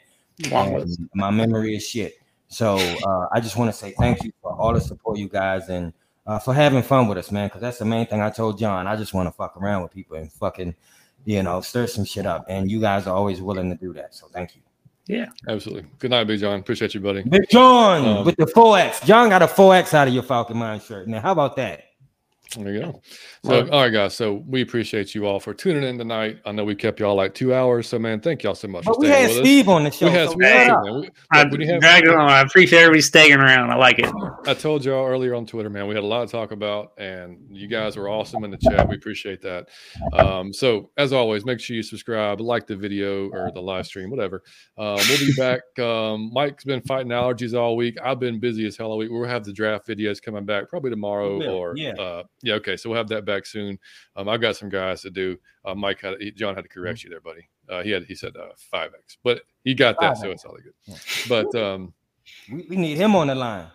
Long 0.52 0.76
And 0.76 1.10
my 1.16 1.32
memory 1.32 1.76
is 1.76 1.88
shit. 1.88 2.14
So 2.48 2.78
uh, 2.78 3.28
I 3.34 3.40
just 3.42 3.58
want 3.58 3.70
to 3.72 3.78
say 3.78 3.94
thank 4.00 4.24
you 4.24 4.32
for 4.42 4.54
all 4.54 4.74
the 4.74 4.80
support 4.82 5.18
you 5.18 5.28
guys 5.28 5.68
and 5.70 5.92
uh, 6.26 6.40
for 6.40 6.54
having 6.54 6.82
fun 6.84 7.08
with 7.08 7.18
us, 7.18 7.32
man. 7.32 7.48
Because 7.48 7.62
that's 7.62 7.80
the 7.80 7.86
main 7.86 8.06
thing 8.06 8.22
I 8.22 8.30
told 8.30 8.58
John. 8.60 8.88
I 8.88 8.96
just 8.96 9.14
want 9.14 9.28
to 9.28 9.32
fuck 9.32 9.58
around 9.58 9.84
with 9.84 9.92
people 9.94 10.18
and 10.18 10.32
fucking, 10.32 10.76
you 11.26 11.42
know, 11.44 11.60
stir 11.62 11.88
some 11.88 12.06
shit 12.06 12.26
up. 12.26 12.46
And 12.48 12.70
you 12.72 12.80
guys 12.80 13.08
are 13.08 13.16
always 13.16 13.42
willing 13.42 13.70
to 13.70 13.76
do 13.76 13.94
that. 13.94 14.14
So 14.16 14.28
thank 14.28 14.56
you. 14.56 14.62
Yeah, 15.08 15.28
absolutely. 15.48 15.90
Good 16.00 16.12
night, 16.12 16.26
Big 16.26 16.40
John. 16.42 16.60
Appreciate 16.60 16.94
you, 16.94 17.00
buddy. 17.00 17.24
Big 17.24 17.50
John 17.50 18.06
Um, 18.06 18.26
with 18.26 18.36
the 18.36 18.46
4X. 18.46 19.06
John 19.06 19.30
got 19.30 19.42
a 19.42 19.48
4X 19.48 19.94
out 19.94 20.08
of 20.10 20.14
your 20.14 20.24
Falcon 20.24 20.58
Mind 20.58 20.82
shirt. 20.84 21.08
Now, 21.08 21.22
how 21.22 21.32
about 21.32 21.56
that? 21.56 21.84
There 22.56 22.74
you 22.74 22.80
go. 22.82 23.02
So, 23.44 23.50
Well- 23.50 23.70
all 23.72 23.82
right, 23.84 23.90
guys. 23.94 24.16
So 24.16 24.44
we 24.48 24.62
appreciate 24.62 25.14
you 25.14 25.26
all 25.26 25.40
for 25.40 25.54
tuning 25.54 25.84
in 25.84 25.98
tonight. 25.98 26.38
I 26.46 26.52
know 26.52 26.64
we 26.64 26.76
kept 26.76 27.00
y'all 27.00 27.16
like 27.16 27.34
two 27.34 27.54
hours, 27.54 27.88
so 27.88 28.00
man, 28.00 28.20
thank 28.22 28.44
y'all 28.44 28.56
so 28.56 28.68
much 28.68 28.86
But 28.86 28.96
for 28.96 29.02
we 29.02 29.08
had 29.08 29.28
with 29.30 29.32
us. 29.32 29.44
Steve 29.44 29.68
on 29.70 29.84
the 29.84 29.92
show. 29.92 30.06
We 30.08 30.12
had 30.14 30.26
so 30.28 30.32
some 30.32 30.40
we 30.40 30.46
Hey, 30.46 30.52
had 30.66 30.72
man. 30.84 31.02
We- 31.02 31.10
I, 31.32 31.44
look, 31.44 31.62
have- 31.62 31.82
dragged 31.82 32.08
on. 32.08 32.20
I 32.30 32.42
appreciate 32.42 32.80
everybody 32.80 33.02
staying 33.02 33.34
around. 33.34 33.70
I 33.72 33.76
like 33.76 34.00
it. 34.00 34.10
I 34.48 34.54
told 34.54 34.86
y'all 34.86 35.06
earlier 35.06 35.36
on 35.36 35.46
Twitter, 35.46 35.70
man, 35.70 35.88
we 35.88 35.96
had 35.96 36.04
a 36.04 36.08
lot 36.08 36.26
to 36.26 36.32
talk 36.32 36.52
about, 36.52 36.94
and 36.98 37.38
you 37.52 37.68
guys 37.68 37.98
were 37.98 38.08
awesome 38.10 38.44
in 38.44 38.52
the 38.52 38.58
chat. 38.58 38.88
We 38.88 38.96
appreciate 38.96 39.42
that. 39.42 39.68
Um, 40.14 40.54
so, 40.54 40.90
as 40.98 41.12
always, 41.14 41.46
make 41.46 41.60
sure 41.60 41.76
you 41.76 41.84
subscribe, 41.84 42.40
like 42.40 42.66
the 42.68 42.76
video 42.76 43.30
or 43.30 43.52
the 43.54 43.62
live 43.62 43.86
stream, 43.86 44.10
whatever. 44.10 44.44
Um, 44.78 44.96
we'll 45.10 45.20
be 45.20 45.34
back. 45.38 45.62
Um, 45.88 46.32
Mike's 46.34 46.64
been 46.64 46.82
fighting 46.82 47.12
allergies 47.12 47.58
all 47.58 47.76
week. 47.76 47.98
I've 48.04 48.20
been 48.20 48.40
busy 48.40 48.66
as 48.68 48.76
hell 48.78 48.92
all 48.92 48.98
week. 48.98 49.10
We'll 49.12 49.28
have 49.28 49.44
the 49.46 49.54
draft 49.54 49.88
videos 49.88 50.22
coming 50.22 50.46
back 50.46 50.70
probably 50.70 50.90
tomorrow 50.90 51.38
will, 51.38 51.50
or 51.50 51.78
yeah. 51.78 51.92
uh, 51.94 52.24
yeah, 52.44 52.56
okay. 52.56 52.78
So 52.78 52.90
we'll 52.90 52.98
have 52.98 53.08
that 53.10 53.26
back 53.26 53.46
soon. 53.46 53.80
Um, 54.16 54.30
I've 54.30 54.42
got 54.42 54.56
some 54.56 54.70
guys 54.70 55.02
to 55.02 55.10
do. 55.10 55.38
Uh, 55.66 55.76
Mike 55.76 56.02
had 56.02 56.16
he, 56.22 56.32
John 56.32 56.56
had 56.56 56.64
to 56.64 56.70
correct 56.70 57.04
you 57.04 57.10
there, 57.10 57.22
buddy. 57.22 57.48
Uh, 57.70 57.82
he 57.84 57.92
had 57.92 58.04
he 58.06 58.16
said 58.16 58.36
uh, 58.38 58.50
five 58.72 58.92
X, 58.98 59.18
but 59.24 59.42
he 59.64 59.74
got 59.74 60.00
that, 60.00 60.18
so 60.18 60.28
5X. 60.28 60.32
it's 60.34 60.46
all 60.46 60.58
good. 60.58 60.98
But 61.28 61.56
um, 61.62 61.94
We, 62.52 62.66
we 62.70 62.76
need 62.76 62.98
him 62.98 63.16
on 63.16 63.28
the 63.28 63.36
line. 63.36 63.68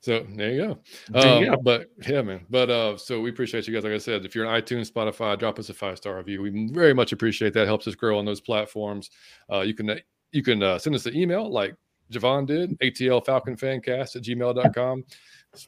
so 0.00 0.26
there 0.34 0.50
you 0.52 0.62
go. 0.66 0.78
There 1.10 1.40
you 1.42 1.50
Um, 1.50 1.56
go. 1.56 1.62
But 1.62 1.90
yeah, 2.08 2.20
man. 2.22 2.44
But 2.50 2.68
uh, 2.68 2.96
so 2.98 3.20
we 3.20 3.30
appreciate 3.30 3.66
you 3.68 3.72
guys. 3.74 3.84
Like 3.84 3.92
I 3.92 3.98
said, 3.98 4.24
if 4.24 4.34
you're 4.34 4.46
on 4.46 4.60
iTunes, 4.60 4.90
Spotify, 4.90 5.38
drop 5.38 5.58
us 5.60 5.68
a 5.68 5.74
five 5.74 5.98
star 5.98 6.16
review. 6.16 6.42
We 6.42 6.68
very 6.72 6.94
much 6.94 7.12
appreciate 7.12 7.54
that. 7.54 7.66
Helps 7.66 7.86
us 7.86 7.94
grow 7.94 8.18
on 8.18 8.24
those 8.24 8.40
platforms. 8.40 9.10
Uh, 9.50 9.60
you 9.60 9.74
can 9.74 10.00
you 10.32 10.42
can 10.42 10.62
uh, 10.62 10.78
send 10.78 10.96
us 10.96 11.06
an 11.06 11.14
email 11.16 11.48
like 11.50 11.74
Javon 12.12 12.46
did, 12.46 12.78
ATL 12.80 13.24
Falcon 13.24 13.56
Fancast 13.56 14.16
at 14.16 14.22
gmail.com. 14.22 15.04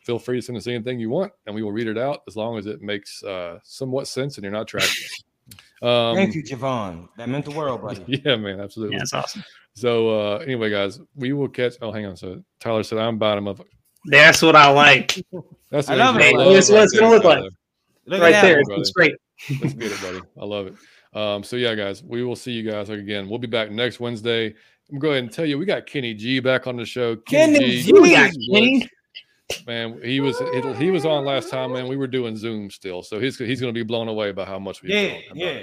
Feel 0.05 0.19
free 0.19 0.39
to 0.39 0.43
send 0.43 0.56
us 0.56 0.66
anything 0.66 0.98
you 0.98 1.11
want, 1.11 1.32
and 1.47 1.55
we 1.55 1.62
will 1.62 1.73
read 1.73 1.86
it 1.86 1.98
out 1.98 2.23
as 2.27 2.36
long 2.36 2.59
as 2.59 2.66
it 2.66 2.81
makes 2.81 3.23
uh, 3.23 3.59
somewhat 3.62 4.09
sense 4.09 4.36
and 4.36 4.44
you're 4.44 4.52
not 4.52 4.66
tracking. 4.66 4.89
us. 4.89 5.24
Um, 5.82 6.16
Thank 6.16 6.35
you, 6.35 6.43
Javon. 6.43 7.09
That 7.19 7.28
meant 7.28 7.44
the 7.44 7.51
world, 7.51 7.82
buddy. 7.82 8.02
Yeah, 8.24 8.36
man, 8.36 8.61
absolutely. 8.61 8.97
Yeah, 8.97 9.02
it's 9.02 9.12
awesome. 9.12 9.44
So 9.74 10.09
uh, 10.09 10.39
anyway, 10.39 10.70
guys, 10.70 11.01
we 11.15 11.32
will 11.32 11.48
catch. 11.48 11.74
Oh, 11.82 11.93
hang 11.93 12.06
on. 12.06 12.16
So 12.16 12.43
Tyler 12.61 12.82
said 12.82 12.98
I'm 12.98 13.19
bottom 13.19 13.47
of. 13.47 13.61
That's 14.06 14.40
what 14.40 14.56
I 14.56 14.70
like. 14.70 15.23
That's 15.70 15.89
I 15.89 15.94
love 15.97 16.15
what 16.15 16.24
it. 16.24 16.35
I 16.36 16.55
That's 16.55 16.70
what 16.70 16.85
it's 16.85 16.98
gonna 16.98 17.15
look 17.15 17.24
like. 17.24 17.44
Look 18.06 18.20
right 18.23 18.40
there. 18.40 18.62
that. 18.66 18.78
It's 18.78 18.93
great. 18.93 19.15
Let's 19.61 19.74
get 19.74 19.93
it, 19.93 20.01
buddy. 20.01 20.20
I 20.40 20.44
love 20.44 20.69
it. 20.69 20.74
Um, 21.19 21.43
so 21.43 21.56
yeah, 21.56 21.74
guys, 21.74 22.02
we 22.02 22.24
will 22.24 22.36
see 22.36 22.52
you 22.52 22.70
guys 22.70 22.89
again. 22.89 23.28
We'll 23.28 23.39
be 23.39 23.47
back 23.47 23.70
next 23.70 24.01
Wednesday. 24.01 24.55
I'm 24.90 24.98
going 24.98 25.01
to 25.01 25.01
go 25.01 25.11
ahead 25.11 25.24
and 25.24 25.32
tell 25.32 25.47
you, 25.47 25.59
we 25.59 25.65
got 25.65 25.86
Kenny 25.86 26.12
G 26.12 26.40
back 26.40 26.66
on 26.66 26.77
the 26.77 26.85
show. 26.85 27.16
Kenny 27.16 27.81
G. 27.81 27.93
We 27.93 28.12
got 28.12 28.31
is 28.31 28.48
Kenny. 28.52 28.89
Man, 29.66 30.01
he 30.02 30.20
was 30.20 30.39
he, 30.39 30.85
he 30.85 30.90
was 30.90 31.05
on 31.06 31.24
last 31.24 31.51
time, 31.51 31.72
man. 31.72 31.89
We 31.89 31.97
were 31.97 32.06
doing 32.06 32.36
Zoom 32.36 32.70
still, 32.70 33.02
so 33.02 33.18
he's 33.20 33.39
he's 33.39 33.60
going 33.60 33.72
to 33.72 33.78
be 33.78 33.85
blown 33.85 34.09
away 34.09 34.32
by 34.32 34.44
how 34.44 34.59
much 34.59 34.82
we 34.82 34.93
Yeah, 34.93 35.18
yeah. 35.35 35.60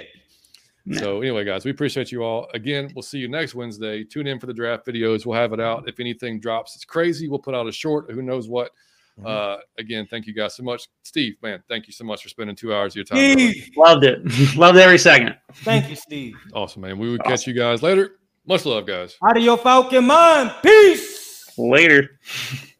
So 0.94 1.20
anyway, 1.20 1.44
guys, 1.44 1.64
we 1.64 1.70
appreciate 1.70 2.10
you 2.10 2.24
all. 2.24 2.48
Again, 2.54 2.90
we'll 2.94 3.02
see 3.02 3.18
you 3.18 3.28
next 3.28 3.54
Wednesday. 3.54 4.02
Tune 4.02 4.26
in 4.26 4.40
for 4.40 4.46
the 4.46 4.54
draft 4.54 4.84
videos. 4.84 5.24
We'll 5.24 5.38
have 5.38 5.52
it 5.52 5.60
out. 5.60 5.88
If 5.88 6.00
anything 6.00 6.40
drops, 6.40 6.74
it's 6.74 6.84
crazy. 6.84 7.28
We'll 7.28 7.38
put 7.38 7.54
out 7.54 7.68
a 7.68 7.72
short. 7.72 8.10
Who 8.10 8.20
knows 8.20 8.48
what? 8.48 8.72
Mhm. 9.20 9.26
Uh, 9.26 9.58
again, 9.78 10.06
thank 10.10 10.26
you 10.26 10.32
guys 10.32 10.56
so 10.56 10.62
much, 10.62 10.88
Steve. 11.02 11.36
Man, 11.42 11.62
thank 11.68 11.86
you 11.86 11.92
so 11.92 12.04
much 12.04 12.22
for 12.22 12.28
spending 12.30 12.56
two 12.56 12.74
hours 12.74 12.92
of 12.92 12.96
your 12.96 13.04
time. 13.04 13.32
Steve. 13.32 13.70
Loved 13.76 14.04
it. 14.04 14.22
Loved 14.56 14.78
every 14.78 14.98
second. 14.98 15.36
Thank 15.56 15.88
you, 15.90 15.96
Steve. 15.96 16.34
Awesome, 16.54 16.82
man. 16.82 16.98
We 16.98 17.10
will 17.10 17.18
catch 17.18 17.46
you 17.46 17.52
guys 17.52 17.82
later. 17.82 18.18
Much 18.46 18.66
love, 18.66 18.86
guys. 18.86 19.16
Out 19.24 19.36
of 19.36 19.42
your 19.42 19.56
Falcon 19.58 20.04
mind. 20.06 20.52
Peace. 20.62 21.52
Later. 21.56 22.18